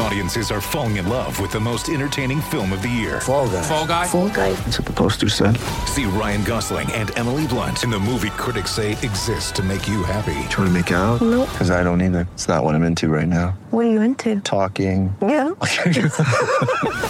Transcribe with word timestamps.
Audiences 0.00 0.52
are 0.52 0.60
falling 0.60 0.96
in 0.96 1.08
love 1.08 1.40
with 1.40 1.50
the 1.50 1.58
most 1.58 1.88
entertaining 1.88 2.40
film 2.40 2.72
of 2.72 2.82
the 2.82 2.88
year. 2.88 3.20
Fall 3.20 3.48
guy. 3.48 3.62
Fall 3.62 3.86
guy. 3.86 4.06
Fall 4.06 4.28
guy. 4.28 4.52
That's 4.52 4.78
what 4.78 4.86
the 4.86 4.92
poster 4.92 5.28
said. 5.28 5.56
See 5.86 6.04
Ryan 6.04 6.44
Gosling 6.44 6.90
and 6.92 7.16
Emily 7.18 7.46
Blunt 7.48 7.82
in 7.82 7.90
the 7.90 7.98
movie 7.98 8.30
critics 8.30 8.70
say 8.70 8.92
exists 8.92 9.50
to 9.52 9.62
make 9.62 9.88
you 9.88 10.04
happy. 10.04 10.34
Trying 10.50 10.68
to 10.68 10.70
make 10.70 10.90
it 10.92 10.94
out? 10.94 11.20
Nope. 11.20 11.48
Because 11.50 11.70
I 11.72 11.82
don't 11.82 12.00
either. 12.00 12.28
It's 12.34 12.46
not 12.46 12.62
what 12.62 12.76
I'm 12.76 12.84
into 12.84 13.08
right 13.08 13.26
now. 13.26 13.58
What 13.70 13.86
are 13.86 13.90
you 13.90 14.00
into? 14.00 14.40
Talking. 14.40 15.14
Yeah. 15.20 15.50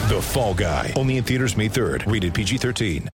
The 0.09 0.21
Fall 0.23 0.55
Guy. 0.55 0.95
Only 0.97 1.19
in 1.19 1.25
theaters 1.25 1.55
May 1.55 1.69
3rd. 1.69 2.11
Rated 2.11 2.33
PG-13. 2.33 3.09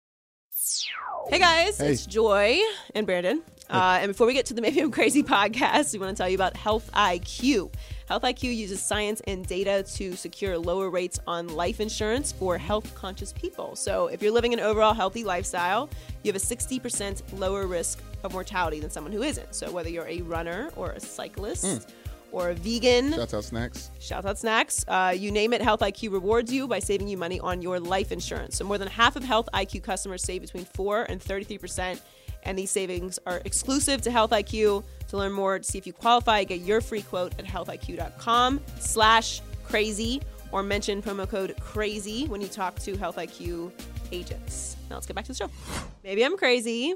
Hey 1.29 1.39
guys, 1.39 1.80
it's 1.80 2.07
Joy 2.07 2.59
and 2.93 3.07
Brandon. 3.07 3.41
Uh, 3.69 3.98
and 4.01 4.09
before 4.09 4.27
we 4.27 4.33
get 4.34 4.47
to 4.47 4.55
the 4.55 4.61
Maybe 4.62 4.80
I'm 4.80 4.91
Crazy 4.91 5.23
podcast, 5.23 5.93
we 5.93 6.01
want 6.01 6.16
to 6.16 6.21
tell 6.21 6.29
you 6.29 6.34
about 6.34 6.57
Health 6.57 6.91
IQ. 6.93 7.73
Health 8.10 8.24
IQ 8.24 8.56
uses 8.56 8.82
science 8.82 9.23
and 9.28 9.46
data 9.46 9.84
to 9.95 10.16
secure 10.16 10.59
lower 10.59 10.91
rates 10.91 11.20
on 11.28 11.46
life 11.46 11.78
insurance 11.78 12.33
for 12.33 12.59
health 12.59 12.92
conscious 12.96 13.33
people. 13.33 13.77
So 13.77 14.09
if 14.09 14.20
you're 14.20 14.33
living 14.33 14.52
an 14.52 14.59
overall 14.59 14.95
healthy 14.95 15.23
lifestyle, 15.23 15.88
you 16.24 16.33
have 16.33 16.42
a 16.42 16.45
60% 16.45 17.23
lower 17.38 17.69
risk 17.69 18.00
of 18.24 18.33
mortality 18.33 18.80
than 18.80 18.91
someone 18.91 19.12
who 19.12 19.23
isn't. 19.23 19.55
So 19.55 19.70
whether 19.70 19.88
you're 19.88 20.09
a 20.09 20.23
runner 20.23 20.70
or 20.74 20.91
a 20.91 20.98
cyclist 20.98 21.86
or 22.33 22.50
a 22.50 22.55
vegan, 22.55 23.12
Shouts 23.12 23.33
out 23.33 23.45
snacks. 23.45 23.91
Shout 24.00 24.27
out 24.27 24.38
snacks. 24.41 24.84
Uh, 24.88 25.14
you 25.16 25.30
name 25.30 25.52
it, 25.52 25.62
Health 25.62 25.78
IQ 25.78 26.11
rewards 26.11 26.52
you 26.52 26.66
by 26.66 26.80
saving 26.80 27.06
you 27.06 27.16
money 27.16 27.38
on 27.38 27.62
your 27.62 27.78
life 27.78 28.11
insurance. 28.11 28.56
So 28.56 28.64
more 28.64 28.77
than 28.77 28.88
half 28.88 29.14
of 29.14 29.22
Health 29.22 29.48
IQ 29.55 29.84
customers 29.84 30.24
save 30.24 30.41
between 30.41 30.64
4 30.64 31.05
and 31.05 31.20
33%. 31.20 32.00
And 32.42 32.58
these 32.58 32.70
savings 32.72 33.20
are 33.24 33.41
exclusive 33.45 34.02
to 34.02 34.11
Health 34.11 34.30
IQ. 34.30 34.83
To 35.11 35.16
learn 35.16 35.33
more, 35.33 35.58
to 35.58 35.64
see 35.64 35.77
if 35.77 35.89
you 35.89 35.92
qualify, 35.92 36.44
get 36.44 36.61
your 36.61 36.80
free 36.80 37.03
quote 37.03 37.33
at 37.36 37.44
healthiq.com 37.44 38.61
slash 38.78 39.42
crazy 39.64 40.22
or 40.52 40.62
mention 40.62 41.02
promo 41.02 41.28
code 41.28 41.56
crazy 41.61 42.28
when 42.28 42.41
you 42.41 42.47
talk 42.47 42.78
to 42.80 42.97
Health 42.97 43.17
IQ 43.17 43.72
agents. 44.12 44.77
Now 44.89 44.94
let's 44.94 45.08
get 45.08 45.17
back 45.17 45.25
to 45.25 45.33
the 45.33 45.36
show. 45.36 45.50
Maybe 46.05 46.25
I'm 46.25 46.36
crazy, 46.36 46.94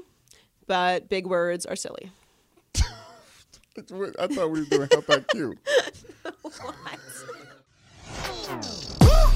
but 0.65 1.09
big 1.09 1.27
words 1.27 1.65
are 1.65 1.75
silly. 1.75 2.09
I 2.77 4.27
thought 4.27 4.49
we 4.49 4.61
were 4.61 4.65
doing 4.65 4.87
Health 4.89 5.07
IQ. 5.07 5.57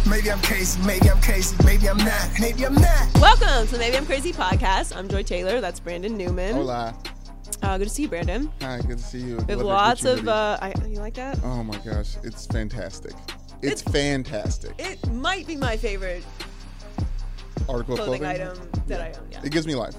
Maybe 0.09 0.31
I'm 0.31 0.41
crazy. 0.41 0.81
Maybe 0.87 1.09
I'm 1.09 1.21
crazy. 1.21 1.55
Maybe 1.65 1.89
I'm 1.89 1.97
not. 1.97 2.29
Maybe 2.39 2.65
I'm 2.65 2.75
not. 2.75 3.13
Welcome 3.19 3.67
to 3.67 3.73
the 3.73 3.77
Maybe 3.77 3.97
I'm 3.97 4.05
Crazy 4.05 4.31
podcast. 4.31 4.95
I'm 4.95 5.09
Joy 5.09 5.23
Taylor. 5.23 5.59
That's 5.59 5.81
Brandon 5.81 6.17
Newman. 6.17 6.55
Hola. 6.55 6.95
Uh, 7.61 7.77
good 7.77 7.87
to 7.87 7.93
see 7.93 8.03
you, 8.03 8.07
Brandon. 8.09 8.51
Hi, 8.61 8.79
good 8.81 8.97
to 8.97 9.03
see 9.03 9.19
you. 9.19 9.37
We 9.47 9.53
have 9.53 9.61
lots 9.61 10.05
of. 10.05 10.27
Uh, 10.27 10.57
I, 10.61 10.73
you 10.87 10.99
like 10.99 11.13
that? 11.15 11.39
oh 11.43 11.63
my 11.63 11.77
gosh, 11.79 12.15
it's 12.23 12.45
fantastic. 12.47 13.13
It's 13.61 13.81
fantastic. 13.81 14.73
It 14.79 15.05
might 15.11 15.45
be 15.45 15.55
my 15.57 15.75
favorite 15.75 16.23
Article 17.67 17.97
clothing 17.97 18.21
clothing. 18.21 18.41
item 18.47 18.69
that 18.87 19.01
I 19.01 19.19
own. 19.19 19.27
Yeah, 19.31 19.41
It 19.43 19.51
gives 19.51 19.67
me 19.67 19.75
life. 19.75 19.95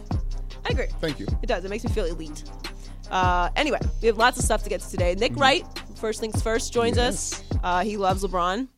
I 0.65 0.71
agree. 0.71 0.87
Thank 1.01 1.21
you. 1.21 1.27
It 1.43 1.47
does. 1.47 1.65
It 1.65 1.69
makes 1.71 1.84
me 1.84 1.91
feel 1.91 2.06
elite. 2.06 2.45
Uh, 3.11 3.51
anyway, 3.56 3.78
we 4.01 4.06
have 4.06 4.17
lots 4.17 4.39
of 4.39 4.45
stuff 4.45 4.62
to 4.62 4.69
get 4.71 4.81
to 4.81 4.91
today. 4.91 5.15
Nick 5.17 5.37
Wright, 5.37 5.65
first 5.97 6.21
things 6.21 6.41
first, 6.43 6.73
joins 6.73 6.97
us. 6.97 7.43
Mm-hmm. 7.43 7.65
Uh, 7.67 7.81
he 7.83 7.97
loves 7.97 8.23
LeBron. 8.25 8.69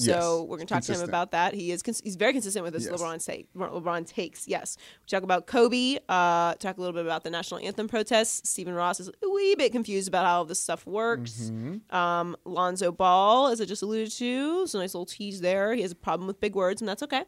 So 0.00 0.10
Yes. 0.12 0.48
we're 0.48 0.56
going 0.56 0.66
to 0.66 0.74
talk 0.74 0.82
to 0.84 0.94
him 0.94 1.02
about 1.02 1.30
that. 1.32 1.52
He 1.54 1.70
is 1.72 1.82
cons- 1.82 2.00
he's 2.02 2.16
very 2.16 2.32
consistent 2.32 2.64
with 2.64 2.74
his 2.74 2.86
Yes. 2.86 2.94
LeBron 3.00 3.24
take 3.24 3.52
LeBron 3.54 4.06
takes. 4.06 4.48
Yes, 4.48 4.76
we 5.02 5.06
talk 5.08 5.22
about 5.22 5.46
Kobe. 5.46 5.98
Uh, 6.08 6.54
talk 6.54 6.78
a 6.78 6.80
little 6.80 6.94
bit 6.94 7.04
about 7.04 7.22
the 7.24 7.30
national 7.30 7.60
anthem 7.60 7.86
protests. 7.86 8.48
Stephen 8.48 8.72
Ross 8.74 8.98
is 9.00 9.08
a 9.08 9.28
wee 9.28 9.54
bit 9.56 9.72
confused 9.72 10.08
about 10.08 10.24
how 10.24 10.44
this 10.44 10.58
stuff 10.60 10.86
works. 10.86 11.50
Mm-hmm. 11.52 11.94
Um, 11.94 12.36
Lonzo 12.44 12.90
Ball, 12.92 13.48
as 13.48 13.60
I 13.60 13.64
just 13.66 13.82
alluded 13.82 14.10
to, 14.12 14.66
a 14.72 14.76
nice 14.78 14.94
little 14.94 15.06
tease 15.06 15.40
there. 15.40 15.74
He 15.74 15.82
has 15.82 15.92
a 15.92 15.96
problem 15.96 16.26
with 16.26 16.40
big 16.40 16.54
words, 16.54 16.80
and 16.80 16.88
that's 16.88 17.02
okay. 17.02 17.24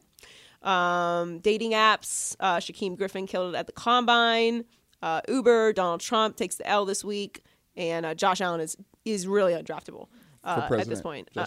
Um, 0.62 1.40
dating 1.40 1.72
apps. 1.72 2.36
Uh, 2.40 2.56
Shaquem 2.58 2.96
Griffin 2.96 3.26
killed 3.26 3.54
it 3.54 3.58
at 3.58 3.66
the 3.66 3.72
combine. 3.72 4.64
Uh, 5.02 5.20
Uber. 5.28 5.72
Donald 5.72 6.00
Trump 6.00 6.36
takes 6.36 6.56
the 6.56 6.66
L 6.68 6.84
this 6.84 7.04
week, 7.04 7.42
and 7.76 8.06
uh, 8.06 8.14
Josh 8.14 8.40
Allen 8.40 8.60
is 8.60 8.76
is 9.04 9.26
really 9.26 9.52
undraftable. 9.52 10.06
Uh, 10.44 10.68
at 10.78 10.88
this 10.88 11.00
point, 11.00 11.28
Uh, 11.36 11.46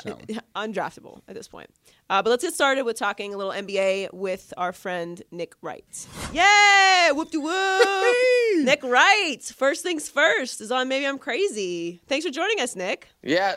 undraftable 0.56 1.22
at 1.28 1.36
this 1.36 1.48
point. 1.48 1.70
Uh, 2.10 2.22
but 2.22 2.30
let's 2.30 2.44
get 2.44 2.54
started 2.54 2.84
with 2.84 2.98
talking 2.98 3.34
a 3.34 3.38
little 3.38 3.52
NBA 3.52 4.14
with 4.14 4.54
our 4.58 4.72
friend 4.72 5.22
Nick 5.32 5.54
Wright. 5.62 6.08
Yay! 6.32 7.10
Whoop 7.12 7.30
de 7.32 7.40
whoop! 7.40 8.66
Nick 8.66 8.84
Wright. 8.84 9.44
First 9.44 9.84
things 9.84 10.08
first 10.10 10.62
is 10.62 10.72
on 10.72 10.88
Maybe 10.88 11.06
I'm 11.06 11.18
Crazy. 11.18 12.02
Thanks 12.08 12.26
for 12.26 12.32
joining 12.32 12.60
us, 12.62 12.76
Nick. 12.76 13.10
Yeah, 13.22 13.56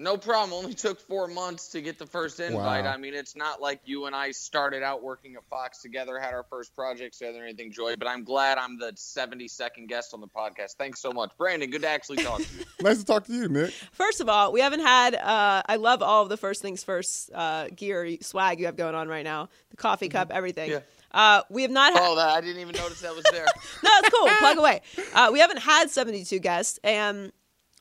no 0.00 0.16
problem. 0.16 0.52
Only 0.52 0.74
took 0.74 0.98
four 0.98 1.28
months 1.28 1.68
to 1.68 1.82
get 1.82 1.98
the 1.98 2.06
first 2.06 2.40
invite. 2.40 2.84
Wow. 2.84 2.92
I 2.92 2.96
mean, 2.96 3.12
it's 3.12 3.36
not 3.36 3.60
like 3.60 3.80
you 3.84 4.06
and 4.06 4.16
I 4.16 4.30
started 4.30 4.82
out 4.82 5.02
working 5.02 5.36
at 5.36 5.44
Fox 5.50 5.82
together, 5.82 6.18
had 6.18 6.32
our 6.32 6.42
first 6.44 6.74
project 6.74 7.18
together, 7.18 7.42
or 7.42 7.44
anything, 7.44 7.70
Joy. 7.70 7.96
But 7.96 8.08
I'm 8.08 8.24
glad 8.24 8.56
I'm 8.56 8.78
the 8.78 8.92
72nd 8.92 9.88
guest 9.88 10.14
on 10.14 10.20
the 10.20 10.26
podcast. 10.26 10.76
Thanks 10.78 11.00
so 11.00 11.12
much, 11.12 11.32
Brandon. 11.36 11.68
Good 11.68 11.82
to 11.82 11.88
actually 11.88 12.24
talk 12.24 12.38
to 12.38 12.58
you. 12.58 12.64
Nice 12.82 13.00
to 13.00 13.04
talk 13.04 13.26
to 13.26 13.32
you, 13.34 13.46
Nick. 13.46 13.72
First 13.92 14.22
of 14.22 14.30
all, 14.30 14.52
we 14.52 14.62
haven't 14.62 14.80
had. 14.80 15.14
Uh, 15.14 15.62
I 15.66 15.76
love 15.76 16.02
all 16.02 16.22
of 16.22 16.30
the 16.30 16.38
first 16.38 16.62
things 16.62 16.82
first 16.82 17.30
uh, 17.34 17.68
gear 17.68 18.16
swag 18.22 18.58
you 18.58 18.64
have 18.66 18.76
going 18.76 18.94
on 18.94 19.06
right 19.06 19.24
now. 19.24 19.50
The 19.68 19.76
coffee 19.76 20.08
cup, 20.08 20.30
everything. 20.32 20.70
Yeah. 20.70 20.80
Uh, 21.12 21.42
we 21.50 21.60
have 21.60 21.70
not. 21.70 21.92
had 21.92 22.02
Oh, 22.02 22.16
that 22.16 22.30
I 22.30 22.40
didn't 22.40 22.62
even 22.62 22.74
notice 22.74 23.02
that 23.02 23.14
was 23.14 23.24
there. 23.30 23.44
no, 23.84 23.90
it's 23.96 24.08
cool. 24.08 24.28
Plug 24.38 24.56
away. 24.58 24.80
Uh, 25.12 25.28
we 25.30 25.40
haven't 25.40 25.58
had 25.58 25.90
72 25.90 26.38
guests, 26.38 26.78
and 26.82 27.32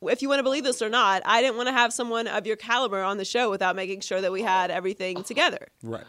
if 0.02 0.22
you 0.22 0.30
want 0.30 0.40
to 0.40 0.44
believe 0.44 0.64
this 0.64 0.82
or 0.82 0.90
not, 0.90 1.22
I 1.26 1.42
didn't 1.42 1.58
want 1.58 1.68
to 1.68 1.74
have 1.74 1.92
someone 1.92 2.28
of 2.28 2.48
your 2.48 2.56
caliber 2.56 3.02
on 3.02 3.18
the 3.18 3.26
show 3.26 3.50
without 3.50 3.76
making 3.76 4.02
sure 4.02 4.22
that 4.22 4.32
we 4.32 4.42
had 4.42 4.72
everything 4.72 5.24
together. 5.24 5.68
Right. 5.84 6.06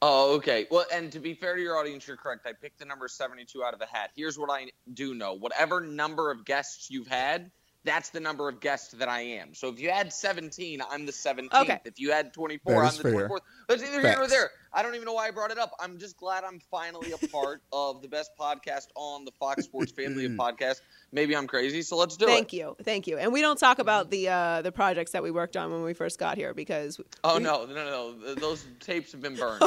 Oh, 0.00 0.36
okay. 0.36 0.66
Well, 0.70 0.86
and 0.92 1.10
to 1.10 1.18
be 1.18 1.34
fair 1.34 1.56
to 1.56 1.62
your 1.62 1.76
audience, 1.76 2.06
you're 2.06 2.16
correct. 2.16 2.46
I 2.46 2.52
picked 2.52 2.78
the 2.78 2.84
number 2.84 3.08
72 3.08 3.64
out 3.64 3.74
of 3.74 3.80
a 3.80 3.86
hat. 3.86 4.10
Here's 4.14 4.38
what 4.38 4.50
I 4.50 4.68
do 4.94 5.14
know 5.14 5.34
whatever 5.34 5.80
number 5.80 6.30
of 6.30 6.44
guests 6.44 6.88
you've 6.88 7.08
had, 7.08 7.50
that's 7.84 8.10
the 8.10 8.20
number 8.20 8.48
of 8.48 8.60
guests 8.60 8.92
that 8.94 9.08
I 9.08 9.20
am. 9.20 9.54
So 9.54 9.68
if 9.68 9.80
you 9.80 9.90
had 9.90 10.12
17, 10.12 10.80
I'm 10.90 11.06
the 11.06 11.12
17th. 11.12 11.62
Okay. 11.62 11.80
If 11.84 11.98
you 11.98 12.12
had 12.12 12.32
24, 12.32 12.84
I'm 12.84 12.96
the 12.96 13.02
fair. 13.02 13.28
24th. 13.28 13.40
It's 13.70 13.82
either 13.82 14.00
here 14.00 14.20
or 14.20 14.28
there. 14.28 14.50
I 14.72 14.82
don't 14.82 14.94
even 14.94 15.06
know 15.06 15.14
why 15.14 15.28
I 15.28 15.30
brought 15.30 15.50
it 15.50 15.58
up. 15.58 15.72
I'm 15.80 15.98
just 15.98 16.16
glad 16.16 16.44
I'm 16.44 16.60
finally 16.70 17.12
a 17.12 17.28
part 17.28 17.62
of 17.72 18.02
the 18.02 18.08
best 18.08 18.32
podcast 18.38 18.88
on 18.94 19.24
the 19.24 19.32
Fox 19.32 19.64
Sports 19.64 19.92
family 19.92 20.26
of 20.26 20.32
podcasts. 20.38 20.80
Maybe 21.10 21.34
I'm 21.34 21.46
crazy, 21.46 21.80
so 21.80 21.96
let's 21.96 22.18
do 22.18 22.26
Thank 22.26 22.36
it. 22.36 22.38
Thank 22.38 22.52
you, 22.52 22.76
thank 22.84 23.06
you. 23.06 23.16
And 23.16 23.32
we 23.32 23.40
don't 23.40 23.58
talk 23.58 23.78
about 23.78 24.10
the 24.10 24.28
uh, 24.28 24.60
the 24.62 24.70
projects 24.70 25.12
that 25.12 25.22
we 25.22 25.30
worked 25.30 25.56
on 25.56 25.72
when 25.72 25.82
we 25.82 25.94
first 25.94 26.18
got 26.18 26.36
here 26.36 26.52
because 26.52 27.00
Oh 27.24 27.38
we- 27.38 27.42
no, 27.44 27.64
no, 27.64 27.74
no, 27.74 28.14
no! 28.26 28.34
Those 28.34 28.66
tapes 28.80 29.12
have 29.12 29.22
been 29.22 29.34
burned. 29.36 29.62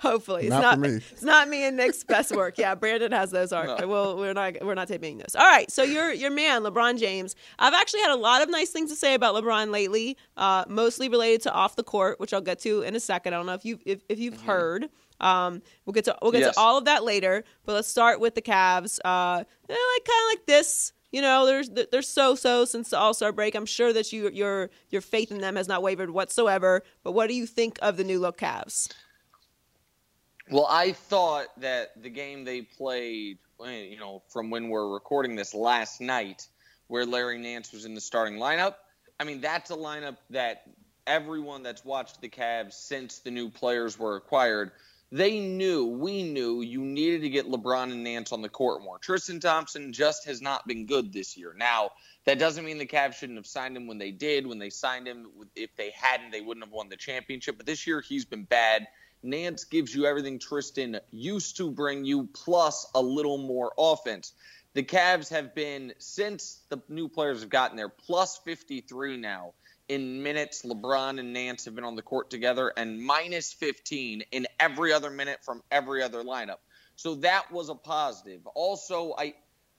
hopefully 0.00 0.42
it's 0.42 0.50
Not 0.50 0.60
not 0.60 0.78
me. 0.78 0.88
it's 1.10 1.22
not 1.22 1.48
me 1.48 1.64
and 1.64 1.76
Nick's 1.76 2.04
best 2.04 2.30
work. 2.34 2.58
Yeah, 2.58 2.76
Brandon 2.76 3.10
has 3.10 3.32
those 3.32 3.52
art. 3.52 3.80
No. 3.80 3.88
Well, 3.88 4.16
we're 4.16 4.34
not 4.34 4.64
we're 4.64 4.74
not 4.74 4.86
taping 4.86 5.18
those. 5.18 5.34
All 5.34 5.44
right, 5.46 5.68
so 5.70 5.82
your 5.82 6.12
your 6.12 6.30
man 6.30 6.62
LeBron 6.62 6.98
James. 7.00 7.34
I've 7.58 7.74
actually 7.74 8.02
had 8.02 8.12
a 8.12 8.16
lot 8.16 8.42
of 8.42 8.48
nice 8.50 8.70
things 8.70 8.90
to 8.90 8.96
say 8.96 9.14
about 9.14 9.34
LeBron 9.34 9.72
lately, 9.72 10.16
uh, 10.36 10.64
mostly 10.68 11.08
related 11.08 11.42
to 11.42 11.52
off 11.52 11.74
the 11.74 11.82
court, 11.84 12.20
which 12.20 12.32
I'll 12.32 12.40
get 12.40 12.60
to 12.60 12.82
in 12.82 12.94
a 12.94 13.00
second. 13.00 13.34
I 13.34 13.36
don't 13.38 13.46
know 13.46 13.54
if 13.54 13.64
you 13.64 13.80
if, 13.84 14.02
if 14.08 14.20
you've 14.20 14.40
heard. 14.42 14.88
Um, 15.20 15.62
we'll 15.84 15.92
get 15.92 16.04
to 16.06 16.16
we'll 16.22 16.32
get 16.32 16.40
Yes. 16.40 16.54
to 16.54 16.60
all 16.60 16.76
of 16.78 16.84
that 16.86 17.04
later, 17.04 17.44
but 17.64 17.72
let's 17.74 17.88
start 17.88 18.20
with 18.20 18.34
the 18.34 18.42
Cavs. 18.42 18.98
Uh, 19.04 19.44
they're 19.68 19.76
like 19.94 20.04
kind 20.04 20.22
of 20.26 20.38
like 20.38 20.46
this. 20.46 20.92
You 21.12 21.22
know, 21.22 21.46
there's 21.46 21.70
they're 21.70 22.02
so 22.02 22.34
so 22.34 22.64
since 22.64 22.90
the 22.90 22.98
All 22.98 23.14
Star 23.14 23.30
break. 23.32 23.54
I'm 23.54 23.66
sure 23.66 23.92
that 23.92 24.12
you 24.12 24.28
your 24.30 24.70
your 24.90 25.00
faith 25.00 25.30
in 25.30 25.38
them 25.38 25.56
has 25.56 25.68
not 25.68 25.82
wavered 25.82 26.10
whatsoever. 26.10 26.82
But 27.04 27.12
what 27.12 27.28
do 27.28 27.34
you 27.34 27.46
think 27.46 27.78
of 27.82 27.96
the 27.96 28.04
new 28.04 28.18
look 28.18 28.38
Cavs? 28.38 28.92
Well, 30.50 30.66
I 30.68 30.92
thought 30.92 31.46
that 31.60 32.02
the 32.02 32.10
game 32.10 32.44
they 32.44 32.62
played, 32.62 33.38
eh, 33.64 33.84
you 33.84 33.98
know, 33.98 34.22
from 34.28 34.50
when 34.50 34.68
we're 34.68 34.92
recording 34.92 35.36
this 35.36 35.54
last 35.54 36.00
night, 36.00 36.46
where 36.88 37.06
Larry 37.06 37.38
Nance 37.38 37.72
was 37.72 37.86
in 37.86 37.94
the 37.94 38.00
starting 38.00 38.34
lineup, 38.38 38.74
I 39.18 39.24
mean, 39.24 39.40
that's 39.40 39.70
a 39.70 39.76
lineup 39.76 40.16
that 40.30 40.64
everyone 41.06 41.62
that's 41.62 41.84
watched 41.84 42.20
the 42.20 42.28
Cavs 42.28 42.74
since 42.74 43.20
the 43.20 43.30
new 43.30 43.48
players 43.48 43.98
were 43.98 44.16
acquired, 44.16 44.72
they 45.14 45.38
knew, 45.38 45.86
we 45.86 46.24
knew, 46.24 46.60
you 46.60 46.80
needed 46.80 47.20
to 47.22 47.28
get 47.28 47.48
LeBron 47.48 47.92
and 47.92 48.02
Nance 48.02 48.32
on 48.32 48.42
the 48.42 48.48
court 48.48 48.82
more. 48.82 48.98
Tristan 48.98 49.38
Thompson 49.38 49.92
just 49.92 50.26
has 50.26 50.42
not 50.42 50.66
been 50.66 50.86
good 50.86 51.12
this 51.12 51.36
year. 51.36 51.54
Now, 51.56 51.90
that 52.24 52.40
doesn't 52.40 52.64
mean 52.64 52.78
the 52.78 52.86
Cavs 52.86 53.14
shouldn't 53.14 53.38
have 53.38 53.46
signed 53.46 53.76
him 53.76 53.86
when 53.86 53.98
they 53.98 54.10
did. 54.10 54.44
When 54.44 54.58
they 54.58 54.70
signed 54.70 55.06
him, 55.06 55.28
if 55.54 55.70
they 55.76 55.90
hadn't, 55.90 56.32
they 56.32 56.40
wouldn't 56.40 56.66
have 56.66 56.72
won 56.72 56.88
the 56.88 56.96
championship. 56.96 57.56
But 57.56 57.66
this 57.66 57.86
year, 57.86 58.00
he's 58.00 58.24
been 58.24 58.42
bad. 58.42 58.88
Nance 59.22 59.62
gives 59.62 59.94
you 59.94 60.04
everything 60.04 60.40
Tristan 60.40 60.98
used 61.12 61.58
to 61.58 61.70
bring 61.70 62.04
you, 62.04 62.26
plus 62.32 62.90
a 62.92 63.00
little 63.00 63.38
more 63.38 63.72
offense. 63.78 64.32
The 64.72 64.82
Cavs 64.82 65.28
have 65.28 65.54
been, 65.54 65.92
since 65.98 66.60
the 66.70 66.82
new 66.88 67.08
players 67.08 67.42
have 67.42 67.50
gotten 67.50 67.76
there, 67.76 67.88
plus 67.88 68.40
53 68.44 69.18
now 69.18 69.52
in 69.88 70.22
minutes 70.22 70.62
LeBron 70.62 71.18
and 71.20 71.32
Nance 71.32 71.64
have 71.64 71.74
been 71.74 71.84
on 71.84 71.96
the 71.96 72.02
court 72.02 72.30
together, 72.30 72.72
and 72.76 73.02
minus 73.02 73.52
15 73.52 74.22
in 74.32 74.46
every 74.58 74.92
other 74.92 75.10
minute 75.10 75.40
from 75.42 75.62
every 75.70 76.02
other 76.02 76.22
lineup. 76.22 76.58
So 76.96 77.16
that 77.16 77.50
was 77.52 77.68
a 77.68 77.74
positive. 77.74 78.46
Also, 78.54 79.14
I 79.18 79.34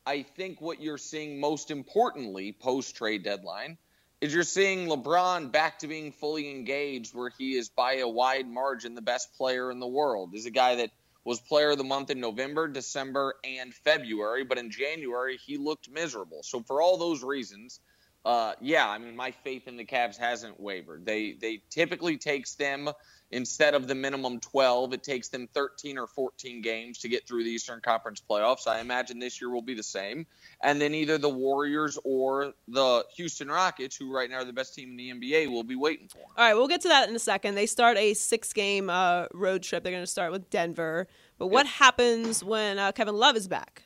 I 0.05 0.21
think 0.21 0.61
what 0.61 0.81
you're 0.81 0.99
seeing 0.99 1.39
most 1.39 1.71
importantly 1.71 2.51
post 2.51 2.95
trade 2.95 3.23
deadline 3.23 3.77
is 4.21 4.33
you're 4.33 4.43
seeing 4.43 4.87
LeBron 4.87 5.51
back 5.51 5.79
to 5.79 5.87
being 5.87 6.11
fully 6.11 6.51
engaged, 6.51 7.15
where 7.15 7.31
he 7.37 7.55
is 7.55 7.69
by 7.69 7.95
a 7.95 8.07
wide 8.07 8.47
margin 8.47 8.93
the 8.93 9.01
best 9.01 9.33
player 9.35 9.71
in 9.71 9.79
the 9.79 9.87
world. 9.87 10.29
He's 10.31 10.45
a 10.45 10.51
guy 10.51 10.75
that 10.75 10.91
was 11.23 11.39
player 11.39 11.71
of 11.71 11.79
the 11.79 11.83
month 11.83 12.11
in 12.11 12.19
November, 12.19 12.67
December, 12.67 13.33
and 13.43 13.73
February, 13.73 14.43
but 14.43 14.59
in 14.59 14.69
January 14.69 15.37
he 15.43 15.57
looked 15.57 15.89
miserable. 15.89 16.43
So 16.43 16.61
for 16.61 16.81
all 16.81 16.97
those 16.97 17.23
reasons, 17.23 17.79
uh, 18.25 18.53
yeah, 18.59 18.87
I 18.87 18.97
mean 18.97 19.15
my 19.15 19.31
faith 19.31 19.67
in 19.67 19.77
the 19.77 19.85
Cavs 19.85 20.17
hasn't 20.17 20.59
wavered. 20.59 21.05
They 21.05 21.33
they 21.33 21.61
typically 21.69 22.17
takes 22.17 22.55
them 22.55 22.89
instead 23.31 23.73
of 23.73 23.87
the 23.87 23.95
minimum 23.95 24.39
12, 24.39 24.93
it 24.93 25.03
takes 25.03 25.29
them 25.29 25.47
13 25.53 25.97
or 25.97 26.07
14 26.07 26.61
games 26.61 26.99
to 26.99 27.09
get 27.09 27.27
through 27.27 27.43
the 27.43 27.49
Eastern 27.49 27.81
Conference 27.81 28.21
playoffs. 28.27 28.67
I 28.67 28.79
imagine 28.79 29.19
this 29.19 29.41
year 29.41 29.49
will 29.49 29.61
be 29.61 29.73
the 29.73 29.83
same. 29.83 30.25
And 30.61 30.79
then 30.79 30.93
either 30.93 31.17
the 31.17 31.29
Warriors 31.29 31.97
or 32.03 32.53
the 32.67 33.05
Houston 33.15 33.49
Rockets, 33.49 33.95
who 33.95 34.13
right 34.13 34.29
now 34.29 34.37
are 34.37 34.45
the 34.45 34.53
best 34.53 34.75
team 34.75 34.91
in 34.91 34.97
the 34.97 35.11
NBA, 35.11 35.51
will 35.51 35.63
be 35.63 35.75
waiting 35.75 36.07
for. 36.07 36.19
Them. 36.19 36.27
All 36.37 36.45
right, 36.45 36.53
we'll 36.53 36.67
get 36.67 36.81
to 36.81 36.87
that 36.89 37.09
in 37.09 37.15
a 37.15 37.19
second. 37.19 37.55
They 37.55 37.65
start 37.65 37.97
a 37.97 38.13
six-game 38.13 38.89
uh, 38.89 39.25
road 39.33 39.63
trip. 39.63 39.83
They're 39.83 39.91
going 39.91 40.03
to 40.03 40.07
start 40.07 40.31
with 40.31 40.49
Denver. 40.49 41.07
But 41.37 41.47
what 41.47 41.65
happens 41.65 42.43
when 42.43 42.79
uh, 42.79 42.91
Kevin 42.91 43.15
Love 43.15 43.35
is 43.35 43.47
back? 43.47 43.83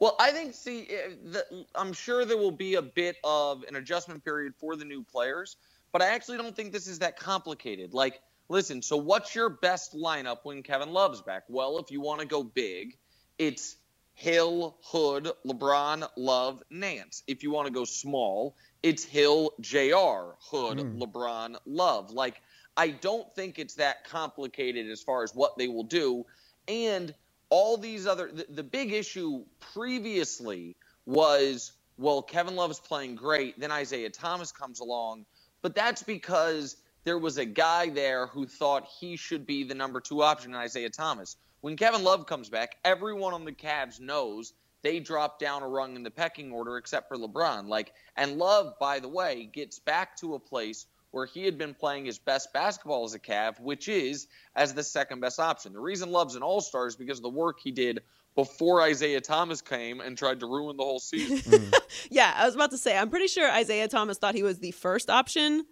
Well, 0.00 0.16
I 0.20 0.30
think, 0.30 0.54
see, 0.54 0.86
eh, 0.90 1.14
the, 1.24 1.66
I'm 1.74 1.92
sure 1.92 2.24
there 2.24 2.36
will 2.36 2.52
be 2.52 2.74
a 2.74 2.82
bit 2.82 3.16
of 3.24 3.64
an 3.64 3.76
adjustment 3.76 4.24
period 4.24 4.54
for 4.58 4.76
the 4.76 4.84
new 4.84 5.02
players 5.02 5.56
but 5.92 6.02
I 6.02 6.08
actually 6.08 6.38
don't 6.38 6.54
think 6.54 6.72
this 6.72 6.86
is 6.86 6.98
that 7.00 7.18
complicated. 7.18 7.94
Like, 7.94 8.20
listen, 8.48 8.82
so 8.82 8.96
what's 8.96 9.34
your 9.34 9.48
best 9.48 9.94
lineup 9.94 10.38
when 10.42 10.62
Kevin 10.62 10.92
Love's 10.92 11.22
back? 11.22 11.44
Well, 11.48 11.78
if 11.78 11.90
you 11.90 12.00
want 12.00 12.20
to 12.20 12.26
go 12.26 12.42
big, 12.42 12.96
it's 13.38 13.76
Hill, 14.14 14.76
Hood, 14.82 15.30
LeBron, 15.46 16.08
Love, 16.16 16.62
Nance. 16.70 17.22
If 17.26 17.42
you 17.42 17.50
want 17.50 17.66
to 17.66 17.72
go 17.72 17.84
small, 17.84 18.56
it's 18.82 19.04
Hill, 19.04 19.52
JR, 19.60 20.34
Hood, 20.40 20.78
mm. 20.78 20.98
LeBron, 20.98 21.56
Love. 21.66 22.10
Like, 22.10 22.42
I 22.76 22.88
don't 22.88 23.32
think 23.34 23.58
it's 23.58 23.74
that 23.74 24.04
complicated 24.04 24.90
as 24.90 25.02
far 25.02 25.22
as 25.22 25.34
what 25.34 25.56
they 25.56 25.68
will 25.68 25.84
do. 25.84 26.26
And 26.66 27.14
all 27.50 27.76
these 27.76 28.06
other, 28.06 28.30
the, 28.32 28.46
the 28.48 28.62
big 28.62 28.92
issue 28.92 29.44
previously 29.72 30.76
was, 31.06 31.72
well, 31.96 32.22
Kevin 32.22 32.56
Love's 32.56 32.80
playing 32.80 33.16
great. 33.16 33.58
Then 33.58 33.72
Isaiah 33.72 34.10
Thomas 34.10 34.52
comes 34.52 34.80
along 34.80 35.24
but 35.62 35.74
that's 35.74 36.02
because 36.02 36.76
there 37.04 37.18
was 37.18 37.38
a 37.38 37.44
guy 37.44 37.88
there 37.88 38.26
who 38.26 38.46
thought 38.46 38.88
he 39.00 39.16
should 39.16 39.46
be 39.46 39.64
the 39.64 39.74
number 39.74 40.00
two 40.00 40.22
option 40.22 40.52
in 40.52 40.56
Isaiah 40.56 40.90
Thomas. 40.90 41.36
When 41.60 41.76
Kevin 41.76 42.04
Love 42.04 42.26
comes 42.26 42.48
back, 42.48 42.76
everyone 42.84 43.34
on 43.34 43.44
the 43.44 43.52
Cavs 43.52 44.00
knows 44.00 44.52
they 44.82 45.00
drop 45.00 45.40
down 45.40 45.62
a 45.62 45.68
rung 45.68 45.96
in 45.96 46.04
the 46.04 46.10
pecking 46.10 46.52
order 46.52 46.76
except 46.76 47.08
for 47.08 47.16
LeBron. 47.16 47.68
Like, 47.68 47.92
and 48.16 48.38
Love, 48.38 48.74
by 48.78 49.00
the 49.00 49.08
way, 49.08 49.50
gets 49.52 49.80
back 49.80 50.16
to 50.18 50.34
a 50.34 50.38
place 50.38 50.86
where 51.10 51.26
he 51.26 51.44
had 51.44 51.56
been 51.58 51.74
playing 51.74 52.04
his 52.04 52.18
best 52.18 52.52
basketball 52.52 53.04
as 53.04 53.14
a 53.14 53.18
Cav, 53.18 53.60
which 53.60 53.88
is 53.88 54.26
as 54.54 54.74
the 54.74 54.82
second 54.82 55.20
best 55.20 55.40
option. 55.40 55.72
The 55.72 55.80
reason 55.80 56.10
Love's 56.10 56.34
an 56.34 56.42
All 56.42 56.60
Star 56.60 56.86
is 56.86 56.96
because 56.96 57.18
of 57.18 57.22
the 57.22 57.30
work 57.30 57.58
he 57.62 57.70
did 57.70 58.02
before 58.34 58.82
Isaiah 58.82 59.20
Thomas 59.20 59.60
came 59.60 60.00
and 60.00 60.16
tried 60.16 60.40
to 60.40 60.46
ruin 60.46 60.76
the 60.76 60.84
whole 60.84 61.00
season. 61.00 61.72
Yeah, 62.10 62.32
I 62.36 62.46
was 62.46 62.54
about 62.54 62.70
to 62.70 62.78
say, 62.78 62.96
I'm 62.96 63.10
pretty 63.10 63.26
sure 63.26 63.50
Isaiah 63.50 63.88
Thomas 63.88 64.18
thought 64.18 64.34
he 64.34 64.42
was 64.42 64.58
the 64.60 64.70
first 64.70 65.10
option. 65.10 65.64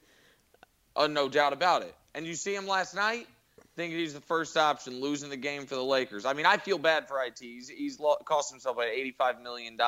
Oh, 0.94 1.06
no 1.06 1.28
doubt 1.28 1.52
about 1.52 1.82
it. 1.82 1.94
And 2.14 2.26
you 2.26 2.34
see 2.34 2.54
him 2.54 2.66
last 2.66 2.94
night, 2.94 3.26
thinking 3.76 3.98
he's 3.98 4.14
the 4.14 4.20
first 4.20 4.56
option, 4.56 5.00
losing 5.00 5.30
the 5.30 5.36
game 5.36 5.66
for 5.66 5.76
the 5.76 5.84
Lakers. 5.84 6.24
I 6.24 6.32
mean, 6.32 6.46
I 6.46 6.56
feel 6.56 6.78
bad 6.78 7.06
for 7.06 7.22
IT. 7.22 7.38
He's, 7.38 7.68
he's 7.68 8.00
cost 8.24 8.50
himself 8.50 8.76
like 8.76 8.88
$85 9.18 9.42
million. 9.42 9.78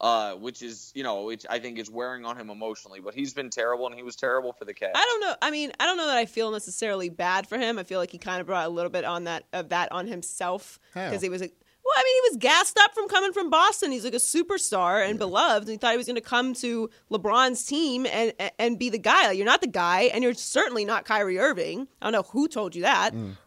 Uh, 0.00 0.34
which 0.34 0.62
is, 0.62 0.92
you 0.94 1.02
know, 1.02 1.24
which 1.24 1.44
I 1.50 1.58
think 1.58 1.76
is 1.76 1.90
wearing 1.90 2.24
on 2.24 2.38
him 2.38 2.50
emotionally. 2.50 3.00
But 3.00 3.14
he's 3.14 3.34
been 3.34 3.50
terrible, 3.50 3.86
and 3.86 3.96
he 3.96 4.04
was 4.04 4.14
terrible 4.14 4.52
for 4.52 4.64
the 4.64 4.72
Cavs. 4.72 4.92
I 4.94 5.04
don't 5.04 5.20
know. 5.20 5.34
I 5.42 5.50
mean, 5.50 5.72
I 5.80 5.86
don't 5.86 5.96
know 5.96 6.06
that 6.06 6.16
I 6.16 6.26
feel 6.26 6.52
necessarily 6.52 7.08
bad 7.08 7.48
for 7.48 7.58
him. 7.58 7.80
I 7.80 7.82
feel 7.82 7.98
like 7.98 8.12
he 8.12 8.18
kind 8.18 8.40
of 8.40 8.46
brought 8.46 8.66
a 8.66 8.68
little 8.68 8.92
bit 8.92 9.04
on 9.04 9.24
that 9.24 9.44
of 9.52 9.70
that 9.70 9.90
on 9.90 10.06
himself 10.06 10.78
because 10.94 11.20
he 11.20 11.28
was 11.28 11.42
a 11.42 11.50
well, 11.88 11.94
I 11.96 12.04
mean, 12.04 12.14
he 12.14 12.30
was 12.30 12.36
gassed 12.38 12.78
up 12.78 12.92
from 12.92 13.08
coming 13.08 13.32
from 13.32 13.48
Boston. 13.48 13.92
He's 13.92 14.04
like 14.04 14.12
a 14.12 14.18
superstar 14.18 15.02
and 15.02 15.14
yeah. 15.14 15.18
beloved. 15.18 15.68
And 15.68 15.72
he 15.72 15.78
thought 15.78 15.92
he 15.92 15.96
was 15.96 16.06
going 16.06 16.16
to 16.16 16.20
come 16.20 16.52
to 16.54 16.90
LeBron's 17.10 17.64
team 17.64 18.06
and 18.06 18.34
and 18.58 18.78
be 18.78 18.90
the 18.90 18.98
guy. 18.98 19.28
Like, 19.28 19.38
you're 19.38 19.46
not 19.46 19.62
the 19.62 19.68
guy, 19.68 20.02
and 20.12 20.22
you're 20.22 20.34
certainly 20.34 20.84
not 20.84 21.06
Kyrie 21.06 21.38
Irving. 21.38 21.88
I 22.02 22.06
don't 22.06 22.12
know 22.12 22.28
who 22.30 22.46
told 22.46 22.76
you 22.76 22.82
that. 22.82 23.14
Mm. 23.14 23.38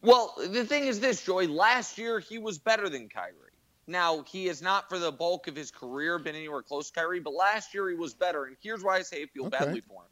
Well, 0.00 0.34
the 0.38 0.64
thing 0.64 0.84
is 0.84 1.00
this, 1.00 1.22
Joy. 1.22 1.46
Last 1.46 1.98
year 1.98 2.20
he 2.20 2.38
was 2.38 2.58
better 2.58 2.88
than 2.88 3.10
Kyrie. 3.10 3.34
Now 3.88 4.22
he 4.22 4.46
has 4.46 4.62
not 4.62 4.88
for 4.88 4.98
the 4.98 5.10
bulk 5.10 5.48
of 5.48 5.56
his 5.56 5.70
career 5.70 6.18
been 6.18 6.36
anywhere 6.36 6.62
close 6.62 6.90
to 6.90 7.00
Kyrie, 7.00 7.20
but 7.20 7.32
last 7.32 7.74
year 7.74 7.88
he 7.88 7.96
was 7.96 8.14
better. 8.14 8.44
And 8.44 8.56
here's 8.60 8.84
why 8.84 8.98
I 8.98 9.02
say 9.02 9.22
I 9.22 9.26
feel 9.26 9.46
okay. 9.46 9.58
badly 9.58 9.80
for 9.80 10.02
him. 10.02 10.08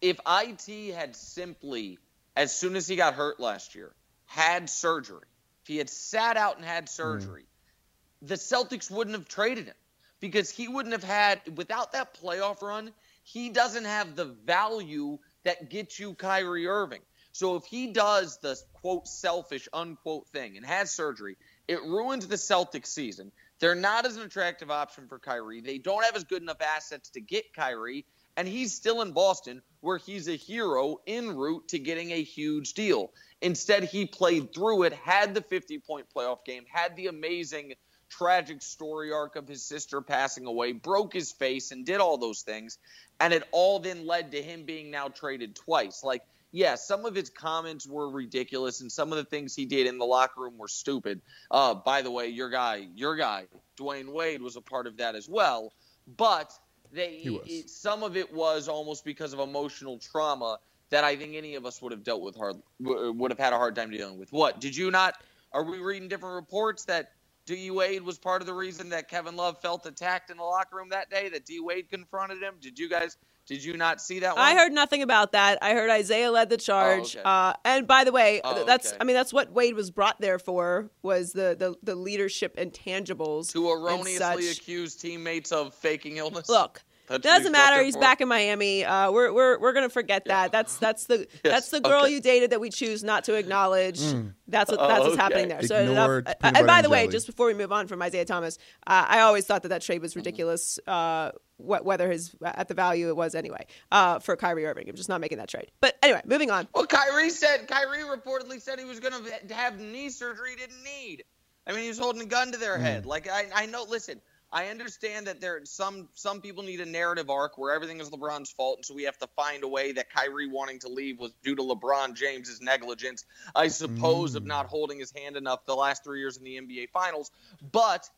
If 0.00 0.20
IT 0.26 0.94
had 0.94 1.16
simply, 1.16 1.98
as 2.36 2.54
soon 2.56 2.76
as 2.76 2.86
he 2.86 2.96
got 2.96 3.14
hurt 3.14 3.40
last 3.40 3.74
year, 3.74 3.92
had 4.26 4.70
surgery 4.70 5.24
if 5.62 5.68
he 5.68 5.76
had 5.76 5.90
sat 5.90 6.36
out 6.36 6.56
and 6.56 6.64
had 6.64 6.88
surgery, 6.88 7.42
mm. 7.42 8.28
the 8.28 8.36
Celtics 8.36 8.90
wouldn't 8.90 9.16
have 9.16 9.28
traded 9.28 9.66
him 9.66 9.74
because 10.20 10.50
he 10.50 10.68
wouldn't 10.68 10.92
have 10.92 11.04
had, 11.04 11.40
without 11.56 11.92
that 11.92 12.18
playoff 12.20 12.62
run, 12.62 12.92
he 13.22 13.50
doesn't 13.50 13.84
have 13.84 14.16
the 14.16 14.24
value 14.24 15.18
that 15.44 15.70
gets 15.70 15.98
you 15.98 16.14
Kyrie 16.14 16.66
Irving. 16.66 17.00
So 17.32 17.56
if 17.56 17.64
he 17.64 17.92
does 17.92 18.38
the 18.38 18.58
quote 18.74 19.06
selfish 19.06 19.68
unquote 19.72 20.28
thing 20.28 20.56
and 20.56 20.66
has 20.66 20.90
surgery, 20.90 21.36
it 21.70 21.84
ruins 21.84 22.26
the 22.26 22.34
Celtics 22.34 22.88
season. 22.88 23.30
They're 23.60 23.76
not 23.76 24.04
as 24.04 24.16
an 24.16 24.22
attractive 24.22 24.72
option 24.72 25.06
for 25.06 25.20
Kyrie. 25.20 25.60
They 25.60 25.78
don't 25.78 26.04
have 26.04 26.16
as 26.16 26.24
good 26.24 26.42
enough 26.42 26.60
assets 26.60 27.10
to 27.10 27.20
get 27.20 27.54
Kyrie, 27.54 28.06
and 28.36 28.48
he's 28.48 28.74
still 28.74 29.02
in 29.02 29.12
Boston 29.12 29.62
where 29.80 29.96
he's 29.96 30.28
a 30.28 30.34
hero 30.34 30.96
en 31.06 31.36
route 31.36 31.68
to 31.68 31.78
getting 31.78 32.10
a 32.10 32.20
huge 32.24 32.74
deal. 32.74 33.12
Instead, 33.40 33.84
he 33.84 34.04
played 34.04 34.52
through 34.52 34.82
it, 34.82 34.92
had 34.94 35.32
the 35.32 35.42
50 35.42 35.78
point 35.78 36.06
playoff 36.12 36.44
game, 36.44 36.64
had 36.68 36.96
the 36.96 37.06
amazing 37.06 37.74
tragic 38.08 38.62
story 38.62 39.12
arc 39.12 39.36
of 39.36 39.46
his 39.46 39.62
sister 39.62 40.00
passing 40.00 40.46
away, 40.46 40.72
broke 40.72 41.12
his 41.12 41.30
face, 41.30 41.70
and 41.70 41.86
did 41.86 42.00
all 42.00 42.18
those 42.18 42.42
things. 42.42 42.78
And 43.20 43.32
it 43.32 43.44
all 43.52 43.78
then 43.78 44.08
led 44.08 44.32
to 44.32 44.42
him 44.42 44.64
being 44.64 44.90
now 44.90 45.06
traded 45.06 45.54
twice. 45.54 46.02
Like, 46.02 46.24
yeah, 46.52 46.74
some 46.74 47.04
of 47.04 47.14
his 47.14 47.30
comments 47.30 47.86
were 47.86 48.10
ridiculous, 48.10 48.80
and 48.80 48.90
some 48.90 49.12
of 49.12 49.18
the 49.18 49.24
things 49.24 49.54
he 49.54 49.66
did 49.66 49.86
in 49.86 49.98
the 49.98 50.04
locker 50.04 50.40
room 50.42 50.58
were 50.58 50.68
stupid. 50.68 51.20
Uh, 51.50 51.74
by 51.74 52.02
the 52.02 52.10
way, 52.10 52.28
your 52.28 52.50
guy, 52.50 52.88
your 52.94 53.16
guy, 53.16 53.46
Dwyane 53.78 54.12
Wade, 54.12 54.42
was 54.42 54.56
a 54.56 54.60
part 54.60 54.86
of 54.86 54.96
that 54.96 55.14
as 55.14 55.28
well. 55.28 55.72
But 56.16 56.52
they, 56.92 57.22
it, 57.46 57.70
some 57.70 58.02
of 58.02 58.16
it 58.16 58.32
was 58.32 58.68
almost 58.68 59.04
because 59.04 59.32
of 59.32 59.38
emotional 59.38 59.98
trauma 59.98 60.58
that 60.90 61.04
I 61.04 61.14
think 61.14 61.36
any 61.36 61.54
of 61.54 61.64
us 61.64 61.80
would 61.80 61.92
have 61.92 62.02
dealt 62.02 62.22
with 62.22 62.36
hard 62.36 62.56
would 62.80 63.30
have 63.30 63.38
had 63.38 63.52
a 63.52 63.56
hard 63.56 63.76
time 63.76 63.90
dealing 63.90 64.18
with. 64.18 64.32
What 64.32 64.60
did 64.60 64.76
you 64.76 64.90
not? 64.90 65.14
Are 65.52 65.62
we 65.62 65.78
reading 65.78 66.08
different 66.08 66.34
reports 66.34 66.84
that 66.86 67.12
D 67.46 67.70
Wade 67.70 68.02
was 68.02 68.18
part 68.18 68.42
of 68.42 68.46
the 68.46 68.54
reason 68.54 68.88
that 68.90 69.08
Kevin 69.08 69.36
Love 69.36 69.60
felt 69.60 69.86
attacked 69.86 70.30
in 70.30 70.36
the 70.36 70.42
locker 70.42 70.76
room 70.76 70.88
that 70.90 71.10
day? 71.10 71.28
That 71.28 71.46
D 71.46 71.60
Wade 71.60 71.88
confronted 71.90 72.42
him. 72.42 72.54
Did 72.60 72.78
you 72.78 72.88
guys? 72.88 73.16
Did 73.50 73.64
you 73.64 73.76
not 73.76 74.00
see 74.00 74.20
that 74.20 74.36
one? 74.36 74.44
I 74.44 74.54
heard 74.54 74.70
nothing 74.70 75.02
about 75.02 75.32
that. 75.32 75.58
I 75.60 75.72
heard 75.72 75.90
Isaiah 75.90 76.30
led 76.30 76.50
the 76.50 76.56
charge. 76.56 77.16
Oh, 77.16 77.18
okay. 77.18 77.22
uh, 77.24 77.52
and 77.64 77.84
by 77.84 78.04
the 78.04 78.12
way, 78.12 78.40
oh, 78.44 78.64
that's 78.64 78.90
okay. 78.90 78.98
I 79.00 79.02
mean 79.02 79.16
that's 79.16 79.32
what 79.32 79.50
Wade 79.50 79.74
was 79.74 79.90
brought 79.90 80.20
there 80.20 80.38
for 80.38 80.88
was 81.02 81.32
the 81.32 81.56
the, 81.58 81.74
the 81.82 81.96
leadership 81.96 82.56
intangibles 82.56 83.50
to 83.50 83.68
erroneously 83.68 84.50
accuse 84.50 84.94
teammates 84.94 85.50
of 85.50 85.74
faking 85.74 86.18
illness. 86.18 86.48
Look, 86.48 86.84
that's 87.10 87.24
Doesn't 87.24 87.50
matter. 87.50 87.82
He's 87.82 87.96
back 87.96 88.20
in 88.20 88.28
Miami. 88.28 88.84
Uh, 88.84 89.10
we're 89.10 89.32
we're 89.32 89.58
we're 89.58 89.72
gonna 89.72 89.88
forget 89.88 90.22
yeah. 90.26 90.42
that. 90.42 90.52
That's 90.52 90.76
that's 90.76 91.06
the 91.06 91.18
yes. 91.32 91.38
that's 91.42 91.70
the 91.70 91.80
girl 91.80 92.04
okay. 92.04 92.12
you 92.12 92.20
dated 92.20 92.50
that 92.50 92.60
we 92.60 92.70
choose 92.70 93.02
not 93.02 93.24
to 93.24 93.34
acknowledge. 93.34 94.00
Mm. 94.00 94.34
That's 94.46 94.70
what 94.70 94.78
that's 94.78 95.00
oh, 95.00 95.02
what's 95.02 95.14
okay. 95.14 95.22
happening 95.22 95.48
there. 95.48 95.62
So 95.62 95.80
enough, 95.82 96.22
uh, 96.26 96.52
and 96.54 96.66
by 96.68 96.82
the 96.82 96.88
way, 96.88 97.08
just 97.08 97.26
before 97.26 97.46
we 97.46 97.54
move 97.54 97.72
on 97.72 97.88
from 97.88 98.00
Isaiah 98.00 98.24
Thomas, 98.24 98.58
uh, 98.86 99.06
I 99.08 99.20
always 99.20 99.44
thought 99.44 99.62
that 99.62 99.68
that 99.68 99.82
trade 99.82 100.02
was 100.02 100.14
ridiculous. 100.14 100.78
Uh, 100.86 101.32
wh- 101.56 101.84
whether 101.84 102.10
his 102.10 102.34
at 102.44 102.68
the 102.68 102.74
value 102.74 103.08
it 103.08 103.16
was 103.16 103.34
anyway 103.34 103.66
uh, 103.90 104.20
for 104.20 104.36
Kyrie 104.36 104.66
Irving, 104.66 104.88
I'm 104.88 104.96
just 104.96 105.08
not 105.08 105.20
making 105.20 105.38
that 105.38 105.48
trade. 105.48 105.72
But 105.80 105.96
anyway, 106.02 106.22
moving 106.24 106.50
on. 106.50 106.68
Well, 106.74 106.86
Kyrie 106.86 107.30
said 107.30 107.66
Kyrie 107.66 108.02
reportedly 108.02 108.60
said 108.60 108.78
he 108.78 108.84
was 108.84 109.00
gonna 109.00 109.20
have 109.50 109.80
knee 109.80 110.10
surgery. 110.10 110.50
He 110.50 110.56
didn't 110.56 110.84
need. 110.84 111.24
I 111.66 111.72
mean, 111.72 111.82
he 111.82 111.88
was 111.88 111.98
holding 111.98 112.22
a 112.22 112.26
gun 112.26 112.52
to 112.52 112.58
their 112.58 112.78
mm. 112.78 112.82
head. 112.82 113.06
Like 113.06 113.28
I 113.28 113.46
I 113.54 113.66
know. 113.66 113.84
Listen. 113.88 114.20
I 114.52 114.66
understand 114.66 115.28
that 115.28 115.40
there 115.40 115.60
some 115.64 116.08
some 116.14 116.40
people 116.40 116.64
need 116.64 116.80
a 116.80 116.86
narrative 116.86 117.30
arc 117.30 117.56
where 117.56 117.72
everything 117.72 118.00
is 118.00 118.10
LeBron's 118.10 118.50
fault, 118.50 118.78
and 118.78 118.86
so 118.86 118.94
we 118.94 119.04
have 119.04 119.18
to 119.18 119.28
find 119.36 119.62
a 119.62 119.68
way 119.68 119.92
that 119.92 120.12
Kyrie 120.12 120.48
wanting 120.48 120.80
to 120.80 120.88
leave 120.88 121.18
was 121.18 121.32
due 121.44 121.54
to 121.54 121.62
LeBron 121.62 122.14
James's 122.14 122.60
negligence, 122.60 123.24
I 123.54 123.68
suppose, 123.68 124.32
mm. 124.32 124.36
of 124.36 124.46
not 124.46 124.66
holding 124.66 124.98
his 124.98 125.12
hand 125.12 125.36
enough 125.36 125.64
the 125.66 125.76
last 125.76 126.02
three 126.02 126.18
years 126.18 126.36
in 126.36 126.44
the 126.44 126.56
NBA 126.56 126.90
Finals. 126.90 127.30
But 127.70 128.08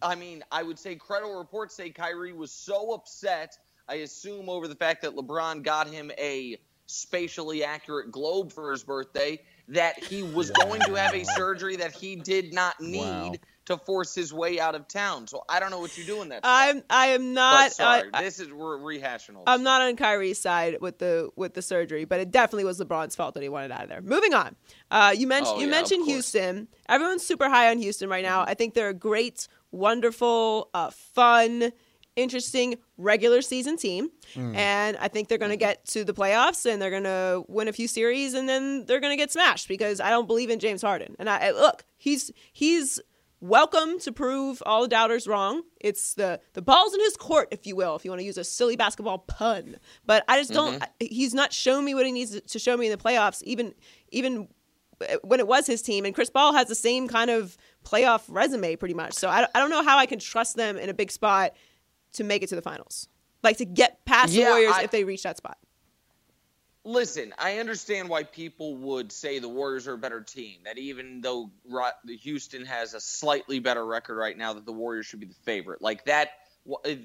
I 0.00 0.14
mean, 0.14 0.42
I 0.50 0.62
would 0.62 0.78
say 0.78 0.94
credible 0.94 1.38
reports 1.38 1.74
say 1.74 1.90
Kyrie 1.90 2.32
was 2.32 2.50
so 2.50 2.92
upset 2.94 3.58
I 3.88 3.96
assume 3.96 4.48
over 4.48 4.68
the 4.68 4.74
fact 4.74 5.02
that 5.02 5.14
LeBron 5.14 5.62
got 5.62 5.88
him 5.88 6.10
a 6.18 6.58
spatially 6.86 7.64
accurate 7.64 8.10
globe 8.10 8.52
for 8.52 8.70
his 8.72 8.82
birthday 8.82 9.40
that 9.72 10.02
he 10.02 10.22
was 10.22 10.50
going 10.50 10.80
to 10.82 10.94
have 10.94 11.14
a 11.14 11.24
surgery 11.24 11.76
that 11.76 11.92
he 11.92 12.16
did 12.16 12.54
not 12.54 12.80
need 12.80 12.98
Wow. 13.00 13.32
to 13.66 13.76
force 13.78 14.14
his 14.14 14.32
way 14.32 14.58
out 14.60 14.74
of 14.74 14.88
town. 14.88 15.26
So 15.26 15.44
I 15.48 15.60
don't 15.60 15.70
know 15.70 15.78
what 15.80 15.96
you're 15.96 16.06
doing 16.06 16.30
that. 16.30 16.40
I'm 16.42 16.82
I 16.90 17.08
am 17.08 17.34
but 17.34 17.40
not 17.40 17.72
sorry, 17.72 18.10
I- 18.12 18.22
this 18.24 18.40
is 18.40 18.52
we're 18.52 18.76
rehashing. 18.78 19.36
Old 19.36 19.44
I'm 19.46 19.62
not 19.62 19.80
on 19.82 19.96
Kyrie's 19.96 20.40
side 20.40 20.78
with 20.80 20.98
the 20.98 21.30
with 21.36 21.54
the 21.54 21.62
surgery, 21.62 22.04
but 22.04 22.18
it 22.20 22.30
definitely 22.30 22.64
was 22.64 22.80
LeBron's 22.80 23.14
fault 23.16 23.34
that 23.34 23.42
he 23.42 23.48
wanted 23.48 23.70
out 23.72 23.84
of 23.84 23.88
there. 23.88 24.00
Moving 24.02 24.34
on, 24.34 24.56
uh, 24.90 25.14
you 25.16 25.26
mentioned 25.26 25.56
Oh, 25.56 25.60
you 25.60 25.66
yeah, 25.66 25.70
mentioned. 25.70 26.04
Houston. 26.06 26.68
Everyone's 26.88 27.24
super 27.24 27.48
high 27.48 27.70
on 27.70 27.78
Houston 27.78 28.08
right 28.08 28.24
now. 28.24 28.42
I 28.42 28.54
think 28.54 28.74
they're 28.74 28.88
a 28.88 28.94
great, 28.94 29.46
wonderful, 29.70 30.68
uh, 30.74 30.90
fun, 30.90 31.72
interesting 32.16 32.76
regular 32.96 33.42
season 33.42 33.76
team, 33.76 34.10
hmm. 34.34 34.54
and 34.54 34.96
I 34.98 35.08
think 35.08 35.28
they're 35.28 35.38
going 35.38 35.50
to 35.50 35.56
get 35.56 35.84
to 35.86 36.04
the 36.04 36.14
playoffs 36.14 36.70
and 36.70 36.80
they're 36.80 36.90
going 36.90 37.04
to 37.04 37.44
win 37.48 37.68
a 37.68 37.72
few 37.72 37.88
series, 37.88 38.34
and 38.34 38.48
then 38.48 38.86
they're 38.86 39.00
going 39.00 39.12
to 39.12 39.16
get 39.16 39.30
smashed 39.32 39.68
because 39.68 40.00
I 40.00 40.10
don't 40.10 40.26
believe 40.26 40.50
in 40.50 40.58
James 40.58 40.82
Harden. 40.82 41.16
And 41.18 41.28
I 41.28 41.50
look, 41.50 41.84
he's 41.96 42.30
he's 42.52 43.00
welcome 43.42 43.98
to 43.98 44.12
prove 44.12 44.62
all 44.64 44.82
the 44.82 44.88
doubters 44.88 45.26
wrong. 45.26 45.62
It's 45.80 46.14
the 46.14 46.40
the 46.54 46.62
balls 46.62 46.94
in 46.94 47.00
his 47.00 47.16
court, 47.16 47.48
if 47.50 47.66
you 47.66 47.76
will, 47.76 47.96
if 47.96 48.04
you 48.04 48.10
want 48.10 48.20
to 48.20 48.24
use 48.24 48.38
a 48.38 48.44
silly 48.44 48.76
basketball 48.76 49.18
pun. 49.18 49.76
But 50.06 50.24
I 50.28 50.38
just 50.38 50.52
don't. 50.52 50.80
Mm-hmm. 50.80 51.06
He's 51.14 51.34
not 51.34 51.52
shown 51.52 51.84
me 51.84 51.94
what 51.94 52.06
he 52.06 52.12
needs 52.12 52.40
to 52.40 52.58
show 52.58 52.76
me 52.76 52.86
in 52.86 52.92
the 52.92 53.02
playoffs. 53.02 53.42
Even 53.42 53.74
even 54.10 54.48
eh, 55.02 55.16
when 55.22 55.40
it 55.40 55.46
was 55.46 55.66
his 55.66 55.82
team, 55.82 56.06
and 56.06 56.14
Chris 56.14 56.30
Paul 56.30 56.54
has 56.54 56.68
the 56.68 56.74
same 56.74 57.08
kind 57.08 57.30
of 57.30 57.56
playoff 57.84 58.22
resume, 58.28 58.76
pretty 58.76 58.94
much. 58.94 59.12
So 59.14 59.28
I, 59.28 59.46
I 59.54 59.58
don't 59.58 59.70
know 59.70 59.82
how 59.82 59.98
I 59.98 60.06
can 60.06 60.20
trust 60.20 60.56
them 60.56 60.78
in 60.78 60.88
a 60.88 60.94
big 60.94 61.10
spot 61.10 61.52
to 62.14 62.24
make 62.24 62.42
it 62.42 62.48
to 62.48 62.56
the 62.56 62.62
finals, 62.62 63.08
like 63.42 63.56
to 63.58 63.64
get 63.64 64.04
past 64.04 64.32
the 64.32 64.40
Warriors 64.42 64.72
I- 64.74 64.82
if 64.82 64.90
they 64.90 65.04
reach 65.04 65.22
that 65.22 65.36
spot. 65.36 65.58
Listen, 66.84 67.32
I 67.38 67.58
understand 67.58 68.08
why 68.08 68.24
people 68.24 68.74
would 68.76 69.12
say 69.12 69.38
the 69.38 69.48
Warriors 69.48 69.86
are 69.86 69.92
a 69.92 69.98
better 69.98 70.20
team. 70.20 70.58
That 70.64 70.78
even 70.78 71.20
though 71.20 71.50
Houston 72.08 72.64
has 72.64 72.94
a 72.94 73.00
slightly 73.00 73.60
better 73.60 73.86
record 73.86 74.16
right 74.16 74.36
now, 74.36 74.52
that 74.52 74.66
the 74.66 74.72
Warriors 74.72 75.06
should 75.06 75.20
be 75.20 75.26
the 75.26 75.34
favorite. 75.44 75.80
Like 75.80 76.04
that, 76.06 76.30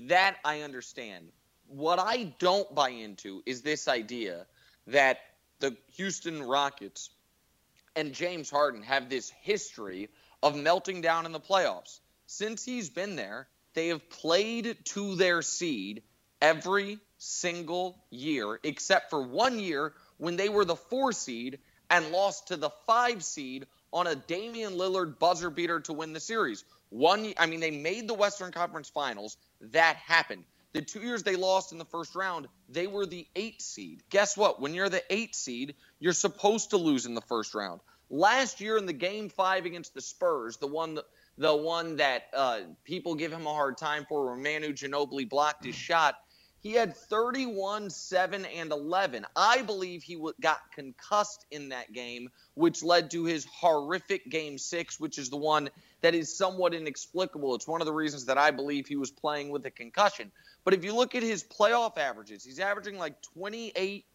that 0.07 0.37
I 0.43 0.61
understand. 0.61 1.31
What 1.67 1.99
I 1.99 2.33
don't 2.39 2.73
buy 2.73 2.89
into 2.89 3.43
is 3.45 3.61
this 3.61 3.87
idea 3.87 4.47
that 4.87 5.19
the 5.59 5.77
Houston 5.93 6.41
Rockets 6.41 7.11
and 7.95 8.13
James 8.13 8.49
Harden 8.49 8.81
have 8.81 9.09
this 9.09 9.29
history 9.29 10.09
of 10.41 10.55
melting 10.55 11.01
down 11.01 11.25
in 11.27 11.31
the 11.31 11.39
playoffs. 11.39 11.99
Since 12.25 12.65
he's 12.65 12.89
been 12.89 13.15
there, 13.15 13.47
they 13.77 13.89
have 13.89 14.09
played 14.09 14.75
to 14.85 15.13
their 15.17 15.43
seed 15.43 16.01
every 16.41 16.97
single 17.19 18.03
year, 18.09 18.59
except 18.63 19.11
for 19.11 19.21
one 19.21 19.59
year 19.59 19.93
when 20.17 20.35
they 20.35 20.49
were 20.49 20.65
the 20.65 20.75
four 20.75 21.11
seed 21.11 21.59
and 21.91 22.11
lost 22.11 22.47
to 22.47 22.57
the 22.57 22.71
five 22.87 23.23
seed 23.23 23.67
on 23.93 24.07
a 24.07 24.15
Damian 24.15 24.73
Lillard 24.73 25.19
buzzer 25.19 25.51
beater 25.51 25.79
to 25.81 25.93
win 25.93 26.13
the 26.13 26.19
series. 26.19 26.63
One, 26.89 27.35
I 27.37 27.45
mean, 27.45 27.59
they 27.59 27.69
made 27.69 28.07
the 28.07 28.15
Western 28.15 28.51
Conference 28.51 28.89
Finals. 28.89 29.37
That 29.61 29.97
happened. 29.97 30.45
The 30.73 30.81
two 30.81 31.01
years 31.01 31.21
they 31.21 31.35
lost 31.35 31.71
in 31.71 31.77
the 31.77 31.85
first 31.85 32.15
round, 32.15 32.47
they 32.69 32.87
were 32.87 33.05
the 33.05 33.27
eight 33.35 33.61
seed. 33.61 34.01
Guess 34.09 34.35
what? 34.35 34.59
When 34.59 34.73
you're 34.73 34.89
the 34.89 35.03
eight 35.13 35.35
seed, 35.35 35.75
you're 35.99 36.13
supposed 36.13 36.71
to 36.71 36.77
lose 36.77 37.05
in 37.05 37.13
the 37.13 37.21
first 37.21 37.53
round. 37.53 37.81
Last 38.09 38.59
year 38.59 38.77
in 38.77 38.87
the 38.87 38.93
game 38.93 39.29
five 39.29 39.67
against 39.67 39.93
the 39.93 40.01
Spurs, 40.01 40.57
the 40.57 40.65
one 40.65 40.97
the 41.37 41.55
one 41.55 41.97
that 41.97 42.23
uh, 42.33 42.61
people 42.83 43.15
give 43.15 43.31
him 43.31 43.45
a 43.45 43.53
hard 43.53 43.77
time 43.77 44.05
for, 44.07 44.25
where 44.25 44.35
Manu 44.35 44.73
Ginobili 44.73 45.29
blocked 45.29 45.65
his 45.65 45.75
shot, 45.75 46.15
he 46.59 46.73
had 46.73 46.97
31, 46.97 47.89
7, 47.91 48.45
and 48.45 48.71
11. 48.71 49.25
I 49.35 49.61
believe 49.61 50.01
he 50.03 50.15
w- 50.15 50.33
got 50.41 50.59
concussed 50.73 51.45
in 51.51 51.69
that 51.69 51.93
game, 51.93 52.29
which 52.55 52.83
led 52.83 53.11
to 53.11 53.25
his 53.25 53.45
horrific 53.45 54.29
game 54.29 54.57
six, 54.57 54.99
which 54.99 55.19
is 55.19 55.29
the 55.29 55.37
one 55.37 55.69
that 56.01 56.15
is 56.15 56.35
somewhat 56.35 56.73
inexplicable. 56.73 57.53
It's 57.55 57.67
one 57.67 57.81
of 57.81 57.85
the 57.85 57.93
reasons 57.93 58.25
that 58.25 58.37
I 58.37 58.51
believe 58.51 58.87
he 58.87 58.95
was 58.95 59.11
playing 59.11 59.49
with 59.49 59.65
a 59.65 59.71
concussion. 59.71 60.31
But 60.65 60.73
if 60.73 60.83
you 60.83 60.93
look 60.93 61.15
at 61.15 61.23
his 61.23 61.43
playoff 61.43 61.97
averages, 61.97 62.43
he's 62.43 62.59
averaging 62.59 62.97
like 62.97 63.21
28, 63.21 64.05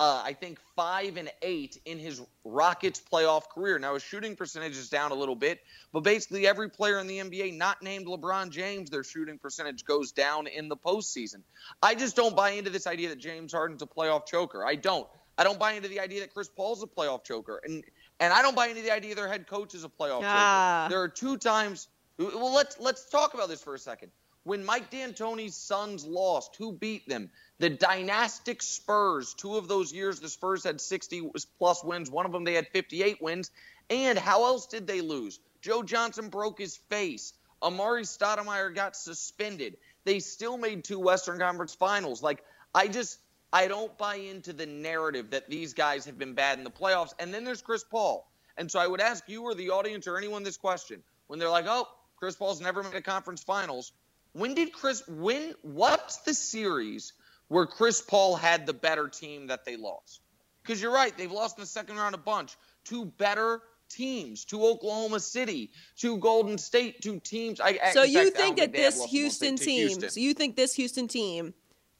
uh, 0.00 0.22
I 0.24 0.32
think, 0.32 0.58
5 0.76 1.18
and 1.18 1.30
8 1.42 1.78
in 1.84 1.98
his 1.98 2.22
Rockets 2.42 3.02
playoff 3.12 3.50
career. 3.50 3.78
Now, 3.78 3.92
his 3.92 4.02
shooting 4.02 4.34
percentage 4.34 4.72
is 4.78 4.88
down 4.88 5.10
a 5.10 5.14
little 5.14 5.36
bit, 5.36 5.60
but 5.92 6.00
basically 6.00 6.46
every 6.46 6.70
player 6.70 6.98
in 6.98 7.06
the 7.06 7.18
NBA 7.18 7.58
not 7.58 7.82
named 7.82 8.06
LeBron 8.06 8.48
James, 8.48 8.88
their 8.88 9.04
shooting 9.04 9.36
percentage 9.36 9.84
goes 9.84 10.12
down 10.12 10.46
in 10.46 10.70
the 10.70 10.76
postseason. 10.76 11.42
I 11.82 11.94
just 11.94 12.16
don't 12.16 12.34
buy 12.34 12.52
into 12.52 12.70
this 12.70 12.86
idea 12.86 13.10
that 13.10 13.18
James 13.18 13.52
Harden's 13.52 13.82
a 13.82 13.86
playoff 13.86 14.24
choker. 14.26 14.64
I 14.64 14.74
don't. 14.74 15.06
I 15.36 15.44
don't 15.44 15.58
buy 15.58 15.72
into 15.72 15.88
the 15.88 16.00
idea 16.00 16.20
that 16.20 16.32
Chris 16.32 16.48
Paul's 16.48 16.82
a 16.82 16.86
playoff 16.86 17.22
choker, 17.24 17.60
and 17.62 17.84
and 18.20 18.32
I 18.32 18.40
don't 18.40 18.56
buy 18.56 18.68
into 18.68 18.80
the 18.82 18.90
idea 18.92 19.14
their 19.14 19.28
head 19.28 19.46
coach 19.46 19.74
is 19.74 19.84
a 19.84 19.88
playoff 19.88 20.22
Ah. 20.24 20.84
choker. 20.84 20.94
There 20.94 21.02
are 21.02 21.08
two 21.08 21.36
times. 21.36 21.88
Well, 22.18 22.54
let's 22.54 22.78
let's 22.80 23.08
talk 23.08 23.34
about 23.34 23.48
this 23.50 23.62
for 23.62 23.74
a 23.74 23.78
second. 23.78 24.12
When 24.44 24.64
Mike 24.64 24.90
D'Antoni's 24.90 25.54
Suns 25.54 26.06
lost, 26.06 26.56
who 26.56 26.72
beat 26.72 27.06
them? 27.06 27.30
The 27.60 27.70
dynastic 27.70 28.62
Spurs. 28.62 29.34
Two 29.34 29.56
of 29.56 29.68
those 29.68 29.92
years, 29.92 30.18
the 30.18 30.30
Spurs 30.30 30.64
had 30.64 30.80
60 30.80 31.30
plus 31.58 31.84
wins. 31.84 32.10
One 32.10 32.24
of 32.24 32.32
them, 32.32 32.44
they 32.44 32.54
had 32.54 32.68
58 32.68 33.20
wins. 33.20 33.50
And 33.90 34.18
how 34.18 34.44
else 34.44 34.66
did 34.66 34.86
they 34.86 35.02
lose? 35.02 35.38
Joe 35.60 35.82
Johnson 35.82 36.30
broke 36.30 36.58
his 36.58 36.76
face. 36.88 37.34
Amar'e 37.62 38.04
Stoudemire 38.04 38.74
got 38.74 38.96
suspended. 38.96 39.76
They 40.04 40.20
still 40.20 40.56
made 40.56 40.84
two 40.84 40.98
Western 40.98 41.38
Conference 41.38 41.74
Finals. 41.74 42.22
Like 42.22 42.42
I 42.74 42.88
just 42.88 43.18
I 43.52 43.68
don't 43.68 43.96
buy 43.98 44.14
into 44.16 44.54
the 44.54 44.64
narrative 44.66 45.30
that 45.32 45.50
these 45.50 45.74
guys 45.74 46.06
have 46.06 46.18
been 46.18 46.32
bad 46.32 46.56
in 46.56 46.64
the 46.64 46.70
playoffs. 46.70 47.12
And 47.18 47.34
then 47.34 47.44
there's 47.44 47.60
Chris 47.60 47.84
Paul. 47.84 48.26
And 48.56 48.70
so 48.70 48.78
I 48.78 48.86
would 48.86 49.00
ask 49.00 49.28
you 49.28 49.42
or 49.42 49.54
the 49.54 49.70
audience 49.70 50.06
or 50.06 50.16
anyone 50.16 50.44
this 50.44 50.56
question 50.56 51.02
when 51.26 51.38
they're 51.38 51.50
like, 51.50 51.66
"Oh, 51.68 51.86
Chris 52.16 52.36
Paul's 52.36 52.60
never 52.60 52.82
made 52.82 52.94
a 52.94 53.02
conference 53.02 53.42
finals." 53.42 53.92
When 54.32 54.54
did 54.54 54.72
Chris 54.72 55.02
when 55.06 55.54
what's 55.62 56.18
the 56.18 56.32
series 56.32 57.12
where 57.50 57.66
Chris 57.66 58.00
Paul 58.00 58.36
had 58.36 58.64
the 58.64 58.72
better 58.72 59.08
team 59.08 59.48
that 59.48 59.64
they 59.64 59.76
lost? 59.76 60.20
Because 60.62 60.80
you're 60.80 60.92
right, 60.92 61.16
they've 61.18 61.30
lost 61.32 61.58
in 61.58 61.62
the 61.62 61.66
second 61.66 61.96
round 61.96 62.14
a 62.14 62.18
bunch 62.18 62.56
to 62.84 63.04
better 63.04 63.60
teams, 63.88 64.44
to 64.44 64.64
Oklahoma 64.64 65.18
City, 65.18 65.72
to 65.96 66.16
Golden 66.18 66.56
State, 66.58 67.00
to 67.02 67.18
teams. 67.18 67.60
I, 67.60 67.78
I- 67.84 67.90
So 67.92 68.04
you 68.04 68.24
fact, 68.30 68.36
I 68.36 68.38
don't 68.40 68.46
think 68.46 68.56
that 68.58 68.72
they 68.72 68.78
this 68.78 68.98
lost 68.98 69.10
to 69.10 69.16
Golden 69.16 69.20
Houston 69.24 69.56
team, 69.56 69.78
Houston. 69.88 70.10
so 70.10 70.20
you 70.20 70.32
think 70.32 70.54
this 70.54 70.74
Houston 70.74 71.08
team, 71.08 71.54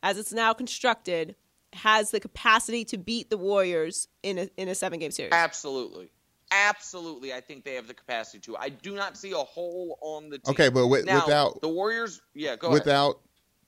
as 0.05 0.17
it's 0.19 0.33
now 0.33 0.53
constructed, 0.53 1.35
has 1.73 2.11
the 2.13 2.21
capacity 2.21 2.85
to 2.85 2.97
beat 2.99 3.29
the 3.31 3.37
Warriors 3.39 4.07
in 4.23 4.39
a 4.39 4.49
in 4.57 4.69
a 4.69 4.75
seven 4.77 5.01
game 5.01 5.11
series? 5.11 5.33
Absolutely. 5.33 6.11
Absolutely, 6.53 7.33
I 7.33 7.41
think 7.41 7.65
they 7.65 7.75
have 7.75 7.87
the 7.89 7.95
capacity 7.95 8.39
to. 8.41 8.57
I 8.57 8.69
do 8.71 8.95
not 8.95 9.17
see 9.17 9.31
a 9.33 9.37
hole 9.37 9.99
on 10.01 10.31
the 10.31 10.39
team. 10.39 10.51
Okay, 10.53 10.69
but 10.69 10.81
wi- 10.83 11.03
now, 11.05 11.25
without- 11.25 11.61
the 11.61 11.69
Warriors, 11.69 12.21
yeah, 12.35 12.57
go 12.57 12.69
ahead. 12.69 12.81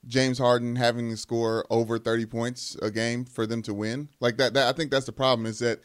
James 0.06 0.38
Harden 0.38 0.76
having 0.76 1.10
to 1.10 1.16
score 1.16 1.64
over 1.70 1.98
30 1.98 2.26
points 2.26 2.76
a 2.82 2.90
game 2.90 3.24
for 3.24 3.46
them 3.46 3.62
to 3.62 3.72
win. 3.74 4.08
Like 4.20 4.36
that, 4.38 4.54
that 4.54 4.68
I 4.68 4.76
think 4.76 4.90
that's 4.90 5.06
the 5.06 5.12
problem 5.12 5.46
is 5.46 5.60
that 5.60 5.80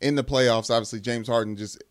in 0.00 0.14
the 0.14 0.24
playoffs 0.24 0.70
obviously 0.70 1.00
James 1.00 1.28
Harden 1.28 1.56
just 1.56 1.82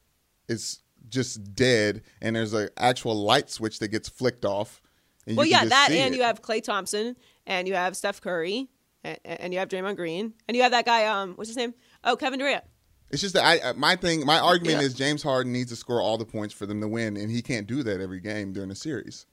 is 0.48 0.80
just 1.10 1.54
dead 1.56 2.02
and 2.22 2.36
there's 2.36 2.54
an 2.54 2.70
actual 2.78 3.16
light 3.16 3.50
switch 3.50 3.80
that 3.80 3.90
gets 3.90 4.10
flicked 4.10 4.44
off. 4.46 4.82
And 5.28 5.38
well, 5.38 5.46
you 5.46 5.52
yeah, 5.52 5.66
that 5.66 5.90
and 5.92 6.14
it. 6.14 6.18
you 6.18 6.24
have 6.24 6.42
Klay 6.42 6.64
Thompson 6.64 7.16
and 7.46 7.68
you 7.68 7.75
have 7.75 7.96
Steph 7.96 8.22
Curry 8.22 8.70
and, 9.04 9.18
and 9.24 9.54
you 9.54 9.60
have 9.60 9.70
Draymond 9.70 9.96
Green 9.98 10.34
and 10.48 10.58
you 10.58 10.64
have 10.64 10.72
that 10.72 10.86
guy. 10.86 11.06
Um, 11.06 11.34
what's 11.36 11.50
his 11.50 11.58
name? 11.58 11.74
Oh, 12.04 12.16
Kevin 12.16 12.40
Durant. 12.40 12.64
It's 13.12 13.22
just 13.22 13.36
that 13.36 13.46
I 13.46 13.74
my 13.74 13.96
thing 13.96 14.25
my 14.25 14.40
argument 14.40 14.80
Yeah. 14.82 14.88
is 14.88 14.96
James 14.96 15.22
Harden 15.22 15.54
needs 15.54 15.70
to 15.70 15.75
score 15.75 16.02
all 16.02 16.18
the 16.18 16.25
points 16.25 16.56
for 16.56 16.66
them 16.66 16.82
to 16.82 16.88
win 16.88 17.18
and 17.18 17.30
he 17.30 17.44
can't 17.44 17.68
do 17.68 17.84
that 17.84 18.02
every 18.02 18.20
game 18.20 18.52
during 18.52 18.70
the 18.70 18.75
series. 18.75 19.28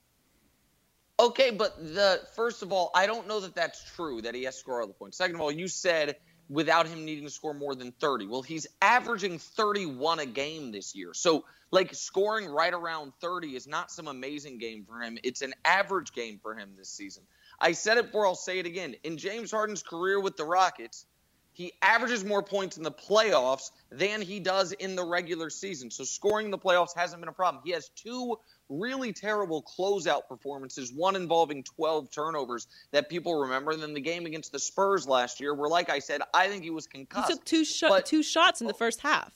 Okay, 1.21 1.50
but 1.50 1.78
the 1.78 2.21
first 2.35 2.62
of 2.62 2.73
all, 2.73 2.90
I 2.95 3.07
don't 3.07 3.28
know 3.28 3.40
that 3.40 3.54
that's 3.54 3.83
true 3.95 4.23
that 4.23 4.35
he 4.35 4.45
has 4.45 4.54
to 4.54 4.61
score 4.61 4.81
all 4.81 4.87
the 4.87 4.92
points. 4.92 5.19
Second 5.19 5.37
of 5.37 5.40
all, 5.40 5.52
you 5.52 5.69
said 5.69 6.16
without 6.49 6.87
him 6.87 7.04
needing 7.04 7.25
to 7.25 7.31
score 7.31 7.54
more 7.54 7.75
than 7.75 7.92
30. 7.92 8.26
Well, 8.26 8.42
he's 8.42 8.66
averaging 8.81 9.38
31 9.38 10.19
a 10.19 10.26
game 10.26 10.73
this 10.73 10.95
year. 10.95 11.14
So, 11.14 11.45
like 11.71 11.95
scoring 11.95 12.47
right 12.47 12.73
around 12.73 13.12
30 13.21 13.57
is 13.57 13.66
not 13.66 13.90
some 13.90 14.07
amazing 14.07 14.59
game 14.59 14.85
for 14.85 15.00
him. 15.00 15.19
It's 15.23 15.40
an 15.40 15.54
average 15.64 16.12
game 16.12 16.38
for 16.42 16.54
him 16.54 16.75
this 16.76 16.90
season. 16.90 17.23
I 17.59 17.73
said 17.73 17.97
it 17.97 18.07
before, 18.07 18.26
I'll 18.26 18.35
say 18.35 18.59
it 18.59 18.66
again. 18.66 18.97
In 19.04 19.16
James 19.16 19.50
Harden's 19.50 19.83
career 19.83 20.21
with 20.21 20.37
the 20.37 20.45
Rockets, 20.45 21.07
he 21.52 21.73
averages 21.81 22.25
more 22.25 22.42
points 22.42 22.76
in 22.76 22.83
the 22.83 22.92
playoffs 22.92 23.71
than 23.90 24.23
he 24.23 24.40
does 24.40 24.73
in 24.73 24.97
the 24.97 25.04
regular 25.04 25.50
season. 25.50 25.90
So 25.90 26.04
scoring 26.04 26.47
in 26.47 26.50
the 26.50 26.59
playoffs 26.59 26.97
hasn't 26.97 27.21
been 27.21 27.28
a 27.28 27.33
problem. 27.33 27.62
He 27.64 27.73
has 27.73 27.88
two 27.90 28.38
really 28.73 29.12
terrible 29.12 29.62
closeout 29.62 30.26
performances, 30.29 30.93
one 30.93 31.17
involving 31.17 31.62
12 31.62 32.11
turnovers 32.11 32.67
that 32.91 33.09
people 33.09 33.35
remember, 33.41 33.73
and 33.73 33.83
then 33.83 33.95
the 33.95 34.00
game 34.00 34.26
against 34.26 34.52
the 34.52 34.59
Spurs 34.59 35.07
last 35.07 35.41
year, 35.41 35.55
where, 35.55 35.69
like 35.69 35.91
I 35.91 35.99
said, 35.99 36.23
I 36.33 36.49
think 36.49 36.64
he 36.64 36.71
was 36.71 36.87
concussed. 36.87 37.29
He 37.29 37.35
took 37.35 37.45
two 37.45 37.64
sh- 37.64 37.85
But- 37.87 38.07
two 38.07 38.23
shots 38.23 38.61
in 38.61 38.67
the 38.67 38.75
first 38.75 39.00
half. 39.00 39.33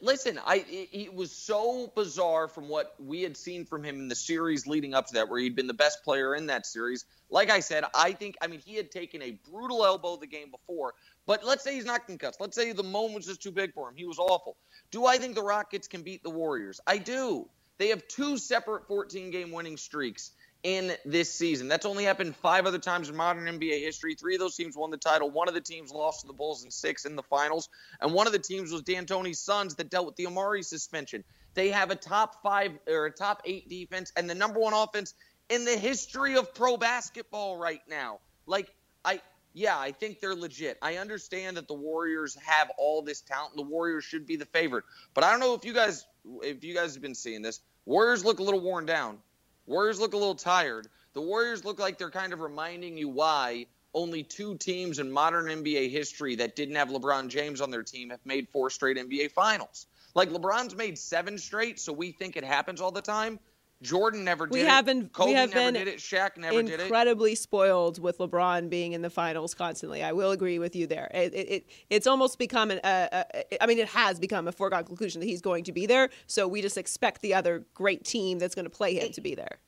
Listen, 0.00 0.40
I 0.46 0.64
it, 0.70 0.88
it 0.92 1.14
was 1.14 1.30
so 1.30 1.92
bizarre 1.94 2.48
from 2.48 2.70
what 2.70 2.94
we 2.98 3.20
had 3.20 3.36
seen 3.36 3.66
from 3.66 3.84
him 3.84 3.96
in 3.96 4.08
the 4.08 4.14
series 4.14 4.66
leading 4.66 4.94
up 4.94 5.08
to 5.08 5.14
that, 5.14 5.28
where 5.28 5.38
he'd 5.38 5.54
been 5.54 5.66
the 5.66 5.74
best 5.74 6.02
player 6.02 6.34
in 6.34 6.46
that 6.46 6.64
series. 6.64 7.04
Like 7.28 7.50
I 7.50 7.60
said, 7.60 7.84
I 7.94 8.12
think 8.12 8.36
I 8.40 8.46
mean 8.46 8.60
he 8.60 8.76
had 8.76 8.90
taken 8.90 9.20
a 9.20 9.32
brutal 9.50 9.84
elbow 9.84 10.16
the 10.16 10.26
game 10.26 10.50
before, 10.50 10.94
but 11.28 11.44
let's 11.44 11.62
say 11.62 11.74
he's 11.74 11.84
not 11.84 12.06
concussed. 12.06 12.40
Let's 12.40 12.56
say 12.56 12.72
the 12.72 12.82
moment 12.82 13.16
was 13.16 13.26
just 13.26 13.42
too 13.42 13.52
big 13.52 13.74
for 13.74 13.86
him. 13.90 13.94
He 13.94 14.06
was 14.06 14.18
awful. 14.18 14.56
Do 14.90 15.04
I 15.04 15.18
think 15.18 15.34
the 15.34 15.42
Rockets 15.42 15.86
can 15.86 16.00
beat 16.00 16.22
the 16.22 16.30
Warriors? 16.30 16.80
I 16.86 16.96
do. 16.96 17.46
They 17.76 17.88
have 17.88 18.08
two 18.08 18.38
separate 18.38 18.88
14 18.88 19.30
game 19.30 19.52
winning 19.52 19.76
streaks 19.76 20.30
in 20.62 20.90
this 21.04 21.30
season. 21.30 21.68
That's 21.68 21.84
only 21.84 22.04
happened 22.04 22.34
five 22.34 22.64
other 22.64 22.78
times 22.78 23.10
in 23.10 23.14
modern 23.14 23.44
NBA 23.44 23.78
history. 23.82 24.14
Three 24.14 24.36
of 24.36 24.40
those 24.40 24.56
teams 24.56 24.74
won 24.74 24.90
the 24.90 24.96
title. 24.96 25.30
One 25.30 25.48
of 25.48 25.54
the 25.54 25.60
teams 25.60 25.92
lost 25.92 26.22
to 26.22 26.26
the 26.26 26.32
Bulls 26.32 26.64
in 26.64 26.70
six 26.70 27.04
in 27.04 27.14
the 27.14 27.22
finals. 27.22 27.68
And 28.00 28.14
one 28.14 28.26
of 28.26 28.32
the 28.32 28.38
teams 28.38 28.72
was 28.72 28.80
D'Antoni's 28.80 29.38
Suns 29.38 29.74
that 29.74 29.90
dealt 29.90 30.06
with 30.06 30.16
the 30.16 30.24
Amar'e 30.24 30.64
suspension. 30.64 31.22
They 31.52 31.68
have 31.68 31.90
a 31.90 31.96
top 31.96 32.42
five 32.42 32.72
or 32.88 33.04
a 33.04 33.10
top 33.12 33.42
eight 33.44 33.68
defense 33.68 34.14
and 34.16 34.30
the 34.30 34.34
number 34.34 34.60
one 34.60 34.72
offense 34.72 35.12
in 35.50 35.66
the 35.66 35.76
history 35.76 36.36
of 36.36 36.54
pro 36.54 36.78
basketball 36.78 37.58
right 37.58 37.82
now. 37.86 38.20
Like, 38.46 38.70
I. 39.04 39.20
Yeah, 39.58 39.76
I 39.76 39.90
think 39.90 40.20
they're 40.20 40.36
legit. 40.36 40.78
I 40.82 40.98
understand 40.98 41.56
that 41.56 41.66
the 41.66 41.74
Warriors 41.74 42.36
have 42.36 42.70
all 42.78 43.02
this 43.02 43.20
talent. 43.22 43.56
The 43.56 43.62
Warriors 43.62 44.04
should 44.04 44.24
be 44.24 44.36
the 44.36 44.44
favorite, 44.44 44.84
but 45.14 45.24
I 45.24 45.32
don't 45.32 45.40
know 45.40 45.52
if 45.54 45.64
you 45.64 45.72
guys, 45.72 46.06
if 46.44 46.62
you 46.62 46.74
guys 46.74 46.94
have 46.94 47.02
been 47.02 47.16
seeing 47.16 47.42
this. 47.42 47.60
Warriors 47.84 48.24
look 48.24 48.38
a 48.38 48.42
little 48.44 48.60
worn 48.60 48.86
down. 48.86 49.18
Warriors 49.66 49.98
look 49.98 50.12
a 50.12 50.16
little 50.16 50.36
tired. 50.36 50.86
The 51.12 51.22
Warriors 51.22 51.64
look 51.64 51.80
like 51.80 51.98
they're 51.98 52.08
kind 52.08 52.32
of 52.32 52.38
reminding 52.38 52.96
you 52.96 53.08
why 53.08 53.66
only 53.94 54.22
two 54.22 54.56
teams 54.58 55.00
in 55.00 55.10
modern 55.10 55.46
NBA 55.46 55.90
history 55.90 56.36
that 56.36 56.54
didn't 56.54 56.76
have 56.76 56.90
LeBron 56.90 57.26
James 57.26 57.60
on 57.60 57.72
their 57.72 57.82
team 57.82 58.10
have 58.10 58.24
made 58.24 58.48
four 58.50 58.70
straight 58.70 58.96
NBA 58.96 59.32
finals. 59.32 59.86
Like 60.14 60.30
LeBron's 60.30 60.76
made 60.76 60.96
seven 60.96 61.36
straight, 61.36 61.80
so 61.80 61.92
we 61.92 62.12
think 62.12 62.36
it 62.36 62.44
happens 62.44 62.80
all 62.80 62.92
the 62.92 63.02
time. 63.02 63.40
Jordan 63.80 64.24
never 64.24 64.46
did 64.46 64.52
we 64.52 64.60
it. 64.62 64.68
have 64.68 64.84
been 64.86 65.08
Kobe 65.08 65.30
we 65.30 65.34
have 65.34 65.50
never 65.54 65.72
been 65.72 65.74
did 65.84 65.88
it. 65.88 65.98
Shaq 66.00 66.36
never 66.36 66.62
did 66.62 66.70
it. 66.70 66.80
incredibly 66.80 67.34
spoiled 67.34 68.00
with 68.00 68.18
LeBron 68.18 68.68
being 68.68 68.92
in 68.92 69.02
the 69.02 69.10
finals 69.10 69.54
constantly. 69.54 70.02
I 70.02 70.12
will 70.12 70.32
agree 70.32 70.58
with 70.58 70.74
you 70.74 70.86
there. 70.86 71.10
It, 71.14 71.32
it, 71.34 71.48
it 71.50 71.66
it's 71.88 72.06
almost 72.06 72.38
become 72.38 72.70
an. 72.72 72.80
Uh, 72.82 73.08
uh, 73.12 73.42
I 73.60 73.66
mean, 73.66 73.78
it 73.78 73.88
has 73.88 74.18
become 74.18 74.48
a 74.48 74.52
foregone 74.52 74.84
conclusion 74.84 75.20
that 75.20 75.26
he's 75.26 75.40
going 75.42 75.64
to 75.64 75.72
be 75.72 75.86
there. 75.86 76.10
So 76.26 76.48
we 76.48 76.60
just 76.62 76.76
expect 76.76 77.22
the 77.22 77.34
other 77.34 77.64
great 77.74 78.04
team 78.04 78.38
that's 78.38 78.54
going 78.54 78.64
to 78.66 78.70
play 78.70 78.94
him 78.94 79.12
to 79.12 79.20
be 79.20 79.34
there. 79.34 79.58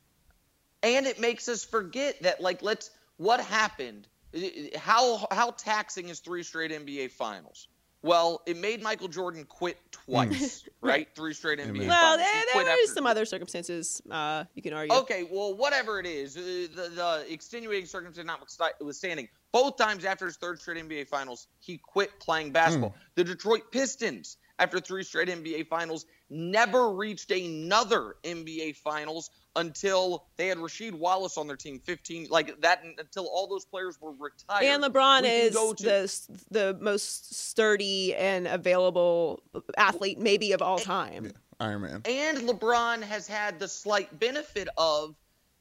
and 0.83 1.05
it 1.05 1.19
makes 1.19 1.47
us 1.47 1.63
forget 1.63 2.21
that 2.23 2.41
like 2.41 2.61
let's 2.61 2.91
what 3.17 3.39
happened 3.39 4.07
how 4.75 5.27
how 5.31 5.51
taxing 5.51 6.09
is 6.09 6.19
three 6.19 6.43
straight 6.43 6.71
nba 6.71 7.11
finals 7.11 7.67
well 8.03 8.41
it 8.45 8.57
made 8.57 8.81
michael 8.81 9.07
jordan 9.07 9.43
quit 9.45 9.77
twice 9.91 10.67
right 10.81 11.07
three 11.15 11.33
straight 11.33 11.59
nba 11.59 11.87
Well, 11.87 12.17
finals. 12.17 12.17
there, 12.17 12.25
there 12.33 12.53
quit 12.53 12.67
are 12.67 12.71
after- 12.71 12.93
some 12.93 13.05
other 13.05 13.25
circumstances 13.25 14.01
uh, 14.09 14.43
you 14.55 14.61
can 14.61 14.73
argue. 14.73 14.95
Okay, 14.97 15.27
well, 15.31 15.53
whatever 15.55 15.99
it 15.99 16.05
is, 16.05 16.35
uh, 16.37 16.41
the, 16.75 16.89
the 16.95 17.25
extenuating 17.31 17.85
circumstance 17.85 18.27
notwithstanding, 18.59 19.27
both 19.51 19.77
times 19.77 20.05
after 20.05 20.25
his 20.25 20.37
third 20.37 20.59
straight 20.59 20.83
NBA 20.83 21.07
Finals, 21.07 21.47
he 21.59 21.77
quit 21.77 22.19
playing 22.19 22.51
basketball. 22.51 22.95
The 23.15 23.23
Detroit 23.23 23.71
Pistons, 23.71 24.37
after 24.59 24.79
three 24.79 25.03
straight 25.03 25.27
NBA 25.29 25.67
Finals, 25.67 26.05
never 26.29 26.91
reached 26.93 27.31
another 27.31 28.15
NBA 28.23 28.75
Finals 28.77 29.29
until 29.55 30.25
they 30.37 30.47
had 30.47 30.57
Rasheed 30.57 30.93
Wallace 30.93 31.37
on 31.37 31.47
their 31.47 31.57
team. 31.57 31.79
Fifteen, 31.79 32.27
like 32.29 32.59
that, 32.61 32.83
until 32.97 33.27
all 33.27 33.47
those 33.47 33.65
players 33.65 33.99
were 33.99 34.13
retired. 34.13 34.63
And 34.63 34.83
LeBron 34.83 35.23
is 35.25 35.53
to- 35.53 35.83
the 35.83 36.39
the 36.51 36.77
most 36.79 37.35
sturdy 37.49 38.15
and 38.15 38.47
available 38.47 39.43
athlete 39.77 40.19
maybe 40.19 40.53
of 40.53 40.61
all 40.61 40.77
time. 40.79 41.31
Iron 41.59 41.81
Man. 41.81 42.01
And 42.05 42.39
LeBron 42.39 43.03
has 43.03 43.27
had 43.27 43.59
the 43.59 43.67
slight 43.67 44.17
benefit 44.19 44.67
of 44.77 45.15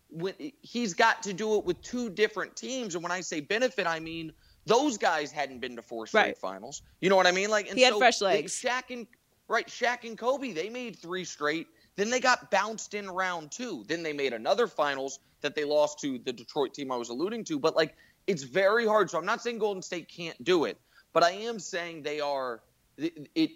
when 0.08 0.34
he's 0.62 0.94
got 0.94 1.22
to 1.24 1.32
do 1.32 1.56
it 1.58 1.64
with 1.64 1.80
two 1.82 2.08
different 2.10 2.56
teams. 2.56 2.94
And 2.94 3.02
when 3.02 3.12
I 3.12 3.20
say 3.20 3.40
benefit, 3.40 3.86
I 3.86 4.00
mean 4.00 4.32
those 4.66 4.98
guys 4.98 5.30
hadn't 5.32 5.58
been 5.60 5.76
to 5.76 5.82
four 5.82 6.06
straight 6.06 6.20
Right. 6.20 6.38
finals. 6.38 6.82
You 7.00 7.10
know 7.10 7.16
what 7.16 7.26
I 7.26 7.32
mean? 7.32 7.50
Like 7.50 7.68
and 7.68 7.76
He 7.76 7.84
had 7.84 7.92
so, 7.94 7.98
fresh 7.98 8.20
like, 8.20 8.36
legs. 8.36 8.52
Shaq 8.60 8.84
and 8.90 9.06
right, 9.48 9.66
Shaq 9.66 10.04
and 10.04 10.16
Kobe, 10.16 10.52
they 10.52 10.68
made 10.70 10.96
three 10.96 11.24
straight. 11.24 11.66
Then 12.00 12.08
they 12.08 12.20
got 12.20 12.50
bounced 12.50 12.94
in 12.94 13.10
round 13.10 13.50
two. 13.50 13.84
Then 13.86 14.02
they 14.02 14.14
made 14.14 14.32
another 14.32 14.66
finals 14.66 15.18
that 15.42 15.54
they 15.54 15.64
lost 15.64 16.00
to 16.00 16.18
the 16.18 16.32
Detroit 16.32 16.72
team 16.72 16.90
I 16.90 16.96
was 16.96 17.10
alluding 17.10 17.44
to. 17.44 17.58
But 17.58 17.76
like 17.76 17.94
it's 18.26 18.42
very 18.42 18.86
hard. 18.86 19.10
So 19.10 19.18
I'm 19.18 19.26
not 19.26 19.42
saying 19.42 19.58
Golden 19.58 19.82
State 19.82 20.08
can't 20.08 20.42
do 20.42 20.64
it, 20.64 20.80
but 21.12 21.22
I 21.22 21.32
am 21.32 21.58
saying 21.58 22.02
they 22.02 22.20
are 22.20 22.62
it, 22.96 23.50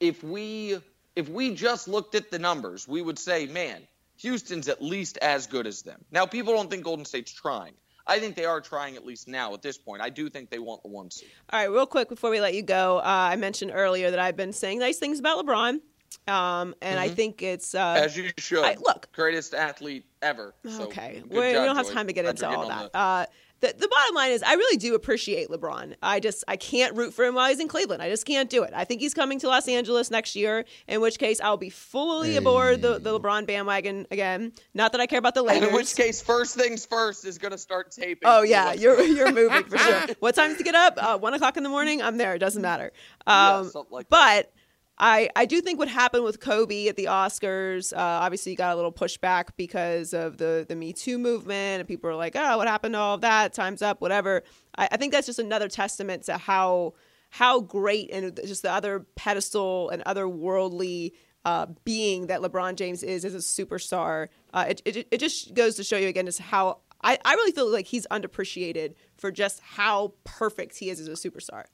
if 0.00 0.24
we 0.24 0.78
if 1.16 1.28
we 1.28 1.54
just 1.54 1.86
looked 1.86 2.14
at 2.14 2.30
the 2.30 2.38
numbers, 2.38 2.88
we 2.88 3.02
would 3.02 3.18
say, 3.18 3.44
man, 3.44 3.86
Houston's 4.16 4.68
at 4.68 4.80
least 4.80 5.18
as 5.18 5.46
good 5.46 5.66
as 5.66 5.82
them. 5.82 6.02
Now, 6.10 6.24
people 6.24 6.54
don't 6.54 6.70
think 6.70 6.84
Golden 6.84 7.04
State's 7.04 7.32
trying. 7.32 7.74
I 8.06 8.20
think 8.20 8.36
they 8.36 8.46
are 8.46 8.62
trying 8.62 8.96
at 8.96 9.04
least 9.04 9.28
now 9.28 9.52
at 9.52 9.60
this 9.60 9.76
point. 9.76 10.00
I 10.00 10.08
do 10.08 10.30
think 10.30 10.48
they 10.48 10.58
want 10.58 10.82
the 10.82 10.88
one 10.88 11.10
seed. 11.10 11.28
All 11.50 11.60
right, 11.60 11.70
real 11.70 11.86
quick 11.86 12.08
before 12.08 12.30
we 12.30 12.40
let 12.40 12.54
you 12.54 12.62
go, 12.62 12.98
uh, 12.98 13.02
I 13.04 13.36
mentioned 13.36 13.70
earlier 13.74 14.10
that 14.10 14.18
I've 14.18 14.36
been 14.36 14.54
saying 14.54 14.78
nice 14.78 14.98
things 14.98 15.18
about 15.18 15.44
LeBron, 15.44 15.80
um, 16.28 16.74
and 16.82 16.98
I 16.98 17.08
think 17.08 17.42
it's 17.42 17.74
uh, 17.74 17.94
As 18.04 18.16
you 18.16 18.30
should. 18.38 18.64
I- 18.64 18.76
look. 18.80 19.08
greatest 19.12 19.54
athlete 19.54 20.04
ever. 20.20 20.54
So, 20.68 20.84
okay. 20.84 21.22
good 21.22 21.30
We, 21.30 21.52
don't 21.52 21.76
have 21.76 21.90
time 21.90 22.06
to 22.06 22.12
get 22.12 22.24
into 22.24 22.48
all 22.48 22.68
that. 22.68 22.92
the- 22.92 22.98
Uh, 22.98 23.26
the, 23.60 23.68
the 23.78 23.86
bottom 23.86 24.16
line 24.16 24.32
is, 24.32 24.42
I 24.42 24.54
really 24.54 24.76
do 24.76 24.96
appreciate 24.96 25.48
LeBron. 25.48 25.94
I 26.02 26.18
just 26.18 26.42
I 26.48 26.56
can't 26.56 26.96
root 26.96 27.14
for 27.14 27.24
him 27.24 27.36
while 27.36 27.48
he's 27.48 27.60
in 27.60 27.68
Cleveland. 27.68 28.02
I 28.02 28.08
just 28.08 28.26
can't 28.26 28.50
do 28.50 28.64
it. 28.64 28.72
I 28.74 28.84
think 28.84 29.00
he's 29.00 29.14
coming 29.14 29.38
to 29.38 29.46
Los 29.46 29.68
Angeles 29.68 30.10
next 30.10 30.34
year, 30.34 30.64
in 30.88 31.00
which 31.00 31.16
case 31.16 31.40
I'll 31.40 31.56
be 31.56 31.70
fully 31.70 32.36
aboard 32.36 32.82
the, 32.82 32.98
the 32.98 33.16
LeBron 33.20 33.46
bandwagon 33.46 34.08
again. 34.10 34.52
Not 34.74 34.90
that 34.90 35.00
I 35.00 35.06
care 35.06 35.20
about 35.20 35.36
the 35.36 35.44
And 35.44 35.64
in 35.64 35.72
which 35.74 35.94
case, 35.94 36.20
first 36.20 36.56
things 36.56 36.84
first 36.86 37.24
is 37.24 37.38
going 37.38 37.52
to 37.52 37.58
start 37.58 37.92
taping. 37.92 38.24
Oh 38.24 38.42
yeah, 38.42 38.72
you're 38.72 39.00
you're 39.00 39.30
moving 39.30 39.62
for 39.62 39.78
sure. 39.78 40.06
What 40.18 40.34
time 40.34 40.56
to 40.56 40.62
get 40.64 40.74
up? 40.74 40.94
Uh, 40.96 41.18
one 41.18 41.32
o'clock 41.32 41.56
in 41.56 41.62
the 41.62 41.68
morning. 41.68 42.02
I'm 42.02 42.16
there. 42.16 42.34
It 42.34 42.40
doesn't 42.40 42.62
matter. 42.62 42.90
Yeah, 43.28 43.58
Um, 43.58 43.70
something 43.70 43.92
like 43.92 44.08
that. 44.10 44.50
But 44.98 45.04
I 45.04 45.28
I 45.34 45.46
do 45.46 45.60
think 45.60 45.78
what 45.78 45.88
happened 45.88 46.24
with 46.24 46.40
Kobe 46.40 46.88
at 46.88 46.96
the 46.96 47.06
Oscars. 47.06 47.92
Uh, 47.92 47.98
obviously, 47.98 48.54
got 48.54 48.72
a 48.72 48.76
little 48.76 48.92
pushback 48.92 49.50
because 49.56 50.12
of 50.14 50.38
the 50.38 50.64
the 50.68 50.76
Me 50.76 50.92
Too 50.92 51.18
movement, 51.18 51.80
and 51.80 51.88
people 51.88 52.08
are 52.10 52.16
like, 52.16 52.34
"Oh, 52.36 52.58
what 52.58 52.68
happened 52.68 52.94
to 52.94 52.98
all 52.98 53.14
of 53.14 53.22
that? 53.22 53.52
Time's 53.52 53.82
up, 53.82 54.00
whatever." 54.00 54.42
I, 54.76 54.88
I 54.92 54.96
think 54.96 55.12
that's 55.12 55.26
just 55.26 55.38
another 55.38 55.68
testament 55.68 56.24
to 56.24 56.38
how 56.38 56.94
how 57.30 57.60
great 57.60 58.10
and 58.10 58.38
just 58.44 58.62
the 58.62 58.70
other 58.70 59.06
pedestal 59.16 59.88
and 59.90 60.02
other 60.02 60.28
worldly 60.28 61.14
uh, 61.44 61.66
being 61.84 62.26
that 62.26 62.40
LeBron 62.40 62.76
James 62.76 63.02
is 63.02 63.24
as 63.24 63.34
a 63.34 63.38
superstar. 63.38 64.28
Uh, 64.52 64.66
it, 64.68 64.82
it 64.84 65.08
it 65.10 65.18
just 65.18 65.54
goes 65.54 65.76
to 65.76 65.84
show 65.84 65.96
you 65.96 66.08
again 66.08 66.26
just 66.26 66.40
how. 66.40 66.78
I, 67.04 67.18
I 67.24 67.34
really 67.34 67.50
feel 67.50 67.68
like 67.68 67.86
he's 67.86 68.06
underappreciated 68.12 68.94
for 69.16 69.32
just 69.32 69.58
how 69.58 70.14
perfect 70.22 70.78
he 70.78 70.88
is 70.88 71.00
as 71.00 71.08
a 71.08 71.12
superstar. 71.12 71.64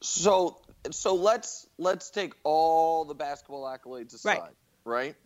So 0.00 0.60
so 0.90 1.14
let's 1.14 1.66
let's 1.78 2.10
take 2.10 2.34
all 2.44 3.04
the 3.04 3.14
basketball 3.14 3.64
accolades 3.64 4.14
aside, 4.14 4.38
Right. 4.38 4.54
right? 4.84 5.16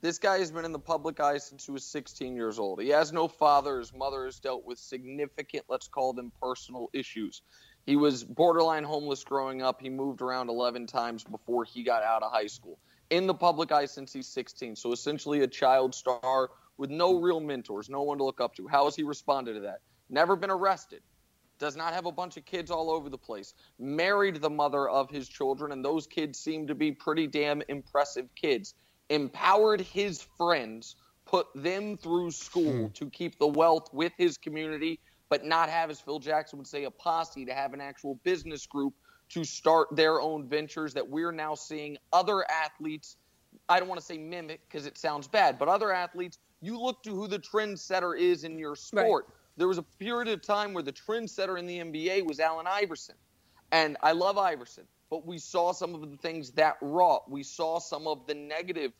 This 0.00 0.18
guy 0.18 0.38
has 0.38 0.50
been 0.50 0.64
in 0.64 0.72
the 0.72 0.80
public 0.80 1.20
eye 1.20 1.38
since 1.38 1.64
he 1.64 1.70
was 1.70 1.84
16 1.86 2.34
years 2.34 2.58
old. 2.58 2.82
He 2.82 2.88
has 2.88 3.12
no 3.12 3.28
father. 3.28 3.78
His 3.78 3.92
mother 3.94 4.24
has 4.24 4.40
dealt 4.40 4.64
with 4.64 4.78
significant, 4.78 5.64
let's 5.68 5.86
call 5.86 6.12
them 6.12 6.32
personal 6.42 6.88
issues. 6.92 7.42
He 7.86 7.94
was 7.94 8.24
borderline 8.24 8.82
homeless 8.82 9.22
growing 9.22 9.62
up. 9.62 9.80
He 9.80 9.90
moved 9.90 10.20
around 10.20 10.48
11 10.48 10.88
times 10.88 11.22
before 11.22 11.64
he 11.64 11.84
got 11.84 12.02
out 12.02 12.24
of 12.24 12.32
high 12.32 12.48
school. 12.48 12.80
In 13.10 13.28
the 13.28 13.34
public 13.34 13.70
eye 13.70 13.86
since 13.86 14.12
he's 14.12 14.28
16. 14.28 14.74
So 14.74 14.90
essentially 14.92 15.42
a 15.42 15.48
child 15.48 15.94
star 15.94 16.50
with 16.78 16.90
no 16.90 17.20
real 17.20 17.38
mentors, 17.38 17.88
no 17.88 18.02
one 18.02 18.18
to 18.18 18.24
look 18.24 18.40
up 18.40 18.56
to. 18.56 18.66
How 18.66 18.86
has 18.86 18.96
he 18.96 19.04
responded 19.04 19.54
to 19.54 19.60
that? 19.60 19.78
Never 20.10 20.34
been 20.34 20.50
arrested 20.50 21.02
does 21.62 21.76
not 21.76 21.94
have 21.94 22.06
a 22.06 22.12
bunch 22.12 22.36
of 22.36 22.44
kids 22.44 22.72
all 22.72 22.90
over 22.90 23.08
the 23.08 23.16
place, 23.16 23.54
married 23.78 24.42
the 24.42 24.50
mother 24.50 24.88
of 24.88 25.08
his 25.08 25.28
children, 25.28 25.70
and 25.70 25.84
those 25.84 26.08
kids 26.08 26.36
seem 26.36 26.66
to 26.66 26.74
be 26.74 26.90
pretty 26.90 27.28
damn 27.28 27.62
impressive 27.68 28.28
kids, 28.34 28.74
empowered 29.10 29.80
his 29.80 30.26
friends, 30.36 30.96
put 31.24 31.46
them 31.54 31.96
through 31.96 32.32
school 32.32 32.88
hmm. 32.88 32.92
to 32.94 33.08
keep 33.10 33.38
the 33.38 33.46
wealth 33.46 33.88
with 33.92 34.12
his 34.18 34.36
community, 34.36 34.98
but 35.28 35.44
not 35.44 35.68
have, 35.68 35.88
as 35.88 36.00
Phil 36.00 36.18
Jackson 36.18 36.58
would 36.58 36.66
say, 36.66 36.82
a 36.82 36.90
posse, 36.90 37.44
to 37.44 37.54
have 37.54 37.74
an 37.74 37.80
actual 37.80 38.16
business 38.24 38.66
group 38.66 38.92
to 39.28 39.44
start 39.44 39.86
their 39.92 40.20
own 40.20 40.48
ventures 40.48 40.92
that 40.92 41.08
we're 41.08 41.30
now 41.30 41.54
seeing 41.54 41.96
other 42.12 42.44
athletes 42.50 43.18
I 43.68 43.78
don't 43.78 43.88
want 43.88 44.00
to 44.00 44.04
say 44.04 44.18
mimic 44.18 44.60
because 44.68 44.86
it 44.86 44.98
sounds 44.98 45.28
bad, 45.28 45.58
but 45.58 45.68
other 45.68 45.92
athletes, 45.92 46.38
you 46.60 46.80
look 46.80 47.02
to 47.02 47.10
who 47.10 47.28
the 47.28 47.38
trendsetter 47.38 48.18
is 48.18 48.44
in 48.44 48.58
your 48.58 48.74
sport. 48.74 49.26
There 49.56 49.68
was 49.68 49.78
a 49.78 49.82
period 49.82 50.28
of 50.28 50.42
time 50.42 50.72
where 50.72 50.82
the 50.82 50.92
trendsetter 50.92 51.58
in 51.58 51.66
the 51.66 51.78
NBA 51.78 52.26
was 52.26 52.40
Allen 52.40 52.66
Iverson. 52.66 53.16
And 53.70 53.96
I 54.02 54.12
love 54.12 54.38
Iverson, 54.38 54.84
but 55.10 55.26
we 55.26 55.38
saw 55.38 55.72
some 55.72 55.94
of 55.94 56.10
the 56.10 56.16
things 56.18 56.50
that 56.52 56.76
wrought. 56.80 57.30
We 57.30 57.42
saw 57.42 57.78
some 57.78 58.06
of 58.06 58.26
the 58.26 58.34
negative 58.34 58.92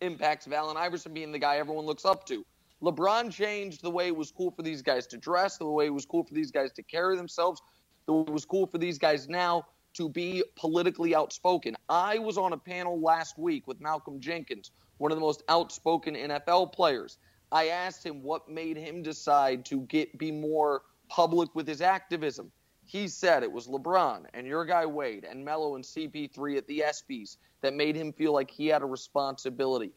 impacts 0.00 0.46
of 0.46 0.52
Allen 0.52 0.76
Iverson 0.76 1.12
being 1.12 1.32
the 1.32 1.38
guy 1.38 1.56
everyone 1.56 1.84
looks 1.84 2.04
up 2.04 2.26
to. 2.26 2.44
LeBron 2.82 3.32
changed 3.32 3.82
the 3.82 3.90
way 3.90 4.06
it 4.06 4.16
was 4.16 4.30
cool 4.30 4.52
for 4.52 4.62
these 4.62 4.82
guys 4.82 5.06
to 5.08 5.16
dress, 5.16 5.58
the 5.58 5.66
way 5.66 5.86
it 5.86 5.94
was 5.94 6.06
cool 6.06 6.22
for 6.22 6.34
these 6.34 6.52
guys 6.52 6.72
to 6.72 6.82
carry 6.82 7.16
themselves, 7.16 7.60
the 8.06 8.12
way 8.12 8.24
it 8.28 8.32
was 8.32 8.44
cool 8.44 8.66
for 8.66 8.78
these 8.78 8.98
guys 8.98 9.28
now 9.28 9.66
to 9.94 10.08
be 10.08 10.44
politically 10.54 11.14
outspoken. 11.14 11.76
I 11.88 12.18
was 12.18 12.38
on 12.38 12.52
a 12.52 12.56
panel 12.56 13.00
last 13.00 13.36
week 13.36 13.66
with 13.66 13.80
Malcolm 13.80 14.20
Jenkins, 14.20 14.70
one 14.98 15.10
of 15.10 15.16
the 15.16 15.22
most 15.22 15.42
outspoken 15.48 16.14
NFL 16.14 16.72
players. 16.72 17.18
I 17.50 17.68
asked 17.68 18.04
him 18.04 18.22
what 18.22 18.48
made 18.48 18.76
him 18.76 19.02
decide 19.02 19.64
to 19.66 19.80
get 19.82 20.18
be 20.18 20.30
more 20.30 20.82
public 21.08 21.54
with 21.54 21.66
his 21.66 21.80
activism. 21.80 22.52
He 22.84 23.08
said 23.08 23.42
it 23.42 23.52
was 23.52 23.66
LeBron 23.66 24.26
and 24.34 24.46
your 24.46 24.64
guy 24.64 24.86
Wade 24.86 25.24
and 25.24 25.44
Melo 25.44 25.74
and 25.74 25.84
CP3 25.84 26.56
at 26.58 26.66
the 26.66 26.80
ESPYS 26.80 27.36
that 27.60 27.74
made 27.74 27.96
him 27.96 28.12
feel 28.12 28.32
like 28.32 28.50
he 28.50 28.66
had 28.66 28.82
a 28.82 28.86
responsibility. 28.86 29.92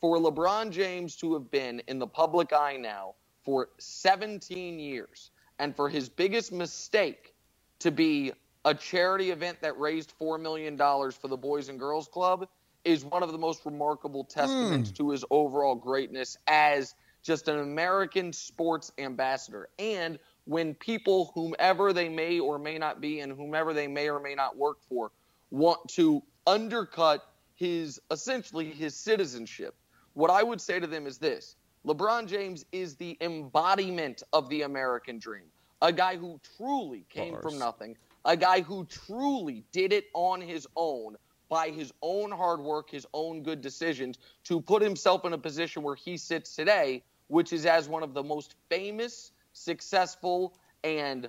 For 0.00 0.18
LeBron 0.18 0.70
James 0.70 1.16
to 1.16 1.34
have 1.34 1.50
been 1.50 1.80
in 1.86 1.98
the 1.98 2.06
public 2.06 2.52
eye 2.52 2.76
now 2.76 3.14
for 3.44 3.70
17 3.78 4.78
years 4.78 5.30
and 5.58 5.74
for 5.74 5.88
his 5.88 6.08
biggest 6.08 6.52
mistake 6.52 7.34
to 7.80 7.90
be 7.90 8.32
a 8.64 8.74
charity 8.74 9.30
event 9.30 9.60
that 9.60 9.78
raised 9.78 10.12
$4 10.20 10.40
million 10.40 10.76
for 10.76 11.28
the 11.28 11.36
Boys 11.36 11.68
and 11.68 11.78
Girls 11.78 12.08
Club 12.08 12.48
is 12.88 13.04
one 13.04 13.22
of 13.22 13.30
the 13.32 13.38
most 13.38 13.66
remarkable 13.66 14.24
testaments 14.24 14.88
hmm. 14.88 14.94
to 14.94 15.10
his 15.10 15.22
overall 15.30 15.74
greatness 15.74 16.38
as 16.46 16.94
just 17.22 17.46
an 17.48 17.58
American 17.58 18.32
sports 18.32 18.90
ambassador. 18.96 19.68
And 19.78 20.18
when 20.46 20.74
people, 20.74 21.30
whomever 21.34 21.92
they 21.92 22.08
may 22.08 22.40
or 22.40 22.58
may 22.58 22.78
not 22.78 23.02
be, 23.02 23.20
and 23.20 23.30
whomever 23.30 23.74
they 23.74 23.86
may 23.86 24.08
or 24.08 24.20
may 24.20 24.34
not 24.34 24.56
work 24.56 24.78
for, 24.88 25.12
want 25.50 25.86
to 25.90 26.22
undercut 26.46 27.30
his 27.56 28.00
essentially 28.10 28.70
his 28.70 28.96
citizenship, 28.96 29.74
what 30.14 30.30
I 30.30 30.42
would 30.42 30.60
say 30.60 30.80
to 30.80 30.86
them 30.86 31.06
is 31.06 31.18
this 31.18 31.56
LeBron 31.86 32.26
James 32.26 32.64
is 32.72 32.96
the 32.96 33.18
embodiment 33.20 34.22
of 34.32 34.48
the 34.48 34.62
American 34.62 35.18
dream. 35.18 35.44
A 35.82 35.92
guy 35.92 36.16
who 36.16 36.40
truly 36.56 37.04
came 37.10 37.34
Bars. 37.34 37.42
from 37.42 37.58
nothing, 37.58 37.98
a 38.24 38.36
guy 38.36 38.62
who 38.62 38.86
truly 38.86 39.64
did 39.72 39.92
it 39.92 40.06
on 40.14 40.40
his 40.40 40.66
own 40.74 41.16
by 41.48 41.70
his 41.70 41.92
own 42.02 42.30
hard 42.30 42.60
work, 42.60 42.90
his 42.90 43.06
own 43.14 43.42
good 43.42 43.60
decisions 43.60 44.18
to 44.44 44.60
put 44.60 44.82
himself 44.82 45.24
in 45.24 45.32
a 45.32 45.38
position 45.38 45.82
where 45.82 45.94
he 45.94 46.16
sits 46.16 46.54
today, 46.54 47.02
which 47.28 47.52
is 47.52 47.64
as 47.66 47.88
one 47.88 48.02
of 48.02 48.14
the 48.14 48.22
most 48.22 48.54
famous, 48.68 49.32
successful, 49.52 50.54
and 50.84 51.28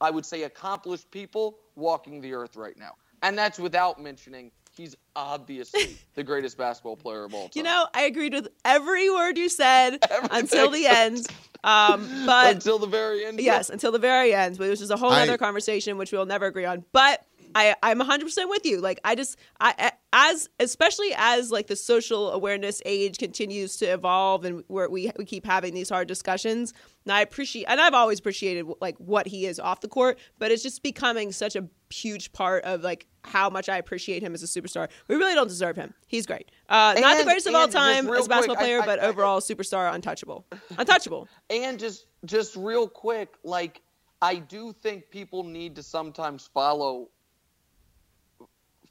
I 0.00 0.10
would 0.10 0.26
say 0.26 0.42
accomplished 0.42 1.10
people 1.10 1.58
walking 1.76 2.20
the 2.20 2.34
earth 2.34 2.56
right 2.56 2.76
now. 2.76 2.92
And 3.22 3.38
that's 3.38 3.58
without 3.58 4.00
mentioning 4.02 4.50
he's 4.76 4.96
obviously 5.16 5.96
the 6.14 6.22
greatest 6.22 6.58
basketball 6.58 6.96
player 6.96 7.24
of 7.24 7.32
all 7.32 7.44
time. 7.44 7.52
You 7.54 7.62
know, 7.62 7.86
I 7.94 8.02
agreed 8.02 8.34
with 8.34 8.48
every 8.64 9.08
word 9.08 9.38
you 9.38 9.48
said 9.48 9.98
Everything. 10.10 10.38
until 10.40 10.70
the 10.70 10.86
end. 10.86 11.26
Um, 11.62 12.06
but 12.26 12.54
until 12.56 12.78
the 12.78 12.86
very 12.86 13.24
end. 13.24 13.40
yes, 13.40 13.70
until 13.70 13.92
the 13.92 13.98
very 13.98 14.34
end, 14.34 14.58
which 14.58 14.82
is 14.82 14.90
a 14.90 14.96
whole 14.98 15.12
I- 15.12 15.22
other 15.22 15.38
conversation, 15.38 15.96
which 15.96 16.12
we'll 16.12 16.26
never 16.26 16.44
agree 16.46 16.66
on. 16.66 16.84
But 16.92 17.24
I, 17.54 17.74
I'm 17.82 17.98
100 17.98 18.24
percent 18.24 18.50
with 18.50 18.64
you. 18.66 18.80
Like 18.80 19.00
I 19.04 19.14
just, 19.14 19.36
I 19.60 19.92
as 20.12 20.48
especially 20.60 21.12
as 21.16 21.50
like 21.50 21.66
the 21.66 21.76
social 21.76 22.30
awareness 22.32 22.80
age 22.84 23.18
continues 23.18 23.76
to 23.78 23.86
evolve, 23.86 24.44
and 24.44 24.62
where 24.68 24.88
we 24.88 25.10
we 25.16 25.24
keep 25.24 25.44
having 25.46 25.74
these 25.74 25.88
hard 25.90 26.08
discussions. 26.08 26.72
And 27.04 27.12
I 27.12 27.20
appreciate, 27.20 27.64
and 27.66 27.80
I've 27.80 27.92
always 27.94 28.18
appreciated 28.18 28.66
like 28.80 28.96
what 28.98 29.26
he 29.26 29.46
is 29.46 29.60
off 29.60 29.80
the 29.80 29.88
court, 29.88 30.18
but 30.38 30.50
it's 30.50 30.62
just 30.62 30.82
becoming 30.82 31.32
such 31.32 31.54
a 31.54 31.68
huge 31.90 32.32
part 32.32 32.64
of 32.64 32.82
like 32.82 33.06
how 33.24 33.50
much 33.50 33.68
I 33.68 33.76
appreciate 33.76 34.22
him 34.22 34.34
as 34.34 34.42
a 34.42 34.46
superstar. 34.46 34.88
We 35.08 35.16
really 35.16 35.34
don't 35.34 35.48
deserve 35.48 35.76
him. 35.76 35.94
He's 36.06 36.26
great. 36.26 36.50
Uh, 36.68 36.94
not 36.98 37.18
the 37.18 37.24
greatest 37.24 37.46
of 37.46 37.54
all 37.54 37.68
time 37.68 38.08
as 38.08 38.26
a 38.26 38.28
basketball 38.28 38.38
quick, 38.46 38.50
I- 38.58 38.60
player, 38.62 38.80
I- 38.82 38.86
but 38.86 39.02
I- 39.02 39.06
overall 39.06 39.40
superstar, 39.40 39.92
untouchable, 39.94 40.46
untouchable. 40.78 41.28
And 41.50 41.78
just 41.78 42.06
just 42.24 42.56
real 42.56 42.88
quick, 42.88 43.34
like 43.44 43.82
I 44.22 44.36
do 44.36 44.72
think 44.72 45.10
people 45.10 45.44
need 45.44 45.76
to 45.76 45.82
sometimes 45.82 46.48
follow 46.54 47.10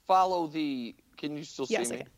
follow 0.06 0.46
the 0.46 0.94
can 1.16 1.36
you 1.36 1.44
still 1.44 1.66
see 1.66 1.74
Yes, 1.74 1.90
I 1.90 1.96
me? 1.96 2.02
can. 2.02 2.08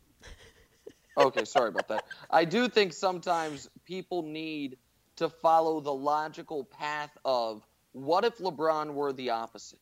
okay, 1.26 1.44
sorry 1.44 1.68
about 1.68 1.88
that. 1.88 2.04
I 2.30 2.44
do 2.44 2.68
think 2.68 2.92
sometimes 2.92 3.68
people 3.84 4.22
need 4.22 4.78
to 5.16 5.28
follow 5.28 5.80
the 5.80 5.92
logical 5.92 6.64
path 6.64 7.16
of 7.24 7.66
what 7.92 8.24
if 8.24 8.38
LeBron 8.38 8.92
were 8.92 9.12
the 9.12 9.30
opposite? 9.30 9.78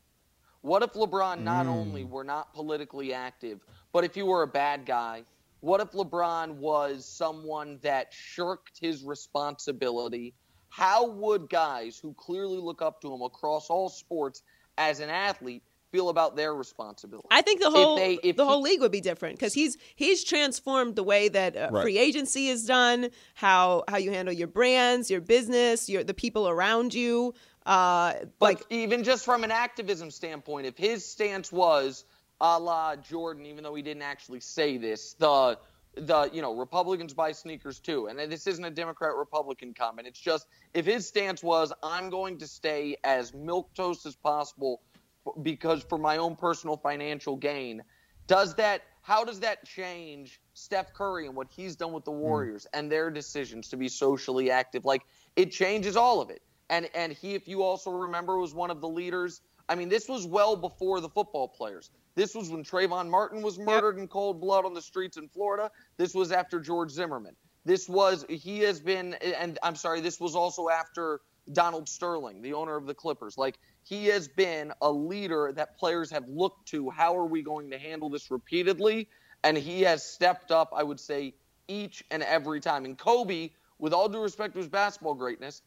What 0.61 0.83
if 0.83 0.93
LeBron 0.93 1.41
not 1.41 1.67
only 1.67 2.05
mm. 2.05 2.09
were 2.09 2.25
not 2.25 2.55
politically 2.55 3.13
active, 3.13 3.61
but 3.93 4.05
if 4.05 4.17
you 4.17 4.27
were 4.27 4.43
a 4.43 4.47
bad 4.47 4.87
guy? 4.87 5.25
What 5.61 5.81
if 5.81 5.93
LeBron 5.93 6.55
was 6.57 7.07
someone 7.07 7.79
that 7.83 8.13
shirked 8.13 8.79
his 8.81 9.03
responsibility? 9.03 10.35
How 10.69 11.07
would 11.07 11.49
guys 11.49 11.99
who 11.99 12.15
clearly 12.15 12.59
look 12.59 12.83
up 12.83 13.01
to 13.03 13.13
him 13.13 13.23
across 13.23 13.71
all 13.71 13.89
sports 13.89 14.43
as 14.79 15.01
an 15.01 15.11
athlete 15.11 15.63
feel 15.95 16.09
about 16.09 16.35
their 16.35 16.53
responsibility? 16.55 17.29
I 17.31 17.41
think 17.43 17.61
the 17.63 17.71
whole 17.71 17.95
they- 17.97 18.19
if 18.25 18.35
the 18.37 18.45
he- 18.45 18.51
whole 18.51 18.63
league 18.63 18.81
would 18.81 18.91
be 18.91 19.01
different 19.01 19.37
because 19.37 19.55
he's 19.55 19.77
he's 19.95 20.25
transformed 20.25 20.97
the 20.97 21.05
way 21.05 21.29
that 21.29 21.57
uh, 21.57 21.69
Right. 21.71 21.83
free 21.83 21.99
agency 21.99 22.49
is 22.49 22.65
done, 22.67 23.11
how 23.35 23.85
how 23.89 23.97
you 23.99 24.11
handle 24.11 24.35
your 24.35 24.49
brands, 24.49 25.09
your 25.11 25.21
business, 25.21 25.89
your 25.89 26.03
the 26.03 26.15
people 26.15 26.49
around 26.49 26.95
you. 26.95 27.33
Uh, 27.65 28.15
But 28.41 28.47
like 28.57 28.63
even 28.71 29.05
just 29.05 29.25
from 29.25 29.45
an 29.45 29.53
activism 29.53 30.11
standpoint, 30.11 30.67
if 30.67 30.77
his 30.77 31.05
stance 31.07 31.53
was 31.53 32.05
a 32.41 32.59
la 32.59 32.97
Jordan, 32.97 33.47
even 33.47 33.63
though 33.63 33.77
he 33.77 33.83
didn't 33.83 34.03
actually 34.03 34.41
say 34.41 34.77
this, 34.79 35.15
the 35.15 35.59
the 35.97 36.29
you 36.33 36.43
know 36.43 36.57
Republicans 36.57 37.15
buy 37.15 37.31
sneakers 37.31 37.79
too, 37.79 38.09
and 38.09 38.19
this 38.19 38.49
isn't 38.49 38.65
a 38.65 38.71
Democrat 38.83 39.15
Republican 39.15 39.73
comment. 39.75 40.09
It's 40.09 40.19
just 40.19 40.49
if 40.75 40.85
his 40.85 41.07
stance 41.07 41.41
was 41.41 41.73
I'm 41.85 42.11
going 42.11 42.39
to 42.39 42.49
stay 42.49 42.97
as 43.05 43.33
milk 43.33 43.73
toast 43.75 44.05
as 44.05 44.17
possible 44.17 44.83
f- 44.94 44.94
because 45.43 45.83
for 45.83 45.99
my 45.99 46.17
own 46.19 46.37
personal 46.37 46.77
financial 46.77 47.37
gain, 47.37 47.83
does 48.27 48.55
that 48.57 48.83
how 49.03 49.23
does 49.23 49.41
that 49.41 49.67
change 49.67 50.41
Steph 50.55 50.95
Curry 50.95 51.27
and 51.27 51.37
what 51.37 51.49
he's 51.51 51.77
done 51.77 51.93
with 51.93 52.07
the 52.07 52.11
hmm. 52.11 52.21
Warriors 52.21 52.67
and 52.73 52.91
their 52.91 53.11
decisions 53.11 53.69
to 53.69 53.77
be 53.77 53.89
socially 53.89 54.51
active? 54.51 54.85
Like 54.85 55.03
it 55.37 55.53
changes 55.53 55.97
all 55.97 56.21
of 56.21 56.31
it. 56.31 56.43
And 56.71 56.89
and 56.95 57.13
he, 57.13 57.35
if 57.35 57.47
you 57.47 57.63
also 57.63 57.91
remember, 57.91 58.39
was 58.39 58.55
one 58.55 58.71
of 58.71 58.81
the 58.81 58.89
leaders. 58.89 59.43
I 59.69 59.75
mean, 59.75 59.89
this 59.89 60.09
was 60.09 60.27
well 60.27 60.57
before 60.57 61.01
the 61.01 61.09
football 61.09 61.49
players. 61.49 61.91
This 62.15 62.35
was 62.35 62.51
when 62.51 62.65
Trayvon 62.65 63.09
Martin 63.09 63.43
was 63.43 63.59
murdered 63.59 63.99
in 63.99 64.09
cold 64.09 64.41
blood 64.41 64.65
on 64.65 64.73
the 64.75 64.83
streets 64.83 65.17
in 65.17 65.29
Florida. 65.29 65.71
This 65.97 66.15
was 66.15 66.33
after 66.33 66.61
George 66.61 66.91
Zimmerman. 66.91 67.35
This 67.65 67.89
was 67.89 68.25
he 68.29 68.61
has 68.61 68.81
been, 68.81 69.15
and 69.15 69.59
I'm 69.63 69.77
sorry, 69.77 70.01
this 70.01 70.21
was 70.21 70.35
also 70.35 70.69
after 70.69 71.21
Donald 71.53 71.89
Sterling, 71.89 72.43
the 72.43 72.53
owner 72.53 72.77
of 72.77 72.87
the 72.87 72.95
Clippers. 72.95 73.37
Like 73.37 73.59
he 73.85 74.07
has 74.07 74.29
been 74.29 74.73
a 74.81 74.91
leader 74.91 75.53
that 75.55 75.79
players 75.79 76.11
have 76.11 76.27
looked 76.29 76.69
to. 76.69 76.91
How 76.91 77.17
are 77.17 77.27
we 77.27 77.43
going 77.43 77.71
to 77.71 77.79
handle 77.79 78.09
this 78.09 78.31
repeatedly? 78.31 79.09
And 79.45 79.57
he 79.57 79.83
has 79.83 80.03
stepped 80.03 80.51
up. 80.51 80.73
I 80.75 80.83
would 80.83 80.99
say 80.99 81.35
each 81.69 82.03
and 82.11 82.23
every 82.23 82.61
time. 82.61 82.87
And 82.87 82.97
Kobe, 82.97 83.51
with 83.79 83.93
all 83.93 84.09
due 84.09 84.21
respect 84.23 84.55
to 84.55 84.59
his 84.59 84.69
basketball 84.69 85.15
greatness, 85.15 85.61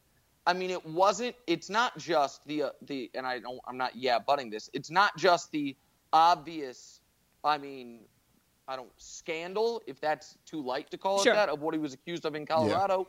I 0.46 0.52
mean, 0.52 0.70
it 0.70 0.84
wasn't. 0.84 1.36
It's 1.46 1.70
not 1.70 1.96
just 1.96 2.44
the 2.46 2.64
uh, 2.64 2.70
the, 2.82 3.10
and 3.14 3.26
I 3.26 3.38
don't. 3.38 3.60
I'm 3.66 3.76
not 3.76 3.94
yeah 3.94 4.18
butting 4.18 4.50
this. 4.50 4.68
It's 4.72 4.90
not 4.90 5.16
just 5.16 5.52
the 5.52 5.76
obvious. 6.12 7.00
I 7.44 7.58
mean, 7.58 8.00
I 8.66 8.74
don't 8.76 8.90
scandal 8.96 9.80
if 9.86 10.00
that's 10.00 10.36
too 10.44 10.60
light 10.64 10.90
to 10.90 10.98
call 10.98 11.22
Sure. 11.22 11.34
it 11.34 11.36
that 11.36 11.48
of 11.48 11.60
what 11.60 11.74
he 11.74 11.78
was 11.78 11.94
accused 11.94 12.24
of 12.24 12.34
in 12.34 12.46
Colorado. 12.46 13.06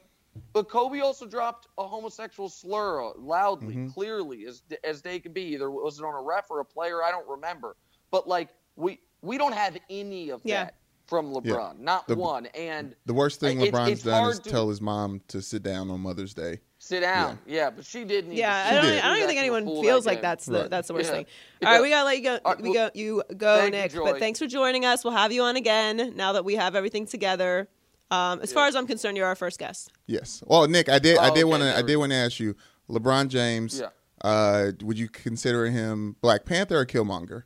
But 0.54 0.70
Kobe 0.70 1.00
also 1.02 1.26
dropped 1.26 1.68
a 1.78 1.88
homosexual 1.88 2.50
slur 2.50 3.04
uh, 3.04 3.12
loudly, 3.18 3.76
Mm-hmm. 3.76 3.90
clearly 3.90 4.46
as 4.46 4.64
as 4.84 5.02
they 5.02 5.20
could 5.20 5.34
be. 5.34 5.44
Either 5.54 5.70
was 5.70 6.00
it 6.00 6.06
on 6.06 6.14
a 6.16 6.22
ref 6.22 6.50
or 6.50 6.60
a 6.60 6.66
player? 6.66 7.04
I 7.04 7.12
don't 7.12 7.28
remember. 7.28 7.76
But 8.12 8.28
like 8.28 8.50
we 8.76 9.00
we 9.22 9.38
don't 9.38 9.54
have 9.54 9.78
any 9.90 10.30
of 10.30 10.42
Yeah. 10.44 10.66
that 10.66 10.76
from 11.08 11.34
LeBron, 11.34 11.80
not 11.80 12.08
The- 12.08 12.16
one. 12.16 12.46
And 12.48 12.96
The 13.06 13.14
worst 13.14 13.40
thing 13.40 13.60
It- 13.62 13.74
LeBron's 13.74 13.90
it's 13.90 14.04
done 14.04 14.30
is 14.32 14.40
to- 14.40 14.50
tell 14.50 14.70
his 14.70 14.80
mom 14.80 15.22
to 15.30 15.42
sit 15.42 15.64
down 15.64 15.90
on 15.90 16.00
Mother's 16.02 16.34
Day. 16.36 16.60
sit 16.78 17.02
down. 17.02 17.38
Yeah, 17.48 17.72
but 17.72 17.84
she 17.86 18.06
didn't. 18.06 18.32
yeah, 18.34 18.64
I 18.66 18.70
She 18.70 18.76
don't, 18.76 18.86
did. 18.86 19.00
I 19.04 19.08
don't 19.08 19.18
even 19.18 19.28
think 19.28 19.40
anyone 19.40 19.66
feels 19.82 20.06
like 20.06 20.22
that's 20.22 20.46
the 20.46 20.62
Right. 20.62 20.70
that's 20.70 20.88
the 20.88 20.94
worst 20.94 21.10
Yeah. 21.10 21.16
thing. 21.18 21.26
Yeah. 21.62 21.68
All 21.68 21.74
right, 21.74 21.82
we 21.82 21.90
gotta 21.90 22.06
let 22.06 22.18
you 22.18 22.24
go. 22.24 22.40
All 22.46 22.54
right, 22.54 22.62
we 22.62 22.70
well, 22.70 22.88
go. 22.90 22.92
You 23.00 23.24
go, 23.36 23.58
thank 23.58 23.74
you, 23.74 23.82
Nick. 23.82 23.94
But 24.14 24.20
thanks 24.20 24.40
for 24.40 24.48
joining 24.48 24.86
us. 24.86 25.04
We'll 25.04 25.14
have 25.14 25.32
you 25.32 25.42
on 25.44 25.56
again 25.58 26.14
now 26.16 26.32
that 26.34 26.46
we 26.46 26.56
have 26.56 26.76
everything 26.76 27.06
together. 27.06 27.68
Um, 28.12 28.40
as 28.42 28.52
far 28.52 28.68
as 28.68 28.76
I'm 28.76 28.88
concerned, 28.88 29.18
you're 29.18 29.28
our 29.28 29.36
first 29.36 29.60
guest. 29.60 29.92
Yes. 30.08 30.44
Well, 30.48 30.68
Nick, 30.68 30.90
I 30.90 31.00
did. 31.00 31.18
I 31.18 31.30
Oh, 31.30 31.34
did 31.34 31.42
okay, 31.42 31.44
want 31.44 31.64
to. 31.64 31.78
I 31.78 31.82
did 31.82 31.98
want 31.98 32.12
to 32.12 32.16
ask 32.16 32.40
you, 32.40 32.56
LeBron 32.90 33.28
James. 33.28 33.80
Yeah. 33.80 33.90
Uh, 34.22 34.72
would 34.82 34.98
you 34.98 35.08
consider 35.08 35.68
him 35.68 36.16
Black 36.22 36.46
Panther 36.46 36.80
or 36.80 36.86
Killmonger? 36.86 37.44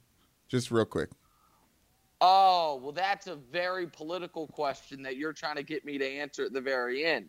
Just 0.48 0.72
real 0.72 0.86
quick. 0.86 1.10
Oh, 2.22 2.80
well, 2.82 2.94
that's 2.94 3.28
a 3.28 3.36
very 3.36 3.88
political 3.88 4.48
question 4.48 5.04
that 5.04 5.18
you're 5.18 5.34
trying 5.34 5.58
to 5.58 5.64
get 5.64 5.84
me 5.84 5.98
to 5.98 6.08
answer 6.08 6.46
at 6.46 6.54
the 6.54 6.62
very 6.62 7.04
end, 7.04 7.28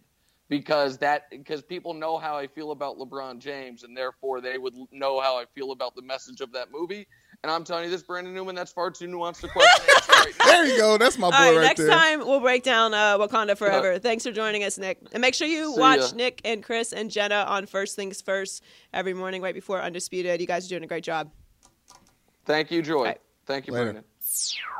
because 0.49 0.99
that 0.99 1.29
because 1.31 1.63
people 1.63 1.95
know 1.95 2.17
how 2.17 2.37
I 2.37 2.47
feel 2.47 2.71
about 2.71 2.97
LeBron 2.99 3.41
James, 3.41 3.83
and 3.83 3.97
therefore 3.97 4.41
they 4.41 4.57
would 4.57 4.75
know 4.93 5.21
how 5.21 5.37
I 5.37 5.47
feel 5.55 5.73
about 5.73 5.97
the 5.97 6.03
message 6.03 6.41
of 6.41 6.53
that 6.53 6.71
movie. 6.71 7.09
And 7.45 7.51
I'm 7.51 7.63
telling 7.63 7.85
you 7.85 7.91
this, 7.91 8.03
Brandon 8.03 8.33
Newman, 8.33 8.55
that's 8.55 8.73
far 8.73 8.91
too 8.91 9.07
nuanced 9.07 9.45
a 9.45 9.49
question. 9.49 9.85
right. 10.09 10.33
There 10.47 10.65
you 10.65 10.79
go. 10.79 10.97
That's 10.97 11.19
my 11.19 11.29
boy 11.29 11.37
All 11.37 11.43
right, 11.43 11.57
right 11.59 11.63
next 11.65 11.81
there. 11.81 11.91
time 11.91 12.21
we'll 12.21 12.41
break 12.41 12.63
down 12.63 12.95
uh, 12.95 13.19
Wakanda 13.19 13.55
Forever. 13.59 13.99
Thanks 13.99 14.25
for 14.25 14.33
joining 14.33 14.65
us, 14.65 14.79
Nick. 14.79 14.99
And 15.13 15.21
make 15.21 15.35
sure 15.35 15.47
you 15.47 15.75
See 15.75 15.79
watch 15.79 15.99
ya. 16.01 16.09
Nick 16.15 16.41
and 16.43 16.63
Chris 16.63 16.95
and 16.95 17.11
Jenna 17.11 17.45
on 17.47 17.67
First 17.67 17.97
Things 17.97 18.23
First 18.23 18.63
every 18.95 19.13
morning 19.13 19.43
right 19.43 19.55
before 19.55 19.79
Undisputed. 19.83 20.41
You 20.41 20.47
guys 20.47 20.65
are 20.65 20.71
doing 20.71 20.85
a 20.85 20.87
great 20.87 21.05
job. 21.05 21.31
Thank 22.47 22.71
you, 22.71 22.81
Joy. 22.81 23.05
right. 23.05 23.21
Thank 23.45 23.67
you, 23.67 23.75
Later. 23.75 23.93
Brandon. 23.93 24.05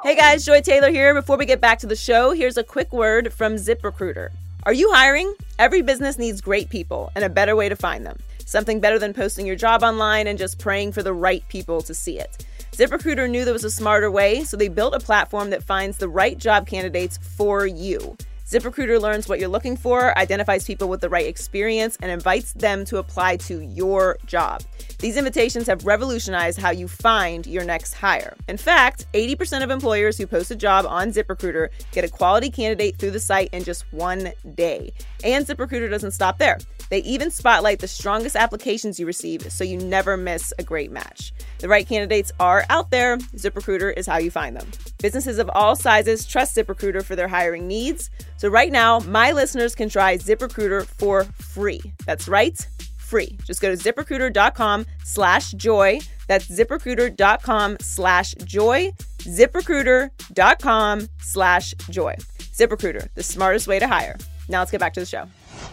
Hey 0.03 0.17
guys, 0.17 0.43
Joy 0.47 0.63
Taylor 0.63 0.91
here. 0.91 1.13
Before 1.13 1.37
we 1.37 1.45
get 1.45 1.61
back 1.61 1.81
to 1.81 1.87
the 1.87 1.97
show, 1.97 2.31
here's 2.31 2.57
a 2.57 2.65
quick 2.65 2.95
word 2.95 3.31
from 3.35 3.57
ZipRecruiter. 3.57 4.31
Are 4.63 4.73
you 4.73 4.91
hiring? 4.91 5.35
Every 5.59 5.83
business 5.83 6.17
needs 6.17 6.41
great 6.41 6.71
people 6.71 7.11
and 7.15 7.25
a 7.27 7.29
better 7.29 7.57
way 7.57 7.69
to 7.69 7.77
find 7.77 8.07
them. 8.07 8.19
Something 8.47 8.81
better 8.81 8.99
than 8.99 9.13
posting 9.13 9.47
your 9.47 9.57
job 9.57 9.83
online 9.83 10.27
and 10.27 10.39
just 10.39 10.59
praying 10.59 10.93
for 10.93 11.03
the 11.03 11.13
right 11.13 11.47
people 11.49 11.83
to 11.83 11.93
see 11.93 12.19
it. 12.19 12.47
ZipRecruiter 12.75 13.31
knew 13.31 13.45
there 13.45 13.55
was 13.55 13.63
a 13.63 13.71
smarter 13.71 14.11
way, 14.11 14.43
so 14.43 14.57
they 14.57 14.67
built 14.67 14.97
a 14.97 14.99
platform 14.99 15.51
that 15.51 15.63
finds 15.63 15.99
the 15.99 16.09
right 16.09 16.37
job 16.37 16.67
candidates 16.67 17.19
for 17.19 17.69
you. 17.69 18.17
ZipRecruiter 18.47 19.01
learns 19.01 19.29
what 19.29 19.39
you're 19.39 19.49
looking 19.49 19.77
for, 19.77 20.17
identifies 20.19 20.67
people 20.67 20.89
with 20.89 21.01
the 21.01 21.09
right 21.09 21.27
experience, 21.27 21.97
and 22.03 22.11
invites 22.11 22.53
them 22.55 22.85
to 22.87 22.99
apply 22.99 23.37
to 23.37 23.61
your 23.61 24.19
job. 24.27 24.63
These 24.99 25.17
invitations 25.17 25.69
have 25.69 25.87
revolutionized 25.87 26.59
how 26.59 26.71
you 26.71 26.89
find 26.89 27.47
your 27.47 27.65
next 27.65 27.95
hire. 27.95 28.35
In 28.49 28.57
fact, 28.57 29.07
80% 29.15 29.63
of 29.63 29.71
employers 29.71 30.19
who 30.19 30.27
post 30.27 30.51
a 30.51 30.57
job 30.57 30.85
on 30.85 31.13
ZipRecruiter 31.13 31.69
get 31.93 32.05
a 32.05 32.09
quality 32.09 32.51
candidate 32.51 32.97
through 32.97 33.13
the 33.13 33.21
site 33.21 33.51
in 33.53 33.63
just 33.63 33.85
one 33.93 34.33
day. 34.57 34.93
And 35.23 35.47
ZipRecruiter 35.47 35.89
doesn't 35.89 36.11
stop 36.11 36.39
there. 36.39 36.59
They 36.91 36.99
even 36.99 37.31
spotlight 37.31 37.81
the 37.81 37.89
strongest 37.89 38.37
applications 38.37 39.01
you 39.01 39.07
receive 39.07 39.51
so 39.53 39.65
you 39.65 39.79
never 39.79 40.17
miss 40.17 40.53
a 40.59 40.63
great 40.63 40.91
match. 40.91 41.33
The 41.59 41.69
right 41.69 41.87
candidates 41.87 42.33
are 42.41 42.65
out 42.71 42.91
there. 42.91 43.17
ZipRecruiter 43.17 43.97
is 43.97 44.07
how 44.07 44.19
you 44.19 44.31
find 44.31 44.57
them. 44.57 44.71
Businesses 44.99 45.39
of 45.39 45.51
all 45.55 45.77
sizes 45.77 46.27
trust 46.27 46.57
ZipRecruiter 46.57 47.03
for 47.03 47.17
their 47.17 47.29
hiring 47.29 47.67
needs. 47.67 48.11
So 48.37 48.49
right 48.49 48.73
now, 48.73 49.01
my 49.01 49.33
listeners 49.33 49.75
can 49.75 49.89
try 49.89 50.17
ZipRecruiter 50.17 50.87
for 50.87 51.25
free. 51.25 51.81
That's 52.07 52.29
right, 52.29 52.59
free. 52.99 53.39
Just 53.45 53.61
go 53.61 53.75
to 53.75 53.81
ziprecruiter.com 53.81 54.87
slash 55.05 55.53
joy. 55.53 56.01
That's 56.27 56.49
ziprecruiter.com 56.49 57.77
slash 57.81 58.35
joy. 58.45 58.93
ziprecruiter.com 59.19 61.09
slash 61.19 61.75
joy. 61.91 62.17
ZipRecruiter, 62.39 63.09
the 63.15 63.23
smartest 63.23 63.67
way 63.67 63.79
to 63.79 63.87
hire. 63.87 64.17
Now 64.49 64.61
let's 64.61 64.71
get 64.71 64.81
back 64.81 64.95
to 64.95 65.01
the 65.01 65.07
show. 65.07 65.27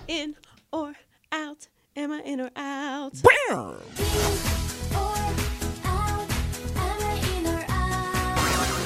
In 0.07 0.35
or 0.71 0.93
out? 1.31 1.67
Am 1.95 2.11
I 2.11 2.21
in 2.21 2.39
or 2.39 2.49
out? 2.55 3.15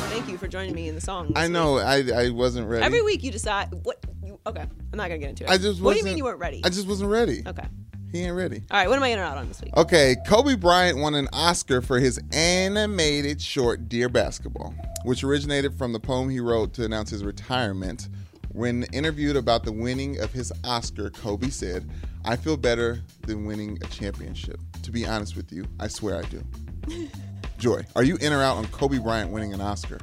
Thank 0.10 0.30
you 0.30 0.38
for 0.38 0.48
joining 0.48 0.74
me 0.74 0.88
in 0.88 0.96
the 0.96 1.02
song. 1.02 1.28
this 1.28 1.38
I 1.38 1.44
week. 1.44 1.52
know. 1.52 1.78
I 1.78 2.04
I 2.16 2.30
wasn't 2.30 2.68
ready. 2.70 2.84
Every 2.84 3.02
week 3.02 3.24
you 3.24 3.32
decide 3.32 3.70
what 3.84 3.98
you 4.24 4.40
okay. 4.48 4.62
I'm 4.62 4.98
not 4.98 5.10
gonna 5.10 5.18
get 5.20 5.30
into 5.30 5.44
it. 5.44 5.50
I 5.50 5.58
just. 5.58 5.82
what 5.82 5.94
do 5.94 6.00
you 6.00 6.06
mean 6.06 6.18
you 6.18 6.24
weren't 6.24 6.40
ready? 6.40 6.62
I 6.64 6.70
just 6.70 6.88
wasn't 6.88 7.10
ready. 7.12 7.44
okay. 7.46 7.68
He 8.12 8.22
ain't 8.22 8.36
ready. 8.36 8.64
All 8.72 8.78
right. 8.80 8.88
What 8.88 8.96
am 8.96 9.04
I 9.04 9.10
in 9.10 9.20
or 9.20 9.24
out 9.24 9.38
on 9.38 9.50
this 9.50 9.62
week? 9.62 9.76
Okay, 9.76 10.16
Kobe 10.26 10.56
Bryant 10.56 10.98
won 11.00 11.16
an 11.16 11.28
Oscar 11.34 11.82
for 11.82 12.00
his 12.00 12.18
animated 12.32 13.42
short 13.42 13.90
Dear 13.90 14.08
Basketball, 14.08 14.74
which 15.04 15.24
originated 15.24 15.74
from 15.78 15.92
the 15.92 16.00
poem 16.00 16.30
he 16.30 16.40
wrote 16.40 16.74
to 16.76 16.86
announce 16.86 17.10
his 17.10 17.26
retirement. 17.26 18.08
When 18.56 18.84
interviewed 18.94 19.36
about 19.36 19.66
the 19.66 19.74
winning 19.74 20.22
of 20.22 20.32
his 20.32 20.50
Oscar, 20.64 21.10
Kobe 21.10 21.50
said, 21.50 21.90
I 22.24 22.38
feel 22.38 22.56
better 22.56 23.02
than 23.28 23.44
winning 23.44 23.78
a 23.84 23.88
championship. 23.88 24.62
To 24.84 24.92
be 24.92 25.06
honest 25.06 25.36
with 25.36 25.52
you, 25.52 25.66
I 25.78 25.90
swear 25.90 26.20
I 26.20 26.22
do. 26.22 26.42
Joy, 27.58 27.84
are 27.98 28.04
you 28.04 28.16
in 28.16 28.32
or 28.32 28.42
out 28.42 28.56
on 28.56 28.66
Kobe 28.68 28.98
Bryant 28.98 29.30
winning 29.32 29.54
an 29.54 29.60
Oscar? 29.60 30.00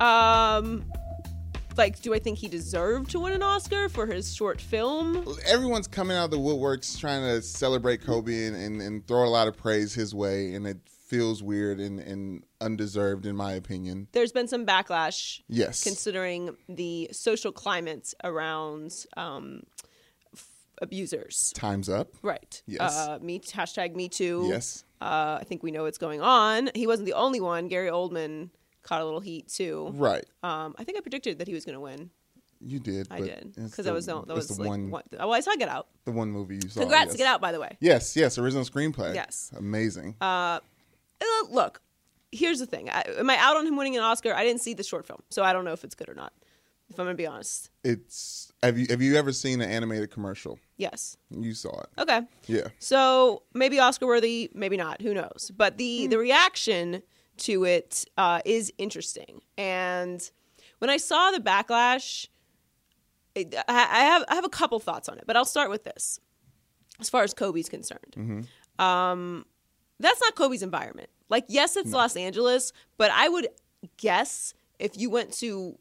Um, 0.00 0.84
like, 1.76 2.02
do 2.02 2.12
I 2.12 2.18
think 2.18 2.38
he 2.38 2.48
deserved 2.48 3.12
to 3.12 3.20
win 3.20 3.34
an 3.34 3.44
Oscar 3.44 3.88
for 3.88 4.04
his 4.04 4.34
short 4.34 4.60
film? 4.60 5.24
Everyone's 5.46 5.86
coming 5.86 6.16
out 6.16 6.24
of 6.24 6.30
the 6.32 6.38
woodworks 6.38 6.98
trying 6.98 7.22
to 7.22 7.40
celebrate 7.40 8.04
Kobe 8.04 8.46
and, 8.46 8.56
and, 8.56 8.82
and 8.82 9.06
throw 9.06 9.24
a 9.24 9.30
lot 9.30 9.46
of 9.46 9.56
praise 9.56 9.94
his 9.94 10.12
way, 10.12 10.54
and 10.54 10.66
it 10.66 10.78
feels 11.06 11.42
weird 11.42 11.78
and, 11.80 12.00
and 12.00 12.42
undeserved, 12.60 13.26
in 13.26 13.36
my 13.36 13.52
opinion. 13.52 14.08
There's 14.12 14.32
been 14.32 14.48
some 14.48 14.66
backlash 14.66 15.40
Yes. 15.48 15.82
considering 15.84 16.56
the 16.68 17.08
social 17.12 17.52
climate 17.52 18.12
around 18.24 18.92
um, 19.16 19.62
f- 20.34 20.48
abusers. 20.82 21.52
Time's 21.54 21.88
up. 21.88 22.08
Right. 22.22 22.62
Yes. 22.66 22.96
Uh, 22.96 23.18
me 23.22 23.40
hashtag 23.40 23.94
Me 23.94 24.08
Too. 24.08 24.46
Yes. 24.48 24.84
Uh, 25.00 25.38
I 25.40 25.44
think 25.44 25.62
we 25.62 25.70
know 25.70 25.84
what's 25.84 25.98
going 25.98 26.20
on. 26.20 26.70
He 26.74 26.86
wasn't 26.86 27.06
the 27.06 27.12
only 27.12 27.40
one. 27.40 27.68
Gary 27.68 27.88
Oldman 27.90 28.50
caught 28.82 29.00
a 29.00 29.04
little 29.04 29.20
heat 29.20 29.48
too. 29.48 29.90
Right. 29.94 30.24
Um, 30.42 30.74
I 30.78 30.84
think 30.84 30.96
I 30.96 31.00
predicted 31.02 31.38
that 31.38 31.48
he 31.48 31.54
was 31.54 31.64
going 31.64 31.74
to 31.74 31.80
win. 31.80 32.10
You 32.60 32.80
did. 32.80 33.06
I 33.10 33.20
did 33.20 33.52
because 33.54 33.84
that 33.84 33.92
was 33.92 34.06
the, 34.06 34.22
that 34.22 34.34
was 34.34 34.48
the 34.48 34.58
like 34.62 34.68
one, 34.70 34.90
one, 34.90 35.02
oh, 35.20 35.30
I 35.30 35.40
saw 35.40 35.54
Get 35.56 35.68
Out. 35.68 35.88
the 36.06 36.12
one 36.12 36.30
movie 36.32 36.54
you 36.54 36.70
saw. 36.70 36.80
Congrats, 36.80 37.08
yes. 37.08 37.16
Get 37.18 37.26
Out, 37.26 37.42
by 37.42 37.52
the 37.52 37.60
way. 37.60 37.76
Yes, 37.80 38.16
yes, 38.16 38.38
original 38.38 38.64
screenplay. 38.64 39.14
Yes. 39.14 39.52
amazing. 39.58 40.14
Uh, 40.22 40.60
look, 41.50 41.80
here's 42.32 42.58
the 42.58 42.66
thing. 42.66 42.90
I, 42.90 43.02
am 43.18 43.30
I 43.30 43.36
out 43.36 43.56
on 43.56 43.66
him 43.66 43.76
winning 43.76 43.96
an 43.96 44.02
Oscar? 44.02 44.34
I 44.34 44.44
didn't 44.44 44.60
see 44.60 44.74
the 44.74 44.82
short 44.82 45.06
film, 45.06 45.22
so 45.30 45.42
I 45.42 45.52
don't 45.52 45.64
know 45.64 45.72
if 45.72 45.84
it's 45.84 45.94
good 45.94 46.08
or 46.08 46.14
not. 46.14 46.32
If 46.88 47.00
I'm 47.00 47.06
gonna 47.06 47.16
be 47.16 47.26
honest, 47.26 47.70
it's 47.82 48.52
have 48.62 48.78
you 48.78 48.86
have 48.90 49.02
you 49.02 49.16
ever 49.16 49.32
seen 49.32 49.60
an 49.60 49.68
animated 49.68 50.10
commercial? 50.12 50.58
yes. 50.76 51.16
You 51.30 51.52
saw 51.52 51.80
it. 51.80 51.88
Okay. 51.98 52.20
Yeah. 52.46 52.68
So 52.78 53.42
maybe 53.54 53.80
Oscar 53.80 54.06
worthy, 54.06 54.50
maybe 54.54 54.76
not. 54.76 55.02
Who 55.02 55.12
knows? 55.12 55.50
But 55.56 55.78
the 55.78 56.06
the 56.06 56.18
reaction 56.18 57.02
to 57.38 57.64
it 57.64 58.04
uh, 58.16 58.40
is 58.44 58.72
interesting. 58.78 59.40
And 59.58 60.30
when 60.78 60.88
I 60.88 60.96
saw 60.96 61.32
the 61.32 61.40
backlash, 61.40 62.28
it, 63.34 63.54
I, 63.56 63.62
I 63.68 64.04
have 64.04 64.24
I 64.28 64.34
have 64.36 64.44
a 64.44 64.48
couple 64.48 64.78
thoughts 64.78 65.08
on 65.08 65.18
it. 65.18 65.24
But 65.26 65.36
I'll 65.36 65.44
start 65.44 65.70
with 65.70 65.82
this. 65.82 66.20
As 67.00 67.10
far 67.10 67.24
as 67.24 67.34
Kobe's 67.34 67.68
concerned, 67.68 68.46
um, 68.78 69.44
that's 70.00 70.20
not 70.20 70.34
Kobe's 70.34 70.62
environment. 70.62 71.08
Like, 71.28 71.44
yes, 71.48 71.76
it's 71.76 71.92
Los 71.92 72.16
Angeles, 72.16 72.72
but 72.98 73.10
I 73.12 73.28
would 73.28 73.48
guess 73.96 74.54
if 74.78 74.96
you 74.96 75.10
went 75.10 75.32
to 75.34 75.78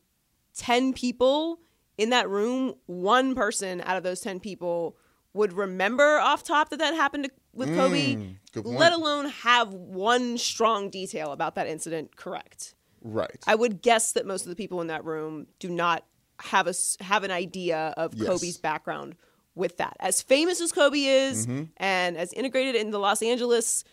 10 0.58 0.94
people 0.94 1.60
in 1.98 2.10
that 2.10 2.30
room, 2.30 2.74
one 2.88 3.36
person 3.36 3.82
out 3.82 3.98
of 3.98 4.04
those 4.04 4.22
10 4.22 4.40
people 4.40 4.98
would 5.34 5.54
remember 5.54 6.18
off 6.20 6.44
top 6.44 6.70
that 6.70 6.80
that 6.80 6.94
happened 6.94 7.26
to, 7.26 7.32
with 7.54 7.70
Kobe, 7.76 8.16
Mm, 8.16 8.36
point. 8.54 8.66
let 8.66 8.92
alone 8.94 9.30
have 9.30 9.74
one 9.74 10.38
strong 10.38 10.90
detail 10.90 11.32
about 11.32 11.56
that 11.56 11.68
incident 11.68 12.16
correct. 12.16 12.74
Right. 13.02 13.38
I 13.46 13.56
would 13.56 13.82
guess 13.82 14.14
that 14.14 14.26
most 14.26 14.44
of 14.44 14.50
the 14.50 14.56
people 14.56 14.82
in 14.82 14.88
that 14.88 15.04
room 15.06 15.48
do 15.60 15.70
not 15.70 16.06
have 16.40 16.68
a 16.68 16.74
have 17.02 17.24
an 17.24 17.32
idea 17.32 17.94
of 17.98 18.14
Yes. 18.16 18.28
Kobe's 18.28 18.58
background 18.58 19.16
with 19.56 19.78
that. 19.78 19.96
As 20.00 20.22
famous 20.22 20.60
as 20.60 20.72
Kobe 20.72 21.00
is, 21.04 21.46
Mm-hmm. 21.48 21.64
and 21.78 22.18
as 22.18 22.34
integrated 22.34 22.76
in 22.76 22.92
the 22.92 23.00
Los 23.00 23.22
Angeles 23.22 23.84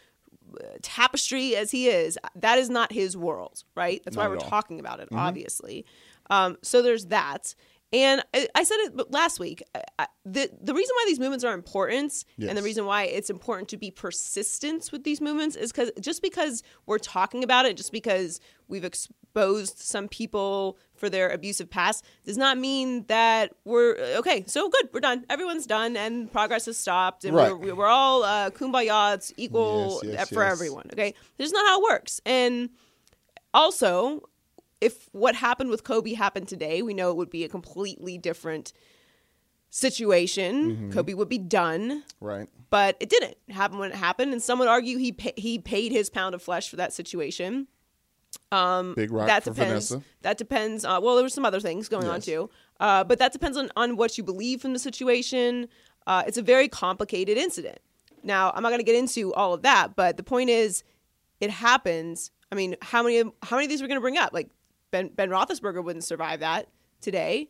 tapestry 0.83 1.57
as 1.57 1.71
he 1.71 1.89
is, 1.89 2.19
that 2.37 2.59
is 2.59 2.71
not 2.71 2.93
his 2.93 3.17
world, 3.17 3.65
right? 3.75 4.03
That's 4.05 4.17
why 4.17 4.29
we're 4.29 4.37
all. 4.37 4.49
talking 4.49 4.81
about 4.81 5.01
it, 5.01 5.09
obviously. 5.13 5.85
Um, 6.31 6.57
so 6.63 6.83
there's 6.83 7.07
that. 7.07 7.55
And 7.93 8.23
I, 8.33 8.49
I 8.55 8.65
said 8.65 8.77
it 8.79 9.11
last 9.13 9.39
week. 9.39 9.63
I, 9.99 10.07
the 10.25 10.49
the 10.63 10.73
reason 10.73 10.95
why 10.97 11.05
these 11.07 11.19
movements 11.21 11.45
are 11.45 11.53
important, 11.53 12.25
and 12.41 12.57
the 12.57 12.63
reason 12.63 12.87
why 12.87 13.05
it's 13.05 13.29
important 13.29 13.69
to 13.71 13.77
be 13.77 13.91
persistent 13.91 14.89
with 14.93 15.05
these 15.05 15.21
movements, 15.21 15.57
is 15.57 15.73
because 15.73 15.91
just 16.01 16.23
because 16.23 16.63
we're 16.87 16.99
talking 16.99 17.45
about 17.45 17.67
it, 17.67 17.77
just 17.77 17.93
because 17.93 18.41
we've 18.69 18.85
exposed 18.85 19.79
some 19.79 20.09
people 20.09 20.79
for 20.95 21.11
their 21.11 21.29
abusive 21.31 21.69
past, 21.69 22.05
does 22.25 22.39
not 22.39 22.57
mean 22.57 23.05
that 23.09 23.53
we're 23.67 23.97
okay. 24.19 24.45
So 24.47 24.71
good, 24.71 24.89
we're 24.95 25.01
done. 25.01 25.27
Everyone's 25.29 25.67
done, 25.67 25.95
and 25.97 26.33
progress 26.33 26.65
has 26.67 26.79
stopped, 26.79 27.25
and 27.27 27.35
Right. 27.37 27.53
we're, 27.59 27.75
we're 27.75 27.87
all 27.87 28.23
uh, 28.23 28.49
kumbaya. 28.51 29.15
It's 29.17 29.35
equal 29.37 30.01
Yes, 30.03 30.15
yes, 30.15 30.29
for 30.31 30.43
yes. 30.45 30.53
everyone. 30.53 30.87
Okay, 30.95 31.13
this 31.37 31.49
is 31.49 31.53
not 31.53 31.67
how 31.67 31.81
it 31.81 31.83
works, 31.91 32.23
and 32.25 32.71
also 33.53 34.23
if 34.83 35.09
what 35.13 35.37
happened 35.37 35.71
with 35.71 35.85
Kobe 35.85 36.15
happened 36.15 36.49
today, 36.49 36.83
we 36.83 36.93
know 36.93 37.11
it 37.11 37.17
would 37.17 37.31
be 37.31 37.45
a 37.45 37.49
completely 37.49 38.19
different 38.19 38.73
situation. 39.71 40.73
Mm-hmm. 40.73 40.91
Kobe 40.91 41.15
would 41.15 41.29
be 41.29 41.39
done, 41.39 42.03
right. 42.21 42.49
but 42.69 42.97
it 42.99 43.09
didn't 43.09 43.37
happen 43.49 43.79
when 43.79 43.93
it 43.93 43.97
happened. 43.97 44.33
And 44.33 44.43
some 44.43 44.59
would 44.59 44.69
argue 44.69 44.99
he 44.99 45.13
pa- 45.13 45.31
he 45.37 45.59
paid 45.59 45.93
his 45.93 46.11
pound 46.11 46.35
of 46.35 46.43
flesh 46.43 46.69
for 46.69 46.77
that 46.77 46.93
situation. 46.93 47.69
Big 48.95 49.13
rock 49.13 49.29
that 49.29 49.45
for 49.45 49.51
depends. 49.51 49.91
Vanessa. 49.91 50.07
That 50.23 50.37
depends. 50.37 50.85
Uh, 50.85 50.99
well, 51.01 51.15
there 51.15 51.25
were 51.25 51.29
some 51.29 51.45
other 51.45 51.61
things 51.61 51.89
going 51.89 52.09
on 52.09 52.21
too, 52.21 52.51
uh, 52.81 53.05
but 53.05 53.21
that 53.21 53.33
depends 53.33 53.57
on 53.57 53.71
on 53.77 53.97
what 53.97 54.19
you 54.19 54.25
believe 54.25 54.61
from 54.61 54.73
the 54.73 54.79
situation. 54.81 55.69
Uh, 56.09 56.25
it's 56.27 56.39
a 56.39 56.43
very 56.43 56.67
complicated 56.67 57.39
incident. 57.39 57.79
Now, 58.25 58.51
I'm 58.55 58.63
not 58.63 58.71
going 58.71 58.81
to 58.81 58.85
get 58.85 58.97
into 58.97 59.33
all 59.35 59.55
of 59.55 59.63
that, 59.63 59.95
but 59.95 60.17
the 60.17 60.23
point 60.23 60.51
is, 60.51 60.83
it 61.41 61.51
happens. 61.51 62.31
I 62.51 62.57
mean, 62.57 62.77
how 62.83 63.03
many 63.03 63.23
how 63.43 63.57
many 63.57 63.67
of 63.67 63.71
these 63.71 63.81
we're 63.81 63.89
going 63.89 63.97
to 63.97 64.03
bring 64.03 64.19
up? 64.19 64.33
Like 64.33 64.51
Ben 64.93 65.09
Ben 65.09 65.29
Roethlisberger 65.31 65.83
wouldn't 65.83 66.05
survive 66.05 66.39
that 66.41 66.69
today, 67.01 67.49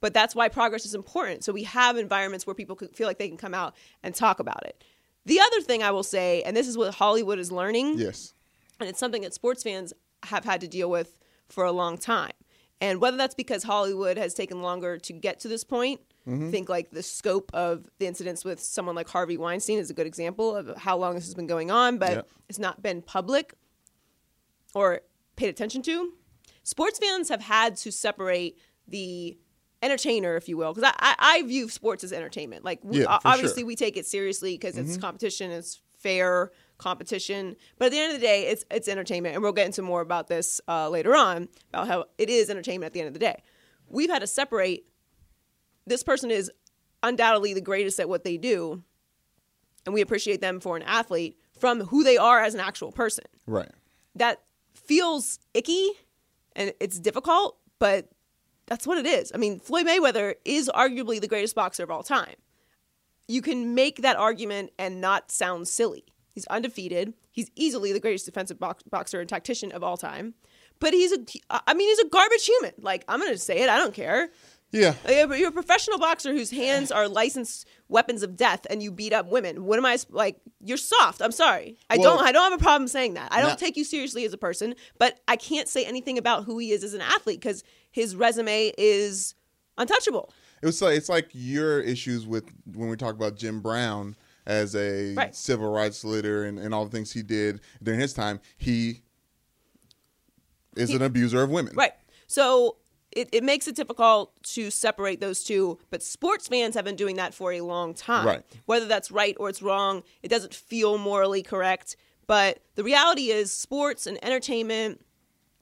but 0.00 0.14
that's 0.14 0.34
why 0.36 0.48
progress 0.48 0.86
is 0.86 0.94
important. 0.94 1.42
So 1.42 1.52
we 1.52 1.64
have 1.64 1.96
environments 1.96 2.46
where 2.46 2.54
people 2.54 2.76
feel 2.94 3.08
like 3.08 3.18
they 3.18 3.26
can 3.28 3.36
come 3.36 3.54
out 3.54 3.74
and 4.04 4.14
talk 4.14 4.38
about 4.38 4.64
it. 4.64 4.84
The 5.26 5.40
other 5.40 5.60
thing 5.60 5.82
I 5.82 5.90
will 5.90 6.02
say, 6.04 6.42
and 6.42 6.56
this 6.56 6.68
is 6.68 6.78
what 6.78 6.94
Hollywood 6.94 7.38
is 7.40 7.50
learning, 7.50 7.98
Yes. 7.98 8.32
and 8.78 8.88
it's 8.88 8.98
something 9.00 9.22
that 9.22 9.34
sports 9.34 9.62
fans 9.64 9.92
have 10.24 10.44
had 10.44 10.60
to 10.60 10.68
deal 10.68 10.88
with 10.88 11.18
for 11.48 11.64
a 11.64 11.72
long 11.72 11.98
time. 11.98 12.32
And 12.80 13.00
whether 13.00 13.16
that's 13.16 13.34
because 13.34 13.62
Hollywood 13.62 14.16
has 14.18 14.34
taken 14.34 14.60
longer 14.62 14.98
to 14.98 15.12
get 15.12 15.40
to 15.40 15.48
this 15.48 15.64
point, 15.64 16.00
Mm-hmm. 16.24 16.46
I 16.48 16.50
think 16.52 16.68
like 16.68 16.92
the 16.92 17.02
scope 17.02 17.50
of 17.52 17.90
the 17.98 18.06
incidents 18.06 18.44
with 18.44 18.60
someone 18.62 18.94
like 18.94 19.08
Harvey 19.08 19.36
Weinstein 19.36 19.80
is 19.80 19.90
a 19.90 19.92
good 19.92 20.06
example 20.06 20.54
of 20.54 20.76
how 20.76 20.96
long 20.96 21.16
this 21.16 21.24
has 21.24 21.34
been 21.34 21.48
going 21.48 21.72
on, 21.72 21.98
but 21.98 22.10
Yep. 22.12 22.28
it's 22.48 22.58
not 22.60 22.80
been 22.80 23.02
public. 23.02 23.54
or 24.74 25.00
paid 25.36 25.48
attention 25.48 25.82
to, 25.82 26.12
sports 26.62 26.98
fans 26.98 27.28
have 27.28 27.40
had 27.42 27.76
to 27.78 27.92
separate 27.92 28.58
the 28.88 29.38
entertainer, 29.82 30.36
if 30.36 30.48
you 30.48 30.56
will, 30.56 30.72
because 30.74 30.92
I, 30.98 31.14
I, 31.18 31.36
I 31.38 31.42
view 31.42 31.68
sports 31.68 32.04
as 32.04 32.12
entertainment. 32.12 32.64
Like, 32.64 32.80
we, 32.82 33.00
Yeah, 33.00 33.18
obviously, 33.24 33.62
sure. 33.62 33.66
we 33.66 33.76
take 33.76 33.96
it 33.96 34.06
seriously 34.06 34.54
because 34.54 34.76
it's 34.78 34.96
competition, 34.96 35.50
it's 35.50 35.80
fair 35.98 36.50
competition. 36.78 37.56
But 37.78 37.86
at 37.86 37.90
the 37.92 37.98
end 37.98 38.14
of 38.14 38.20
the 38.20 38.26
day, 38.26 38.46
it's 38.48 38.64
it's 38.70 38.88
entertainment, 38.88 39.34
and 39.34 39.42
we'll 39.42 39.52
get 39.52 39.66
into 39.66 39.82
more 39.82 40.00
about 40.00 40.28
this 40.28 40.60
uh, 40.68 40.88
later 40.88 41.14
on 41.14 41.48
about 41.72 41.88
how 41.88 42.04
it 42.18 42.28
is 42.28 42.50
entertainment 42.50 42.86
at 42.86 42.92
the 42.92 43.00
end 43.00 43.08
of 43.08 43.12
the 43.14 43.20
day. 43.20 43.42
We've 43.88 44.10
had 44.10 44.20
to 44.20 44.26
separate. 44.26 44.86
This 45.86 46.02
person 46.02 46.30
is 46.30 46.50
undoubtedly 47.02 47.54
the 47.54 47.60
greatest 47.60 47.98
at 47.98 48.08
what 48.08 48.22
they 48.24 48.36
do, 48.36 48.82
and 49.84 49.94
we 49.94 50.00
appreciate 50.00 50.40
them 50.40 50.60
for 50.60 50.76
an 50.76 50.82
athlete 50.84 51.36
from 51.58 51.80
who 51.80 52.04
they 52.04 52.16
are 52.16 52.40
as 52.40 52.54
an 52.54 52.60
actual 52.60 52.92
person 52.92 53.24
Right. 53.46 53.70
that 54.16 54.42
feels 54.74 55.38
icky 55.54 55.90
and 56.56 56.72
it's 56.80 56.98
difficult, 56.98 57.58
but 57.78 58.08
that's 58.66 58.86
what 58.86 58.98
it 58.98 59.06
is. 59.06 59.32
I 59.34 59.38
mean, 59.38 59.60
Floyd 59.60 59.86
Mayweather 59.86 60.34
is 60.44 60.70
arguably 60.74 61.20
the 61.20 61.28
greatest 61.28 61.54
boxer 61.54 61.82
of 61.82 61.90
all 61.90 62.02
time. 62.02 62.34
You 63.28 63.42
can 63.42 63.74
make 63.74 64.02
that 64.02 64.16
argument 64.16 64.72
and 64.78 65.00
not 65.00 65.30
sound 65.30 65.68
silly. 65.68 66.04
He's 66.32 66.46
undefeated. 66.46 67.14
He's 67.30 67.50
easily 67.56 67.92
the 67.92 68.00
greatest 68.00 68.26
defensive 68.26 68.58
box- 68.58 68.82
boxer 68.84 69.20
and 69.20 69.28
tactician 69.28 69.72
of 69.72 69.82
all 69.82 69.96
time. 69.96 70.34
But 70.80 70.94
he's 70.94 71.12
a, 71.12 71.18
I 71.50 71.74
mean, 71.74 71.88
he's 71.88 72.00
a 72.00 72.08
garbage 72.08 72.44
human. 72.44 72.72
Like, 72.78 73.04
I'm 73.06 73.20
going 73.20 73.32
to 73.32 73.38
say 73.38 73.62
it. 73.62 73.68
I 73.68 73.78
don't 73.78 73.94
care. 73.94 74.30
Yeah. 74.72 74.94
Uh, 75.06 75.12
like, 75.12 75.28
but 75.28 75.38
You're 75.38 75.50
a 75.50 75.52
professional 75.52 75.98
boxer 75.98 76.32
whose 76.32 76.50
hands 76.50 76.90
are 76.90 77.06
licensed 77.06 77.66
weapons 77.88 78.22
of 78.22 78.36
death, 78.36 78.66
and 78.70 78.82
you 78.82 78.90
beat 78.90 79.12
up 79.12 79.28
women. 79.30 79.64
What 79.64 79.78
am 79.78 79.84
I 79.84 79.98
like? 80.10 80.38
You're 80.64 80.78
soft. 80.78 81.20
I'm 81.20 81.30
sorry. 81.32 81.76
I 81.90 81.98
Well- 81.98 82.16
don't. 82.16 82.26
I 82.26 82.32
don't 82.32 82.50
have 82.50 82.58
a 82.58 82.62
problem 82.62 82.88
saying 82.88 83.14
that. 83.14 83.30
I 83.32 83.40
don't 83.40 83.50
Now- 83.50 83.54
take 83.56 83.76
you 83.76 83.84
seriously 83.84 84.24
as 84.24 84.32
a 84.32 84.38
person, 84.38 84.74
but 84.98 85.20
I 85.28 85.36
can't 85.36 85.68
say 85.68 85.84
anything 85.84 86.16
about 86.16 86.44
who 86.44 86.58
he 86.58 86.72
is 86.72 86.82
as 86.84 86.94
an 86.94 87.02
athlete 87.02 87.38
because 87.40 87.62
his 87.90 88.16
resume 88.16 88.72
is 88.78 89.34
untouchable. 89.76 90.32
It 90.62 90.66
was 90.66 90.80
like 90.80 90.96
it's 90.96 91.08
like 91.08 91.28
your 91.32 91.80
issues 91.80 92.26
with 92.26 92.44
when 92.72 92.88
we 92.88 92.96
talk 92.96 93.14
about 93.14 93.36
Jim 93.36 93.60
Brown 93.60 94.16
as 94.46 94.74
a 94.74 95.12
Right. 95.14 95.34
civil 95.36 95.70
rights 95.70 96.02
leader 96.04 96.44
and, 96.44 96.58
and 96.58 96.72
all 96.72 96.84
the 96.84 96.90
things 96.90 97.12
he 97.12 97.22
did 97.22 97.60
during 97.82 98.00
his 98.00 98.12
time. 98.14 98.40
He 98.56 99.02
is 100.76 100.88
He- 100.90 100.96
an 100.96 101.02
abuser 101.02 101.42
of 101.42 101.50
women. 101.50 101.74
Right. 101.76 101.92
So 102.26 102.76
it, 103.16 103.28
it 103.32 103.44
makes 103.44 103.68
it 103.68 103.76
difficult 103.76 104.32
to 104.42 104.70
separate 104.70 105.20
those 105.20 105.44
two, 105.44 105.78
but 105.90 106.02
sports 106.02 106.48
fans 106.48 106.74
have 106.74 106.84
been 106.84 106.96
doing 106.96 107.16
that 107.16 107.34
for 107.34 107.52
a 107.52 107.60
long 107.60 107.94
time. 107.94 108.26
Right. 108.26 108.42
Whether 108.66 108.86
that's 108.86 109.10
right 109.10 109.36
or 109.38 109.48
it's 109.48 109.62
wrong, 109.62 110.02
it 110.22 110.28
doesn't 110.28 110.54
feel 110.54 110.98
morally 110.98 111.42
correct. 111.42 111.96
But 112.26 112.62
the 112.76 112.84
reality 112.84 113.30
is, 113.30 113.52
sports 113.52 114.06
and 114.06 114.22
entertainment 114.24 115.00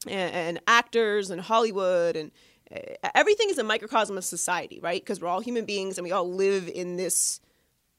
and, 0.07 0.35
and 0.35 0.61
actors 0.67 1.31
and 1.31 1.41
Hollywood 1.41 2.17
and 2.17 2.31
uh, 2.75 3.09
everything 3.15 3.49
is 3.51 3.59
a 3.59 3.65
microcosm 3.65 4.17
of 4.17 4.25
society, 4.25 4.81
right? 4.81 5.03
Because 5.03 5.21
we're 5.21 5.29
all 5.29 5.41
human 5.41 5.65
beings 5.65 5.99
and 5.99 6.05
we 6.05 6.13
all 6.13 6.29
live 6.29 6.69
in 6.69 6.97
this 6.97 7.41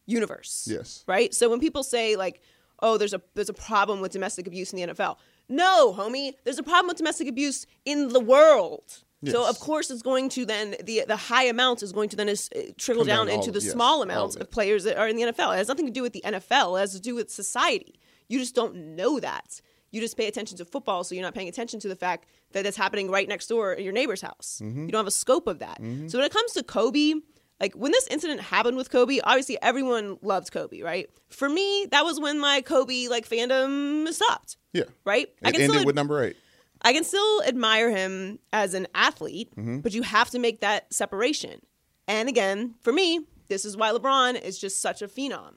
universe. 0.05 0.67
Yes. 0.69 1.03
Right? 1.07 1.33
So 1.33 1.49
when 1.49 1.59
people 1.59 1.83
say 1.83 2.15
like, 2.15 2.41
"Oh, 2.79 2.97
there's 2.97 3.13
a 3.13 3.21
there's 3.33 3.49
a 3.49 3.53
problem 3.53 4.01
with 4.01 4.11
domestic 4.11 4.47
abuse 4.47 4.71
in 4.73 4.77
the 4.77 4.93
NFL." 4.93 5.17
No, 5.49 5.93
homie, 5.93 6.35
there's 6.45 6.59
a 6.59 6.63
problem 6.63 6.87
with 6.87 6.97
domestic 6.97 7.27
abuse 7.27 7.65
in 7.83 8.09
the 8.09 8.19
world. 8.21 9.03
So 9.29 9.47
of 9.47 9.59
course 9.59 9.91
it's 9.91 10.01
going 10.01 10.29
to 10.29 10.45
then 10.45 10.75
the 10.83 11.03
the 11.07 11.15
high 11.15 11.43
amount 11.43 11.83
is 11.83 11.91
going 11.91 12.09
to 12.09 12.15
then 12.15 12.29
is, 12.29 12.49
uh, 12.55 12.71
trickle 12.77 13.03
down 13.03 13.27
down 13.27 13.29
all 13.29 13.39
into 13.39 13.51
the 13.51 13.63
yes, 13.63 13.71
small 13.71 13.97
all 13.97 14.03
amounts 14.03 14.35
of 14.35 14.41
of 14.41 14.51
players 14.51 14.83
that 14.85 14.97
are 14.97 15.07
in 15.07 15.15
the 15.15 15.23
NFL. 15.23 15.53
It 15.53 15.57
has 15.57 15.67
nothing 15.67 15.85
to 15.85 15.91
do 15.91 16.01
with 16.01 16.13
the 16.13 16.23
NFL. 16.25 16.77
It 16.77 16.81
has 16.81 16.93
to 16.93 16.99
do 16.99 17.13
with 17.15 17.29
society. 17.29 17.99
You 18.29 18.39
just 18.39 18.55
don't 18.55 18.95
know 18.95 19.19
that. 19.19 19.61
You 19.91 19.99
just 19.99 20.15
pay 20.15 20.27
attention 20.27 20.57
to 20.57 20.65
football, 20.65 21.03
so 21.03 21.13
you're 21.13 21.23
not 21.23 21.35
paying 21.35 21.49
attention 21.49 21.79
to 21.81 21.89
the 21.89 21.97
fact 21.97 22.25
that 22.53 22.65
it's 22.65 22.77
happening 22.77 23.11
right 23.11 23.27
next 23.27 23.47
door 23.47 23.73
at 23.73 23.83
your 23.83 23.91
neighbor's 23.93 24.21
house. 24.21 24.61
Mm-hmm. 24.63 24.85
You 24.85 24.91
don't 24.91 24.99
have 24.99 25.07
a 25.07 25.11
scope 25.11 25.47
of 25.47 25.59
that. 25.59 25.77
So 26.07 26.17
when 26.17 26.25
it 26.25 26.31
comes 26.31 26.53
to 26.53 26.63
Kobe, 26.63 27.15
like 27.59 27.75
when 27.75 27.91
this 27.91 28.07
incident 28.07 28.41
happened 28.41 28.75
with 28.75 28.89
Kobe, 28.89 29.19
obviously 29.23 29.61
everyone 29.61 30.17
loved 30.21 30.51
Kobe, 30.51 30.81
right? 30.81 31.09
For 31.29 31.47
me, 31.47 31.87
that 31.91 32.03
was 32.03 32.19
when 32.19 32.39
my 32.39 32.61
Kobe 32.61 33.07
like 33.07 33.29
fandom 33.29 34.11
stopped. 34.13 34.57
Yeah. 34.73 34.85
Right? 35.05 35.27
I 35.43 35.51
can 35.51 35.61
ended 35.61 35.75
still 35.75 35.85
with 35.85 35.95
number 35.95 36.23
eight. 36.23 36.37
I 36.83 36.93
can 36.93 37.03
still 37.03 37.43
admire 37.43 37.89
him 37.91 38.39
as 38.51 38.73
an 38.73 38.87
athlete, 38.95 39.51
Mm-hmm. 39.55 39.79
but 39.79 39.93
you 39.93 40.01
have 40.03 40.29
to 40.31 40.39
make 40.39 40.61
that 40.61 40.91
separation. 40.93 41.61
And 42.07 42.27
again, 42.27 42.75
for 42.81 42.91
me, 42.91 43.25
this 43.49 43.65
is 43.65 43.77
why 43.77 43.91
LeBron 43.91 44.41
is 44.41 44.57
just 44.59 44.81
such 44.81 45.01
a 45.01 45.07
phenom. 45.07 45.55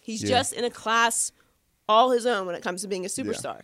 He's 0.00 0.22
Yeah. 0.22 0.30
just 0.30 0.52
in 0.54 0.64
a 0.64 0.70
class 0.70 1.32
all 1.88 2.10
his 2.10 2.24
own 2.24 2.46
when 2.46 2.54
it 2.54 2.62
comes 2.62 2.82
to 2.82 2.88
being 2.88 3.04
a 3.04 3.08
superstar. 3.08 3.62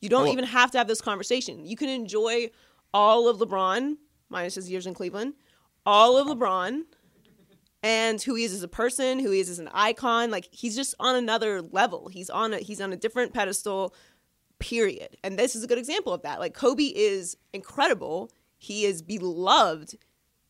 You 0.00 0.08
don't 0.08 0.24
Well- 0.24 0.32
even 0.32 0.44
have 0.44 0.70
to 0.72 0.78
have 0.78 0.88
this 0.88 1.00
conversation. 1.00 1.64
You 1.66 1.76
can 1.76 1.88
enjoy 1.88 2.50
all 2.92 3.28
of 3.28 3.38
LeBron, 3.38 3.96
minus 4.28 4.54
his 4.54 4.70
years 4.70 4.86
in 4.86 4.94
Cleveland, 4.94 5.34
all 5.84 6.16
of 6.16 6.26
LeBron, 6.26 6.84
and 7.82 8.20
who 8.22 8.34
he 8.34 8.44
is 8.44 8.52
as 8.54 8.62
a 8.62 8.68
person, 8.68 9.18
who 9.18 9.30
he 9.30 9.40
is 9.40 9.50
as 9.50 9.58
an 9.58 9.68
icon. 9.72 10.30
Like 10.30 10.48
he's 10.50 10.74
just 10.74 10.94
on 10.98 11.16
another 11.16 11.60
level. 11.60 12.08
He's 12.08 12.30
on 12.30 12.54
a 12.54 12.58
he's 12.58 12.80
on 12.80 12.92
a 12.92 12.96
different 12.96 13.34
pedestal. 13.34 13.94
Period. 14.58 15.16
And 15.22 15.38
this 15.38 15.54
is 15.56 15.62
a 15.64 15.66
good 15.66 15.78
example 15.78 16.12
of 16.12 16.22
that. 16.22 16.40
Like 16.40 16.54
Kobe 16.54 16.84
is 16.84 17.36
incredible. 17.52 18.30
He 18.56 18.84
is 18.84 19.02
beloved, 19.02 19.98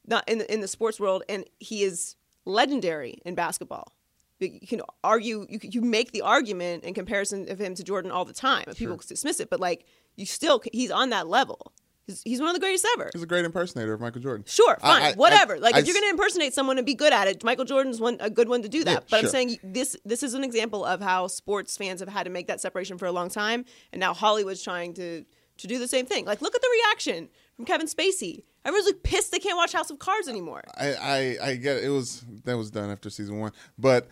not 0.07 0.29
in 0.29 0.39
the, 0.39 0.53
in 0.53 0.61
the 0.61 0.69
sports 0.69 1.01
world, 1.01 1.25
and 1.29 1.45
he 1.59 1.83
is 1.83 2.17
legendary 2.45 3.21
in 3.25 3.35
basketball. 3.35 3.93
You 4.39 4.67
can 4.67 4.83
argue, 5.03 5.47
you 5.49 5.59
you 5.63 5.81
make 5.81 6.13
the 6.13 6.21
argument 6.21 6.85
in 6.85 6.93
comparison 6.93 7.51
of 7.51 7.59
him 7.59 7.75
to 7.77 7.85
Jordan 7.85 8.11
all 8.11 8.25
the 8.25 8.35
time. 8.35 8.65
and 8.67 8.77
People 8.77 8.97
dismiss 8.97 9.41
it, 9.41 9.49
but 9.49 9.59
like 9.61 9.87
you 10.17 10.27
still, 10.27 10.61
he's 10.73 10.91
on 10.91 11.11
that 11.11 11.29
level. 11.29 11.73
He's, 12.07 12.23
he's 12.25 12.41
one 12.41 12.49
of 12.51 12.55
the 12.55 12.61
greatest 12.61 12.87
ever. 12.97 13.11
He's 13.13 13.23
a 13.23 13.27
great 13.27 13.45
impersonator 13.45 13.93
of 13.95 14.01
Michael 14.01 14.21
Jordan. 14.21 14.45
Sure, 14.47 14.77
fine, 14.81 15.03
I- 15.03 15.13
whatever. 15.15 15.55
I- 15.55 15.59
like 15.59 15.75
I 15.75 15.79
if 15.79 15.87
you're 15.87 15.95
going 15.95 16.05
to 16.07 16.11
impersonate 16.11 16.53
someone 16.55 16.77
and 16.79 16.85
be 16.87 16.95
good 16.95 17.13
at 17.13 17.29
it, 17.29 17.43
Michael 17.45 17.65
Jordan's 17.65 18.01
one 18.01 18.17
a 18.21 18.29
good 18.31 18.49
one 18.49 18.63
to 18.63 18.69
do 18.69 18.85
that. 18.85 18.91
Yeah, 18.91 18.99
but 19.11 19.21
sure. 19.21 19.29
I'm 19.29 19.33
saying 19.33 19.59
this 19.63 19.97
this 20.05 20.23
is 20.23 20.35
an 20.35 20.45
example 20.45 20.85
of 20.85 21.01
how 21.01 21.27
sports 21.29 21.77
fans 21.77 22.01
have 22.01 22.09
had 22.09 22.25
to 22.25 22.31
make 22.31 22.47
that 22.49 22.61
separation 22.61 22.99
for 22.99 23.07
a 23.07 23.13
long 23.13 23.31
time, 23.31 23.65
and 23.93 24.01
now 24.01 24.13
Hollywood's 24.15 24.63
trying 24.63 24.95
to 24.95 25.25
to 25.59 25.67
do 25.67 25.79
the 25.79 25.89
same 25.89 26.05
thing. 26.07 26.25
Like 26.27 26.43
look 26.43 26.55
at 26.55 26.61
the 26.61 26.69
reaction 26.89 27.29
from 27.57 27.65
Kevin 27.65 27.87
Spacey. 27.87 28.43
Everyone's 28.65 28.87
like 28.87 29.03
pissed 29.03 29.31
they 29.31 29.39
can't 29.39 29.57
watch 29.57 29.73
House 29.73 29.91
of 29.91 29.99
Cards 29.99 30.27
anymore. 30.29 30.63
I, 30.77 30.95
I, 30.95 31.37
I 31.51 31.55
get 31.57 31.77
it. 31.79 31.85
it 31.85 31.91
was 31.91 32.25
that 32.45 32.57
was 32.57 32.71
done 32.71 32.91
after 32.91 33.09
season 33.11 33.39
one, 33.39 33.53
but 33.79 34.09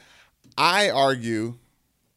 I 0.56 0.90
argue 0.90 1.58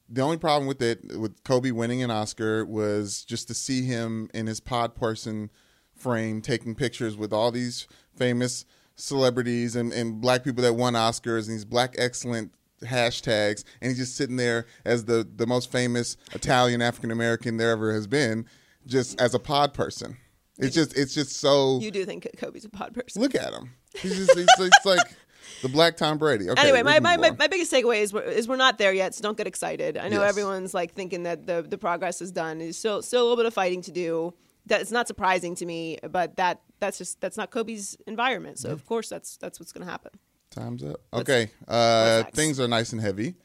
the 0.09 0.21
only 0.21 0.38
problem 0.38 0.67
with 0.67 0.81
it 0.81 1.17
with 1.17 1.43
Kobe 1.43 1.71
winning 1.71 2.03
an 2.03 2.11
Oscar 2.11 2.65
was 2.65 3.23
just 3.25 3.47
to 3.47 3.53
see 3.53 3.83
him 3.83 4.29
in 4.33 4.45
his 4.47 4.59
pod 4.59 4.95
person 4.95 5.49
frame 5.95 6.41
taking 6.41 6.75
pictures 6.75 7.15
with 7.17 7.31
all 7.34 7.51
these 7.51 7.88
famous 8.15 8.65
celebrities 8.95 9.75
and, 9.75 9.91
and 9.91 10.21
black 10.21 10.43
people 10.43 10.63
that 10.63 10.73
won 10.73 10.93
Oscars 10.93 11.47
and 11.47 11.55
these 11.55 11.65
black 11.65 11.95
excellent 11.97 12.53
hashtags 12.84 13.63
and 13.81 13.89
he's 13.89 13.97
just 13.97 14.15
sitting 14.15 14.36
there 14.36 14.65
as 14.84 15.05
the 15.05 15.27
the 15.36 15.47
most 15.47 15.71
famous 15.71 16.17
Italian 16.34 16.81
African 16.81 17.10
American 17.12 17.58
there 17.58 17.71
ever 17.71 17.93
has 17.93 18.05
been 18.08 18.45
just 18.86 19.19
as 19.19 19.34
a 19.34 19.39
pod 19.39 19.73
person. 19.73 20.17
It's 20.58 20.75
just 20.75 20.97
it's 20.97 21.13
just 21.13 21.34
so 21.38 21.79
You 21.79 21.91
do 21.91 22.05
think 22.05 22.27
Kobe's 22.38 22.63
a 22.65 22.69
pod 22.69 22.93
person. 22.93 23.21
Look 23.21 23.36
at 23.36 23.53
him. 23.53 23.71
He's 23.95 24.15
just 24.17 24.38
he's, 24.38 24.47
he's 24.58 24.71
like 24.86 24.99
the 25.62 25.69
black 25.69 25.97
Tom 25.97 26.17
Brady. 26.17 26.49
Okay. 26.49 26.62
anyway, 26.62 26.84
my, 26.84 26.99
my, 26.99 27.17
my, 27.17 27.31
my 27.31 27.47
biggest 27.47 27.71
takeaway 27.71 28.01
is 28.01 28.13
we're, 28.13 28.21
is 28.23 28.47
we're 28.47 28.55
not 28.55 28.77
there 28.77 28.93
yet, 28.93 29.15
so 29.15 29.21
don't 29.21 29.38
get 29.38 29.47
excited. 29.47 29.97
I 29.97 30.08
know 30.10 30.21
Yes. 30.21 30.29
everyone's 30.29 30.73
like 30.73 30.93
thinking 30.93 31.23
that 31.23 31.45
the 31.47 31.62
the 31.67 31.77
progress 31.77 32.21
is 32.21 32.31
done. 32.31 32.60
There's 32.60 32.77
still 32.77 33.01
still 33.01 33.21
a 33.21 33.23
little 33.23 33.38
bit 33.38 33.45
of 33.45 33.53
fighting 33.53 33.81
to 33.84 33.91
do. 33.91 34.34
That 34.67 34.82
it's 34.82 34.91
not 34.91 35.08
surprising 35.08 35.56
to 35.56 35.65
me, 35.65 35.99
but 36.10 36.38
that 36.38 36.62
that's 36.80 36.97
just 36.97 37.21
that's 37.21 37.38
not 37.38 37.51
Kobe's 37.51 37.97
environment. 38.08 38.60
So 38.60 38.69
of 38.69 38.86
course 38.86 39.10
that's 39.10 39.38
that's 39.38 39.60
what's 39.60 39.71
going 39.71 39.86
to 39.86 39.91
happen. 39.91 40.12
Time's 40.49 40.84
up. 40.84 41.01
Okay. 41.13 41.51
Uh, 41.67 42.23
things 42.34 42.60
are 42.60 42.67
nice 42.67 42.91
and 42.93 43.01
heavy. 43.01 43.36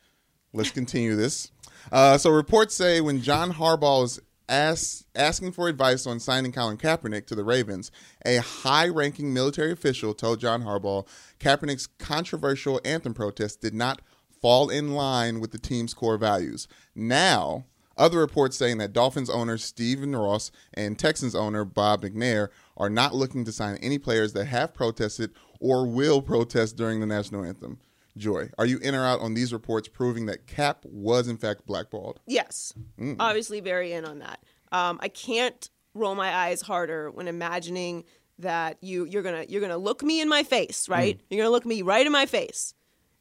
Let's 0.53 0.71
continue 0.71 1.17
this. 1.17 1.51
Uh, 1.93 2.19
so 2.19 2.31
reports 2.31 2.75
say 2.75 3.01
when 3.01 3.21
John 3.21 3.53
Harbaugh 3.53 4.05
is 4.05 4.21
asked, 4.49 5.07
asking 5.15 5.53
for 5.53 5.69
advice 5.69 6.07
on 6.07 6.21
signing 6.21 6.53
Colin 6.53 6.77
Kaepernick 6.77 7.27
to 7.27 7.35
the 7.35 7.45
Ravens, 7.45 7.91
a 8.27 8.39
high-ranking 8.39 9.33
military 9.33 9.73
official 9.73 10.13
told 10.13 10.41
John 10.41 10.63
Harbaugh 10.63 11.07
Kaepernick's 11.39 11.87
controversial 11.87 12.81
anthem 12.85 13.15
protest 13.15 13.61
did 13.61 13.75
not 13.75 14.03
fall 14.41 14.69
in 14.71 14.95
line 14.95 15.39
with 15.39 15.53
the 15.53 15.59
team's 15.59 15.95
core 15.95 16.19
values. 16.19 16.67
Now, 16.95 17.65
other 18.01 18.19
reports 18.19 18.57
saying 18.57 18.79
that 18.79 18.93
Dolphins 18.93 19.31
owner 19.31 19.59
Stephen 19.59 20.17
Ross 20.17 20.51
and 20.75 20.99
Texans 20.99 21.35
owner 21.35 21.65
Bob 21.65 22.03
McNair 22.03 22.49
are 22.77 22.91
not 22.91 23.15
looking 23.15 23.45
to 23.45 23.53
sign 23.53 23.77
any 23.77 23.99
players 23.99 24.33
that 24.33 24.47
have 24.47 24.75
protested 24.75 25.33
or 25.61 25.87
will 25.87 26.23
protest 26.23 26.77
during 26.77 27.01
the 27.01 27.07
national 27.07 27.45
anthem. 27.45 27.79
Joy, 28.17 28.51
are 28.59 28.67
you 28.67 28.79
in 28.79 28.95
or 28.95 29.05
out 29.05 29.21
on 29.21 29.35
these 29.35 29.53
reports 29.53 29.89
proving 29.89 30.27
that 30.27 30.47
Cap 30.47 30.85
was 30.85 31.29
in 31.29 31.37
fact 31.37 31.67
blackballed? 31.67 32.21
Yes, 32.27 32.73
obviously 33.21 33.61
very 33.61 33.93
in 33.93 34.05
on 34.05 34.19
that. 34.19 34.43
Um, 34.73 34.99
I 35.01 35.09
can't 35.09 35.71
roll 35.95 36.15
my 36.15 36.35
eyes 36.35 36.61
harder 36.63 37.11
when 37.11 37.29
imagining 37.29 38.05
that 38.39 38.79
you 38.81 39.05
you're 39.05 39.23
gonna 39.23 39.45
you're 39.49 39.61
gonna 39.61 39.79
look 39.79 40.03
me 40.03 40.21
in 40.21 40.29
my 40.29 40.43
face, 40.43 40.89
right? 40.89 41.21
You're 41.31 41.39
gonna 41.39 41.51
look 41.51 41.67
me 41.67 41.83
right 41.83 42.05
in 42.05 42.13
my 42.13 42.27
face, 42.27 42.75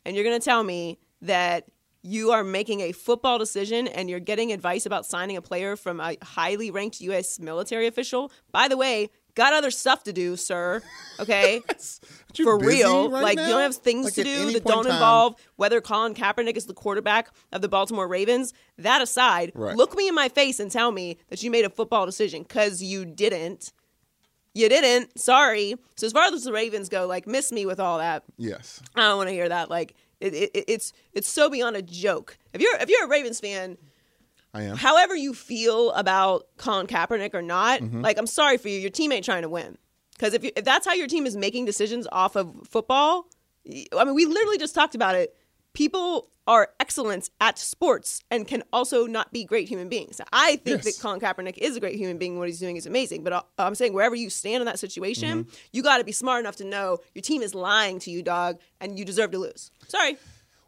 and 0.06 0.16
you're 0.16 0.24
gonna 0.24 0.40
tell 0.40 0.64
me 0.64 0.98
that 1.22 1.66
you 2.02 2.32
are 2.32 2.44
making 2.44 2.80
a 2.82 2.92
football 2.94 3.38
decision 3.38 3.88
and 3.88 4.10
you're 4.10 4.20
getting 4.22 4.52
advice 4.52 4.86
about 4.86 5.06
signing 5.06 5.36
a 5.36 5.42
player 5.42 5.76
from 5.76 6.00
a 6.00 6.16
highly 6.24 6.72
ranked 6.72 7.02
U.S. 7.02 7.40
military 7.40 7.88
official. 7.88 8.32
By 8.54 8.70
the 8.70 8.78
way, 8.78 9.10
got 9.36 9.52
other 9.54 9.70
stuff 9.70 10.04
to 10.04 10.14
do, 10.14 10.38
sir. 10.38 10.82
Okay, 11.20 11.62
for 12.44 12.58
real. 12.58 13.10
right 13.12 13.22
like 13.22 13.36
now? 13.36 13.44
you 13.48 13.50
don't 13.54 13.62
have 13.62 13.76
things 13.76 14.06
Like, 14.06 14.14
to 14.14 14.24
do 14.24 14.52
that 14.54 14.64
don't 14.64 14.86
time- 14.86 14.94
involve 14.94 15.36
whether 15.58 15.82
Colin 15.82 16.14
Kaepernick 16.14 16.56
is 16.56 16.68
the 16.68 16.74
quarterback 16.74 17.30
of 17.52 17.62
the 17.62 17.68
Baltimore 17.68 18.08
Ravens. 18.08 18.54
That 18.78 19.02
aside, 19.02 19.52
Right. 19.54 19.76
look 19.76 19.94
me 19.96 20.08
in 20.08 20.16
my 20.16 20.30
face 20.30 20.60
and 20.62 20.72
tell 20.72 20.92
me 20.94 21.18
that 21.30 21.44
you 21.44 21.52
made 21.52 21.66
a 21.66 21.70
football 21.70 22.06
decision 22.06 22.44
because 22.44 22.82
you 22.82 23.04
didn't. 23.06 23.74
You 24.56 24.68
didn't. 24.68 25.18
Sorry. 25.20 25.76
So 25.96 26.08
as 26.08 26.14
far 26.14 26.24
as 26.34 26.44
the 26.44 26.52
Ravens 26.54 26.90
go, 26.90 27.06
like 27.06 27.28
miss 27.28 27.52
me 27.52 27.66
with 27.66 27.80
all 27.80 27.98
that. 28.00 28.24
Yes. 28.38 28.82
I 28.96 29.02
don't 29.02 29.18
want 29.18 29.28
to 29.30 29.34
hear 29.34 29.48
that. 29.50 29.70
Like 29.70 29.96
it, 30.20 30.34
it, 30.34 30.66
it's 30.68 30.94
it's 31.14 31.28
so 31.32 31.50
beyond 31.50 31.76
a 31.76 31.82
joke. 31.82 32.38
If 32.54 32.62
you're 32.62 32.76
if 32.78 32.90
you're 32.90 33.06
a 33.06 33.08
Ravens 33.08 33.40
fan, 33.40 33.78
I 34.54 34.64
am. 34.64 34.78
however 34.78 35.16
you 35.16 35.34
feel 35.34 35.92
about 35.92 36.48
Colin 36.58 36.88
Kaepernick 36.88 37.34
or 37.34 37.42
not, 37.42 37.82
Mm-hmm. 37.82 38.02
like 38.02 38.18
I'm 38.18 38.28
sorry 38.28 38.58
for 38.58 38.70
you. 38.70 38.80
Your 38.80 38.90
team 38.90 39.12
ain't 39.12 39.26
trying 39.26 39.44
to 39.44 39.50
win. 39.50 39.78
Because 40.14 40.34
if, 40.34 40.44
you, 40.44 40.52
if 40.58 40.66
that's 40.66 40.86
how 40.86 40.92
your 40.94 41.08
team 41.08 41.26
is 41.26 41.38
making 41.38 41.64
decisions 41.64 42.06
off 42.12 42.36
of 42.36 42.54
football, 42.68 43.28
I 43.96 44.04
mean, 44.04 44.16
we 44.16 44.26
literally 44.26 44.58
just 44.58 44.76
talked 44.76 44.94
about 44.94 45.16
it. 45.16 45.34
People 45.74 46.30
are 46.48 46.70
excellent 46.80 47.30
at 47.40 47.60
sports 47.60 48.22
and 48.32 48.48
can 48.48 48.64
also 48.74 49.06
not 49.06 49.32
be 49.32 49.44
great 49.46 49.70
human 49.70 49.88
beings. 49.88 50.20
I 50.34 50.56
think 50.56 50.84
Yes. 50.84 50.96
that 50.96 51.02
Colin 51.02 51.20
Kaepernick 51.20 51.58
is 51.60 51.76
a 51.76 51.80
great 51.80 51.96
human 51.96 52.18
being. 52.18 52.40
What 52.40 52.48
he's 52.48 52.60
doing 52.60 52.76
is 52.76 52.88
amazing. 52.88 53.24
But 53.24 53.34
uh, 53.34 53.42
I'm 53.60 53.76
saying 53.76 53.94
wherever 53.94 54.16
you 54.16 54.32
stand 54.32 54.62
in 54.62 54.66
that 54.66 54.80
situation, 54.80 55.44
Mm-hmm. 55.44 55.56
you 55.74 55.84
got 55.84 56.00
to 56.00 56.04
be 56.04 56.12
smart 56.12 56.40
enough 56.40 56.56
to 56.58 56.64
know 56.64 56.98
your 57.14 57.22
team 57.22 57.44
is 57.44 57.54
lying 57.54 58.00
to 58.00 58.10
you, 58.12 58.24
dog, 58.24 58.58
and 58.82 58.98
you 58.98 59.06
deserve 59.06 59.30
to 59.32 59.38
lose. 59.38 59.70
Sorry. 59.88 60.14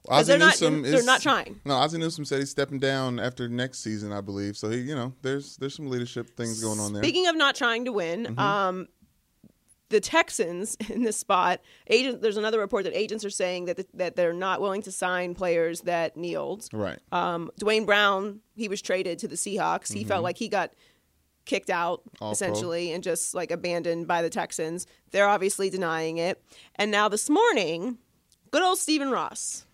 'Cause 0.08 0.22
Ozzie 0.22 0.28
they're 0.30 0.38
not- 0.39 0.47
Newsome 0.62 0.82
they're 0.84 0.95
is- 0.95 1.06
not 1.06 1.22
trying. 1.22 1.60
No, 1.66 1.76
Ozzie 1.76 1.97
Newsome 1.99 2.26
said 2.26 2.39
he's 2.39 2.49
stepping 2.52 2.80
down 2.80 3.20
after 3.20 3.47
next 3.49 3.80
season, 3.80 4.12
I 4.12 4.22
believe. 4.22 4.58
So 4.58 4.70
he, 4.70 4.80
you 4.80 4.95
know, 4.95 5.14
there's 5.24 5.58
there's 5.58 5.76
some 5.76 5.89
leadership 5.89 6.36
things 6.38 6.62
going 6.62 6.80
on 6.80 6.93
there. 6.93 7.04
Speaking 7.04 7.28
of 7.28 7.36
not 7.36 7.56
trying 7.56 7.86
to 7.86 7.91
win, 7.91 8.26
Mm-hmm. 8.26 8.39
um, 8.39 8.88
the 9.92 10.00
Texans 10.02 10.76
in 10.89 11.04
this 11.04 11.18
spot, 11.18 11.62
agent. 11.88 12.22
There's 12.22 12.38
another 12.38 12.60
report 12.60 12.86
that 12.86 12.98
agents 12.98 13.24
are 13.24 13.30
saying 13.30 13.66
that 13.66 13.86
that 13.94 14.16
they're 14.16 14.34
not 14.34 14.60
willing 14.62 14.82
to 14.84 14.92
sign 14.92 15.36
players 15.36 15.82
that 15.82 16.18
kneeled. 16.18 16.68
right. 16.74 16.98
Um, 17.12 17.52
Duane 17.60 17.86
Brown, 17.86 18.39
he 18.56 18.68
was 18.68 18.82
traded 18.82 19.20
to 19.20 19.28
the 19.28 19.36
Seahawks. 19.36 19.94
He 19.94 20.04
felt 20.04 20.24
like 20.24 20.38
he 20.38 20.48
got 20.50 20.74
kicked 21.46 21.70
out 21.70 22.00
Mm-hmm. 22.02 22.24
All 22.24 22.30
pro. 22.30 22.32
essentially 22.34 22.92
and 22.94 23.04
just 23.04 23.34
like 23.36 23.52
abandoned 23.52 24.08
by 24.08 24.22
the 24.22 24.30
Texans. 24.30 24.88
They're 25.12 25.28
obviously 25.28 25.70
denying 25.70 26.18
it. 26.18 26.42
And 26.76 26.89
now 26.92 27.10
this 27.10 27.30
morning, 27.30 27.98
good 28.52 28.62
old 28.64 28.78
Stephen 28.78 29.10
Ross. 29.12 29.66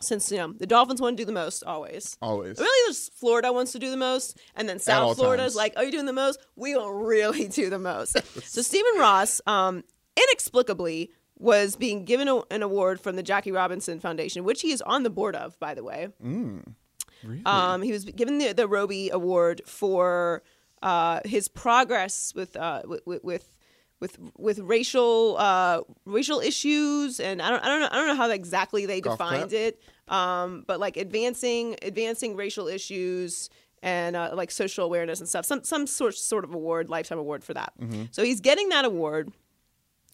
Since 0.00 0.30
you 0.30 0.38
know 0.38 0.52
the 0.52 0.66
Dolphins 0.66 1.00
want 1.00 1.16
to 1.16 1.22
do 1.22 1.26
the 1.26 1.32
most 1.32 1.62
always. 1.64 2.18
Always. 2.20 2.58
Really, 2.58 2.90
just 2.92 3.14
Florida 3.14 3.52
wants 3.52 3.72
to 3.72 3.78
do 3.78 3.90
the 3.90 3.96
most, 3.96 4.38
and 4.54 4.68
then 4.68 4.78
South 4.78 5.16
Florida 5.16 5.44
is 5.44 5.52
times. 5.52 5.56
like, 5.56 5.72
"Oh, 5.76 5.82
you're 5.82 5.90
doing 5.90 6.06
the 6.06 6.12
most. 6.12 6.38
We 6.54 6.74
will 6.74 6.92
really 6.92 7.48
do 7.60 7.70
the 7.70 7.78
most." 7.78 8.16
so 8.44 8.60
Stephen 8.62 8.98
Ross, 8.98 9.40
um, 9.46 9.84
inexplicably, 10.16 11.12
was 11.38 11.76
being 11.76 12.04
given 12.04 12.28
a, 12.28 12.42
an 12.50 12.62
award 12.62 13.00
from 13.00 13.16
the 13.16 13.22
Jackie 13.22 13.52
Robinson 13.52 13.98
Foundation, 14.00 14.44
which 14.44 14.60
he 14.60 14.70
is 14.70 14.82
on 14.82 15.02
the 15.02 15.10
board 15.10 15.34
of, 15.34 15.58
by 15.60 15.74
the 15.74 15.82
way. 15.82 16.08
Really? 16.20 17.42
Um, 17.46 17.80
he 17.82 17.92
was 17.92 18.04
given 18.04 18.38
the 18.38 18.52
the 18.52 18.68
ROBIE 18.68 19.10
Award 19.10 19.62
for 19.66 20.42
uh, 20.82 21.20
his 21.24 21.48
progress 21.48 22.32
with 22.34 22.54
uh, 22.56 22.82
with 22.84 23.24
with 23.24 23.55
with 24.00 24.18
with 24.36 24.58
racial 24.58 25.36
uh, 25.38 25.80
racial 26.04 26.40
issues, 26.40 27.20
and 27.20 27.40
I 27.40 27.50
don't 27.50 27.64
I 27.64 27.68
don't 27.68 27.80
know 27.80 27.88
I 27.90 27.94
don't 27.96 28.08
know 28.08 28.16
how 28.16 28.30
exactly 28.30 28.86
they 28.86 29.00
Golf 29.00 29.18
defined 29.18 29.50
clap? 29.50 29.52
it, 29.52 29.80
um, 30.08 30.64
but 30.66 30.80
like 30.80 30.96
advancing 30.96 31.76
advancing 31.82 32.36
racial 32.36 32.68
issues 32.68 33.50
and 33.82 34.16
uh, 34.16 34.30
like 34.34 34.50
social 34.50 34.84
awareness 34.84 35.20
and 35.20 35.28
stuff. 35.28 35.44
Some 35.46 35.64
some 35.64 35.86
sort 35.86 36.14
sort 36.16 36.44
of 36.44 36.54
award, 36.54 36.90
lifetime 36.90 37.18
award 37.18 37.44
for 37.44 37.54
that. 37.54 37.72
Mm-hmm. 37.80 38.04
So 38.10 38.22
he's 38.22 38.40
getting 38.40 38.68
that 38.70 38.84
award 38.84 39.32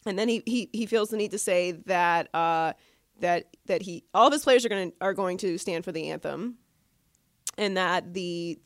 and 0.07 0.19
then 0.19 0.29
he, 0.29 0.43
he 0.47 0.69
he 0.73 0.87
feels 0.87 1.11
the 1.11 1.17
need 1.17 1.31
to 1.31 1.39
say 1.39 1.73
that 1.87 2.35
uh, 2.35 2.73
that 3.21 3.57
that 3.67 3.83
he 3.83 4.05
all 4.15 4.27
of 4.27 4.33
his 4.33 4.43
players 4.43 4.65
are 4.65 4.69
going 4.69 4.91
to 4.91 4.97
are 5.01 5.15
going 5.15 5.39
to 5.39 5.59
stand 5.59 5.85
for 5.85 5.93
the 5.93 6.11
anthem, 6.11 6.57
and 7.57 7.77
that 7.77 8.15
the 8.15 8.59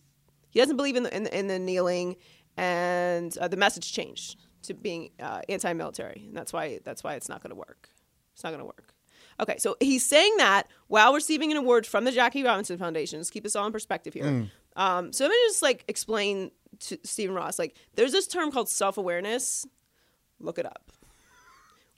he 0.51 0.61
doesn't 0.61 0.77
believe 0.77 0.97
in 0.97 1.03
the 1.03 1.15
in, 1.15 1.25
the- 1.25 1.39
in 1.39 1.47
the 1.47 1.59
kneeling, 1.59 2.17
and 2.57 3.37
uh, 3.39 3.49
the 3.49 3.57
message 3.57 3.93
changed 3.93 4.46
to 4.67 4.75
being 4.75 5.11
uh, 5.21 5.41
anti-military, 5.49 6.25
and 6.27 6.37
that's 6.37 6.53
why 6.53 6.81
that's 6.85 7.03
why 7.05 7.15
it's 7.15 7.29
not 7.29 7.43
going 7.43 7.51
to 7.51 7.57
work. 7.57 7.89
It's 8.35 8.45
not 8.45 8.51
going 8.51 8.61
to 8.61 8.67
work. 8.67 8.93
Okay, 9.39 9.57
so 9.59 9.77
he's 9.81 10.05
saying 10.05 10.35
that 10.39 10.69
while 10.89 11.13
receiving 11.13 11.51
an 11.51 11.59
award 11.59 11.87
from 11.87 12.05
the 12.05 12.13
Jackie 12.13 12.43
Robinson 12.43 12.79
Foundation. 12.79 13.19
Let's 13.19 13.31
keep 13.31 13.45
this 13.45 13.55
all 13.57 13.67
in 13.67 13.73
perspective 13.73 14.15
here. 14.15 14.49
Um, 14.77 15.13
so 15.13 15.25
let 15.25 15.31
me 15.31 15.37
just 15.49 15.63
like 15.63 15.85
explain 15.89 16.51
to 16.81 16.99
Stephen 17.03 17.35
Ross. 17.35 17.59
Like, 17.59 17.77
there's 17.95 18.13
this 18.13 18.27
term 18.27 18.51
called 18.51 18.69
self-awareness. 18.69 19.67
Look 20.39 20.59
it 20.59 20.67
up 20.67 20.91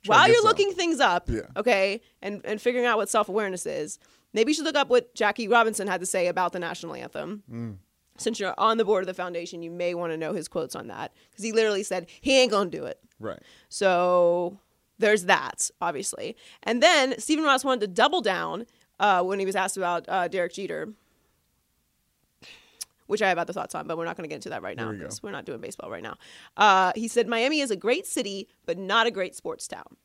while 0.05 0.27
you're 0.27 0.43
looking 0.43 0.71
things 0.73 0.99
up, 0.99 1.29
Yeah. 1.29 1.41
okay, 1.57 2.01
and, 2.21 2.41
and 2.45 2.61
figuring 2.61 2.85
out 2.85 2.97
what 2.97 3.09
self 3.09 3.29
awareness 3.29 3.65
is, 3.65 3.99
maybe 4.33 4.51
you 4.51 4.55
should 4.55 4.65
look 4.65 4.75
up 4.75 4.89
what 4.89 5.13
Jackie 5.15 5.47
Robinson 5.47 5.87
had 5.87 5.99
to 5.99 6.05
say 6.05 6.27
about 6.27 6.53
the 6.53 6.59
national 6.59 6.95
anthem. 6.95 7.43
Mm. 7.51 7.77
Since 8.19 8.39
you're 8.39 8.53
on 8.57 8.77
the 8.77 8.85
board 8.85 9.01
of 9.03 9.07
the 9.07 9.13
foundation, 9.13 9.61
you 9.63 9.71
may 9.71 9.93
want 9.95 10.11
to 10.11 10.17
know 10.17 10.33
his 10.33 10.47
quotes 10.47 10.75
on 10.75 10.87
that 10.87 11.13
because 11.31 11.43
he 11.43 11.51
literally 11.51 11.83
said 11.83 12.07
he 12.21 12.37
ain't 12.39 12.51
gonna 12.51 12.69
do 12.69 12.85
it. 12.85 12.99
Right. 13.19 13.39
So 13.69 14.59
there's 14.97 15.25
that, 15.25 15.69
obviously. 15.81 16.35
And 16.63 16.83
then 16.83 17.17
Stephen 17.19 17.43
Ross 17.45 17.63
wanted 17.63 17.81
to 17.81 17.87
double 17.87 18.21
down 18.21 18.65
uh, 18.99 19.23
when 19.23 19.39
he 19.39 19.45
was 19.45 19.55
asked 19.55 19.77
about 19.77 20.05
uh, 20.09 20.27
Derek 20.27 20.53
Jeter, 20.53 20.89
which 23.07 23.21
I 23.21 23.29
have 23.29 23.37
other 23.37 23.53
thoughts 23.53 23.73
on, 23.75 23.87
but 23.87 23.97
we're 23.97 24.05
not 24.05 24.15
going 24.17 24.25
to 24.25 24.29
get 24.29 24.35
into 24.35 24.49
that 24.49 24.61
right 24.61 24.77
now 24.77 24.83
Here 24.85 24.91
we 24.93 24.97
because 24.99 25.23
we're 25.23 25.31
not 25.31 25.45
doing 25.45 25.59
baseball 25.61 25.89
right 25.89 26.03
now. 26.03 26.15
Uh, 26.57 26.91
he 26.95 27.07
said 27.07 27.27
Miami 27.27 27.59
is 27.61 27.71
a 27.71 27.75
great 27.75 28.05
city, 28.05 28.47
but 28.65 28.77
not 28.77 29.07
a 29.07 29.11
great 29.11 29.35
sports 29.35 29.67
town. 29.67 29.95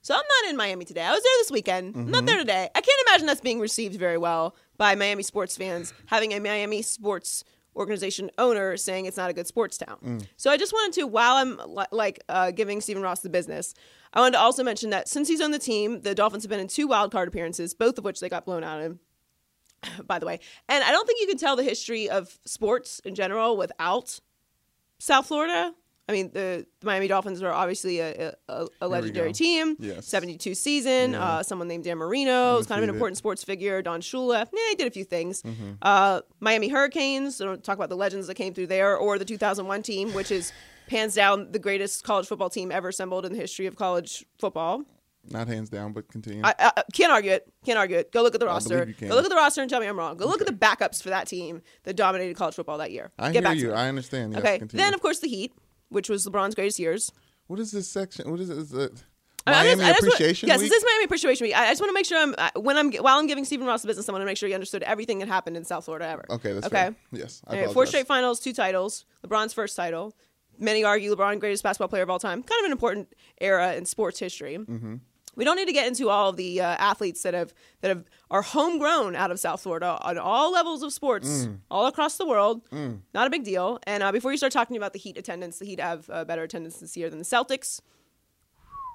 So 0.00 0.14
I'm 0.14 0.20
not 0.42 0.50
in 0.50 0.56
Miami 0.56 0.84
today. 0.84 1.02
I 1.02 1.12
was 1.12 1.22
there 1.22 1.32
this 1.40 1.50
weekend. 1.50 1.94
I'm 1.96 2.02
Mm-hmm. 2.02 2.10
not 2.10 2.26
there 2.26 2.38
today. 2.38 2.68
I 2.74 2.80
can't 2.80 3.00
imagine 3.08 3.26
that's 3.26 3.40
being 3.40 3.60
received 3.60 3.96
very 3.96 4.18
well 4.18 4.54
by 4.76 4.94
Miami 4.94 5.22
sports 5.22 5.56
fans, 5.56 5.92
having 6.06 6.32
a 6.32 6.40
Miami 6.40 6.82
sports 6.82 7.44
organization 7.76 8.30
owner 8.38 8.76
saying 8.76 9.06
it's 9.06 9.16
not 9.16 9.30
a 9.30 9.32
good 9.32 9.46
sports 9.46 9.78
town. 9.78 9.98
Mm. 10.04 10.26
So 10.36 10.50
I 10.50 10.56
just 10.56 10.72
wanted 10.72 11.00
to, 11.00 11.06
while 11.06 11.36
I'm 11.36 11.60
li- 11.66 11.84
like 11.90 12.22
uh, 12.28 12.50
giving 12.50 12.80
Stephen 12.80 13.02
Ross 13.02 13.20
the 13.20 13.30
business, 13.30 13.74
I 14.12 14.20
wanted 14.20 14.32
to 14.32 14.40
also 14.40 14.62
mention 14.62 14.90
that 14.90 15.08
since 15.08 15.28
he's 15.28 15.40
on 15.40 15.50
the 15.50 15.58
team, 15.58 16.02
the 16.02 16.14
Dolphins 16.14 16.42
have 16.44 16.50
been 16.50 16.60
in 16.60 16.68
two 16.68 16.86
wild 16.86 17.12
card 17.12 17.28
appearances, 17.28 17.74
both 17.74 17.98
of 17.98 18.04
which 18.04 18.20
they 18.20 18.28
got 18.28 18.44
blown 18.44 18.64
out 18.64 18.82
in. 18.82 18.98
By 20.06 20.18
the 20.18 20.26
way, 20.26 20.40
and 20.68 20.84
I 20.84 20.92
don't 20.92 21.06
think 21.06 21.20
you 21.20 21.26
can 21.26 21.38
tell 21.38 21.56
the 21.56 21.64
history 21.64 22.08
of 22.08 22.38
sports 22.44 23.00
in 23.04 23.14
general 23.14 23.56
without 23.56 24.20
South 24.98 25.26
Florida. 25.26 25.74
I 26.08 26.12
mean, 26.12 26.30
the, 26.32 26.66
the 26.80 26.86
Miami 26.86 27.06
Dolphins 27.06 27.42
are 27.42 27.52
obviously 27.52 28.00
a, 28.00 28.34
a, 28.48 28.66
a 28.80 28.88
legendary 28.88 29.32
team. 29.32 29.76
Yes. 29.78 30.06
72 30.06 30.54
season. 30.54 31.12
Yeah. 31.12 31.24
Uh, 31.24 31.42
someone 31.42 31.68
named 31.68 31.84
Dan 31.84 31.96
Marino 31.98 32.58
is 32.58 32.66
kind 32.66 32.82
of 32.82 32.88
an 32.88 32.94
important 32.94 33.18
sports 33.18 33.44
figure. 33.44 33.80
Don 33.82 34.00
Shula. 34.00 34.46
Yeah, 34.52 34.60
he 34.70 34.74
did 34.74 34.88
a 34.88 34.90
few 34.90 35.04
things. 35.04 35.42
Mm-hmm. 35.42 35.72
Uh, 35.80 36.22
Miami 36.40 36.68
Hurricanes. 36.68 37.40
I 37.40 37.44
don't 37.44 37.62
talk 37.62 37.76
about 37.76 37.88
the 37.88 37.96
legends 37.96 38.26
that 38.26 38.34
came 38.34 38.52
through 38.52 38.66
there, 38.66 38.96
or 38.96 39.18
the 39.18 39.24
2001 39.24 39.82
team, 39.82 40.12
which 40.12 40.32
is 40.32 40.52
hands 40.88 41.14
down 41.14 41.52
the 41.52 41.58
greatest 41.58 42.02
college 42.04 42.26
football 42.26 42.50
team 42.50 42.72
ever 42.72 42.88
assembled 42.88 43.24
in 43.24 43.32
the 43.32 43.38
history 43.38 43.66
of 43.66 43.76
college 43.76 44.24
football. 44.38 44.84
Not 45.30 45.46
hands 45.46 45.70
down, 45.70 45.92
but 45.92 46.08
continue. 46.08 46.42
I, 46.44 46.54
I 46.58 46.82
can't 46.92 47.12
argue 47.12 47.30
it. 47.30 47.46
Can't 47.64 47.78
argue 47.78 47.96
it. 47.96 48.10
Go 48.10 48.22
look 48.22 48.34
at 48.34 48.40
the 48.40 48.46
roster. 48.46 48.74
believe 48.74 48.88
you 48.88 48.94
can. 48.94 49.08
Go 49.08 49.14
look 49.14 49.24
at 49.24 49.30
the 49.30 49.36
roster 49.36 49.60
and 49.60 49.70
tell 49.70 49.80
me 49.80 49.86
I'm 49.86 49.96
wrong. 49.96 50.16
Go 50.16 50.26
look 50.26 50.40
at 50.40 50.48
the 50.48 50.52
backups 50.52 51.00
for 51.00 51.10
that 51.10 51.28
team 51.28 51.62
that 51.84 51.94
dominated 51.94 52.36
college 52.36 52.56
football 52.56 52.78
that 52.78 52.90
year. 52.90 53.12
I 53.18 53.30
Get 53.30 53.34
hear 53.34 53.42
back 53.42 53.58
you. 53.58 53.72
I 53.72 53.88
understand. 53.88 54.32
Yes, 54.32 54.40
okay. 54.42 54.58
continue. 54.58 54.84
Then 54.84 54.94
of 54.94 55.00
course 55.00 55.20
the 55.20 55.28
Heat, 55.28 55.52
which 55.92 56.08
was 56.08 56.26
LeBron's 56.26 56.54
greatest 56.54 56.78
years. 56.78 57.12
what 57.46 57.60
is 57.60 57.70
this 57.72 57.88
section? 57.88 58.30
What 58.30 58.40
is 58.40 58.50
it? 58.50 58.58
Is 58.58 58.72
it 58.72 59.04
I- 59.46 59.50
I 59.50 59.64
just- 59.64 59.78
Miami 59.78 59.82
I 59.84 60.00
just 60.00 60.42
yes, 60.46 60.60
this 60.60 60.70
is 60.72 60.84
Miami 60.84 61.04
Appreciation 61.04 61.44
Week. 61.46 61.56
I, 61.56 61.66
I 61.66 61.68
just 61.70 61.80
want 61.80 61.90
to 61.90 61.94
make 61.94 62.06
sure 62.06 62.18
I'm 62.18 62.34
I- 62.38 62.52
when 62.58 62.76
I'm 62.78 62.92
while 62.92 63.18
I'm 63.18 63.26
giving 63.26 63.44
Stephen 63.44 63.66
Ross 63.66 63.82
the 63.82 63.88
business, 63.88 64.08
I 64.08 64.12
want 64.12 64.22
to 64.22 64.26
make 64.26 64.36
sure 64.36 64.48
he 64.48 64.54
understood 64.54 64.82
everything 64.84 65.18
that 65.18 65.28
happened 65.28 65.56
in 65.56 65.64
South 65.64 65.84
Florida 65.84 66.06
ever. 66.06 66.24
Okay, 66.30 66.52
that's 66.52 66.66
okay. 66.66 66.76
fair. 66.76 66.94
Yes, 67.12 67.42
I 67.46 67.54
All 67.56 67.60
right, 67.64 67.72
four 67.72 67.86
straight 67.86 68.06
finals, 68.06 68.38
two 68.40 68.52
titles. 68.52 69.04
LeBron's 69.26 69.52
first 69.52 69.76
title. 69.76 70.14
Many 70.58 70.84
argue 70.84 71.12
LeBron 71.14 71.40
greatest 71.40 71.62
basketball 71.64 71.88
player 71.88 72.02
of 72.04 72.10
all 72.10 72.18
time. 72.20 72.42
Kind 72.42 72.60
of 72.60 72.66
an 72.66 72.72
important 72.72 73.08
era 73.40 73.74
in 73.74 73.84
sports 73.84 74.18
history. 74.20 74.58
Mm-hmm. 74.58 74.96
We 75.34 75.44
don't 75.44 75.56
need 75.56 75.66
to 75.66 75.72
get 75.72 75.86
into 75.86 76.10
all 76.10 76.28
of 76.28 76.36
the 76.36 76.60
uh, 76.60 76.66
athletes 76.66 77.22
that 77.22 77.32
have 77.32 77.54
that 77.80 77.88
have 77.88 78.04
are 78.30 78.42
homegrown 78.42 79.16
out 79.16 79.30
of 79.30 79.40
South 79.40 79.62
Florida 79.62 79.98
on 80.02 80.18
all 80.18 80.52
levels 80.52 80.82
of 80.82 80.92
sports, 80.92 81.46
Mm. 81.46 81.58
all 81.70 81.86
across 81.86 82.18
the 82.18 82.26
world. 82.26 82.60
Not 83.14 83.26
a 83.26 83.30
big 83.30 83.42
deal. 83.44 83.78
And 83.86 84.02
uh, 84.02 84.12
before 84.12 84.30
you 84.30 84.36
start 84.36 84.52
talking 84.52 84.76
about 84.76 84.92
the 84.92 84.98
Heat 84.98 85.16
attendance, 85.16 85.58
the 85.58 85.64
Heat 85.64 85.80
have 85.80 86.08
uh, 86.10 86.24
better 86.26 86.42
attendance 86.42 86.78
this 86.78 86.96
year 86.96 87.08
than 87.08 87.18
the 87.18 87.24
Celtics. 87.24 87.80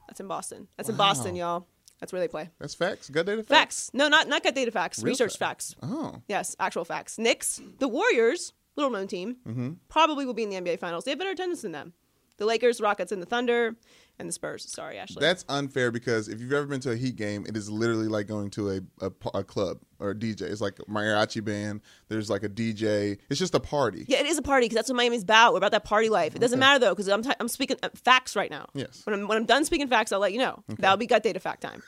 That's 0.08 0.20
in 0.20 0.28
Boston. 0.28 0.68
That's 0.78 0.90
in 0.90 0.96
Boston, 0.96 1.36
y'all. 1.36 1.68
That's 2.00 2.14
where 2.14 2.20
they 2.22 2.28
play. 2.28 2.50
That's 2.60 2.76
facts. 2.76 3.10
Gut 3.10 3.26
data 3.26 3.42
Facts. 3.44 3.50
facts. 3.88 3.92
No, 3.94 4.08
not 4.08 4.28
not 4.28 4.44
gut 4.44 4.54
data 4.56 4.70
facts. 4.72 5.00
Real 5.02 5.12
research 5.14 5.38
facts. 5.38 5.74
facts. 5.74 5.92
Oh, 5.92 6.22
Yes, 6.28 6.56
actual 6.60 6.86
facts. 6.86 7.18
Knicks, 7.18 7.60
the 7.80 7.88
Warriors, 7.88 8.54
little 8.76 8.92
known 8.92 9.08
team, 9.08 9.38
Mm-hmm. 9.48 9.70
probably 9.90 10.26
will 10.26 10.36
be 10.36 10.44
in 10.44 10.50
the 10.52 10.56
NBA 10.58 10.78
Finals. 10.80 11.04
They 11.06 11.12
have 11.12 11.18
better 11.18 11.32
attendance 11.32 11.64
than 11.64 11.72
them. 11.72 11.94
The 12.38 12.46
Lakers, 12.46 12.80
Rockets, 12.80 13.12
and 13.12 13.20
the 13.20 13.26
Thunder, 13.26 13.76
and 14.20 14.28
the 14.28 14.34
Spurs. 14.34 14.64
Sorry, 14.70 14.98
Ashley. 14.98 15.22
That's 15.22 15.46
unfair 15.50 15.92
because 15.92 16.28
if 16.28 16.40
you've 16.42 16.54
ever 16.54 16.66
been 16.66 16.80
to 16.82 16.92
a 16.92 16.96
Heat 16.96 17.16
game, 17.16 17.46
it 17.48 17.56
is 17.58 17.70
literally 17.70 18.08
like 18.08 18.28
going 18.28 18.50
to 18.52 18.70
a, 18.72 18.82
a, 19.02 19.12
a 19.36 19.44
club 19.44 19.80
or 20.00 20.12
a 20.12 20.16
DJ. 20.16 20.42
It's 20.44 20.62
like 20.62 20.80
a 20.80 20.84
mariachi 20.84 21.44
band. 21.44 21.82
There's 22.08 22.30
like 22.30 22.44
a 22.44 22.50
DJ. 22.50 23.18
It's 23.30 23.40
just 23.40 23.54
a 23.56 23.60
party. 23.60 24.06
yeah, 24.08 24.20
it 24.20 24.26
is 24.26 24.38
a 24.38 24.42
party 24.42 24.66
because 24.66 24.76
that's 24.76 24.90
what 24.90 24.96
Miami's 24.98 25.24
about. 25.24 25.54
We're 25.54 25.58
about 25.58 25.72
that 25.72 25.84
party 25.86 26.10
life. 26.10 26.36
It 26.36 26.40
doesn't 26.40 26.60
matter 26.60 26.80
though 26.80 26.94
because 26.94 27.08
I'm, 27.10 27.22
t- 27.24 27.32
I'm 27.40 27.48
speaking 27.48 27.78
uh, 27.84 27.90
facts 27.96 28.36
right 28.36 28.50
now. 28.52 28.68
Yes. 28.74 29.02
When 29.06 29.14
I'm 29.14 29.28
when 29.28 29.38
I'm 29.38 29.46
done 29.46 29.66
speaking 29.66 29.88
facts, 29.88 30.12
I'll 30.12 30.20
let 30.20 30.34
you 30.34 30.40
know. 30.40 30.64
That'll 30.68 30.98
be 30.98 31.08
gut 31.08 31.24
data 31.24 31.40
fact 31.40 31.62
time. 31.62 31.84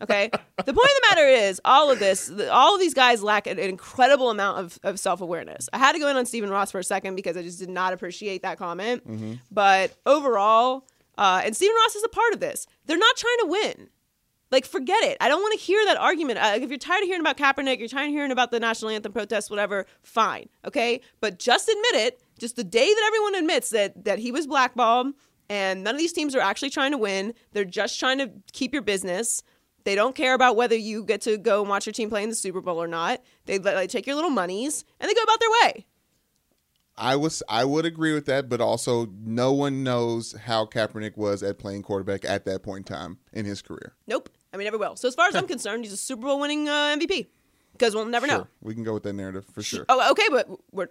Okay. 0.00 0.30
the 0.30 0.38
point 0.38 0.68
of 0.68 0.74
the 0.74 1.06
matter 1.10 1.26
is, 1.26 1.60
all 1.64 1.90
of 1.90 1.98
this, 1.98 2.26
the- 2.26 2.52
all 2.52 2.74
of 2.74 2.80
these 2.80 2.94
guys 2.94 3.20
lack 3.20 3.48
an, 3.48 3.58
an 3.58 3.68
incredible 3.68 4.30
amount 4.30 4.58
of, 4.58 4.78
of 4.84 5.00
self 5.00 5.20
awareness. 5.20 5.68
I 5.72 5.78
had 5.78 5.92
to 5.92 5.98
go 5.98 6.06
in 6.08 6.16
on 6.16 6.24
Stephen 6.24 6.50
Ross 6.50 6.70
for 6.70 6.78
a 6.78 6.84
second 6.84 7.16
because 7.16 7.36
I 7.36 7.42
just 7.42 7.58
did 7.58 7.68
not 7.68 7.92
appreciate 7.92 8.42
that 8.42 8.58
comment. 8.58 9.02
But 9.50 9.96
overall, 10.06 10.86
uh, 11.18 11.42
and 11.44 11.54
Stephen 11.54 11.76
Ross 11.84 11.96
is 11.96 12.04
a 12.04 12.08
part 12.08 12.32
of 12.32 12.40
this. 12.40 12.66
They're 12.86 12.96
not 12.96 13.16
trying 13.16 13.36
to 13.40 13.46
win. 13.46 13.88
Like, 14.50 14.64
forget 14.64 15.02
it. 15.02 15.18
I 15.20 15.28
don't 15.28 15.42
want 15.42 15.58
to 15.58 15.64
hear 15.64 15.84
that 15.84 15.98
argument. 15.98 16.38
Uh, 16.38 16.52
if 16.54 16.70
you're 16.70 16.78
tired 16.78 17.02
of 17.02 17.06
hearing 17.06 17.20
about 17.20 17.36
Kaepernick, 17.36 17.80
you're 17.80 17.88
tired 17.88 18.06
of 18.06 18.12
hearing 18.12 18.30
about 18.30 18.50
the 18.50 18.58
national 18.58 18.90
anthem 18.92 19.12
protests, 19.12 19.50
whatever, 19.50 19.84
fine. 20.02 20.48
Okay? 20.64 21.02
But 21.20 21.38
just 21.38 21.68
admit 21.68 22.06
it. 22.06 22.22
Just 22.38 22.56
the 22.56 22.64
day 22.64 22.86
that 22.86 23.04
everyone 23.06 23.34
admits 23.34 23.68
that, 23.70 24.04
that 24.04 24.20
he 24.20 24.32
was 24.32 24.46
blackballed 24.46 25.08
and 25.50 25.82
none 25.82 25.94
of 25.94 25.98
these 25.98 26.12
teams 26.12 26.34
are 26.34 26.40
actually 26.40 26.70
trying 26.70 26.92
to 26.92 26.98
win, 26.98 27.34
they're 27.52 27.64
just 27.64 27.98
trying 27.98 28.18
to 28.18 28.30
keep 28.52 28.72
your 28.72 28.82
business. 28.82 29.42
They 29.84 29.94
don't 29.94 30.14
care 30.14 30.34
about 30.34 30.56
whether 30.56 30.76
you 30.76 31.04
get 31.04 31.20
to 31.22 31.36
go 31.36 31.60
and 31.60 31.68
watch 31.68 31.86
your 31.86 31.92
team 31.92 32.10
play 32.10 32.22
in 32.22 32.28
the 32.28 32.34
Super 32.34 32.60
Bowl 32.60 32.80
or 32.80 32.86
not. 32.86 33.22
They 33.46 33.58
take 33.86 34.06
your 34.06 34.16
little 34.16 34.30
monies 34.30 34.84
and 35.00 35.08
they 35.08 35.14
go 35.14 35.22
about 35.22 35.40
their 35.40 35.50
way. 35.62 35.86
I 36.98 37.16
was 37.16 37.42
I 37.48 37.64
would 37.64 37.84
agree 37.86 38.12
with 38.12 38.26
that, 38.26 38.48
but 38.48 38.60
also 38.60 39.08
no 39.22 39.52
one 39.52 39.82
knows 39.84 40.32
how 40.32 40.66
Kaepernick 40.66 41.16
was 41.16 41.42
at 41.42 41.58
playing 41.58 41.82
quarterback 41.82 42.24
at 42.24 42.44
that 42.46 42.62
point 42.62 42.88
in 42.90 42.94
time 42.96 43.18
in 43.32 43.44
his 43.44 43.62
career. 43.62 43.94
Nope. 44.06 44.28
I 44.52 44.56
mean, 44.56 44.64
never 44.64 44.78
will. 44.78 44.96
So, 44.96 45.08
as 45.08 45.14
far 45.14 45.28
as 45.28 45.34
I'm 45.34 45.46
concerned, 45.54 45.84
he's 45.84 45.92
a 45.92 45.96
Super 45.96 46.22
Bowl 46.22 46.40
winning 46.40 46.68
uh, 46.68 46.96
MVP 46.98 47.28
because 47.72 47.94
we'll 47.94 48.06
never 48.06 48.26
know. 48.26 48.46
We 48.60 48.74
can 48.74 48.82
go 48.82 48.94
with 48.94 49.04
that 49.04 49.12
narrative 49.12 49.44
for 49.52 49.62
sure. 49.62 49.84
Oh, 49.88 50.10
okay, 50.12 50.26
but 50.30 50.48
we're. 50.72 50.88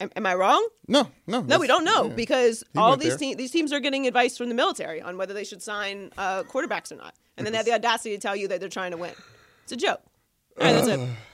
Am, 0.00 0.10
am 0.16 0.26
I 0.26 0.34
wrong? 0.34 0.66
No, 0.88 1.08
no, 1.28 1.42
No, 1.42 1.58
we 1.60 1.68
don't 1.68 1.84
know 1.84 2.08
because 2.08 2.64
He 2.72 2.78
all 2.78 2.96
these 2.96 3.16
te- 3.16 3.34
these 3.34 3.52
teams 3.52 3.72
are 3.72 3.78
getting 3.78 4.08
advice 4.08 4.36
from 4.36 4.48
the 4.48 4.54
military 4.54 5.00
on 5.00 5.16
whether 5.16 5.32
they 5.32 5.44
should 5.44 5.62
sign 5.62 6.10
uh, 6.18 6.42
quarterbacks 6.42 6.90
or 6.90 6.96
not, 6.96 7.14
and 7.36 7.46
then 7.46 7.52
they 7.52 7.58
have 7.58 7.66
the 7.66 7.72
audacity 7.72 8.10
to 8.16 8.20
tell 8.20 8.34
you 8.34 8.48
that 8.48 8.58
they're 8.58 8.68
trying 8.68 8.90
to 8.90 8.96
win. 8.96 9.12
It's 9.62 9.72
a 9.72 9.76
joke. 9.76 10.00
All 10.60 10.66
right, 10.66 10.72
that's 10.72 10.88
it. 10.88 11.08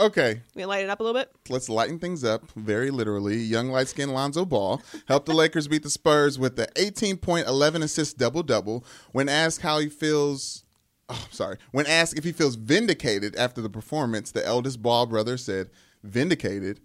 Okay, 0.00 0.40
We 0.54 0.64
light 0.64 0.82
it 0.82 0.88
up 0.88 1.00
a 1.00 1.02
little 1.02 1.20
bit. 1.20 1.30
let's 1.50 1.68
lighten 1.68 1.98
things 1.98 2.24
up 2.24 2.50
very 2.56 2.90
literally. 2.90 3.36
Young 3.36 3.68
light 3.68 3.88
skinned 3.88 4.14
Lonzo 4.14 4.46
Ball 4.46 4.80
helped 5.08 5.26
the 5.26 5.34
Lakers 5.34 5.68
beat 5.68 5.82
the 5.82 5.90
Spurs 5.90 6.38
with 6.38 6.56
the 6.56 6.68
18 6.76 7.18
point, 7.18 7.46
11 7.46 7.82
assist 7.82 8.16
double 8.16 8.42
double. 8.42 8.82
When 9.12 9.28
asked 9.28 9.60
how 9.60 9.78
he 9.78 9.90
feels, 9.90 10.64
oh, 11.10 11.26
sorry, 11.30 11.58
when 11.70 11.86
asked 11.86 12.16
if 12.16 12.24
he 12.24 12.32
feels 12.32 12.56
vindicated 12.56 13.36
after 13.36 13.60
the 13.60 13.68
performance, 13.68 14.30
the 14.30 14.44
eldest 14.46 14.80
Ball 14.80 15.04
brother 15.04 15.36
said, 15.36 15.68
Vindicated? 16.02 16.80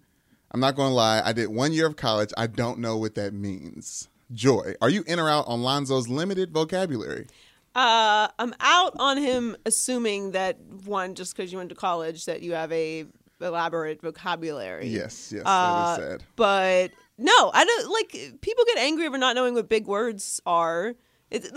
I'm 0.50 0.60
not 0.60 0.76
going 0.76 0.90
to 0.90 0.94
lie, 0.94 1.22
I 1.24 1.32
did 1.32 1.48
one 1.48 1.72
year 1.72 1.86
of 1.86 1.96
college. 1.96 2.32
I 2.36 2.46
don't 2.46 2.80
know 2.80 2.98
what 2.98 3.14
that 3.14 3.32
means. 3.32 4.08
Joy, 4.30 4.74
are 4.82 4.90
you 4.90 5.04
in 5.06 5.18
or 5.18 5.30
out 5.30 5.46
on 5.48 5.62
Lonzo's 5.62 6.08
limited 6.08 6.52
vocabulary? 6.52 7.28
Uh, 7.76 8.28
I'm 8.38 8.54
out 8.60 8.94
on 8.98 9.18
him 9.18 9.54
assuming 9.66 10.30
that 10.30 10.58
one 10.86 11.14
just 11.14 11.36
because 11.36 11.52
you 11.52 11.58
went 11.58 11.68
to 11.68 11.74
college 11.74 12.24
that 12.24 12.40
you 12.40 12.54
have 12.54 12.72
a 12.72 13.04
elaborate 13.38 14.00
vocabulary. 14.00 14.88
Yes, 14.88 15.30
yes, 15.30 15.42
Uh, 15.44 15.96
that 15.96 16.02
is 16.02 16.08
sad. 16.08 16.24
But 16.36 16.92
no, 17.18 17.50
I 17.52 17.64
don't 17.66 17.90
like 17.92 18.40
people 18.40 18.64
get 18.66 18.78
angry 18.78 19.06
over 19.06 19.18
not 19.18 19.36
knowing 19.36 19.52
what 19.52 19.68
big 19.68 19.86
words 19.86 20.40
are. 20.46 20.94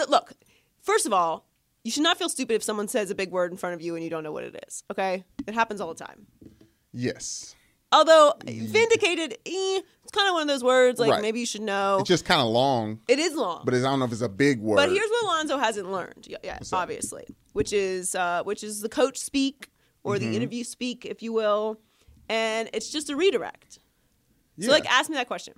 Look, 0.10 0.34
first 0.82 1.06
of 1.06 1.14
all, 1.14 1.46
you 1.86 1.92
should 1.92 2.04
not 2.04 2.18
feel 2.18 2.28
stupid 2.28 2.56
if 2.56 2.64
someone 2.64 2.90
says 2.90 3.10
a 3.10 3.16
big 3.16 3.32
word 3.32 3.52
in 3.52 3.58
front 3.58 3.76
of 3.76 3.82
you 3.82 3.96
and 3.96 4.04
you 4.04 4.10
don't 4.10 4.24
know 4.24 4.34
what 4.34 4.44
it 4.44 4.62
is. 4.68 4.84
Okay, 4.92 5.24
it 5.48 5.54
happens 5.54 5.80
all 5.80 5.94
the 5.94 6.04
time. 6.04 6.28
Yes. 6.92 7.56
Although 7.92 8.34
vindicated, 8.46 9.34
eh, 9.46 9.82
it's 10.04 10.12
kind 10.12 10.28
of 10.28 10.34
one 10.34 10.44
of 10.44 10.48
those 10.48 10.64
words 10.64 11.00
like 11.00 11.10
Right. 11.12 11.22
maybe 11.22 11.40
you 11.40 11.46
should 11.46 11.62
know. 11.62 11.98
It's 12.00 12.08
just 12.08 12.26
kind 12.26 12.40
of 12.42 12.48
long, 12.48 13.00
it 13.08 13.18
is 13.20 13.34
long, 13.36 13.64
but 13.66 13.74
it's, 13.74 13.84
I 13.84 13.90
don't 13.90 14.00
know 14.00 14.06
if 14.06 14.12
it's 14.12 14.22
a 14.22 14.30
big 14.30 14.60
word. 14.60 14.76
but 14.76 14.90
here's 14.90 15.10
what 15.10 15.24
Alonzo 15.24 15.58
hasn't 15.58 15.92
learned. 15.92 16.28
Yeah, 16.30 16.38
yeah 16.44 16.60
obviously, 16.72 17.26
which 17.54 17.74
is 17.74 18.14
uh, 18.16 18.44
which 18.44 18.64
is 18.64 18.82
the 18.82 18.90
coach 18.90 19.18
speak 19.18 19.70
or 20.04 20.16
Mm-hmm. 20.16 20.30
the 20.30 20.36
interview 20.38 20.64
speak, 20.64 21.06
if 21.06 21.22
you 21.24 21.34
will, 21.34 21.80
and 22.30 22.70
it's 22.74 22.90
just 22.90 23.10
a 23.10 23.16
redirect. 23.16 23.80
So, 24.60 24.70
like, 24.72 24.86
ask 24.92 25.10
me 25.10 25.16
that 25.16 25.28
question. 25.28 25.54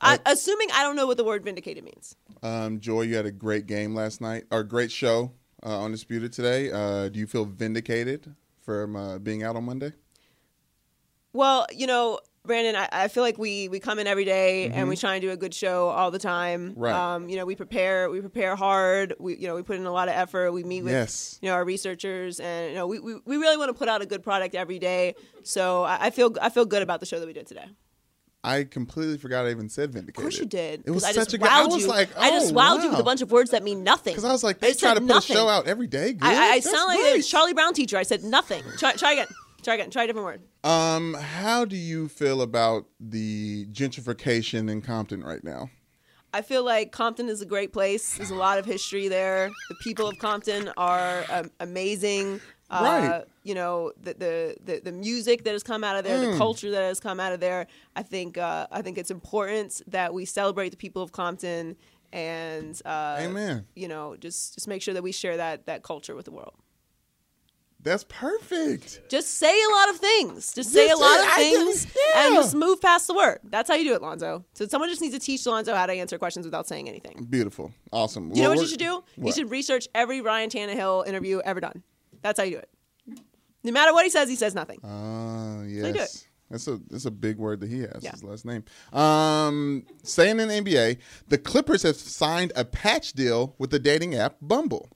I, 0.00 0.18
assuming 0.26 0.68
I 0.72 0.82
don't 0.84 0.94
know 0.96 1.06
what 1.06 1.16
the 1.16 1.24
word 1.24 1.44
vindicated 1.44 1.84
means. 1.84 2.16
Um, 2.42 2.80
Joy, 2.80 3.02
you 3.02 3.16
had 3.16 3.26
a 3.26 3.32
great 3.32 3.66
game 3.66 3.94
last 3.94 4.20
night, 4.20 4.44
or 4.50 4.62
great 4.62 4.90
show 4.92 5.32
uh, 5.64 5.78
on 5.80 5.90
Disputed 5.90 6.32
today. 6.32 6.70
Uh, 6.70 7.08
do 7.08 7.18
you 7.18 7.26
feel 7.26 7.44
vindicated 7.44 8.34
from 8.62 8.94
uh, 8.96 9.18
being 9.18 9.42
out 9.42 9.56
on 9.56 9.64
Monday? 9.64 9.92
Well, 11.32 11.66
you 11.70 11.86
know, 11.86 12.20
Brandon, 12.44 12.76
I, 12.76 12.88
I 12.90 13.08
feel 13.08 13.22
like 13.22 13.38
we 13.38 13.68
we 13.68 13.78
come 13.78 13.98
in 13.98 14.06
every 14.06 14.24
day 14.24 14.70
and 14.70 14.88
we 14.88 14.96
try 14.96 15.14
and 15.14 15.22
do 15.22 15.30
a 15.30 15.36
good 15.36 15.52
show 15.52 15.88
all 15.88 16.10
the 16.10 16.18
time. 16.18 16.70
Mm-hmm. 16.70 16.80
Right. 16.80 17.14
Um, 17.14 17.28
you 17.28 17.36
know, 17.36 17.44
we 17.44 17.54
prepare 17.54 18.10
we 18.10 18.20
prepare 18.20 18.56
hard. 18.56 19.14
We 19.20 19.36
you 19.36 19.46
know 19.46 19.54
we 19.54 19.62
put 19.62 19.76
in 19.76 19.84
a 19.86 19.92
lot 19.92 20.08
of 20.08 20.14
effort. 20.14 20.52
We 20.52 20.64
meet 20.64 20.82
with 20.82 20.92
Yes. 20.92 21.38
you 21.42 21.48
know 21.48 21.54
our 21.54 21.64
researchers 21.64 22.40
and 22.40 22.70
you 22.70 22.74
know 22.74 22.86
we, 22.86 22.98
we, 23.00 23.16
we 23.24 23.36
really 23.36 23.56
want 23.56 23.68
to 23.68 23.74
put 23.74 23.88
out 23.88 24.00
a 24.02 24.06
good 24.06 24.22
product 24.22 24.54
every 24.54 24.78
day. 24.78 25.14
So 25.42 25.84
I, 25.84 26.06
I 26.06 26.10
feel 26.10 26.34
I 26.40 26.48
feel 26.48 26.64
good 26.64 26.82
about 26.82 27.00
the 27.00 27.06
show 27.06 27.20
that 27.20 27.26
we 27.26 27.34
did 27.34 27.46
today. 27.46 27.66
I 28.44 28.64
completely 28.64 29.18
forgot 29.18 29.46
I 29.46 29.50
even 29.50 29.68
said 29.68 29.92
vindicated. 29.92 30.16
Of 30.16 30.22
course 30.22 30.38
you 30.38 30.46
did. 30.46 30.84
It 30.86 30.92
was 30.92 31.04
I 31.04 31.08
such 31.08 31.16
just 31.16 31.34
a 31.34 31.38
good. 31.38 31.48
I 31.48 31.66
was 31.66 31.82
you. 31.82 31.88
like, 31.88 32.08
I 32.16 32.30
just 32.30 32.52
oh, 32.52 32.56
wowed 32.56 32.82
you 32.82 32.90
with 32.90 33.00
a 33.00 33.02
bunch 33.02 33.20
of 33.20 33.32
words 33.32 33.50
that 33.50 33.64
mean 33.64 33.82
nothing. 33.82 34.12
Because 34.12 34.24
I 34.24 34.30
was 34.30 34.44
like, 34.44 34.60
they 34.60 34.72
try 34.72 34.94
to 34.94 35.00
put 35.00 35.06
nothing. 35.06 35.34
a 35.36 35.38
show 35.38 35.48
out 35.48 35.66
every 35.66 35.88
day. 35.88 36.12
Good. 36.12 36.22
I, 36.22 36.30
I, 36.30 36.36
I 36.52 36.60
That's 36.60 36.70
sound 36.70 36.88
like 36.88 37.18
a. 37.18 37.22
Charlie 37.22 37.52
Brown 37.52 37.74
teacher. 37.74 37.98
I 37.98 38.04
said 38.04 38.22
nothing. 38.22 38.62
Try, 38.78 38.92
try 38.92 39.12
again. 39.12 39.26
Try 39.68 39.74
again. 39.74 39.90
Try 39.90 40.04
a 40.04 40.06
different 40.06 40.24
word. 40.24 40.40
Um, 40.64 41.12
how 41.12 41.66
do 41.66 41.76
you 41.76 42.08
feel 42.08 42.40
about 42.40 42.86
the 42.98 43.66
gentrification 43.66 44.70
in 44.70 44.80
Compton 44.80 45.22
right 45.22 45.44
now? 45.44 45.68
I 46.32 46.40
feel 46.40 46.64
like 46.64 46.90
Compton 46.90 47.28
is 47.28 47.42
a 47.42 47.44
great 47.44 47.70
place. 47.74 48.16
There's 48.16 48.30
a 48.30 48.34
lot 48.34 48.58
of 48.58 48.64
history 48.64 49.08
there. 49.08 49.50
The 49.68 49.74
people 49.74 50.08
of 50.08 50.18
Compton 50.20 50.70
are 50.78 51.22
um, 51.28 51.50
amazing. 51.60 52.40
Uh, 52.70 52.78
Right. 52.80 53.24
You 53.44 53.54
know 53.56 53.92
the, 54.02 54.14
the 54.14 54.56
the 54.64 54.80
the 54.84 54.92
music 54.92 55.44
that 55.44 55.52
has 55.52 55.62
come 55.62 55.84
out 55.84 55.96
of 55.96 56.04
there, 56.04 56.18
Mm. 56.18 56.32
the 56.32 56.38
culture 56.38 56.70
that 56.70 56.82
has 56.82 56.98
come 56.98 57.20
out 57.20 57.34
of 57.34 57.40
there. 57.40 57.66
I 57.94 58.02
think 58.02 58.38
uh, 58.38 58.68
I 58.70 58.80
think 58.80 58.96
it's 58.96 59.10
important 59.10 59.82
that 59.88 60.14
we 60.14 60.24
celebrate 60.24 60.70
the 60.70 60.78
people 60.78 61.02
of 61.02 61.12
Compton 61.12 61.76
and 62.10 62.80
uh, 62.86 63.16
Amen. 63.20 63.66
You 63.76 63.88
know, 63.88 64.16
just 64.16 64.54
just 64.54 64.66
make 64.66 64.80
sure 64.80 64.94
that 64.94 65.02
we 65.02 65.12
share 65.12 65.36
that 65.36 65.66
that 65.66 65.82
culture 65.82 66.14
with 66.14 66.24
the 66.24 66.30
world. 66.30 66.54
That's 67.88 68.04
perfect. 68.04 69.08
Just 69.08 69.38
say 69.38 69.48
a 69.48 69.70
lot 69.74 69.88
of 69.90 69.96
things. 69.96 70.52
Just 70.52 70.72
say 70.72 70.90
a 70.90 70.96
lot 70.96 71.20
of 71.20 71.32
things 71.32 71.86
yeah. 72.14 72.26
and 72.26 72.34
just 72.34 72.54
move 72.54 72.80
past 72.80 73.06
the 73.06 73.14
word. 73.14 73.40
That's 73.44 73.70
how 73.70 73.76
you 73.76 73.84
do 73.84 73.94
it, 73.94 74.02
Lonzo. 74.02 74.44
So 74.52 74.66
someone 74.66 74.90
just 74.90 75.00
needs 75.00 75.14
to 75.14 75.20
teach 75.20 75.46
Lonzo 75.46 75.74
how 75.74 75.86
to 75.86 75.92
answer 75.92 76.18
questions 76.18 76.46
without 76.46 76.66
saying 76.66 76.88
anything. 76.88 77.26
Beautiful. 77.30 77.72
Awesome. 77.92 78.30
You 78.34 78.42
know 78.42 78.50
what 78.50 78.60
you 78.60 78.66
should 78.66 78.78
do? 78.78 79.02
You 79.16 79.32
should 79.32 79.50
research 79.50 79.88
every 79.94 80.20
Ryan 80.20 80.50
Tannehill 80.50 81.06
interview 81.06 81.40
ever 81.44 81.60
done. 81.60 81.82
That's 82.22 82.38
how 82.38 82.44
you 82.44 82.52
do 82.52 82.58
it. 82.58 82.70
No 83.64 83.72
matter 83.72 83.92
what 83.92 84.04
he 84.04 84.10
says, 84.10 84.28
he 84.28 84.36
says 84.36 84.54
nothing. 84.54 84.80
Ah, 84.84 85.62
it. 85.62 85.96
yes. 85.96 86.26
That's 86.50 86.66
a 86.66 86.80
that's 86.88 87.04
a 87.04 87.10
big 87.10 87.36
word 87.36 87.60
that 87.60 87.68
he 87.68 87.80
has. 87.80 88.00
Yeah. 88.00 88.12
His 88.12 88.24
last 88.24 88.44
name. 88.44 88.64
Um, 88.92 89.84
staying 90.02 90.40
in 90.40 90.48
the 90.48 90.54
NBA, 90.54 90.98
the 91.28 91.38
Clippers 91.38 91.82
have 91.82 91.96
signed 91.96 92.52
a 92.56 92.64
patch 92.64 93.12
deal 93.12 93.54
with 93.58 93.70
the 93.70 93.78
dating 93.78 94.14
app 94.14 94.36
Bumble. 94.40 94.88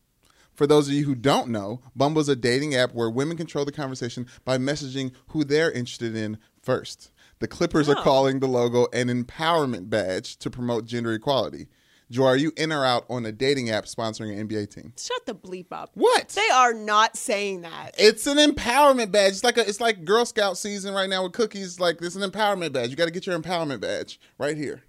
For 0.54 0.66
those 0.66 0.88
of 0.88 0.94
you 0.94 1.04
who 1.04 1.14
don't 1.14 1.48
know, 1.48 1.80
Bumble 1.96 2.20
is 2.20 2.28
a 2.28 2.36
dating 2.36 2.74
app 2.74 2.92
where 2.92 3.08
women 3.10 3.36
control 3.36 3.64
the 3.64 3.72
conversation 3.72 4.26
by 4.44 4.58
messaging 4.58 5.12
who 5.28 5.44
they're 5.44 5.70
interested 5.72 6.14
in 6.14 6.38
first. 6.60 7.10
The 7.38 7.48
Clippers 7.48 7.88
are 7.88 7.96
Oh. 7.98 8.02
calling 8.02 8.40
the 8.40 8.46
logo 8.46 8.86
an 8.92 9.08
empowerment 9.08 9.88
badge 9.90 10.36
to 10.38 10.50
promote 10.50 10.84
gender 10.84 11.12
equality. 11.12 11.68
Joy, 12.10 12.26
are 12.26 12.36
you 12.36 12.52
in 12.58 12.70
or 12.72 12.84
out 12.84 13.06
on 13.08 13.24
a 13.24 13.32
dating 13.32 13.70
app 13.70 13.86
sponsoring 13.86 14.32
an 14.32 14.38
NBA 14.46 14.66
team? 14.66 14.92
Shut 14.98 15.24
the 15.24 15.34
bleep 15.34 15.68
up. 15.72 15.90
What? 15.94 16.28
They 16.28 16.48
are 16.52 16.74
not 16.74 17.16
saying 17.16 17.62
that. 17.62 17.92
It's 17.96 18.26
an 18.26 18.36
empowerment 18.36 19.10
badge. 19.10 19.30
It's 19.32 19.44
like 19.44 19.56
a, 19.56 19.66
it's 19.66 19.80
like 19.80 20.04
Girl 20.04 20.26
Scout 20.26 20.58
season 20.58 20.92
right 20.92 21.08
now 21.08 21.22
with 21.22 21.32
cookies. 21.32 21.80
Like 21.80 22.02
it's 22.02 22.14
an 22.14 22.30
empowerment 22.30 22.74
badge. 22.74 22.90
You 22.90 22.96
got 22.96 23.06
to 23.06 23.10
get 23.10 23.26
your 23.26 23.38
empowerment 23.40 23.80
badge 23.80 24.20
right 24.36 24.58
here, 24.58 24.82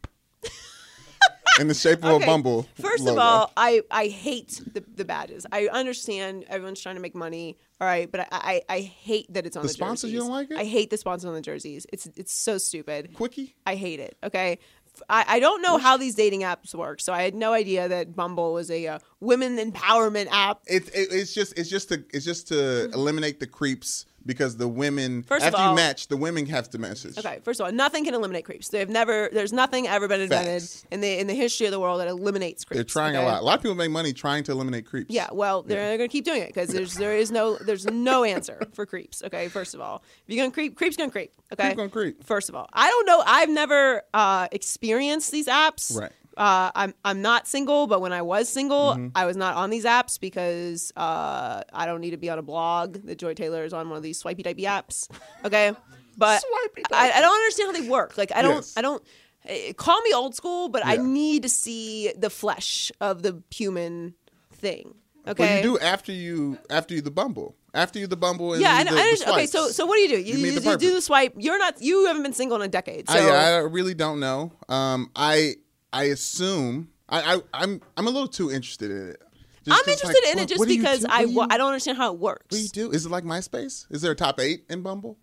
in 1.60 1.68
the 1.68 1.74
shape 1.74 1.99
of 1.99 2.06
Okay, 2.12 2.24
a 2.24 2.28
Bumble. 2.28 2.68
First 2.80 3.04
logo. 3.04 3.20
of 3.20 3.24
all, 3.24 3.51
I, 3.58 3.82
I 3.91 4.08
hate 4.08 4.62
the, 4.74 4.84
the 4.95 5.06
badges. 5.06 5.45
I 5.51 5.68
understand 5.68 6.45
everyone's 6.49 6.82
trying 6.82 6.95
to 6.95 7.01
make 7.01 7.16
money. 7.16 7.58
All 7.82 7.88
right, 7.88 8.10
but 8.12 8.22
I, 8.22 8.28
I, 8.32 8.62
I 8.70 8.80
hate 8.82 9.34
that 9.34 9.45
it's 9.45 9.58
on 9.58 9.64
The 9.64 9.68
the, 9.68 9.74
sponsors, 9.74 10.12
you 10.12 10.20
don't 10.20 10.30
like 10.32 10.51
it? 10.51 10.58
I 10.58 10.64
hate 10.64 10.89
the 10.89 10.97
sponsors 10.97 11.26
on 11.28 11.34
the 11.34 11.41
jerseys. 11.41 11.86
It's 11.91 12.08
it's 12.16 12.34
so 12.34 12.58
stupid. 12.58 13.14
quickie. 13.14 13.56
I 13.66 13.76
hate 13.76 13.99
it. 13.99 14.18
Okay. 14.24 14.60
I, 15.10 15.26
I 15.28 15.39
don't 15.39 15.64
know 15.64 15.80
how 15.80 15.97
these 15.97 16.14
dating 16.14 16.41
apps 16.41 16.76
work, 16.76 17.01
so 17.01 17.14
I 17.14 17.24
had 17.24 17.34
no 17.34 17.51
idea 17.51 17.88
that 17.88 18.16
Bumble 18.16 18.54
was 18.54 18.70
a 18.70 18.86
uh, 18.86 18.99
women 19.20 19.58
empowerment 19.58 20.28
app. 20.32 20.60
It, 20.68 20.88
it 20.89 21.08
it's 21.12 21.34
just 21.34 21.58
it's 21.58 21.68
just 21.70 21.89
to 21.89 22.04
it's 22.14 22.24
just 22.24 22.47
to 22.49 22.91
eliminate 22.91 23.39
the 23.39 23.47
creeps 23.47 24.06
because 24.26 24.57
the 24.57 24.67
women 24.67 25.24
First 25.24 25.45
of 25.45 25.53
after 25.53 25.61
all- 25.61 25.69
you 25.71 25.76
match, 25.76 26.07
the 26.07 26.17
women 26.17 26.45
have 26.47 26.69
to 26.71 26.78
message. 26.78 27.17
Okay, 27.17 27.39
first 27.43 27.59
of 27.59 27.65
all, 27.65 27.71
nothing 27.71 28.05
can 28.05 28.13
eliminate 28.13 28.45
creeps. 28.45 28.69
They've 28.69 28.89
never. 28.89 29.30
There's 29.32 29.53
nothing 29.53 29.88
ever 29.88 30.07
been 30.07 30.21
invented 30.21 30.61
Facts. 30.61 30.86
in 30.91 31.01
the 31.01 31.19
in 31.19 31.28
the 31.28 31.34
history 31.34 31.65
of 31.67 31.71
the 31.71 31.80
world 31.80 31.99
that 31.99 32.07
eliminates 32.07 32.65
creeps. 32.65 32.78
They're 32.78 32.84
trying 32.84 33.15
okay? 33.15 33.26
a 33.26 33.28
lot. 33.28 33.41
A 33.41 33.45
lot 33.45 33.57
of 33.57 33.61
people 33.61 33.76
make 33.76 33.91
money 33.91 34.13
trying 34.13 34.43
to 34.45 34.51
eliminate 34.51 34.86
creeps. 34.86 35.13
Yeah, 35.13 35.28
well, 35.32 35.61
they're 35.61 35.97
going 35.97 36.09
to 36.09 36.11
keep 36.11 36.26
doing 36.26 36.41
it 36.41 36.47
because 36.47 36.69
there's 36.69 36.95
there 36.95 37.15
is 37.15 37.32
no 37.32 37.55
there's 37.57 37.86
no 37.86 38.24
answer 38.24 38.61
for 38.74 38.86
creeps. 38.86 39.24
Okay, 39.24 39.47
first 39.47 39.74
of 39.74 39.82
all, 39.82 40.03
if 40.05 40.34
you're 40.34 40.41
going 40.41 40.51
to 40.51 40.53
creep, 40.53 40.76
creeps 40.78 40.97
going 40.97 41.09
to 41.09 41.11
creep. 41.13 41.32
Okay, 41.51 41.67
Creep 41.67 41.78
gonna 41.78 41.89
creep. 41.89 42.24
First 42.24 42.49
of 42.49 42.55
all, 42.55 42.67
I 42.74 42.89
don't 42.89 43.05
know. 43.05 43.21
I've 43.26 43.49
never 43.49 44.01
uh, 44.13 44.47
experienced 44.51 45.32
these 45.32 45.47
apps. 45.47 45.95
Right. 45.95 46.11
Uh, 46.38 46.71
I'm 46.75 46.93
I'm 47.05 47.21
not 47.21 47.47
single, 47.47 47.88
but 47.88 48.01
when 48.01 48.11
I 48.13 48.21
was 48.21 48.49
single, 48.49 48.93
Mm-hmm. 48.93 49.07
I 49.15 49.25
was 49.25 49.38
not 49.38 49.55
on 49.55 49.69
these 49.69 49.86
apps 49.86 50.19
because 50.19 50.91
uh, 50.95 51.61
I 51.71 51.86
don't 51.86 52.01
need 52.01 52.11
to 52.11 52.17
be 52.17 52.29
on 52.29 52.39
a 52.39 52.41
blog. 52.41 52.95
That 53.05 53.17
Joy 53.17 53.34
Taylor 53.34 53.63
is 53.63 53.73
on 53.73 53.89
one 53.89 53.97
of 53.97 54.03
these 54.03 54.17
swipey 54.19 54.43
typey 54.43 54.63
apps. 54.65 55.07
Okay, 55.45 55.71
but 56.17 56.43
I, 56.91 57.11
I 57.11 57.21
don't 57.21 57.34
understand 57.36 57.75
how 57.75 57.81
they 57.81 57.89
work. 57.89 58.17
Like 58.17 58.31
I 58.36 58.41
don't 58.41 58.55
Yes. 58.55 58.73
I 58.77 58.81
don't. 58.81 59.03
eh, 59.45 59.73
Call 59.73 60.01
me 60.01 60.13
old 60.13 60.36
school, 60.36 60.69
but 60.69 60.86
I 60.86 60.97
need 60.97 61.43
to 61.43 61.49
see 61.49 62.11
the 62.17 62.29
flesh 62.29 62.91
of 62.99 63.21
the 63.23 63.41
human 63.51 64.15
thing. 64.51 64.95
Okay. 65.27 65.43
Well, 65.43 65.57
you 65.57 65.63
do 65.63 65.79
after 65.79 66.11
you 66.11 66.57
after 66.69 66.93
you 66.93 67.01
the 67.01 67.11
bumble 67.11 67.55
after 67.73 67.97
you 67.97 68.07
the 68.07 68.17
bumble. 68.17 68.53
And 68.53 68.61
Yeah, 68.61 68.73
I, 68.73 68.84
the, 68.84 68.89
the 68.91 68.95
I 68.97 69.01
understand. 69.01 69.31
Okay, 69.36 69.45
so 69.45 69.69
so 69.69 69.86
what 69.86 69.95
do 69.95 70.01
you 70.01 70.09
do? 70.09 70.17
You, 70.21 70.36
You 70.38 70.45
you, 70.47 70.59
the 70.59 70.69
you 70.71 70.77
do 70.77 70.93
the 70.93 71.01
swipe. 71.01 71.34
You're 71.38 71.57
not. 71.57 71.81
You 71.81 72.07
haven't 72.07 72.23
been 72.23 72.34
single 72.34 72.57
in 72.57 72.63
a 72.63 72.67
decade. 72.67 73.07
So 73.09 73.17
I, 73.17 73.51
I 73.53 73.57
really 73.59 73.93
don't 73.93 74.19
know. 74.19 74.51
Um, 74.67 75.09
I 75.15 75.55
I 75.93 76.05
assume 76.05 76.89
I, 77.07 77.35
I 77.35 77.41
I'm 77.53 77.81
I'm 77.95 78.07
a 78.07 78.09
little 78.09 78.27
too 78.27 78.51
interested 78.51 78.91
in 78.91 79.09
it. 79.11 79.21
Just 79.63 79.81
I'm 79.81 79.89
interested 79.89 80.23
like, 80.25 80.33
in 80.33 80.39
it 80.39 80.47
just 80.49 80.59
what 80.59 80.67
do 80.67 80.73
you 80.73 80.81
because 80.81 81.01
do- 81.01 81.07
I 81.09 81.25
do 81.25 81.39
I 81.49 81.57
don't 81.57 81.67
understand 81.67 81.97
how 81.97 82.13
it 82.13 82.19
works. 82.19 82.47
What 82.49 82.57
do 82.57 82.61
you 82.61 82.69
do? 82.69 82.91
Is 82.91 83.05
it 83.05 83.09
like 83.09 83.23
MySpace? 83.23 83.85
Is 83.91 84.01
there 84.01 84.11
a 84.11 84.15
top 84.15 84.39
eight 84.39 84.65
in 84.69 84.81
Bumble? 84.81 85.17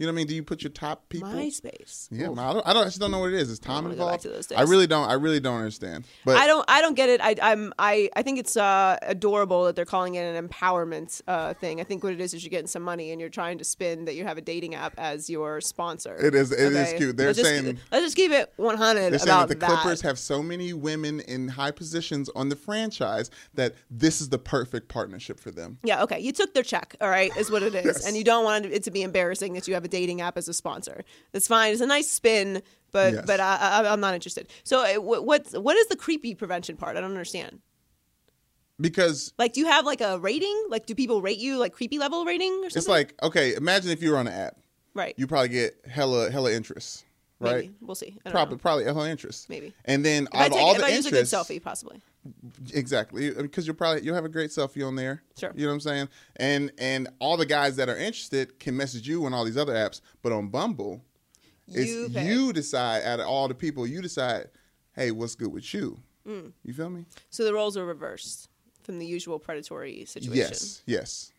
You 0.00 0.06
know 0.06 0.12
what 0.12 0.14
I 0.14 0.16
mean? 0.16 0.26
Do 0.28 0.34
you 0.34 0.42
put 0.42 0.62
your 0.62 0.70
top 0.70 1.10
people? 1.10 1.28
MySpace. 1.28 2.08
Yeah. 2.10 2.30
I 2.30 2.54
don't. 2.54 2.66
I 2.66 2.72
don't. 2.72 2.82
I 2.82 2.84
just 2.86 3.00
don't 3.00 3.10
know 3.10 3.18
what 3.18 3.34
it 3.34 3.34
is. 3.34 3.50
Is 3.50 3.58
time 3.58 3.84
back 3.84 3.92
involved? 3.92 4.22
to 4.22 4.30
those 4.30 4.50
I 4.50 4.62
really 4.62 4.86
don't. 4.86 5.06
I 5.06 5.12
really 5.12 5.40
don't 5.40 5.58
understand. 5.58 6.06
But 6.24 6.38
I 6.38 6.46
don't. 6.46 6.64
I 6.68 6.80
don't 6.80 6.94
get 6.94 7.10
it. 7.10 7.20
I, 7.22 7.36
I'm. 7.42 7.74
I. 7.78 8.08
I 8.16 8.22
think 8.22 8.38
it's 8.38 8.56
uh, 8.56 8.96
adorable 9.02 9.64
that 9.64 9.76
they're 9.76 9.84
calling 9.84 10.14
it 10.14 10.22
an 10.22 10.48
empowerment 10.48 11.20
uh, 11.28 11.52
thing. 11.52 11.82
I 11.82 11.84
think 11.84 12.02
what 12.02 12.14
it 12.14 12.20
is 12.22 12.32
is 12.32 12.42
you're 12.42 12.50
getting 12.50 12.66
some 12.66 12.82
money 12.82 13.10
and 13.10 13.20
you're 13.20 13.28
trying 13.28 13.58
to 13.58 13.64
spin 13.64 14.06
that 14.06 14.14
you 14.14 14.24
have 14.24 14.38
a 14.38 14.40
dating 14.40 14.74
app 14.74 14.94
as 14.96 15.28
your 15.28 15.60
sponsor. 15.60 16.16
It 16.16 16.34
is- 16.34 16.50
it 16.50 16.72
is 16.72 16.88
Okay? 16.88 16.96
cute. 16.96 17.16
They're 17.18 17.26
let's 17.26 17.38
just, 17.38 17.50
saying- 17.50 17.78
let's 17.92 18.06
just 18.06 18.16
keep 18.16 18.32
it 18.32 18.54
100 18.56 19.10
They're 19.10 19.18
saying 19.18 19.28
about 19.28 19.48
that 19.50 19.60
the 19.60 19.66
Clippers 19.66 20.00
have 20.00 20.18
so 20.18 20.42
many 20.42 20.72
women 20.72 21.20
in 21.20 21.48
high 21.48 21.72
positions 21.72 22.30
on 22.34 22.48
the 22.48 22.56
franchise 22.56 23.30
that 23.52 23.74
this 23.90 24.22
is 24.22 24.30
the 24.30 24.38
perfect 24.38 24.88
partnership 24.88 25.38
for 25.38 25.50
them. 25.50 25.76
Yeah, 25.84 26.02
okay. 26.04 26.20
You 26.20 26.32
took 26.32 26.54
their 26.54 26.62
check, 26.62 26.96
all 27.02 27.10
right, 27.10 27.36
is 27.36 27.50
what 27.50 27.62
it 27.62 27.74
is. 27.74 27.84
Yes. 27.90 28.06
And 28.06 28.16
you 28.16 28.24
don't 28.24 28.44
want 28.44 28.66
it 28.66 28.84
to 28.84 28.90
be 28.90 29.02
embarrassing 29.02 29.54
that 29.54 29.66
you 29.66 29.74
have 29.74 29.84
a 29.84 29.88
dating 29.90 30.20
app 30.20 30.36
as 30.38 30.48
a 30.48 30.54
sponsor. 30.54 31.04
That's 31.32 31.46
fine. 31.48 31.72
It's 31.72 31.80
a 31.82 31.86
nice 31.86 32.08
spin, 32.10 32.62
but 32.92 33.12
Yes. 33.14 33.24
but 33.26 33.40
I, 33.40 33.56
I, 33.84 33.92
I'm 33.92 34.00
not 34.00 34.14
interested. 34.14 34.48
So 34.64 34.84
uh, 34.84 35.00
what 35.00 35.24
what's, 35.26 35.52
what 35.52 35.76
is 35.76 35.86
the 35.88 35.96
creepy 35.96 36.34
prevention 36.34 36.76
part? 36.76 36.96
I 36.96 37.00
don't 37.00 37.10
understand. 37.10 37.60
Because 38.80 39.34
Like, 39.38 39.52
do 39.52 39.60
you 39.60 39.66
have 39.66 39.84
like 39.84 40.00
a 40.00 40.18
rating? 40.18 40.56
Like, 40.70 40.86
do 40.86 40.94
people 40.94 41.20
rate 41.20 41.38
you 41.38 41.58
like 41.58 41.72
creepy 41.74 41.98
level 41.98 42.24
rating 42.24 42.50
or 42.64 42.70
something? 42.70 42.78
it's 42.78 42.88
like, 42.88 43.14
okay, 43.22 43.54
imagine 43.54 43.90
if 43.90 44.02
you 44.02 44.10
were 44.12 44.16
on 44.16 44.26
an 44.26 44.32
app, 44.32 44.56
right. 44.94 45.14
you 45.18 45.26
probably 45.26 45.50
get 45.50 45.74
hella 45.86 46.30
hella 46.30 46.50
interest, 46.50 47.04
right? 47.40 47.56
Maybe. 47.56 47.74
We'll 47.82 47.94
see. 47.94 48.16
I 48.24 48.30
don't 48.30 48.32
Probably 48.32 48.54
know. 48.54 48.58
probably 48.60 48.84
hella 48.84 49.10
interest. 49.10 49.50
Maybe. 49.50 49.74
And 49.84 50.02
then 50.02 50.28
If 50.32 50.34
I, 50.34 50.38
out 50.44 50.46
of 50.46 50.52
take, 50.54 50.62
all 50.62 50.72
if 50.72 50.78
the 50.78 50.86
I 50.86 50.88
use 50.90 51.04
a 51.06 51.10
good 51.10 51.26
selfie, 51.26 51.62
possibly. 51.62 52.00
Exactly, 52.72 53.30
because 53.30 53.66
you'll 53.66 53.76
probably 53.76 54.02
you'll 54.02 54.14
have 54.14 54.24
a 54.24 54.28
great 54.30 54.50
selfie 54.50 54.86
on 54.86 54.96
there. 54.96 55.22
Sure. 55.38 55.52
You 55.54 55.62
know 55.62 55.68
what 55.68 55.74
I'm 55.74 55.80
saying? 55.80 56.08
And 56.36 56.72
and 56.78 57.08
all 57.18 57.36
the 57.36 57.46
guys 57.46 57.76
that 57.76 57.88
are 57.88 57.96
interested 57.96 58.58
can 58.58 58.76
message 58.76 59.08
you 59.08 59.24
on 59.24 59.34
all 59.34 59.44
these 59.44 59.56
other 59.56 59.74
apps, 59.74 60.00
but 60.22 60.32
on 60.32 60.48
Bumble, 60.48 61.02
You 61.66 61.80
it's 62.04 62.14
pick. 62.14 62.26
you 62.26 62.52
decide 62.52 63.02
out 63.04 63.20
of 63.20 63.26
all 63.26 63.48
the 63.48 63.54
people, 63.54 63.86
you 63.86 64.02
decide, 64.02 64.48
hey, 64.94 65.10
what's 65.10 65.34
good 65.34 65.52
with 65.52 65.72
you? 65.72 65.98
Mm. 66.26 66.52
You 66.64 66.72
feel 66.74 66.90
me? 66.90 67.04
So 67.30 67.44
the 67.44 67.54
roles 67.54 67.76
are 67.76 67.86
reversed 67.86 68.48
from 68.82 68.98
the 68.98 69.06
usual 69.06 69.38
predatory 69.38 70.04
situation. 70.04 70.34
Yes, 70.36 70.82
yes. 70.86 71.32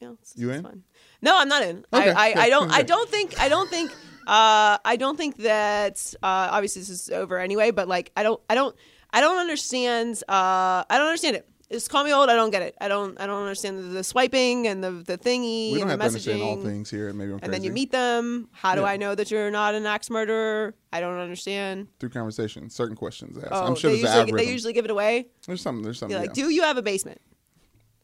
Yeah, 0.00 0.10
it's, 0.20 0.34
You 0.36 0.50
it's 0.50 0.58
in? 0.58 0.62
fun. 0.64 0.82
No, 1.22 1.38
I'm 1.38 1.48
not 1.48 1.62
in. 1.62 1.84
Okay, 1.92 2.10
I, 2.10 2.32
I, 2.32 2.34
I 2.42 2.50
don't. 2.50 2.70
I 2.70 2.82
don't 2.82 3.08
think. 3.08 3.40
I 3.40 3.48
don't 3.48 3.70
think. 3.70 3.90
Uh, 4.26 4.76
I 4.84 4.96
don't 4.98 5.16
think 5.16 5.36
that. 5.38 6.14
Uh, 6.22 6.48
obviously, 6.52 6.82
this 6.82 6.90
is 6.90 7.10
over 7.10 7.38
anyway. 7.38 7.70
But 7.70 7.88
like, 7.88 8.12
I 8.16 8.22
don't. 8.22 8.40
I 8.50 8.54
don't. 8.54 8.76
I 9.12 9.20
don't 9.20 9.38
understand. 9.38 10.16
Uh, 10.28 10.84
I 10.88 10.98
don't 10.98 11.06
understand 11.06 11.36
it. 11.36 11.48
Just 11.70 11.90
call 11.90 12.02
me 12.02 12.14
old. 12.14 12.30
I 12.30 12.34
don't 12.34 12.50
get 12.50 12.62
it. 12.62 12.74
I 12.80 12.88
don't. 12.88 13.20
I 13.20 13.26
don't 13.26 13.42
understand 13.42 13.76
the, 13.78 13.82
the 13.82 14.02
swiping 14.04 14.66
and 14.66 14.82
the 14.82 14.90
the 14.90 15.18
thingy 15.18 15.72
We 15.72 15.78
don't 15.80 15.90
and 15.90 16.00
have 16.02 16.12
the 16.12 16.18
to 16.18 16.30
understand 16.30 16.42
all 16.42 16.56
messaging. 16.56 16.62
things 16.64 16.90
here, 16.90 17.08
and 17.08 17.18
maybe 17.18 17.32
I'm 17.32 17.40
And 17.42 17.52
then 17.52 17.62
you 17.62 17.72
meet 17.72 17.90
them. 17.92 18.48
How 18.52 18.74
do 18.74 18.80
Yeah. 18.82 18.86
I 18.88 18.96
know 18.96 19.14
that 19.14 19.30
you're 19.30 19.50
not 19.50 19.74
an 19.74 19.84
axe 19.84 20.08
murderer? 20.08 20.74
I 20.94 21.00
don't 21.00 21.18
understand. 21.18 21.88
through 22.00 22.08
conversation, 22.08 22.70
certain 22.70 22.96
questions 22.96 23.36
asked. 23.36 23.48
Oh, 23.52 23.66
I'm 23.66 23.74
sure 23.76 23.90
they 23.90 24.00
there's 24.00 24.14
usually, 24.16 24.44
they 24.44 24.50
usually 24.50 24.72
give 24.72 24.86
it 24.86 24.90
away. 24.90 25.26
there's 25.46 25.60
something. 25.60 25.82
There's 25.82 25.98
something. 25.98 26.12
You're 26.16 26.26
like, 26.26 26.36
yeah. 26.36 26.44
do 26.46 26.50
you 26.50 26.62
have 26.62 26.78
a 26.78 26.82
basement? 26.82 27.20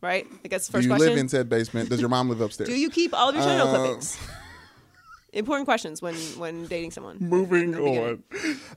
Right. 0.02 0.26
I 0.44 0.48
guess 0.48 0.66
the 0.66 0.72
first 0.72 0.82
Do 0.82 0.88
you 0.88 0.94
question. 0.96 1.08
live 1.08 1.18
in 1.18 1.28
said 1.30 1.48
basement? 1.48 1.88
Does 1.88 2.00
your 2.00 2.10
mom 2.10 2.28
live 2.28 2.42
upstairs? 2.42 2.68
Do 2.68 2.76
you 2.78 2.90
keep 2.90 3.14
all 3.14 3.30
of 3.30 3.34
your 3.34 3.42
toenail 3.44 3.68
Uh, 3.68 3.78
clippings? 3.78 4.18
Important 5.34 5.66
questions 5.66 6.00
when 6.00 6.14
when 6.38 6.66
dating 6.66 6.92
someone. 6.92 7.18
Moving 7.20 7.74
on. 7.74 8.22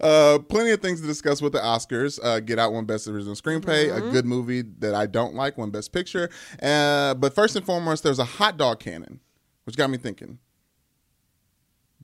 Uh, 0.02 0.40
plenty 0.50 0.72
of 0.72 0.82
things 0.82 1.00
to 1.02 1.08
discuss 1.08 1.42
with 1.42 1.54
the 1.54 1.60
Oscars. 1.60 2.20
Uh, 2.24 2.40
Get 2.40 2.58
Out 2.60 2.74
won 2.74 2.86
Best 2.86 3.08
Original 3.08 3.36
Screenplay, 3.36 3.90
Mm-hmm. 3.90 4.08
a 4.10 4.12
good 4.12 4.26
movie 4.26 4.64
that 4.80 4.94
I 4.96 5.06
don't 5.06 5.36
like, 5.36 5.58
won 5.58 5.70
Best 5.72 5.94
Picture. 5.94 6.30
Uh, 6.62 7.14
but 7.14 7.34
first 7.36 7.56
and 7.56 7.66
foremost, 7.66 8.04
there's 8.04 8.20
a 8.20 8.26
hot 8.26 8.58
dog 8.58 8.80
cannon, 8.80 9.20
which 9.66 9.78
got 9.78 9.90
me 9.90 9.98
thinking. 9.98 10.40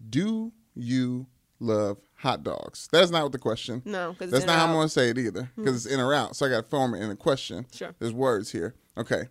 Do 0.09 0.51
you 0.75 1.27
love 1.59 1.97
hot 2.15 2.43
dogs? 2.43 2.87
That's 2.91 3.09
not 3.11 3.23
what 3.23 3.31
the 3.31 3.37
question. 3.39 3.81
No, 3.85 4.15
that's 4.19 4.45
not 4.45 4.57
how 4.59 4.65
I'm 4.65 4.73
going 4.73 4.85
to 4.87 4.93
say 4.93 5.09
it 5.09 5.17
either, 5.17 5.49
because 5.55 5.85
it's 5.85 5.93
in 5.93 5.99
or 5.99 6.13
out. 6.13 6.35
So 6.35 6.45
I 6.45 6.49
got 6.49 6.63
to 6.63 6.69
form 6.69 6.93
it 6.93 7.01
in 7.01 7.09
a 7.09 7.15
question. 7.15 7.65
Sure. 7.73 7.93
There's 7.99 8.13
words 8.13 8.51
here. 8.51 8.75
Okay. 8.97 9.23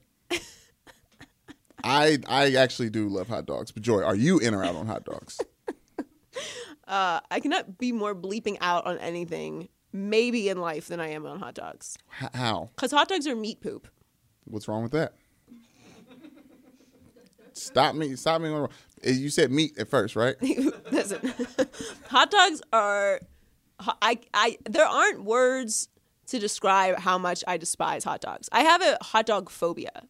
I 1.84 2.18
I 2.26 2.54
actually 2.54 2.90
do 2.90 3.08
love 3.08 3.28
hot 3.28 3.46
dogs. 3.46 3.70
But 3.72 3.82
Joy, 3.82 4.02
are 4.02 4.14
you 4.16 4.38
in 4.38 4.54
or 4.54 4.64
out 4.64 4.76
on 4.76 4.86
hot 4.86 5.04
dogs? 5.04 5.40
Uh, 6.88 7.20
I 7.30 7.40
cannot 7.40 7.78
be 7.78 7.90
more 7.92 8.14
bleeping 8.14 8.58
out 8.60 8.84
on 8.86 8.98
anything, 8.98 9.68
maybe 9.92 10.48
in 10.50 10.58
life, 10.58 10.88
than 10.88 11.00
I 11.00 11.08
am 11.10 11.24
on 11.24 11.38
hot 11.38 11.54
dogs. 11.54 11.96
H- 12.20 12.28
how? 12.34 12.70
Because 12.74 12.90
hot 12.90 13.08
dogs 13.08 13.26
are 13.26 13.36
meat 13.36 13.60
poop. 13.62 13.86
What's 14.44 14.66
wrong 14.68 14.82
with 14.82 14.92
that? 14.92 15.14
Stop 17.54 17.94
me! 17.94 18.16
Stop 18.16 18.42
me! 18.42 18.48
on- 18.50 18.68
You 19.02 19.30
said 19.30 19.50
meat 19.50 19.78
at 19.78 19.88
first, 19.88 20.16
right? 20.16 20.36
Listen, 20.90 21.32
hot 22.08 22.30
dogs 22.30 22.60
are. 22.72 23.20
I, 23.78 24.18
I, 24.34 24.58
there 24.68 24.86
aren't 24.86 25.24
words 25.24 25.88
to 26.26 26.38
describe 26.38 26.98
how 26.98 27.16
much 27.16 27.42
I 27.46 27.56
despise 27.56 28.04
hot 28.04 28.20
dogs. 28.20 28.48
I 28.52 28.62
have 28.62 28.82
a 28.82 28.98
hot 29.02 29.26
dog 29.26 29.50
phobia. 29.50 30.02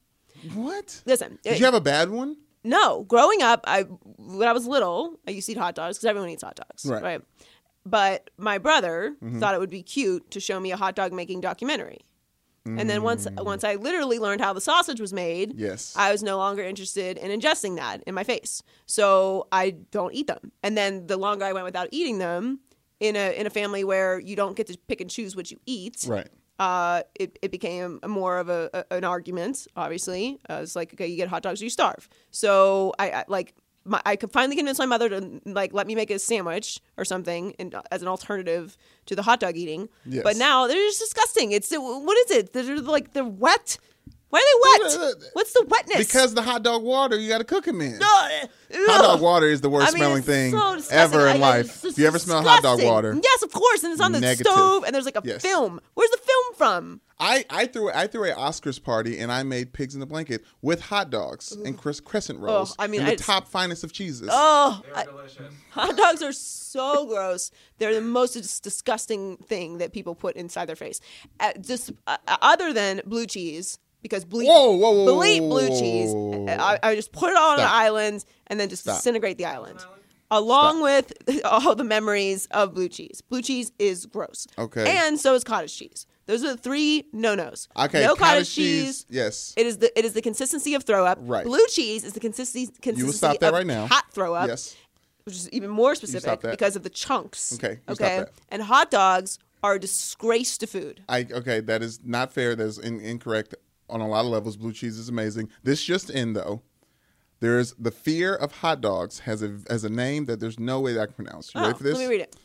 What? 0.55 1.03
Listen, 1.07 1.38
Did 1.43 1.59
you 1.59 1.66
uh, 1.66 1.68
have 1.68 1.74
a 1.74 1.80
bad 1.80 2.11
one? 2.11 2.36
No, 2.64 3.03
growing 3.05 3.43
up, 3.43 3.61
I 3.64 3.82
when 3.82 4.49
I 4.49 4.53
was 4.53 4.66
little, 4.66 5.18
I 5.26 5.32
used 5.32 5.47
to 5.47 5.53
eat 5.53 5.59
hot 5.59 5.74
dogs 5.74 5.99
because 5.99 6.09
everyone 6.09 6.30
eats 6.30 6.43
hot 6.43 6.57
dogs, 6.57 6.86
Right. 6.86 7.03
right? 7.03 7.20
But 7.84 8.30
my 8.36 8.59
brother 8.59 9.16
mm-hmm. 9.22 9.40
thought 9.40 9.55
it 9.55 9.61
would 9.61 9.70
be 9.70 9.82
cute 9.82 10.30
to 10.30 10.40
show 10.40 10.61
me 10.61 10.70
a 10.70 10.76
hot 10.76 10.95
dog 10.95 11.12
making 11.12 11.40
documentary. 11.40 12.01
And 12.64 12.88
then 12.88 13.03
once 13.03 13.26
mm. 13.26 13.45
once 13.45 13.64
I 13.64 13.74
literally 13.74 14.20
learned 14.20 14.40
how 14.40 14.53
the 14.53 14.61
sausage 14.61 15.01
was 15.01 15.12
made, 15.12 15.55
Yes. 15.57 15.95
I 15.97 16.12
was 16.12 16.22
no 16.22 16.36
longer 16.36 16.62
interested 16.62 17.18
in 17.18 17.40
ingesting 17.40 17.74
that 17.76 18.05
in 18.07 18.14
my 18.14 18.22
face. 18.22 18.62
So 18.86 19.49
I 19.51 19.70
don't 19.90 20.14
eat 20.14 20.28
them. 20.28 20.53
And 20.62 20.78
then 20.78 21.09
the 21.09 21.16
longer 21.16 21.45
I 21.45 21.53
went 21.53 21.64
without 21.64 21.88
eating 21.90 22.18
them, 22.18 22.61
in 23.03 23.16
a 23.16 23.38
in 23.38 23.47
a 23.47 23.51
family 23.51 23.82
where 23.82 24.20
you 24.20 24.36
don't 24.36 24.57
get 24.57 24.68
to 24.68 24.78
pick 24.86 25.01
and 25.01 25.11
choose 25.11 25.34
what 25.34 25.51
you 25.51 25.59
eat, 25.66 26.05
Right. 26.07 26.28
Uh, 26.59 27.03
it, 27.15 27.39
it 27.43 27.51
became 27.51 28.01
more 28.07 28.39
of 28.39 28.49
a, 28.49 28.71
a 28.75 28.97
an 28.97 29.05
argument. 29.05 29.67
Obviously, 29.77 30.41
uh, 30.49 30.61
it's 30.63 30.77
like 30.77 30.93
okay, 30.95 31.07
you 31.07 31.17
get 31.17 31.29
hot 31.29 31.43
dogs 31.43 31.61
you 31.63 31.71
starve. 31.71 32.09
So 32.31 32.93
I, 32.99 33.11
I 33.11 33.25
like 33.29 33.55
my, 33.85 34.01
I 34.05 34.17
could 34.17 34.33
finally 34.33 34.57
convince 34.57 34.79
my 34.79 34.87
mother 34.87 35.09
to 35.09 35.41
like 35.47 35.73
let 35.73 35.87
me 35.87 35.95
make 35.95 36.11
a 36.11 36.19
sandwich 36.19 36.81
or 36.97 37.05
something 37.05 37.55
and, 37.59 37.75
as 37.91 38.03
an 38.03 38.09
alternative 38.09 38.77
to 39.07 39.17
the 39.17 39.23
hot 39.23 39.41
dog 39.41 39.57
eating. 39.57 39.89
Yes. 40.07 40.23
But 40.23 40.37
now 40.37 40.67
they're 40.67 40.77
just 40.77 41.01
disgusting. 41.01 41.53
It's 41.53 41.73
what 41.73 42.19
is 42.19 42.31
it? 42.31 42.53
They're 42.53 42.79
like 42.79 43.13
they're 43.13 43.25
wet. 43.25 43.79
Why 44.33 44.39
are 44.39 44.89
they 44.89 44.97
wet? 45.05 45.14
What's 45.35 45.53
the 45.53 45.66
wetness? 45.68 45.99
Because 45.99 46.33
the 46.33 46.41
hot 46.41 46.62
dog 46.62 46.83
water, 46.83 47.18
you 47.18 47.28
got 47.28 47.39
to 47.39 47.45
cook 47.45 47.66
them 47.66 47.83
in. 47.83 47.99
Ugh. 48.03 48.49
Hot 48.74 49.03
dog 49.03 49.20
water 49.20 49.47
is 49.47 49.61
the 49.61 49.68
worst 49.68 49.89
I 49.89 49.91
mean, 49.93 49.99
smelling 49.99 50.22
thing 50.22 50.53
so 50.53 50.80
ever 50.91 51.26
in 51.28 51.33
I- 51.35 51.35
I- 51.35 51.51
life. 51.51 51.66
it's 51.66 51.83
just 51.83 51.99
If 51.99 51.99
you 51.99 52.07
ever 52.07 52.18
smell 52.18 52.43
hot 52.43 52.62
dog 52.62 52.83
water, 52.83 53.14
Yes, 53.22 53.43
of 53.43 53.53
course. 53.53 53.83
And 53.85 53.93
it's 53.93 54.01
on 54.01 54.12
the 54.12 54.20
Negative. 54.20 54.51
stove, 54.51 54.85
and 54.85 54.95
there's 54.95 55.05
like 55.05 55.16
a 55.18 55.22
Yes. 55.22 55.43
film. 55.43 55.80
Where's 55.93 56.09
the 56.11 56.16
film 56.16 56.55
from? 56.57 57.01
I, 57.20 57.45
I 57.51 57.66
threw 57.66 57.91
I 57.93 58.07
threw 58.07 58.24
a 58.30 58.35
Oscars 58.35 58.83
party 58.83 59.18
and 59.18 59.30
I 59.30 59.43
made 59.43 59.74
pigs 59.74 59.93
in 59.93 60.01
the 60.01 60.07
blanket 60.07 60.43
with 60.62 60.80
hot 60.80 61.11
dogs 61.11 61.53
and 61.53 61.76
cres- 61.76 62.01
crescent 62.01 62.41
rolls. 62.41 62.74
I 62.78 62.87
mean, 62.87 63.01
and 63.03 63.09
the 63.11 63.12
I- 63.12 63.16
top 63.16 63.47
finest 63.49 63.85
of 63.85 63.93
cheeses. 63.93 64.30
Oh, 64.33 64.80
I- 64.95 65.05
hot 65.72 65.95
dogs 65.99 66.22
are 66.22 66.33
so 66.33 67.05
gross. 67.07 67.51
They're 67.76 67.93
the 67.95 68.01
most 68.01 68.33
disgusting 68.62 69.37
thing 69.47 69.76
that 69.76 69.93
people 69.93 70.14
put 70.14 70.37
inside 70.37 70.70
their 70.70 70.74
face. 70.76 71.01
Uh, 71.39 71.53
just 71.61 71.93
uh, 72.07 72.16
other 72.26 72.72
than 72.72 73.03
blue 73.05 73.26
cheese 73.26 73.78
because 74.03 74.25
blue, 74.25 74.45
Whoa, 74.47 74.73
whoa, 74.73 74.91
whoa, 74.93 75.07
delete 75.07 75.43
whoa, 75.43 75.49
blue 75.49 75.69
cheese. 75.69 76.13
I, 76.49 76.79
I 76.83 76.95
just 76.95 77.13
put 77.13 77.31
it 77.31 77.37
all 77.37 77.53
on 77.53 77.59
an 77.61 77.65
Stop. 77.67 77.75
island 77.75 78.25
and 78.49 78.59
then 78.61 78.69
just 78.69 78.83
Stop. 78.83 78.97
disintegrate 78.97 79.39
the 79.39 79.45
island. 79.47 79.79
Along 80.31 80.83
with 80.83 81.13
all 81.45 81.75
the 81.75 81.85
memories 81.85 82.47
of 82.53 82.73
blue 82.75 82.89
cheese. 82.89 83.21
Blue 83.29 83.43
cheese 83.43 83.71
is 83.79 84.07
gross. 84.07 84.47
Okay. 84.59 84.97
And 84.97 85.21
so 85.21 85.35
is 85.35 85.45
cottage 85.45 85.77
cheese. 85.77 86.07
Those 86.27 86.43
are 86.45 86.53
the 86.53 86.57
three 86.57 87.05
no 87.13 87.35
nos. 87.35 87.69
Okay, 87.77 88.01
No 88.03 88.15
cottage 88.15 88.19
cottage, 88.19 88.55
cheese, 88.55 89.05
cheese. 89.05 89.07
yes. 89.11 89.55
It 89.57 89.67
is 89.67 89.79
the 89.79 89.97
it 89.99 90.05
is 90.07 90.15
the 90.15 90.23
consistency 90.23 90.75
of 90.75 90.85
throw 90.85 91.05
up. 91.05 91.19
Right. 91.21 91.45
Blue 91.45 91.67
cheese 91.69 92.05
is 92.05 92.15
the 92.15 92.21
consistency 92.21 92.67
consistency 92.81 92.99
You 93.01 93.07
will 93.07 93.13
stop 93.13 93.39
that 93.41 93.49
of 93.49 93.55
right 93.55 93.67
now. 93.67 93.87
hot 93.89 94.05
throw 94.13 94.35
up. 94.35 94.49
Yes. 94.49 94.75
Which 95.25 95.35
is 95.35 95.51
even 95.51 95.69
more 95.71 95.95
specific 95.95 96.41
because 96.41 96.77
of 96.77 96.83
the 96.83 96.91
chunks. 96.91 97.53
Okay, 97.55 97.81
you 97.89 97.95
stop 97.95 98.01
Okay. 98.07 98.17
that. 98.21 98.31
And 98.49 98.63
hot 98.63 98.91
dogs 98.91 99.39
are 99.63 99.75
a 99.75 99.79
disgrace 99.81 100.57
to 100.59 100.67
food. 100.67 101.03
I 101.09 101.27
okay, 101.31 101.61
that 101.61 101.83
is 101.83 102.01
not 102.05 102.33
fair. 102.33 102.55
That 102.57 102.67
is 102.67 102.79
in, 102.79 103.01
incorrect 103.01 103.55
on 103.93 104.01
a 104.01 104.09
lot 104.09 104.24
of 104.24 104.30
levels. 104.30 104.57
Blue 104.57 104.72
cheese 104.72 104.99
is 104.99 105.09
amazing. 105.09 105.49
This 105.62 105.82
just 105.84 106.11
in 106.11 106.32
though. 106.32 106.62
There's 107.40 107.72
the 107.74 107.90
fear 107.90 108.34
of 108.34 108.53
hot 108.53 108.80
dogs 108.80 109.20
has 109.20 109.43
a 109.43 109.59
has 109.68 109.84
a 109.84 109.90
name 109.90 110.26
that 110.26 110.38
there's 110.40 110.59
no 110.61 110.80
way 110.80 110.93
that 110.95 111.01
I 111.01 111.07
can 111.07 111.14
pronounce. 111.14 111.53
You 111.55 111.61
Oh, 111.61 111.64
ready 111.64 111.76
for 111.78 111.84
this? 111.84 111.95
Let 111.99 112.05
me 112.09 112.11
read 112.11 112.20
it. 112.22 112.36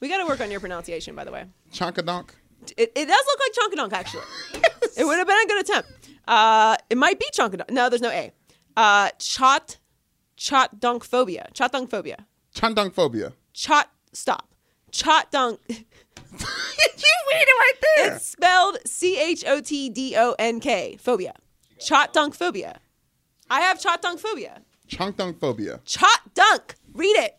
We 0.00 0.08
got 0.08 0.18
to 0.18 0.26
work 0.26 0.40
on 0.40 0.50
your 0.50 0.60
pronunciation, 0.60 1.14
by 1.14 1.24
the 1.24 1.32
way. 1.32 1.44
Chonkadonk. 1.72 2.30
It, 2.76 2.92
it 2.94 3.06
does 3.06 3.24
look 3.26 3.40
like 3.40 3.52
Chunkadunk, 3.52 3.92
actually. 3.92 4.24
It 4.96 5.04
would 5.04 5.18
have 5.18 5.26
been 5.26 5.38
a 5.42 5.46
good 5.46 5.60
attempt. 5.64 5.90
Uh, 6.28 6.76
it 6.88 6.96
might 6.96 7.18
be 7.18 7.26
Chunkadunk. 7.36 7.68
No, 7.70 7.88
there's 7.90 8.00
no 8.02 8.10
A. 8.10 8.30
Uh, 8.76 9.10
chot, 9.18 9.78
chot 10.36 10.78
dunk 10.78 11.02
phobia. 11.04 11.48
Chot 11.52 11.72
dunk 11.72 11.90
phobia. 11.90 12.26
Chot 12.54 12.76
dunk 12.76 12.94
phobia. 12.94 13.32
Chot, 13.52 13.90
stop. 14.12 14.54
Chot 14.92 15.30
dunk. 15.32 15.58
you 16.98 17.14
read 17.32 17.46
it 17.46 17.58
right 17.58 17.72
there. 17.96 18.16
It's 18.16 18.26
spelled 18.26 18.78
C 18.86 19.18
H 19.20 19.44
O 19.46 19.60
T 19.60 19.88
D 19.88 20.14
O 20.16 20.34
N 20.38 20.60
K. 20.60 20.96
Phobia. 21.00 21.34
Chot 21.78 22.12
dunk 22.12 22.34
phobia. 22.34 22.80
I 23.50 23.60
have 23.60 23.80
chot 23.80 24.00
dunk 24.00 24.20
phobia. 24.20 24.62
Chonkdunk 24.88 25.40
phobia. 25.40 25.80
Chot 25.84 26.20
dunk. 26.34 26.76
Read 26.92 27.16
it. 27.16 27.36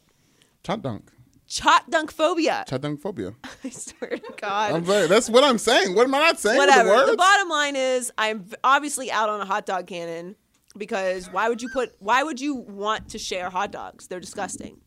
Chot 0.64 0.82
dunk. 0.82 1.12
Chot 1.48 1.90
dunk 1.90 2.12
phobia. 2.12 2.66
Chot 2.68 2.82
dunk 2.82 3.02
phobia. 3.02 3.34
I 3.64 3.70
swear 3.70 4.18
to 4.18 4.34
God. 4.40 4.74
I'm 4.74 4.84
very, 4.84 5.08
that's 5.08 5.30
what 5.30 5.44
I'm 5.44 5.58
saying. 5.58 5.96
What 5.96 6.06
am 6.08 6.16
I 6.16 6.20
not 6.20 6.40
saying? 6.40 6.58
Whatever. 6.58 7.06
The 7.06 7.12
The, 7.12 7.18
bottom 7.18 7.50
line 7.50 7.76
is, 7.76 8.12
I'm 8.18 8.46
obviously 8.64 9.12
out 9.12 9.30
on 9.30 9.42
a 9.42 9.46
hot 9.46 9.66
dog 9.66 9.88
cannon 9.88 10.36
because 10.78 11.28
why 11.32 11.48
would 11.50 11.62
you 11.62 11.70
put? 11.70 11.96
Why 12.00 12.24
would 12.24 12.42
you 12.42 12.56
want 12.56 13.10
to 13.10 13.20
share 13.20 13.50
hot 13.50 13.72
dogs? 13.72 14.08
They're 14.08 14.20
disgusting. 14.20 14.80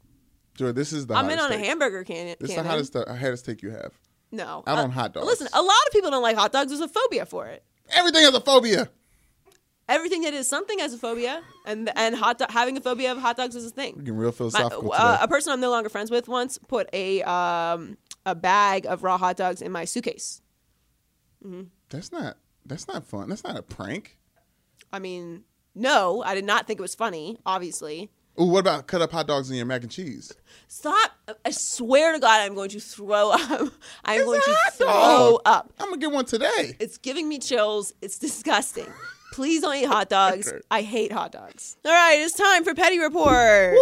Joy, 0.59 0.73
this 0.73 0.93
is 0.93 1.07
the 1.07 1.15
I'm 1.15 1.31
in 1.31 1.39
on 1.39 1.53
a 1.53 1.57
take. 1.57 1.65
hamburger 1.67 2.03
cannon. 2.05 2.35
This 2.41 2.51
is 2.51 2.57
the 2.57 2.63
hottest, 2.65 2.93
the 2.93 3.05
hottest 3.15 3.47
take 3.47 3.63
you 3.63 3.71
have. 3.71 3.93
No, 4.33 4.65
out 4.67 4.77
Uh, 4.79 4.83
on 4.83 4.91
hot 4.91 5.15
dogs. 5.15 5.27
Listen, 5.27 5.49
a 5.53 5.63
lot 5.63 5.77
of 5.87 5.93
people 5.93 6.11
don't 6.11 6.23
like 6.23 6.37
hot 6.37 6.53
dogs. 6.53 6.69
There's 6.71 6.81
a 6.83 6.89
phobia 6.89 7.25
for 7.25 7.47
it. 7.47 7.63
Everything 7.91 8.23
has 8.25 8.35
a 8.35 8.41
phobia. 8.41 8.91
Everything 9.89 10.21
that 10.23 10.35
is 10.35 10.47
something 10.47 10.79
has 10.81 10.93
a 10.93 10.99
phobia, 10.99 11.43
and 11.65 11.91
and 11.97 12.15
hot 12.15 12.37
do- 12.39 12.45
having 12.51 12.77
a 12.77 12.81
phobia 12.83 13.11
of 13.13 13.19
hot 13.19 13.37
dogs 13.39 13.57
is 13.57 13.65
a 13.65 13.71
thing. 13.71 13.95
Getting 14.01 14.17
real 14.17 14.29
My- 14.29 14.33
philosophical 14.37 14.93
uh, 14.93 15.13
today. 15.13 15.25
a 15.25 15.29
person 15.29 15.53
I'm 15.55 15.61
no 15.61 15.71
longer 15.71 15.89
friends 15.89 16.11
with 16.11 16.29
once 16.29 16.59
put 16.59 16.91
a 16.93 17.23
um, 17.23 17.97
a 18.27 18.35
bag 18.35 18.85
of 18.85 19.03
raw 19.03 19.17
hot 19.17 19.37
dogs 19.39 19.63
in 19.63 19.73
my 19.73 19.87
suitcase. 19.87 20.43
That's 21.89 22.13
not. 22.13 22.37
That's 22.67 22.87
not 22.87 23.07
fun. 23.07 23.31
That's 23.31 23.45
not 23.45 23.57
a 23.57 23.63
prank. 23.63 24.19
I 24.93 24.99
mean, 24.99 25.45
no, 25.75 26.23
I 26.23 26.35
did 26.35 26.45
not 26.45 26.67
think 26.67 26.81
it 26.81 26.83
was 26.83 26.95
funny. 26.95 27.39
Obviously, 27.47 28.11
Ooh, 28.41 28.45
what 28.45 28.61
about 28.61 28.87
cut 28.87 29.03
up 29.03 29.11
hot 29.13 29.27
dogs 29.27 29.51
in 29.51 29.57
your 29.57 29.67
mac 29.67 29.83
and 29.83 29.91
cheese? 29.91 30.33
Stop! 30.69 31.11
I 31.45 31.51
swear 31.51 32.13
to 32.13 32.19
God, 32.19 32.41
I'm 32.41 32.55
going 32.55 32.69
to 32.71 32.81
throw 32.81 33.31
up. 33.31 33.41
I'm 34.05 34.21
It's 34.21 34.25
going 34.25 34.41
to 34.41 34.57
throw 34.73 34.87
dog. 34.87 35.41
up. 35.45 35.73
I'm 35.81 35.89
gonna 35.89 36.01
get 36.01 36.13
one 36.13 36.25
today. 36.25 36.77
It's 36.79 36.99
giving 36.99 37.29
me 37.29 37.39
chills. 37.39 37.93
It's 38.01 38.19
disgusting. 38.19 38.87
Please 39.33 39.63
don't 39.63 39.75
eat 39.77 39.85
hot 39.87 40.09
dogs. 40.19 40.53
I 40.71 40.83
hate 40.83 41.11
hot 41.13 41.33
dogs. 41.33 41.77
All 41.85 41.91
right, 41.93 42.21
it's 42.21 42.35
time 42.35 42.65
for 42.65 42.75
Petty 42.75 42.99
Report. 42.99 43.75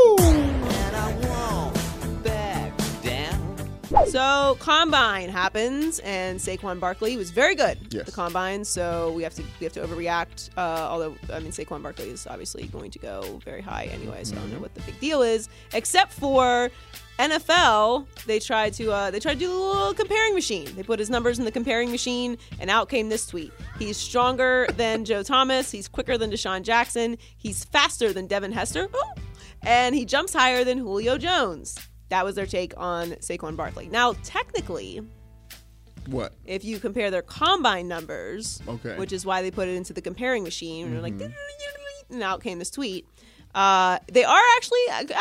So 4.04 4.56
combine 4.60 5.28
happens, 5.28 5.98
and 6.00 6.38
Saquon 6.38 6.78
Barkley 6.78 7.16
was 7.16 7.30
very 7.30 7.54
good. 7.54 7.78
at 7.94 8.06
The 8.06 8.12
combine, 8.12 8.64
so 8.64 9.12
we 9.12 9.22
have 9.22 9.34
to 9.34 9.42
we 9.60 9.64
have 9.64 9.72
to 9.72 9.80
overreact. 9.80 10.50
Uh, 10.56 10.86
although 10.88 11.16
I 11.32 11.40
mean 11.40 11.50
Saquon 11.50 11.82
Barkley 11.82 12.10
is 12.10 12.26
obviously 12.26 12.66
going 12.68 12.90
to 12.92 12.98
go 12.98 13.40
very 13.44 13.62
high 13.62 13.84
anyway, 13.92 14.22
so 14.24 14.36
I 14.36 14.38
don't 14.40 14.52
know 14.52 14.60
what 14.60 14.74
the 14.74 14.80
big 14.82 14.98
deal 15.00 15.22
is. 15.22 15.48
Except 15.72 16.12
for 16.12 16.70
NFL, 17.18 18.06
they 18.26 18.38
tried 18.38 18.74
to 18.74 18.92
uh, 18.92 19.10
they 19.10 19.18
tried 19.18 19.34
to 19.34 19.40
do 19.40 19.52
a 19.52 19.54
little 19.54 19.94
comparing 19.94 20.34
machine. 20.34 20.68
They 20.76 20.82
put 20.82 20.98
his 20.98 21.10
numbers 21.10 21.38
in 21.38 21.44
the 21.44 21.52
comparing 21.52 21.90
machine, 21.90 22.38
and 22.60 22.70
out 22.70 22.88
came 22.88 23.08
this 23.08 23.26
tweet: 23.26 23.52
He's 23.78 23.96
stronger 23.96 24.66
than 24.76 25.04
Joe 25.04 25.22
Thomas. 25.22 25.70
He's 25.70 25.88
quicker 25.88 26.18
than 26.18 26.30
DeSean 26.30 26.62
Jackson. 26.62 27.16
He's 27.36 27.64
faster 27.64 28.12
than 28.12 28.26
Devin 28.26 28.52
Hester. 28.52 28.84
Ooh. 28.84 29.20
And 29.62 29.94
he 29.94 30.04
jumps 30.04 30.32
higher 30.32 30.62
than 30.62 30.78
Julio 30.78 31.18
Jones. 31.18 31.76
That 32.08 32.24
was 32.24 32.34
their 32.36 32.46
take 32.46 32.72
on 32.76 33.10
Saquon 33.12 33.56
Barkley. 33.56 33.88
Now, 33.88 34.14
technically, 34.22 35.00
What? 36.06 36.34
if 36.44 36.64
you 36.64 36.78
compare 36.78 37.10
their 37.10 37.22
combine 37.22 37.88
numbers, 37.88 38.62
Okay. 38.68 38.96
which 38.96 39.12
is 39.12 39.26
why 39.26 39.42
they 39.42 39.50
put 39.50 39.66
it 39.68 39.74
into 39.74 39.92
the 39.92 40.00
comparing 40.02 40.44
machine, 40.44 40.86
and 40.86 40.94
they're 40.94 41.02
like, 41.02 41.20
and 42.10 42.22
out 42.22 42.42
came 42.42 42.58
this 42.60 42.70
tweet. 42.70 43.06
Uh, 43.54 43.98
they 44.12 44.22
are 44.24 44.42
actually 44.56 44.78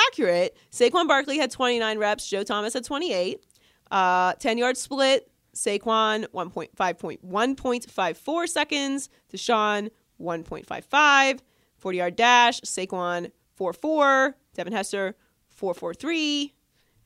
accurate. 0.08 0.58
Saquon 0.72 1.08
Barkley 1.08 1.38
had 1.38 1.50
29 1.52 1.98
reps. 1.98 2.28
Joe 2.28 2.44
Thomas 2.44 2.74
had 2.74 2.84
28. 2.84 3.42
Uh, 3.90 4.34
10 4.34 4.58
yard 4.58 4.76
split. 4.78 5.32
Saquon 5.56 6.26
1.5.1.54 6.34 8.48
seconds. 8.50 9.10
DeSean 9.34 9.90
1.55. 10.20 11.40
40 11.78 11.98
yard 11.98 12.16
dash. 12.18 12.60
Saquon 12.62 13.32
4.4. 13.60 14.34
Devin 14.54 14.74
Hester 14.74 15.16
4.43. 15.60 16.52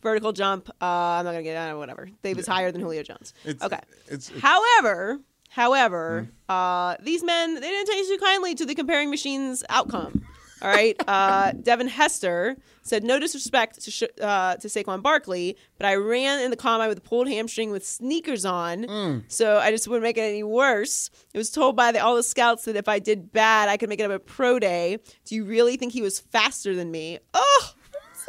Vertical 0.02 0.32
jump. 0.32 0.70
Uh, 0.82 0.86
I'm 0.86 1.26
not 1.26 1.32
gonna 1.32 1.44
get 1.44 1.56
uh, 1.58 1.76
whatever. 1.78 2.10
They 2.22 2.34
was 2.34 2.48
higher 2.48 2.72
than 2.72 2.82
Julio 2.82 3.04
Jones. 3.04 3.34
It's- 3.46 3.62
okay. 3.66 3.80
it's- 4.08 4.30
it's- 4.30 4.42
however, 4.42 5.20
however, 5.50 6.30
Hmm. 6.50 6.52
uh, 6.54 6.96
these 7.02 7.24
men 7.24 7.56
they 7.56 7.62
didn't 7.70 7.88
take 7.88 8.08
too 8.08 8.18
kindly 8.24 8.56
to 8.56 8.66
the 8.66 8.76
comparing 8.76 9.10
machines 9.10 9.64
outcome. 9.70 10.26
All 10.62 10.70
right. 10.70 10.96
Uh, 11.08 11.52
Devin 11.54 11.88
Hester 11.88 12.58
said, 12.82 13.04
"No 13.04 13.18
disrespect 13.20 13.82
to 13.84 13.92
sh- 13.92 14.04
uh, 14.22 14.56
to 14.58 14.68
Saquon 14.68 15.02
Barkley, 15.02 15.56
but 15.78 15.86
I 15.86 15.96
ran 15.96 16.42
in 16.42 16.50
the 16.52 16.58
combine 16.58 16.90
with 16.90 16.98
a 16.98 17.02
pulled 17.02 17.28
hamstring 17.30 17.72
with 17.72 17.86
sneakers 17.86 18.46
on, 18.46 18.84
Hmm. 18.84 19.18
so 19.28 19.58
I 19.58 19.72
just 19.72 19.88
wouldn't 19.88 20.04
make 20.04 20.18
it 20.18 20.22
any 20.22 20.44
worse. 20.44 21.10
It 21.34 21.38
was 21.38 21.50
told 21.50 21.76
by 21.76 21.92
the, 21.92 22.00
all 22.00 22.16
the 22.16 22.24
scouts 22.24 22.66
that 22.66 22.76
if 22.76 22.88
I 22.90 23.00
did 23.00 23.32
bad, 23.32 23.70
I 23.70 23.78
could 23.78 23.90
make 23.90 24.00
it 24.00 24.04
up 24.04 24.12
at 24.12 24.26
pro 24.26 24.60
day. 24.60 24.98
Do 25.26 25.36
you 25.36 25.44
really 25.46 25.78
think 25.78 25.94
he 25.94 26.02
was 26.02 26.20
faster 26.20 26.76
than 26.76 26.90
me? 26.92 27.20
Oh, 27.34 27.72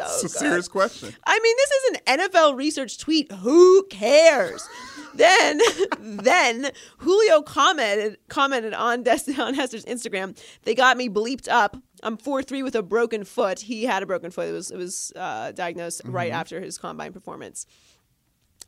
so 0.09 0.27
It's 0.27 0.37
a 0.37 0.39
good. 0.39 0.47
serious 0.49 0.69
question. 0.69 1.15
I 1.27 1.39
mean, 1.43 1.57
this 1.57 1.71
is 1.71 1.91
an 2.07 2.19
NFL 2.21 2.57
research 2.57 2.99
tweet. 2.99 3.31
Who 3.33 3.85
cares? 3.91 4.69
then, 5.15 5.61
then 5.99 6.71
Julio 6.99 7.43
commented 7.43 8.19
commented 8.29 8.75
on 8.75 9.03
Des- 9.03 9.33
on 9.39 9.55
Hester's 9.55 9.85
Instagram. 9.85 10.39
They 10.63 10.75
got 10.75 10.97
me 10.97 11.09
bleeped 11.09 11.49
up. 11.49 11.77
I'm 12.03 12.17
four 12.17 12.43
three 12.43 12.63
with 12.63 12.75
a 12.75 12.83
broken 12.83 13.25
foot. 13.25 13.61
He 13.61 13.85
had 13.85 14.03
a 14.03 14.07
broken 14.07 14.31
foot. 14.31 14.49
It 14.49 14.53
was 14.53 14.71
it 14.71 14.77
was 14.77 15.13
uh, 15.17 15.53
diagnosed 15.53 16.03
right 16.05 16.33
after 16.33 16.61
his 16.61 16.79
combine 16.79 17.13
performance. 17.13 17.67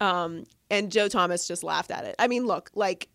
Um, 0.00 0.44
and 0.70 0.90
Joe 0.90 1.08
Thomas 1.08 1.46
just 1.46 1.62
laughed 1.62 1.90
at 1.90 2.04
it. 2.04 2.16
I 2.18 2.26
mean, 2.28 2.44
look, 2.46 2.70
like 2.74 3.08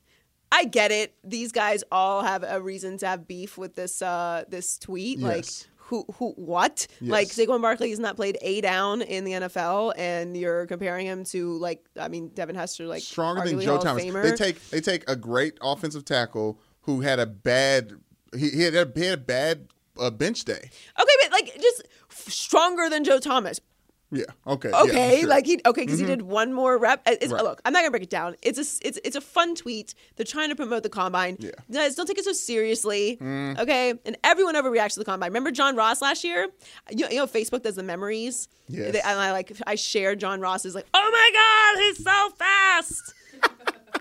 I 0.52 0.64
get 0.66 0.92
it. 0.92 1.14
These 1.24 1.52
guys 1.52 1.84
all 1.92 2.24
have 2.24 2.44
a 2.48 2.62
reason 2.62 2.98
to 3.00 3.08
have 3.08 3.28
beef 3.28 3.58
with 3.58 3.76
this 3.76 4.02
uh, 4.02 4.46
this 4.48 4.78
tweet. 4.78 5.20
Like 5.20 5.38
Yes. 5.46 5.68
Who 5.88 6.06
who 6.16 6.32
what? 6.36 6.88
Like 7.02 7.28
Yes. 7.28 7.38
Saquon 7.38 7.62
Barkley 7.62 7.90
has 7.92 8.00
not 8.00 8.16
played 8.18 8.38
a 8.42 8.62
down 8.62 9.02
in 9.02 9.24
the 9.24 9.32
NFL, 9.32 9.94
and 9.98 10.36
you're 10.36 10.66
comparing 10.66 11.06
him 11.06 11.24
to 11.26 11.58
like 11.58 11.84
I 12.00 12.10
mean 12.10 12.30
Devin 12.30 12.56
Hester, 12.56 12.88
like 12.88 13.02
Stronger 13.02 13.46
than 13.46 13.62
Joe 13.62 13.76
Hall 13.76 13.84
Thomas. 13.84 14.04
They 14.04 14.36
take 14.36 14.70
they 14.70 14.82
take 14.82 15.10
a 15.10 15.16
great 15.16 15.58
offensive 15.62 16.04
tackle 16.04 16.60
who 16.82 17.02
had 17.02 17.20
a 17.20 17.26
bad 17.26 17.94
he, 18.36 18.50
he 18.50 18.62
had 18.64 18.76
a, 18.76 18.92
he 18.94 19.06
had 19.06 19.20
a 19.20 19.22
bad 19.22 19.68
uh, 19.98 20.12
bench 20.12 20.44
day. 20.44 20.70
okay, 21.00 21.14
but 21.22 21.32
like 21.32 21.56
just 21.56 21.84
f- 22.12 22.32
stronger 22.32 22.90
than 22.90 23.04
Joe 23.04 23.20
Thomas. 23.20 23.62
Yeah. 24.10 24.24
Okay. 24.46 24.70
yeah, 24.70 24.82
Okay, 24.84 25.20
sure. 25.20 25.30
like 25.30 25.46
he 25.46 25.60
okay 25.66 25.82
because 25.86 26.00
he 26.00 26.06
did 26.06 26.22
one 26.22 26.54
more 26.54 26.78
rep. 26.78 27.02
Uh, 27.06 27.16
It's, 27.20 27.34
Right. 27.34 27.44
Look, 27.44 27.62
I'm 27.66 27.74
not 27.74 27.80
gonna 27.80 27.92
break 27.92 28.04
it 28.04 28.10
down. 28.10 28.36
It's 28.42 28.58
a 28.58 28.88
it's 28.88 28.98
it's 29.04 29.16
a 29.18 29.22
fun 29.22 29.54
tweet. 29.54 29.94
They're 30.16 30.26
trying 30.26 30.48
to 30.50 30.56
promote 30.56 30.84
the 30.84 30.90
combine. 30.90 31.36
Yeah. 31.40 31.52
Mm. 31.70 31.74
Guys, 31.74 31.96
don't 31.96 32.06
take 32.06 32.18
it 32.18 32.24
so 32.24 32.32
seriously. 32.34 33.18
Okay, 33.22 33.94
and 34.06 34.18
everyone 34.24 34.56
overreacts 34.56 34.94
to 34.94 35.00
the 35.00 35.06
combine. 35.06 35.30
Remember 35.30 35.52
John 35.52 35.76
Ross 35.76 36.02
last 36.02 36.24
year? 36.24 36.48
You 36.90 37.04
know, 37.06 37.10
you 37.10 37.18
know 37.18 37.28
Facebook 37.28 37.64
does 37.64 37.76
the 37.76 37.84
memories. 37.84 38.48
Yes. 38.70 38.94
They- 38.94 39.02
and 39.02 39.20
I 39.20 39.32
like 39.34 39.52
I 39.68 39.76
shared 39.76 40.20
John 40.22 40.40
Ross's 40.40 40.74
like, 40.74 40.86
oh 40.94 41.10
my 41.12 41.30
god, 41.34 41.84
he's 41.84 42.04
so 42.04 42.30
fast. 42.38 43.14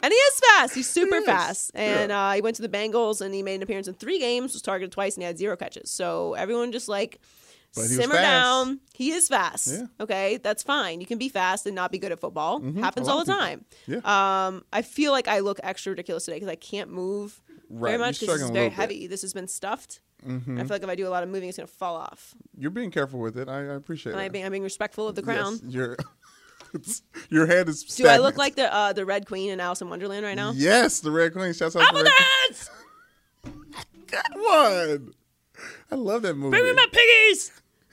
And 0.02 0.12
he 0.12 0.16
is 0.16 0.40
fast. 0.52 0.74
He's 0.74 0.88
super 0.88 1.16
is. 1.16 1.24
fast. 1.24 1.70
And 1.74 2.10
Yeah. 2.10 2.28
uh, 2.28 2.32
he 2.34 2.40
went 2.42 2.54
to 2.56 2.62
the 2.62 2.68
Bengals 2.68 3.20
and 3.22 3.34
he 3.34 3.42
made 3.42 3.56
an 3.56 3.62
appearance 3.62 3.88
in 3.88 3.94
three 3.94 4.18
games, 4.18 4.52
was 4.52 4.60
targeted 4.62 4.92
twice, 4.92 5.14
and 5.14 5.22
he 5.22 5.26
had 5.26 5.38
zero 5.38 5.56
catches. 5.56 5.90
So 5.90 6.34
everyone 6.34 6.70
just 6.70 6.86
like 6.86 7.12
he 7.14 7.45
simmer 7.82 8.14
fast. 8.14 8.22
down. 8.22 8.80
He 8.94 9.10
is 9.12 9.28
fast. 9.28 9.68
Yeah. 9.72 9.86
Okay, 10.00 10.38
that's 10.42 10.62
fine. 10.62 11.00
You 11.00 11.06
can 11.06 11.18
be 11.18 11.28
fast 11.28 11.66
and 11.66 11.74
not 11.74 11.92
be 11.92 11.98
good 11.98 12.12
at 12.12 12.20
football. 12.20 12.60
Happens 12.60 13.06
A 13.08 13.10
lot 13.10 13.18
all 13.18 13.24
the 13.24 13.32
time. 13.32 13.64
Yeah. 13.86 13.98
Um, 14.04 14.64
I 14.72 14.82
feel 14.82 15.12
like 15.12 15.28
I 15.28 15.40
look 15.40 15.60
extra 15.62 15.90
ridiculous 15.90 16.24
today 16.24 16.36
because 16.36 16.48
I 16.48 16.54
can't 16.56 16.90
move 16.90 17.40
Right, 17.68 17.90
very 17.90 17.98
much 17.98 18.20
because 18.20 18.40
it's 18.40 18.50
very 18.50 18.52
little 18.52 18.70
bit. 18.70 18.72
heavy. 18.72 19.06
This 19.06 19.22
has 19.22 19.32
been 19.34 19.48
stuffed. 19.48 20.00
Mm-hmm. 20.26 20.56
I 20.58 20.62
feel 20.62 20.68
like 20.76 20.82
if 20.82 20.88
I 20.88 20.94
do 20.94 21.06
a 21.06 21.10
lot 21.10 21.22
of 21.22 21.28
moving, 21.28 21.48
it's 21.48 21.58
gonna 21.58 21.66
fall 21.66 21.96
off. 21.96 22.34
You're 22.56 22.70
being 22.70 22.90
careful 22.90 23.20
with 23.20 23.36
it. 23.36 23.48
I, 23.48 23.58
I 23.58 23.74
appreciate 23.74 24.14
it. 24.14 24.18
I'm 24.18 24.32
being, 24.32 24.44
I'm 24.44 24.50
being 24.52 24.62
respectful 24.62 25.06
of 25.08 25.14
the 25.14 25.22
crown. 25.22 25.58
Yes, 25.64 25.74
your 25.74 25.96
your 27.30 27.46
head 27.46 27.68
is. 27.68 27.82
Do 27.84 28.06
I 28.08 28.16
look 28.18 28.36
like 28.36 28.54
the 28.54 28.72
uh, 28.72 28.92
the 28.92 29.04
Red 29.04 29.26
Queen 29.26 29.50
in 29.50 29.60
Alice 29.60 29.80
in 29.82 29.90
Wonderland 29.90 30.24
right 30.24 30.34
now? 30.36 30.52
Yes, 30.54 31.00
the 31.00 31.10
Red 31.10 31.32
Queen. 31.32 31.52
Shouts 31.52 31.76
out 31.76 31.88
to 31.94 32.02
Red. 32.02 33.54
Good 34.06 34.20
one. 34.34 35.12
I 35.90 35.94
love 35.94 36.22
that 36.22 36.34
movie. 36.34 36.50
Bring 36.50 36.64
me 36.64 36.72
my 36.72 36.86
piggies! 36.92 37.50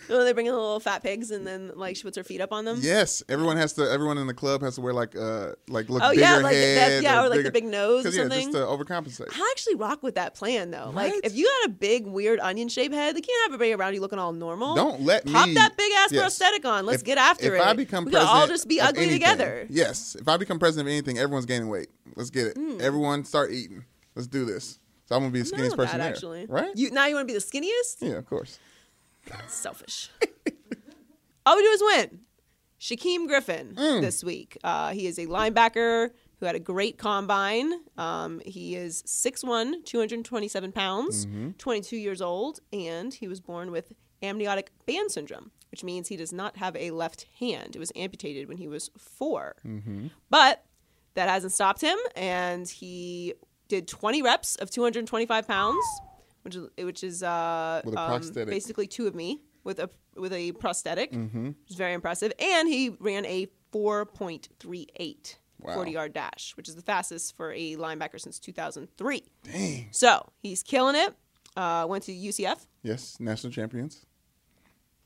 Oh, 0.09 0.23
they 0.23 0.33
bring 0.33 0.45
in 0.47 0.53
the 0.53 0.59
little 0.59 0.79
fat 0.79 1.01
pigs, 1.03 1.31
and 1.31 1.45
then 1.47 1.71
like 1.75 1.95
she 1.95 2.03
puts 2.03 2.17
her 2.17 2.23
feet 2.23 2.41
up 2.41 2.51
on 2.51 2.65
them. 2.65 2.79
Yes, 2.81 3.23
everyone 3.29 3.57
has 3.57 3.73
to. 3.73 3.89
Everyone 3.89 4.17
in 4.17 4.27
the 4.27 4.33
club 4.33 4.61
has 4.61 4.75
to 4.75 4.81
wear 4.81 4.93
like 4.93 5.15
uh 5.15 5.53
like 5.67 5.89
look 5.89 6.03
Oh, 6.03 6.09
bigger 6.09 6.21
yeah, 6.21 6.37
like 6.37 6.55
head. 6.55 6.77
that- 6.77 7.03
yeah, 7.03 7.23
or 7.23 7.29
like 7.29 7.43
the 7.43 7.51
big 7.51 7.65
nose 7.65 8.01
or 8.01 8.09
'cause, 8.09 8.15
yeah, 8.17 8.23
something. 8.23 8.51
just 8.51 8.57
to 8.57 8.63
overcompensate. 8.63 9.29
I 9.31 9.47
actually 9.51 9.75
rock 9.75 10.03
with 10.03 10.15
that 10.15 10.35
plan 10.35 10.71
though. 10.71 10.91
Like 10.93 11.13
if 11.23 11.35
you 11.35 11.49
had 11.61 11.69
a 11.71 11.73
big 11.73 12.05
weird 12.05 12.39
onion 12.39 12.67
shaped 12.69 12.93
head, 12.93 13.15
they 13.15 13.21
can't 13.21 13.41
have 13.43 13.53
everybody 13.53 13.73
around 13.73 13.93
you 13.93 14.01
looking 14.01 14.19
all 14.19 14.33
normal. 14.33 14.75
Don't 14.75 15.01
let 15.01 15.25
pop 15.25 15.47
me 15.47 15.53
that 15.55 15.77
big 15.77 15.91
ass 15.99 16.11
yes. 16.11 16.21
prosthetic 16.21 16.65
on. 16.65 16.85
Let's 16.85 16.99
If- 17.01 17.05
get 17.05 17.17
after 17.17 17.45
if 17.47 17.53
it. 17.53 17.55
If 17.57 17.61
I 17.67 17.73
become 17.73 18.05
we 18.05 18.11
president, 18.11 18.35
all 18.37 18.47
just 18.47 18.67
be 18.67 18.81
ugly 18.81 19.03
anything- 19.03 19.19
together. 19.21 19.67
Yes, 19.69 20.15
if 20.19 20.27
I 20.27 20.37
become 20.37 20.59
president 20.59 20.87
of 20.87 20.91
anything, 20.91 21.17
everyone's 21.17 21.45
gaining 21.45 21.69
weight. 21.69 21.87
Let's 22.15 22.29
get 22.29 22.47
it. 22.47 22.57
Hmm. 22.57 22.79
Everyone 22.81 23.23
start 23.25 23.51
eating. 23.51 23.85
Let's 24.15 24.27
do 24.27 24.45
this. 24.45 24.79
So 25.05 25.15
I'm 25.15 25.21
gonna 25.21 25.31
be 25.31 25.41
the 25.41 25.45
skinniest 25.51 25.75
person 25.75 25.97
bad, 25.97 26.01
there, 26.01 26.09
actually. 26.13 26.45
right? 26.47 26.71
You 26.75 26.91
now 26.91 27.05
you 27.07 27.15
want 27.15 27.27
to 27.27 27.33
be 27.33 27.37
the 27.37 27.43
skinniest? 27.45 27.97
yeah, 28.01 28.17
of 28.17 28.25
course. 28.25 28.57
Selfish. 29.47 30.09
All 31.45 31.55
we 31.55 31.61
do 31.63 31.69
is 31.69 31.81
win. 31.83 32.19
Shaquem 32.79 33.27
Griffin 33.27 33.73
Mm. 33.75 34.01
this 34.01 34.23
week. 34.23 34.57
Uh, 34.63 34.91
he 34.91 35.07
is 35.07 35.17
a 35.17 35.25
linebacker 35.27 36.09
who 36.39 36.45
had 36.45 36.55
a 36.55 36.59
great 36.59 36.97
combine. 36.97 37.71
Um, 37.97 38.41
he 38.45 38.75
is 38.75 39.01
6'1", 39.03 39.85
227 39.85 40.71
pounds, 40.71 41.25
Mm-hmm. 41.25 41.51
22 41.51 41.95
years 41.97 42.21
old, 42.21 42.59
and 42.73 43.13
he 43.13 43.27
was 43.27 43.39
born 43.39 43.71
with 43.71 43.93
amniotic 44.21 44.71
band 44.85 45.11
syndrome, 45.11 45.51
which 45.71 45.83
means 45.83 46.07
he 46.09 46.17
does 46.17 46.33
not 46.33 46.57
have 46.57 46.75
a 46.75 46.91
left 46.91 47.25
hand. 47.39 47.75
It 47.75 47.79
was 47.79 47.91
amputated 47.95 48.47
when 48.47 48.57
he 48.57 48.67
was 48.67 48.89
4 48.97 49.55
Mm-hmm. 49.65 50.07
But 50.29 50.65
that 51.13 51.29
hasn't 51.29 51.53
stopped 51.53 51.81
him, 51.81 51.97
and 52.15 52.67
he 52.67 53.33
did 53.69 53.87
20 53.87 54.21
reps 54.21 54.55
of 54.57 54.69
225 54.71 55.47
pounds, 55.47 55.85
which 56.43 56.55
is 56.55 56.69
which 56.77 57.03
is 57.03 57.23
uh, 57.23 57.81
um, 57.97 58.21
basically 58.45 58.87
two 58.87 59.07
of 59.07 59.15
me 59.15 59.41
with 59.63 59.79
a 59.79 59.89
with 60.15 60.31
a 60.33 60.51
prosthetic, 60.53 61.11
Mm-hmm. 61.11 61.47
which 61.47 61.71
is 61.71 61.75
very 61.75 61.93
impressive. 61.93 62.31
And 62.39 62.67
he 62.69 62.89
ran 62.99 63.25
a 63.25 63.47
4.38 63.73 65.35
Wow. 65.59 65.75
40 65.75 65.91
yard 65.91 66.13
dash, 66.13 66.51
which 66.57 66.67
is 66.67 66.75
the 66.75 66.81
fastest 66.81 67.37
for 67.37 67.53
a 67.53 67.75
linebacker 67.77 68.19
since 68.19 68.37
2003. 68.37 69.23
Dang. 69.43 69.87
So 69.91 70.29
he's 70.41 70.61
killing 70.61 70.95
it. 70.95 71.15
Uh, 71.55 71.85
went 71.87 72.03
to 72.03 72.11
UCF. 72.11 72.65
Yes, 72.81 73.17
national 73.19 73.53
champions. 73.53 74.05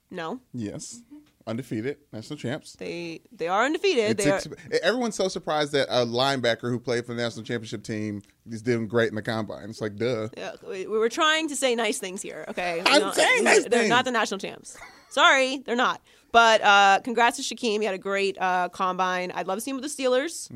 No, 0.10 0.40
Yes, 0.54 1.02
undefeated 1.48 1.98
national 2.12 2.38
champs. 2.38 2.74
they 2.74 3.22
they 3.32 3.48
are 3.48 3.66
undefeated. 3.66 4.18
They 4.18 4.30
are, 4.30 4.42
everyone's 4.84 5.16
so 5.16 5.28
surprised 5.28 5.72
that 5.72 5.88
a 5.90 6.06
linebacker 6.06 6.70
who 6.70 6.80
played 6.80 7.06
for 7.06 7.14
the 7.14 7.22
national 7.22 7.46
championship 7.46 7.84
team 7.84 8.22
is 8.50 8.62
doing 8.62 8.88
great 8.88 9.10
in 9.10 9.16
the 9.16 9.22
combine. 9.22 9.70
It's 9.70 9.82
like, 9.82 9.96
duh. 9.96 10.30
Yeah, 10.38 10.52
we, 10.68 10.86
we 10.86 10.98
were 11.00 11.10
trying 11.10 11.48
to 11.50 11.56
say 11.56 11.74
nice 11.76 11.98
things 11.98 12.22
here. 12.22 12.46
Okay, 12.50 12.82
I'm 12.86 13.14
saying 13.14 13.44
nice 13.44 13.66
They're 13.66 13.80
things. 13.80 13.90
not 13.90 14.06
the 14.06 14.12
national 14.12 14.40
champs. 14.40 14.78
Sorry, 15.10 15.58
they're 15.66 15.76
not. 15.76 16.02
But 16.32 16.62
uh, 16.62 17.00
congrats 17.04 17.38
to 17.38 17.44
Shaquem. 17.44 17.80
He 17.80 17.86
had 17.86 17.96
a 17.96 18.00
great 18.00 18.38
uh, 18.40 18.70
combine. 18.70 19.32
I'd 19.32 19.48
love 19.48 19.58
to 19.58 19.62
see 19.62 19.72
him 19.72 19.78
with 19.78 19.96
the 19.96 20.04
Steelers. 20.04 20.52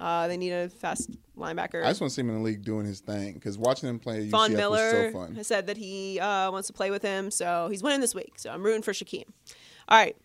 Uh, 0.00 0.26
they 0.26 0.36
need 0.36 0.50
a 0.52 0.68
fast 0.68 1.10
linebacker. 1.36 1.74
Mm. 1.74 1.84
I 1.84 1.88
just 1.88 2.00
want 2.00 2.10
to 2.10 2.14
see 2.14 2.20
him 2.22 2.30
in 2.30 2.36
the 2.36 2.42
league 2.42 2.64
doing 2.64 2.84
his 2.84 3.00
thing 3.00 3.34
because 3.34 3.56
watching 3.56 3.88
him 3.88 3.98
play 4.00 4.24
at 4.24 4.28
Von 4.30 4.50
UCF 4.50 4.56
Miller 4.56 4.84
was 4.84 4.90
so 4.90 5.12
fun. 5.12 5.34
has 5.36 5.46
said 5.46 5.66
that 5.68 5.76
he 5.76 6.18
uh, 6.18 6.50
wants 6.50 6.66
to 6.66 6.72
play 6.72 6.90
with 6.90 7.02
him, 7.02 7.30
so 7.30 7.68
he's 7.70 7.82
winning 7.82 8.00
this 8.00 8.14
week. 8.14 8.38
So 8.38 8.50
I'm 8.50 8.62
rooting 8.62 8.82
for 8.82 8.92
Shaquem. 8.92 9.24
All 9.88 9.98
right, 9.98 10.16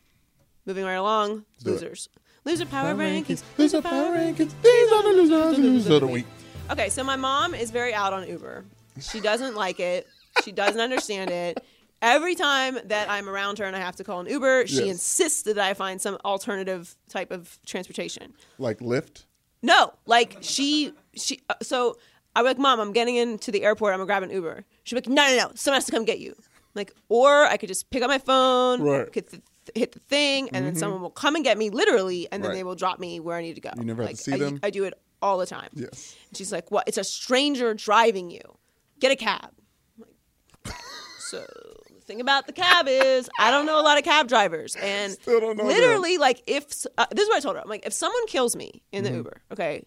moving 0.66 0.84
right 0.84 0.94
along. 0.94 1.46
do 1.64 1.70
it. 1.70 1.74
losers, 1.74 2.10
loser 2.46 2.66
power 2.66 2.94
rankings. 2.94 3.44
Loser 3.58 3.82
power 3.82 4.16
rankings. 4.16 4.52
These 4.62 4.92
are 4.92 5.04
the 5.04 5.10
losers, 5.10 5.58
losers 5.58 5.88
of 5.90 6.02
the 6.02 6.08
week. 6.08 6.26
Okay, 6.72 6.90
so 6.90 7.04
my 7.04 7.16
mom 7.16 7.54
is 7.54 7.72
very 7.72 7.94
out 7.94 8.14
on 8.14 8.28
Uber. 8.28 8.66
She 9.00 9.20
doesn't 9.20 9.56
like 9.56 9.80
it. 9.80 10.08
She 10.44 10.52
doesn't 10.52 10.80
understand 10.82 11.30
it. 11.32 11.64
Every 12.02 12.36
time 12.36 12.78
that 12.86 13.10
I'm 13.10 13.30
around 13.30 13.60
her 13.60 13.66
and 13.66 13.76
I 13.76 13.80
have 13.80 13.96
to 13.98 14.04
call 14.04 14.20
an 14.20 14.28
Uber, 14.28 14.68
she 14.68 14.80
Yes. 14.86 14.88
insists 14.90 15.44
that 15.44 15.58
I 15.58 15.74
find 15.74 16.02
some 16.02 16.18
alternative 16.26 16.96
type 17.10 17.32
of 17.32 17.58
transportation. 17.66 18.34
Like 18.58 18.80
Lyft. 18.80 19.24
No, 19.62 19.94
like 20.06 20.38
she 20.42 20.92
she. 21.16 21.40
Uh, 21.50 21.54
so 21.62 21.98
I'm 22.36 22.44
like, 22.44 22.58
Mom, 22.58 22.82
I'm 22.82 22.92
getting 22.92 23.16
into 23.16 23.52
the 23.52 23.64
airport. 23.64 23.94
I'm 23.94 24.00
gonna 24.00 24.08
grab 24.08 24.24
an 24.24 24.32
Uber. 24.32 24.66
She's 24.84 24.96
like, 24.98 25.08
No, 25.08 25.26
no, 25.28 25.38
no. 25.38 25.52
Someone 25.56 25.78
has 25.78 25.86
to 25.86 25.92
come 25.94 26.04
get 26.04 26.20
you. 26.20 26.36
Like, 26.76 26.92
or 27.08 27.46
I 27.46 27.56
could 27.56 27.70
just 27.70 27.90
pick 27.90 28.02
up 28.02 28.10
my 28.10 28.18
phone, 28.18 28.82
Right. 28.82 29.12
could 29.14 29.30
th- 29.30 29.44
hit 29.76 29.92
the 29.94 30.00
thing, 30.00 30.50
and 30.54 30.66
then 30.66 30.76
someone 30.76 31.02
will 31.02 31.10
come 31.10 31.36
and 31.36 31.44
get 31.44 31.58
me, 31.58 31.70
literally, 31.70 32.28
and 32.32 32.44
then 32.44 32.50
Right. 32.50 32.56
they 32.58 32.64
will 32.64 32.76
drop 32.76 33.00
me 33.00 33.20
where 33.20 33.38
I 33.38 33.42
need 33.42 33.56
to 33.56 33.62
go. 33.62 33.72
You 33.78 33.84
never 33.86 34.02
have 34.04 34.10
like, 34.10 34.18
to 34.18 34.24
see 34.24 34.34
I, 34.34 34.38
them? 34.38 34.60
I 34.64 34.70
do 34.70 34.84
it 34.84 34.94
all 35.22 35.38
the 35.38 35.46
time. 35.46 35.70
Yes. 35.74 36.16
And 36.30 36.38
she's 36.38 36.52
like, 36.52 36.70
"What? 36.72 36.86
It's 36.88 36.98
a 36.98 37.04
stranger 37.04 37.74
driving 37.74 38.30
you. 38.30 38.42
Get 39.00 39.12
a 39.12 39.16
cab." 39.16 39.52
I'm 39.98 40.06
like, 40.66 40.76
so 41.20 41.46
the 41.94 42.02
thing 42.02 42.20
about 42.22 42.48
the 42.48 42.54
cab 42.54 42.88
is, 42.90 43.30
I 43.40 43.50
don't 43.52 43.66
know 43.66 43.80
a 43.80 43.84
lot 43.84 43.98
of 43.98 44.04
cab 44.04 44.28
drivers, 44.28 44.76
and 44.76 45.14
Still 45.14 45.40
don't 45.40 45.58
know 45.58 45.66
literally, 45.66 46.18
like, 46.18 46.42
if 46.48 46.66
uh, 46.98 47.06
this 47.12 47.24
is 47.24 47.30
what 47.30 47.38
I 47.38 47.40
told 47.40 47.56
her, 47.56 47.62
I'm 47.62 47.70
like, 47.70 47.86
if 47.86 47.94
someone 47.94 48.26
kills 48.28 48.56
me 48.56 48.84
in 48.92 49.04
the 49.04 49.10
Mm-hmm. 49.12 49.18
Uber, 49.20 49.42
okay, 49.54 49.86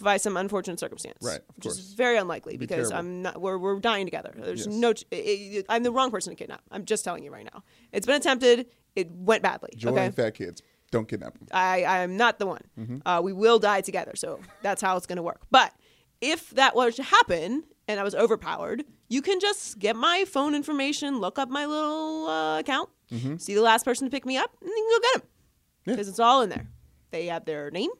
by 0.00 0.16
some 0.16 0.36
unfortunate 0.38 0.80
circumstance, 0.80 1.18
Right, 1.20 1.40
which 1.54 1.66
is 1.66 1.92
very 1.92 2.16
unlikely 2.16 2.56
because 2.56 2.88
terrible. 2.88 2.96
I'm 3.10 3.22
not. 3.22 3.40
We're 3.40 3.58
we're 3.58 3.78
dying 3.78 4.06
together. 4.06 4.32
There's 4.34 4.66
Yes. 4.66 4.74
no. 4.74 4.94
ch- 4.94 5.04
i 5.12 5.62
i 5.68 5.76
I'm 5.76 5.82
the 5.82 5.92
wrong 5.92 6.10
person 6.10 6.32
to 6.32 6.36
kidnap. 6.36 6.62
I'm 6.70 6.86
just 6.86 7.04
telling 7.04 7.22
you 7.22 7.30
right 7.30 7.44
now. 7.44 7.62
It's 7.92 8.06
been 8.06 8.16
attempted. 8.16 8.66
It 8.96 9.10
went 9.10 9.42
badly. 9.42 9.70
Joy 9.76 9.90
okay. 9.90 10.10
fat 10.10 10.34
kids. 10.34 10.62
Don't 10.90 11.08
kidnap 11.08 11.38
them. 11.38 11.48
I, 11.52 11.84
I 11.84 11.98
am 12.00 12.16
not 12.16 12.38
the 12.38 12.46
one. 12.46 12.60
Mm-hmm. 12.78 12.98
Uh, 13.06 13.20
we 13.22 13.32
will 13.32 13.58
die 13.58 13.80
together. 13.80 14.12
So 14.14 14.40
that's 14.60 14.82
how 14.82 14.96
it's 14.96 15.06
going 15.06 15.16
to 15.16 15.22
work. 15.22 15.40
But 15.50 15.72
if 16.20 16.50
that 16.50 16.76
were 16.76 16.90
to 16.92 17.02
happen 17.02 17.64
and 17.88 17.98
I 17.98 18.02
was 18.02 18.14
overpowered, 18.14 18.84
you 19.08 19.22
can 19.22 19.40
just 19.40 19.78
get 19.78 19.96
my 19.96 20.24
phone 20.26 20.54
information, 20.54 21.18
look 21.18 21.38
up 21.38 21.48
my 21.48 21.64
little 21.66 22.26
uh, 22.26 22.58
account, 22.60 22.90
Mm-hmm. 23.12 23.36
see 23.36 23.54
the 23.54 23.60
last 23.60 23.84
person 23.84 24.06
to 24.06 24.10
pick 24.10 24.24
me 24.24 24.38
up, 24.38 24.50
and 24.62 24.70
then 24.70 24.74
you 24.74 24.84
can 24.84 24.98
go 24.98 25.02
get 25.02 25.20
them. 25.20 25.28
Because 25.84 26.08
it's 26.08 26.18
all 26.18 26.40
in 26.40 26.48
there. 26.48 26.66
They 27.10 27.26
have 27.26 27.44
their 27.44 27.70
name. 27.70 27.90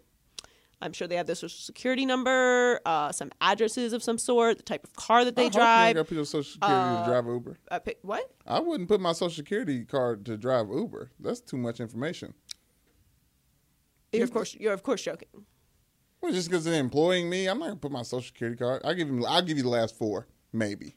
I'm 0.82 0.92
sure 0.92 1.06
they 1.08 1.16
have 1.16 1.26
their 1.26 1.36
social 1.36 1.56
security 1.58 2.04
number, 2.04 2.80
uh, 2.84 3.12
some 3.12 3.30
addresses 3.40 3.92
of 3.92 4.02
some 4.02 4.18
sort, 4.18 4.56
the 4.58 4.62
type 4.62 4.84
of 4.84 4.92
car 4.94 5.24
that 5.24 5.32
I 5.32 5.34
they 5.36 5.44
hope 5.44 5.54
you 5.54 5.58
drive. 5.60 5.86
ain't 5.88 5.96
got 5.96 6.08
people's 6.08 6.30
social 6.30 6.52
security 6.52 6.96
to 6.96 7.04
drive 7.06 7.26
Uber. 7.26 7.58
Uh, 7.70 7.78
pick, 7.78 7.98
what? 8.02 8.30
I 8.46 8.60
wouldn't 8.60 8.88
put 8.88 9.00
my 9.00 9.12
social 9.12 9.30
security 9.36 9.84
card 9.84 10.26
to 10.26 10.36
drive 10.36 10.66
Uber. 10.68 11.12
That's 11.20 11.40
too 11.40 11.56
much 11.56 11.80
information. 11.80 12.34
You're 14.12 14.24
of 14.24 14.32
course 14.32 14.54
you're 14.58 14.72
of 14.74 14.82
course 14.82 15.02
joking. 15.02 15.28
Well, 16.20 16.32
just 16.32 16.50
because 16.50 16.64
they're 16.64 16.78
employing 16.78 17.30
me, 17.30 17.46
I'm 17.46 17.58
not 17.58 17.66
gonna 17.66 17.76
put 17.76 17.90
my 17.92 18.02
social 18.02 18.26
security 18.26 18.56
card. 18.58 18.82
I'll 18.84 18.94
give 18.94 19.08
you. 19.08 19.24
I'll 19.26 19.42
give 19.42 19.56
you 19.56 19.62
the 19.62 19.68
last 19.70 19.96
four, 19.96 20.26
maybe. 20.52 20.96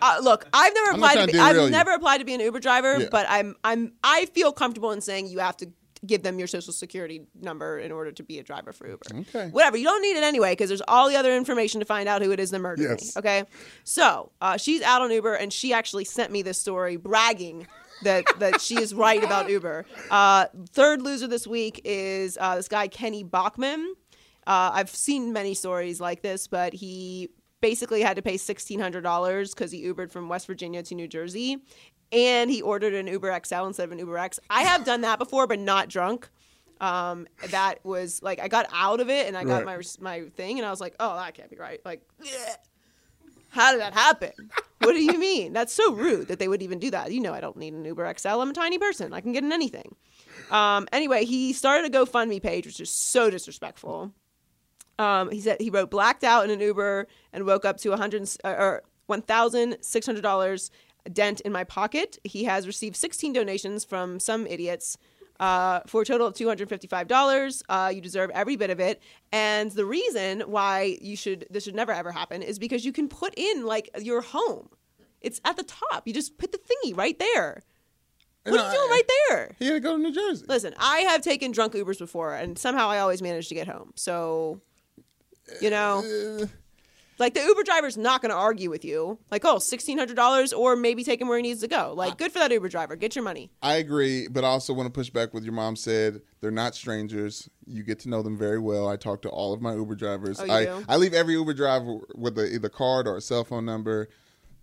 Uh, 0.00 0.18
look, 0.22 0.46
I've 0.52 0.74
never 0.74 0.88
I'm 0.90 0.94
applied 0.96 1.14
to 1.20 1.26
be, 1.26 1.32
to 1.34 1.38
I've 1.40 1.56
you. 1.56 1.70
never 1.70 1.90
applied 1.92 2.18
to 2.18 2.24
be 2.24 2.34
an 2.34 2.40
Uber 2.40 2.60
driver, 2.60 2.98
Yeah. 2.98 3.08
but 3.10 3.26
I'm 3.28 3.54
I'm 3.62 3.92
I 4.02 4.26
feel 4.34 4.52
comfortable 4.52 4.90
in 4.92 5.00
saying 5.00 5.28
you 5.28 5.38
have 5.38 5.56
to 5.58 5.70
give 6.06 6.22
them 6.22 6.38
your 6.38 6.48
social 6.48 6.72
security 6.72 7.22
number 7.40 7.78
in 7.78 7.92
order 7.92 8.10
to 8.12 8.22
be 8.22 8.38
a 8.38 8.42
driver 8.42 8.72
for 8.72 8.88
Uber. 8.88 9.02
Okay. 9.14 9.48
Whatever, 9.50 9.76
you 9.76 9.84
don't 9.84 10.02
need 10.02 10.16
it 10.16 10.24
anyway 10.24 10.52
because 10.52 10.68
there's 10.68 10.82
all 10.88 11.08
the 11.08 11.16
other 11.16 11.34
information 11.36 11.78
to 11.80 11.86
find 11.86 12.08
out 12.08 12.22
who 12.22 12.32
it 12.32 12.40
is 12.40 12.50
that 12.50 12.58
murdered 12.58 12.82
Yes. 13.00 13.14
me. 13.14 13.20
Okay, 13.20 13.44
so 13.84 14.32
uh, 14.40 14.56
she's 14.56 14.82
out 14.82 15.00
on 15.02 15.10
Uber 15.10 15.34
and 15.34 15.52
she 15.52 15.72
actually 15.72 16.04
sent 16.04 16.32
me 16.32 16.42
this 16.42 16.58
story 16.58 16.96
bragging. 16.96 17.66
that, 18.02 18.24
that 18.40 18.60
she 18.60 18.80
is 18.80 18.92
right 18.92 19.22
about 19.22 19.48
Uber. 19.48 19.84
Uh, 20.10 20.46
third 20.70 21.02
loser 21.02 21.28
this 21.28 21.46
week 21.46 21.80
is 21.84 22.36
uh, 22.40 22.56
this 22.56 22.66
guy 22.66 22.88
Kenny 22.88 23.22
Bachman. 23.22 23.94
Uh, 24.44 24.70
I've 24.74 24.90
seen 24.90 25.32
many 25.32 25.54
stories 25.54 26.00
like 26.00 26.20
this, 26.20 26.48
but 26.48 26.72
he 26.72 27.28
basically 27.60 28.02
had 28.02 28.16
to 28.16 28.22
pay 28.22 28.36
sixteen 28.38 28.80
hundred 28.80 29.02
dollars 29.02 29.54
because 29.54 29.70
he 29.70 29.84
Ubered 29.84 30.10
from 30.10 30.28
West 30.28 30.48
Virginia 30.48 30.82
to 30.82 30.96
New 30.96 31.06
Jersey, 31.06 31.58
and 32.12 32.50
he 32.50 32.62
ordered 32.62 32.94
an 32.94 33.06
Uber 33.06 33.40
XL 33.44 33.64
instead 33.64 33.84
of 33.84 33.92
an 33.92 33.98
Uber 33.98 34.18
X. 34.18 34.38
I 34.50 34.62
have 34.62 34.84
done 34.84 35.00
that 35.00 35.18
before, 35.18 35.46
but 35.46 35.58
not 35.58 35.88
drunk. 35.88 36.28
Um, 36.80 37.26
that 37.50 37.76
was 37.84 38.22
like 38.22 38.40
I 38.40 38.48
got 38.48 38.66
out 38.72 39.00
of 39.00 39.08
it 39.08 39.26
and 39.28 39.36
I 39.36 39.44
got 39.44 39.64
Right. 39.64 39.78
my 40.00 40.20
my 40.20 40.28
thing, 40.30 40.58
and 40.58 40.66
I 40.66 40.70
was 40.70 40.80
like, 40.80 40.94
oh, 41.00 41.14
that 41.16 41.32
can't 41.34 41.48
be 41.50 41.56
right. 41.56 41.80
Like, 41.84 42.02
bleh. 42.20 42.56
how 43.50 43.70
did 43.72 43.80
that 43.80 43.94
happen? 43.94 44.32
what 44.80 44.92
do 44.94 45.00
you 45.02 45.16
mean? 45.16 45.52
That's 45.52 45.72
so 45.72 45.92
rude 45.92 46.26
that 46.28 46.40
they 46.40 46.48
would 46.48 46.60
even 46.60 46.80
do 46.80 46.90
that. 46.90 47.12
You 47.12 47.20
know, 47.20 47.32
I 47.32 47.40
don't 47.40 47.56
need 47.56 47.72
an 47.72 47.84
Uber 47.84 48.12
XL. 48.18 48.28
I'm 48.40 48.50
a 48.50 48.52
tiny 48.52 48.78
person. 48.78 49.12
I 49.12 49.20
can 49.20 49.32
get 49.32 49.44
in 49.44 49.52
anything. 49.52 49.94
Um, 50.50 50.88
anyway, 50.92 51.24
he 51.24 51.52
started 51.52 51.94
a 51.94 51.98
GoFundMe 51.98 52.42
page, 52.42 52.66
which 52.66 52.80
is 52.80 52.90
so 52.90 53.30
disrespectful. 53.30 54.12
Um, 54.98 55.30
he 55.30 55.40
said 55.40 55.60
he 55.60 55.70
wrote 55.70 55.90
blacked 55.90 56.24
out 56.24 56.44
in 56.44 56.50
an 56.50 56.60
Uber 56.60 57.06
and 57.32 57.46
woke 57.46 57.64
up 57.64 57.76
to 57.78 57.90
100 57.90 58.28
uh, 58.44 58.48
or 58.48 58.82
$1,600 59.08 60.70
dent 61.12 61.40
in 61.42 61.52
my 61.52 61.64
pocket. 61.64 62.18
He 62.24 62.44
has 62.44 62.66
received 62.66 62.96
16 62.96 63.32
donations 63.32 63.84
from 63.84 64.20
some 64.20 64.46
idiots. 64.46 64.96
uh, 65.40 65.80
for 65.86 66.02
a 66.02 66.04
total 66.04 66.26
of 66.26 66.34
$255. 66.34 67.62
Uh, 67.68 67.90
you 67.92 68.00
deserve 68.00 68.30
every 68.30 68.54
bit 68.54 68.70
of 68.70 68.78
it. 68.78 69.02
And 69.32 69.70
the 69.72 69.84
reason 69.84 70.42
why 70.42 70.98
you 71.00 71.16
should 71.16 71.46
this 71.50 71.64
should 71.64 71.74
never 71.74 71.90
ever 71.90 72.12
happen 72.12 72.42
is 72.42 72.58
because 72.60 72.84
you 72.84 72.92
can 72.92 73.08
put 73.08 73.34
in 73.36 73.64
like 73.66 73.88
your 73.98 74.20
home. 74.20 74.68
It's 75.20 75.40
at 75.44 75.56
the 75.56 75.64
top. 75.64 76.06
You 76.06 76.12
just 76.14 76.38
put 76.38 76.52
the 76.52 76.58
thingy 76.58 76.96
right 76.96 77.18
there. 77.18 77.62
What 78.44 78.60
are 78.60 78.72
you 78.72 78.78
doing 78.78 78.90
right 78.90 79.10
there? 79.28 79.56
He 79.58 79.66
had 79.66 79.74
to 79.74 79.80
go 79.80 79.96
to 79.96 80.02
New 80.02 80.12
Jersey. 80.12 80.44
Listen, 80.48 80.74
I 80.78 80.98
have 81.00 81.22
taken 81.22 81.50
drunk 81.52 81.72
Ubers 81.74 81.98
before, 81.98 82.34
and 82.34 82.58
somehow 82.58 82.88
I 82.88 82.98
always 82.98 83.22
manage 83.22 83.48
to 83.48 83.54
get 83.54 83.66
home. 83.68 83.92
So, 83.96 84.60
you 85.60 85.70
know, 85.70 86.02
Uh, 86.42 86.46
like 87.22 87.34
the 87.34 87.40
Uber 87.40 87.62
driver's 87.62 87.96
not 87.96 88.20
going 88.20 88.30
to 88.30 88.36
argue 88.36 88.68
with 88.68 88.84
you. 88.84 89.18
Like, 89.30 89.44
oh, 89.44 89.52
oh, 89.52 89.58
sixteen 89.58 89.98
hundred 89.98 90.16
dollars, 90.16 90.52
or 90.52 90.76
maybe 90.76 91.04
take 91.04 91.20
him 91.20 91.28
where 91.28 91.36
he 91.36 91.42
needs 91.42 91.60
to 91.60 91.68
go. 91.68 91.92
Like, 91.96 92.18
good 92.18 92.32
for 92.32 92.38
that 92.38 92.50
Uber 92.50 92.68
driver. 92.68 92.96
Get 92.96 93.14
your 93.14 93.24
money. 93.24 93.50
I 93.62 93.74
agree, 93.74 94.28
but 94.28 94.44
I 94.44 94.48
also 94.48 94.72
want 94.72 94.86
to 94.86 94.90
push 94.90 95.10
back 95.10 95.32
with 95.32 95.44
your 95.44 95.52
mom 95.52 95.76
said 95.76 96.20
they're 96.40 96.50
not 96.50 96.74
strangers. 96.74 97.48
You 97.66 97.82
get 97.82 98.00
to 98.00 98.08
know 98.08 98.22
them 98.22 98.36
very 98.36 98.58
well. 98.58 98.88
I 98.88 98.96
talk 98.96 99.22
to 99.22 99.28
all 99.28 99.52
of 99.52 99.60
my 99.60 99.74
Uber 99.74 99.94
drivers. 99.94 100.40
Oh, 100.40 100.44
you 100.44 100.52
I, 100.52 100.64
do? 100.64 100.84
I 100.88 100.96
leave 100.96 101.14
every 101.14 101.34
Uber 101.34 101.54
driver 101.54 101.98
with 102.14 102.38
a, 102.38 102.52
either 102.52 102.68
card 102.68 103.06
or 103.06 103.16
a 103.16 103.20
cell 103.20 103.44
phone 103.44 103.64
number. 103.64 104.08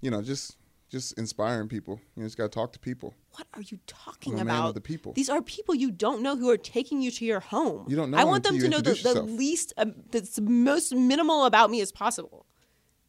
You 0.02 0.12
know, 0.12 0.22
just 0.22 0.58
just 0.90 1.18
inspiring 1.18 1.68
people. 1.68 2.02
You 2.16 2.24
just 2.24 2.38
got 2.38 2.44
to 2.44 2.50
talk 2.50 2.74
to 2.74 2.80
people. 2.80 3.14
What 3.34 3.48
are 3.54 3.62
you 3.62 3.80
talking 3.86 4.40
I'm 4.40 4.48
about? 4.48 4.74
the 4.74 4.82
people. 4.82 5.14
These 5.14 5.30
are 5.30 5.42
people 5.42 5.76
you 5.76 5.92
don't 5.92 6.22
know 6.22 6.36
who 6.36 6.50
are 6.50 6.58
taking 6.58 7.02
you 7.02 7.12
to 7.12 7.26
your 7.26 7.40
home. 7.40 7.86
You 7.88 7.96
don't 7.96 8.12
know 8.12 8.18
I 8.18 8.24
want 8.24 8.46
until 8.46 8.60
them 8.60 8.72
to 8.72 8.78
know 8.78 8.82
the, 8.82 9.14
the 9.14 9.22
least, 9.22 9.72
um, 9.78 9.94
the 10.12 10.28
most 10.42 10.94
minimal 10.94 11.46
about 11.46 11.70
me 11.70 11.80
as 11.82 11.92
possible. 11.92 12.48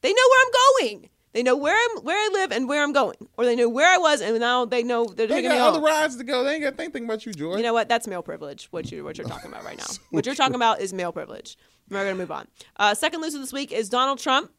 They 0.02 0.12
know 0.12 0.22
where 0.30 0.46
I'm 0.46 0.52
going. 0.88 1.10
They 1.32 1.42
know 1.44 1.56
where 1.56 1.76
I'm, 1.76 2.02
where 2.02 2.16
I 2.16 2.28
live, 2.32 2.50
and 2.50 2.68
where 2.68 2.82
I'm 2.82 2.92
going, 2.92 3.16
or 3.36 3.44
they 3.44 3.54
know 3.54 3.68
where 3.68 3.88
I 3.88 3.98
was, 3.98 4.20
and 4.20 4.40
now 4.40 4.64
they 4.64 4.82
know 4.82 5.04
they're 5.04 5.28
They 5.28 5.34
taking 5.36 5.50
got 5.50 5.60
other 5.60 5.78
home. 5.78 5.86
rides 5.86 6.16
to 6.16 6.24
go. 6.24 6.42
They 6.42 6.54
ain't 6.54 6.62
got 6.64 6.70
to 6.70 6.76
think 6.76 6.96
about 6.96 7.24
you, 7.24 7.32
Joy. 7.32 7.56
You 7.56 7.62
know 7.62 7.72
what? 7.72 7.88
That's 7.88 8.08
male 8.08 8.22
privilege. 8.22 8.66
What 8.72 8.90
you 8.90 9.04
what 9.04 9.16
you're 9.16 9.28
talking 9.28 9.48
about 9.50 9.64
right 9.64 9.78
now. 9.78 9.86
what 10.10 10.26
you're 10.26 10.34
talking 10.34 10.56
about 10.56 10.80
is 10.80 10.92
male 10.92 11.12
privilege. 11.12 11.56
We're 11.88 12.02
gonna 12.04 12.16
move 12.16 12.32
on. 12.32 12.48
Uh, 12.76 12.94
second 12.94 13.20
loser 13.20 13.38
this 13.38 13.52
week 13.52 13.70
is 13.70 13.88
Donald 13.88 14.18
Trump. 14.18 14.50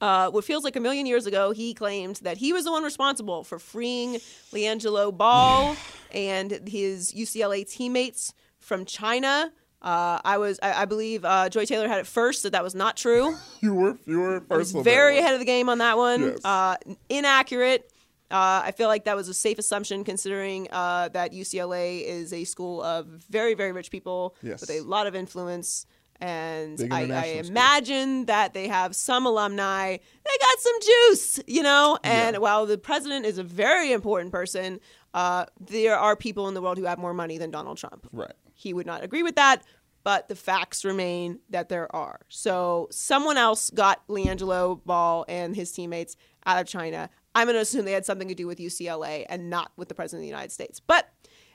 Uh, 0.00 0.30
what 0.30 0.44
feels 0.46 0.64
like 0.64 0.76
a 0.76 0.80
million 0.80 1.04
years 1.04 1.26
ago, 1.26 1.50
he 1.50 1.74
claimed 1.74 2.16
that 2.22 2.38
he 2.38 2.54
was 2.54 2.64
the 2.64 2.70
one 2.70 2.82
responsible 2.82 3.44
for 3.44 3.58
freeing 3.58 4.14
LiAngelo 4.52 5.14
Ball 5.14 5.76
and 6.12 6.66
his 6.66 7.12
UCLA 7.12 7.70
teammates 7.70 8.32
from 8.58 8.86
China. 8.86 9.52
Uh, 9.82 10.20
I 10.24 10.36
was, 10.38 10.58
I, 10.62 10.82
I 10.82 10.84
believe, 10.84 11.24
uh, 11.24 11.48
Joy 11.48 11.64
Taylor 11.64 11.88
had 11.88 11.98
it 12.00 12.06
first 12.06 12.42
that 12.42 12.52
that 12.52 12.62
was 12.62 12.74
not 12.74 12.96
true. 12.96 13.34
you 13.60 13.74
were 13.74 13.96
you 14.06 14.20
were 14.20 14.40
first. 14.40 14.74
very 14.76 15.18
ahead 15.18 15.32
of 15.34 15.40
the 15.40 15.46
game 15.46 15.68
on 15.68 15.78
that 15.78 15.96
one. 15.96 16.22
Yes. 16.22 16.44
Uh, 16.44 16.76
inaccurate. 17.08 17.90
Uh, 18.30 18.62
I 18.64 18.70
feel 18.72 18.86
like 18.86 19.04
that 19.04 19.16
was 19.16 19.28
a 19.28 19.34
safe 19.34 19.58
assumption 19.58 20.04
considering 20.04 20.68
uh, 20.70 21.08
that 21.08 21.32
UCLA 21.32 22.04
is 22.04 22.32
a 22.32 22.44
school 22.44 22.80
of 22.82 23.06
very, 23.06 23.54
very 23.54 23.72
rich 23.72 23.90
people 23.90 24.36
Yes. 24.42 24.60
with 24.60 24.70
a 24.70 24.80
lot 24.82 25.06
of 25.08 25.14
influence. 25.16 25.84
And 26.20 26.88
I, 26.92 27.02
I 27.10 27.24
imagine 27.46 28.26
that 28.26 28.52
they 28.52 28.68
have 28.68 28.94
some 28.94 29.24
alumni. 29.26 29.96
They 29.96 30.38
got 30.40 30.58
some 30.58 30.74
juice, 30.82 31.40
you 31.46 31.62
know? 31.62 31.98
And 32.04 32.34
Yeah. 32.34 32.38
while 32.40 32.66
the 32.66 32.76
president 32.78 33.24
is 33.26 33.38
a 33.38 33.42
very 33.42 33.92
important 33.92 34.30
person, 34.32 34.80
uh, 35.14 35.46
there 35.58 35.98
are 35.98 36.16
people 36.16 36.46
in 36.48 36.54
the 36.54 36.60
world 36.62 36.78
who 36.78 36.84
have 36.84 36.98
more 36.98 37.14
money 37.14 37.38
than 37.38 37.50
Donald 37.50 37.78
Trump. 37.78 38.06
Right. 38.12 38.32
He 38.54 38.74
would 38.74 38.86
not 38.86 39.02
agree 39.02 39.22
with 39.22 39.36
that, 39.36 39.62
but 40.04 40.28
the 40.28 40.36
facts 40.36 40.84
remain 40.84 41.40
that 41.48 41.68
there 41.70 41.94
are. 41.96 42.20
So 42.28 42.88
someone 42.90 43.36
else 43.38 43.70
got 43.70 44.06
LiAngelo 44.08 44.84
Ball 44.84 45.24
and 45.28 45.56
his 45.56 45.72
teammates 45.72 46.16
out 46.46 46.60
of 46.60 46.66
China. 46.66 47.08
I'm 47.34 47.46
going 47.46 47.54
to 47.54 47.60
assume 47.60 47.84
they 47.84 47.92
had 47.92 48.04
something 48.06 48.28
to 48.28 48.34
do 48.34 48.46
with 48.46 48.58
UCLA 48.58 49.24
and 49.28 49.48
not 49.50 49.72
with 49.76 49.88
the 49.88 49.94
president 49.94 50.20
of 50.20 50.22
the 50.24 50.28
United 50.28 50.52
States. 50.52 50.80
But 50.80 51.08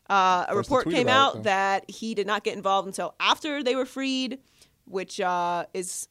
uh, 0.09 0.45
a 0.47 0.53
First 0.53 0.69
report 0.69 0.89
came 0.89 1.07
about 1.07 1.35
it, 1.35 1.37
out 1.39 1.43
that 1.43 1.89
he 1.89 2.13
did 2.13 2.27
not 2.27 2.43
get 2.43 2.55
involved 2.55 2.87
until 2.87 3.15
after 3.19 3.63
they 3.63 3.75
were 3.75 3.85
freed, 3.85 4.39
which 4.85 5.19
uh, 5.19 5.65
is 5.73 6.07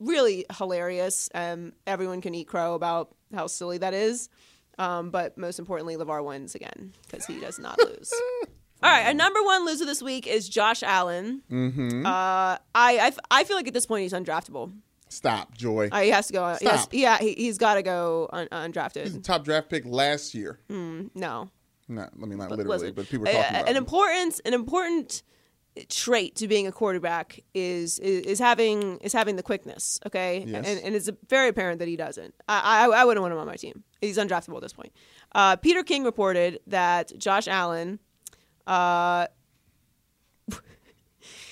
really 0.00 0.44
hilarious. 0.58 1.28
Um, 1.34 1.72
everyone 1.86 2.20
can 2.20 2.34
eat 2.34 2.48
crow 2.48 2.74
about 2.74 3.14
how 3.34 3.46
silly 3.46 3.78
that 3.78 3.94
is. 3.94 4.28
Um, 4.78 5.10
but 5.10 5.36
most 5.36 5.58
importantly, 5.58 5.96
LaVar 5.96 6.24
wins 6.24 6.54
again 6.54 6.92
because 7.08 7.26
he 7.26 7.38
does 7.40 7.58
not 7.58 7.78
lose. 7.78 8.12
All 8.82 8.90
right, 8.90 9.06
our 9.06 9.14
number 9.14 9.40
one 9.44 9.64
loser 9.64 9.84
this 9.84 10.02
week 10.02 10.26
is 10.26 10.48
Josh 10.48 10.82
Allen. 10.82 11.42
Mm-hmm. 11.50 12.04
Uh, 12.04 12.10
I, 12.10 12.58
I 12.74 13.06
f- 13.08 13.18
I 13.30 13.44
feel 13.44 13.56
like 13.56 13.68
at 13.68 13.74
this 13.74 13.86
point 13.86 14.02
he's 14.02 14.12
undraftable. 14.12 14.72
Stop, 15.08 15.56
Joy. 15.56 15.88
Uh, 15.92 16.00
he 16.00 16.08
has 16.08 16.26
to 16.28 16.32
go. 16.32 16.56
He 16.58 16.66
has, 16.66 16.88
yeah, 16.90 17.18
he, 17.18 17.34
he's 17.34 17.58
got 17.58 17.74
to 17.74 17.82
go 17.82 18.28
un- 18.32 18.48
He's 18.50 18.58
undrafted. 18.58 19.12
the 19.12 19.20
top 19.20 19.44
draft 19.44 19.68
pick 19.68 19.84
last 19.84 20.34
year. 20.34 20.58
No, 20.68 21.50
Not, 21.86 22.10
I 22.20 22.26
mean, 22.26 22.38
not 22.38 22.48
But 22.48 22.58
literally, 22.58 22.78
listen, 22.78 22.94
but 22.94 23.08
people 23.08 23.28
are 23.28 23.30
a- 23.30 23.34
talking 23.34 23.44
a- 23.56 23.58
about 23.60 23.68
an 23.68 23.76
him. 23.76 23.82
important 23.82 24.40
an 24.46 24.54
important 24.54 25.22
trait 25.88 26.36
to 26.36 26.46
being 26.48 26.66
a 26.66 26.72
quarterback 26.72 27.40
is 27.54 27.98
is, 27.98 28.26
is 28.26 28.38
having 28.38 28.98
is 28.98 29.12
having 29.12 29.36
the 29.36 29.42
quickness. 29.42 29.98
Okay, 30.06 30.44
Yes. 30.46 30.66
and, 30.66 30.80
and 30.80 30.94
it's 30.94 31.08
very 31.28 31.48
apparent 31.48 31.78
that 31.78 31.88
he 31.88 31.96
doesn't. 31.96 32.34
I, 32.48 32.86
I 32.86 33.00
I 33.02 33.04
wouldn't 33.04 33.22
want 33.22 33.32
him 33.32 33.38
on 33.38 33.46
my 33.46 33.56
team. 33.56 33.82
He's 34.00 34.18
undraftable 34.18 34.56
at 34.56 34.62
this 34.62 34.72
point. 34.72 34.92
Uh, 35.34 35.56
Peter 35.56 35.82
King 35.82 36.04
reported 36.04 36.60
that 36.66 37.12
Josh 37.18 37.48
Allen. 37.48 37.98
Uh, 38.66 39.26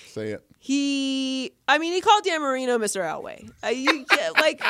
Say 0.09 0.31
it. 0.33 0.45
he, 0.59 1.53
I 1.69 1.79
mean, 1.79 1.93
he 1.93 2.01
called 2.01 2.25
Dan 2.25 2.41
Marino 2.43 2.79
Mr. 2.79 3.01
Elway. 3.03 3.49
Uh, 3.65 3.69
you 3.69 4.05
get, 4.11 4.33
like, 4.35 4.61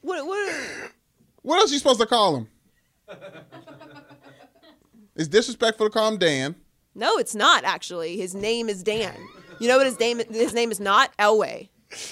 what, 0.00 0.26
what, 0.26 0.56
What 1.42 1.58
else 1.60 1.70
you 1.72 1.78
supposed 1.78 2.00
to 2.00 2.06
call 2.06 2.36
him? 2.36 2.48
it's 5.14 5.28
disrespectful 5.28 5.86
to 5.86 5.90
call 5.90 6.08
him 6.08 6.18
Dan. 6.18 6.56
No, 6.94 7.18
it's 7.18 7.34
not 7.34 7.64
actually. 7.64 8.16
His 8.16 8.34
name 8.34 8.68
is 8.68 8.82
Dan. 8.82 9.14
You 9.58 9.68
know 9.68 9.76
what 9.76 9.86
his 9.86 9.98
name, 10.00 10.20
his 10.30 10.54
name 10.54 10.70
is 10.70 10.80
not 10.80 11.16
Elway. 11.18 11.68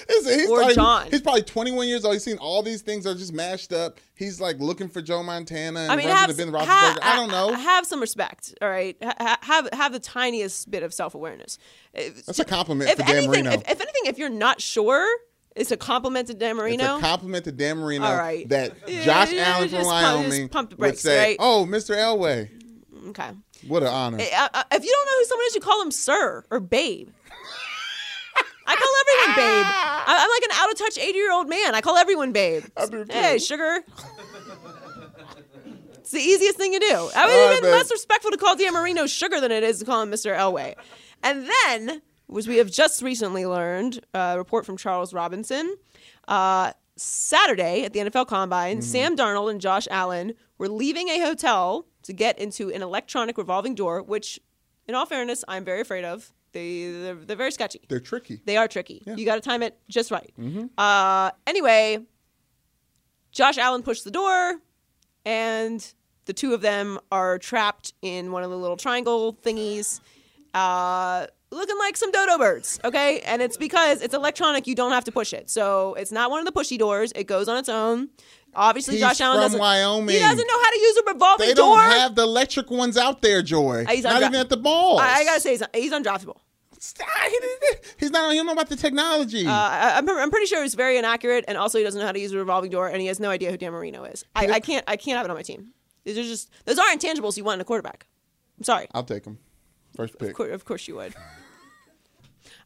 He's, 0.09 0.51
Or 0.51 0.61
like- 0.61 0.75
John. 0.75 1.07
He's 1.11 1.23
probably 1.23 1.41
21 1.43 1.89
years 1.89 2.05
old. 2.05 2.13
He's 2.15 2.23
seen 2.25 2.37
all 2.37 2.63
these 2.63 2.83
things 2.83 3.07
are 3.07 3.15
just 3.15 3.33
mashed 3.33 3.73
up. 3.73 3.99
He's 4.15 4.39
like 4.39 4.59
looking 4.61 4.89
for 4.91 5.01
Joe 5.01 5.23
Montana 5.23 5.81
and 5.81 5.91
I 5.93 5.97
mean, 5.97 6.07
have, 6.09 6.37
Ben 6.37 6.53
ha- 6.53 6.59
Roethlisberger. 6.99 7.03
I 7.03 7.17
don't 7.17 7.31
know. 7.31 7.55
Have 7.55 7.87
some 7.87 7.99
respect, 8.01 8.55
all 8.61 8.69
right. 8.69 8.95
Ha- 9.03 9.15
ha- 9.19 9.39
have 9.41 9.69
have 9.73 9.93
the 9.93 9.99
tiniest 9.99 10.71
bit 10.71 10.83
of 10.83 10.93
self 10.93 11.15
awareness. 11.15 11.59
That's 11.95 12.39
a 12.39 12.45
compliment 12.45 12.91
If 12.91 12.99
for 12.99 13.05
Dan 13.05 13.17
anything, 13.17 13.31
Marino. 13.45 13.51
if, 13.53 13.61
if 13.63 13.81
anything, 13.81 14.03
if 14.05 14.19
you're 14.19 14.29
not 14.29 14.61
sure, 14.61 15.09
it's 15.57 15.71
a 15.71 15.79
compliment 15.79 16.29
to 16.29 16.35
Dan 16.35 16.51
it's 16.51 16.59
Marino. 16.59 16.99
a 16.99 17.01
compliment 17.01 17.45
to 17.47 17.53
Dan 17.53 17.79
Marino 17.79 18.05
All 18.05 18.17
right. 18.19 18.47
that 18.51 18.87
Josh 18.87 19.33
yeah, 19.33 19.55
Allen 19.57 19.69
from 19.71 19.79
pump- 19.79 19.87
Wyoming 19.89 20.49
pump 20.51 20.71
the 20.71 20.77
would 20.77 20.99
say, 20.99 21.19
right? 21.31 21.37
"Oh, 21.41 21.67
Mr. 21.67 21.97
Elway, 21.97 22.51
okay. 23.09 23.31
What 23.69 23.83
an 23.83 23.89
honor." 23.89 24.19
Uh, 24.21 24.49
uh, 24.55 24.63
if 24.73 24.85
you 24.85 24.91
don't 24.91 25.07
know 25.07 25.19
who 25.19 25.25
someone 25.25 25.47
is, 25.47 25.55
you 25.55 25.61
call 25.61 25.79
them 25.81 25.91
sir 25.91 26.45
or 26.51 26.61
babe. 26.61 27.09
I 28.67 28.77
call 28.77 28.95
everyone 29.01 29.37
babe. 29.37 29.67
I- 29.67 30.19
I'm 30.23 30.31
like 30.31 30.43
an 30.45 30.51
out 30.63 30.71
of 30.71 30.79
touch 30.79 30.99
80 30.99 31.19
year 31.19 31.33
old 31.33 31.49
man. 31.49 31.75
I 31.75 31.81
call 31.81 31.97
everyone 31.97 32.31
babe. 32.33 32.65
Hey, 33.11 33.39
sugar. 33.39 33.81
it's 35.99 36.11
the 36.13 36.21
easiest 36.21 36.57
thing 36.57 36.73
to 36.73 36.79
do. 36.79 37.11
I 37.15 37.27
mean, 37.27 37.37
right, 37.49 37.57
even 37.59 37.71
less 37.71 37.91
respectful 37.91 38.31
to 38.31 38.37
call 38.37 38.57
Dan 38.57 38.73
Marino 38.73 39.07
sugar 39.07 39.41
than 39.41 39.51
it 39.53 39.63
is 39.63 39.79
to 39.81 39.85
call 39.85 40.03
him 40.03 40.11
Mr. 40.11 40.37
Elway. 40.37 40.75
And 41.23 41.49
then, 41.67 42.03
which 42.27 42.47
we 42.47 42.57
have 42.59 42.71
just 42.71 43.03
recently 43.03 43.45
learned, 43.47 44.01
a 44.15 44.37
report 44.39 44.65
from 44.67 44.77
Charles 44.77 45.13
Robinson. 45.13 45.77
Uh, 46.29 46.73
Saturday 46.97 47.85
at 47.85 47.93
the 47.93 48.01
NFL 48.01 48.27
Combine, 48.29 48.79
Mm-hmm. 48.79 48.83
Sam 48.83 49.17
Darnold 49.17 49.51
and 49.51 49.61
Josh 49.61 49.89
Allen 49.91 50.35
were 50.59 50.69
leaving 50.69 51.09
a 51.09 51.19
hotel 51.21 51.87
to 52.05 52.13
get 52.13 52.39
into 52.39 52.71
an 52.71 52.83
electronic 52.83 53.37
revolving 53.39 53.75
door, 53.75 54.03
which, 54.03 54.41
in 54.89 54.95
all 54.95 55.07
fairness, 55.07 55.45
I'm 55.49 55.65
very 55.65 55.81
afraid 55.81 56.05
of. 56.05 56.33
They, 56.53 56.91
they're, 56.91 57.15
they're 57.15 57.37
very 57.37 57.53
sketchy. 57.53 57.81
They're 57.89 58.01
tricky. 58.01 58.41
They 58.45 58.57
are 58.57 58.67
tricky. 58.67 59.03
You 59.07 59.25
got 59.25 59.37
to 59.37 59.41
time 59.41 59.63
it 59.63 59.79
just 59.89 60.11
right. 60.11 60.33
Uh, 60.77 61.31
anyway, 61.47 61.99
Josh 63.31 63.57
Allen 63.59 63.83
pushed 63.83 64.05
the 64.05 64.11
door, 64.11 64.57
and 65.25 65.95
the 66.25 66.33
two 66.33 66.53
of 66.55 66.61
them 66.61 66.99
are 67.13 67.39
trapped 67.39 67.93
in 68.03 68.33
one 68.33 68.43
of 68.43 68.51
the 68.51 68.57
little 68.59 68.77
triangle 68.77 69.33
thingies, 69.45 70.01
uh, 70.55 71.27
looking 71.53 71.79
like 71.79 71.97
some 71.97 72.11
dodo 72.11 72.39
birds. 72.39 72.81
Okay, 72.85 73.21
and 73.21 73.41
it's 73.43 73.57
because 73.57 74.03
it's 74.03 74.15
electronic. 74.15 74.67
You 74.67 74.75
don't 74.75 74.93
have 74.93 75.05
to 75.05 75.13
push 75.13 75.33
it, 75.33 75.49
so 75.51 75.95
it's 75.95 76.11
not 76.13 76.31
one 76.31 76.41
of 76.41 76.47
the 76.47 76.53
pushy 76.53 76.79
doors. 76.79 77.13
It 77.15 77.25
goes 77.29 77.49
on 77.49 77.59
its 77.59 77.69
own. 77.69 78.09
Obviously, 78.55 78.95
He's 78.95 79.03
Josh 79.03 79.21
Allen 79.21 79.37
from 79.37 79.43
doesn't. 79.45 79.61
Wyoming. 79.61 80.15
He 80.15 80.21
doesn't 80.21 80.47
know 80.47 80.61
how 80.63 80.71
to 80.71 80.79
use 80.79 80.97
a 80.97 81.13
revolving 81.13 81.49
They 81.49 81.55
door. 81.55 81.77
don't 81.77 81.91
have 81.99 82.15
the 82.15 82.23
electric 82.23 82.71
ones 82.71 82.97
out 82.97 83.23
there, 83.23 83.43
Joy. 83.43 83.85
He's 83.89 84.05
Not 84.05 84.15
undra- 84.23 84.27
even 84.29 84.35
at 84.41 84.49
the 84.49 84.57
ball. 84.57 84.99
I, 84.99 85.13
I 85.19 85.25
gotta 85.25 85.41
say, 85.41 85.51
he's, 85.53 85.63
he's 85.75 85.93
undraftable. 85.93 86.39
Stop. 86.79 87.07
He 87.25 87.39
didn't- 87.39 87.95
He's 87.99 88.11
not. 88.11 88.31
He 88.31 88.37
don't 88.39 88.47
know 88.47 88.53
about 88.53 88.69
the 88.71 88.77
technology. 88.77 89.47
Uh, 89.47 89.53
I, 89.53 89.95
I'm, 89.99 90.09
I'm 90.09 90.31
pretty 90.31 90.47
sure 90.47 90.63
he's 90.63 90.75
very 90.75 90.97
inaccurate, 90.97 91.45
and 91.47 91.59
also 91.59 91.77
he 91.79 91.85
doesn't 91.85 92.01
know 92.01 92.07
how 92.07 92.13
to 92.13 92.19
use 92.19 92.33
a 92.33 92.39
revolving 92.39 92.71
door, 92.71 92.89
and 92.89 93.01
he 93.01 93.07
has 93.09 93.21
no 93.21 93.29
idea 93.31 93.51
who 93.51 93.57
Dan 93.59 93.73
Marino 93.73 94.05
is. 94.05 94.25
I, 94.35 94.47
I 94.47 94.61
can't, 94.61 94.85
I 94.89 94.97
can't 94.97 95.17
have 95.19 95.27
it 95.27 95.31
on 95.31 95.37
my 95.37 95.43
team. 95.43 95.73
These 96.05 96.17
are 96.19 96.23
just 96.23 96.51
those 96.65 96.79
aren't 96.79 97.01
intangibles 97.01 97.37
you 97.37 97.45
want 97.45 97.57
in 97.57 97.61
a 97.61 97.65
quarterback. 97.65 98.07
I'm 98.59 98.65
sorry. 98.65 98.89
I'll 98.95 99.05
take 99.05 99.27
him. 99.27 99.39
First 99.95 100.19
pick. 100.19 100.31
Of 100.31 100.35
course, 100.37 100.53
of 100.55 100.65
course 100.65 100.89
you 100.89 100.97
would. 100.97 101.15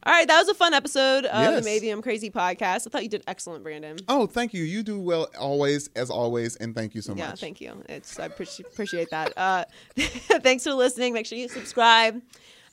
All 0.07 0.13
right, 0.13 0.27
that 0.27 0.37
was 0.37 0.47
a 0.49 0.53
fun 0.53 0.75
episode 0.75 1.25
of 1.25 1.41
Yes. 1.41 1.63
the 1.63 1.65
Maybe 1.69 1.89
I'm 1.89 2.01
Crazy 2.03 2.29
podcast. 2.29 2.85
I 2.85 2.89
thought 2.91 3.01
you 3.01 3.09
did 3.09 3.23
excellent, 3.25 3.63
Brandon. 3.63 3.97
Oh, 4.07 4.27
thank 4.27 4.53
you. 4.53 4.63
You 4.63 4.83
do 4.83 4.99
well 4.99 5.27
always, 5.39 5.89
as 5.95 6.11
always, 6.11 6.55
and 6.57 6.75
thank 6.75 6.93
you 6.93 7.01
so 7.01 7.15
Yeah, 7.15 7.29
much. 7.29 7.41
Yeah, 7.41 7.45
thank 7.47 7.59
you. 7.61 7.83
It's 7.89 8.19
I 8.19 8.25
appreciate 8.25 8.67
appreciate 8.67 9.09
that. 9.09 9.33
Uh, 9.35 9.65
thanks 9.97 10.63
for 10.63 10.73
listening. 10.73 11.13
Make 11.13 11.25
sure 11.25 11.39
you 11.39 11.49
subscribe 11.49 12.21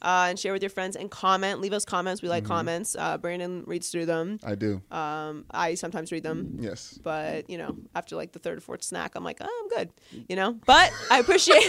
uh, 0.02 0.26
and 0.28 0.38
share 0.38 0.52
with 0.52 0.62
your 0.62 0.70
friends 0.70 0.96
and 0.96 1.10
comment. 1.10 1.60
Leave 1.60 1.72
us 1.72 1.84
comments. 1.84 2.20
We 2.22 2.28
like 2.28 2.42
Mm-hmm. 2.44 2.52
comments. 2.52 2.96
Uh, 2.98 3.16
Brandon 3.18 3.62
reads 3.66 3.88
through 3.90 4.06
them. 4.06 4.38
I 4.44 4.54
do. 4.56 4.82
Um, 4.90 5.44
I 5.50 5.74
sometimes 5.74 6.10
read 6.12 6.22
them. 6.24 6.56
yes. 6.60 6.98
But 7.02 7.48
you 7.48 7.56
know, 7.58 7.76
after 7.94 8.16
like 8.16 8.32
the 8.32 8.38
third 8.38 8.58
or 8.58 8.60
fourth 8.60 8.82
snack, 8.82 9.12
I'm 9.14 9.24
like, 9.24 9.38
oh, 9.40 9.60
I'm 9.62 9.68
good. 9.78 9.90
You 10.28 10.36
know. 10.36 10.58
But 10.66 10.92
I 11.10 11.18
appreciate, 11.20 11.56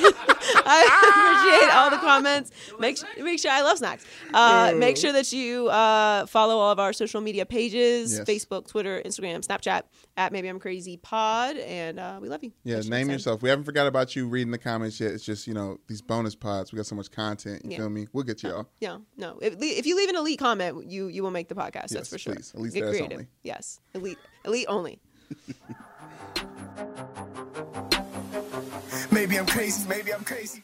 I 0.65 1.53
appreciate 1.53 1.75
all 1.75 1.89
the 1.89 1.97
comments. 1.97 2.51
Make 2.79 2.97
sure, 2.97 3.07
make 3.23 3.39
sure 3.39 3.51
I 3.51 3.61
love 3.61 3.77
snacks. 3.77 4.05
Uh, 4.33 4.73
make 4.75 4.97
sure 4.97 5.11
that 5.13 5.31
you 5.31 5.67
uh, 5.69 6.25
follow 6.25 6.57
all 6.57 6.71
of 6.71 6.79
our 6.79 6.93
social 6.93 7.21
media 7.21 7.45
pages: 7.45 8.17
Yes. 8.17 8.27
Facebook, 8.27 8.67
Twitter, 8.67 9.01
Instagram, 9.05 9.45
Snapchat. 9.45 9.83
At 10.15 10.31
maybe 10.31 10.47
I'm 10.47 10.59
crazy 10.59 10.97
pod, 10.97 11.57
and 11.57 11.99
uh, 11.99 12.19
we 12.21 12.29
love 12.29 12.43
you. 12.43 12.51
Yeah, 12.63 12.75
That's 12.75 12.87
name 12.87 13.09
I 13.09 13.13
yourself. 13.13 13.41
We 13.41 13.49
haven't 13.49 13.65
forgot 13.65 13.87
about 13.87 14.15
you 14.15 14.27
reading 14.27 14.51
the 14.51 14.59
comments 14.59 14.99
yet. 14.99 15.11
It's 15.11 15.25
just, 15.25 15.47
you 15.47 15.55
know, 15.55 15.79
these 15.87 16.03
bonus 16.03 16.35
pods. 16.35 16.71
We 16.71 16.77
got 16.77 16.85
so 16.85 16.93
much 16.95 17.09
content. 17.09 17.63
You 17.65 17.71
Yeah. 17.71 17.77
feel 17.77 17.89
me? 17.89 18.05
We'll 18.13 18.23
get 18.23 18.43
y'all. 18.43 18.69
Yeah, 18.79 18.99
no. 19.17 19.39
If, 19.41 19.55
if 19.59 19.87
you 19.87 19.95
leave 19.97 20.09
an 20.09 20.15
elite 20.15 20.37
comment, 20.37 20.85
you 20.87 21.07
you 21.07 21.23
will 21.23 21.31
make 21.31 21.47
the 21.47 21.55
podcast. 21.55 21.89
Yes, 21.89 21.93
that's 21.93 22.09
for 22.09 22.19
sure. 22.19 22.35
please. 22.35 22.53
Elite 22.55 22.73
Get 22.73 22.83
creative. 22.89 23.11
only. 23.13 23.27
Yes, 23.41 23.79
elite, 23.95 24.19
elite 24.45 24.67
only. 24.69 24.99
Maybe 29.11 29.37
I'm 29.37 29.45
crazy, 29.45 29.87
maybe 29.87 30.13
I'm 30.13 30.23
crazy. 30.23 30.63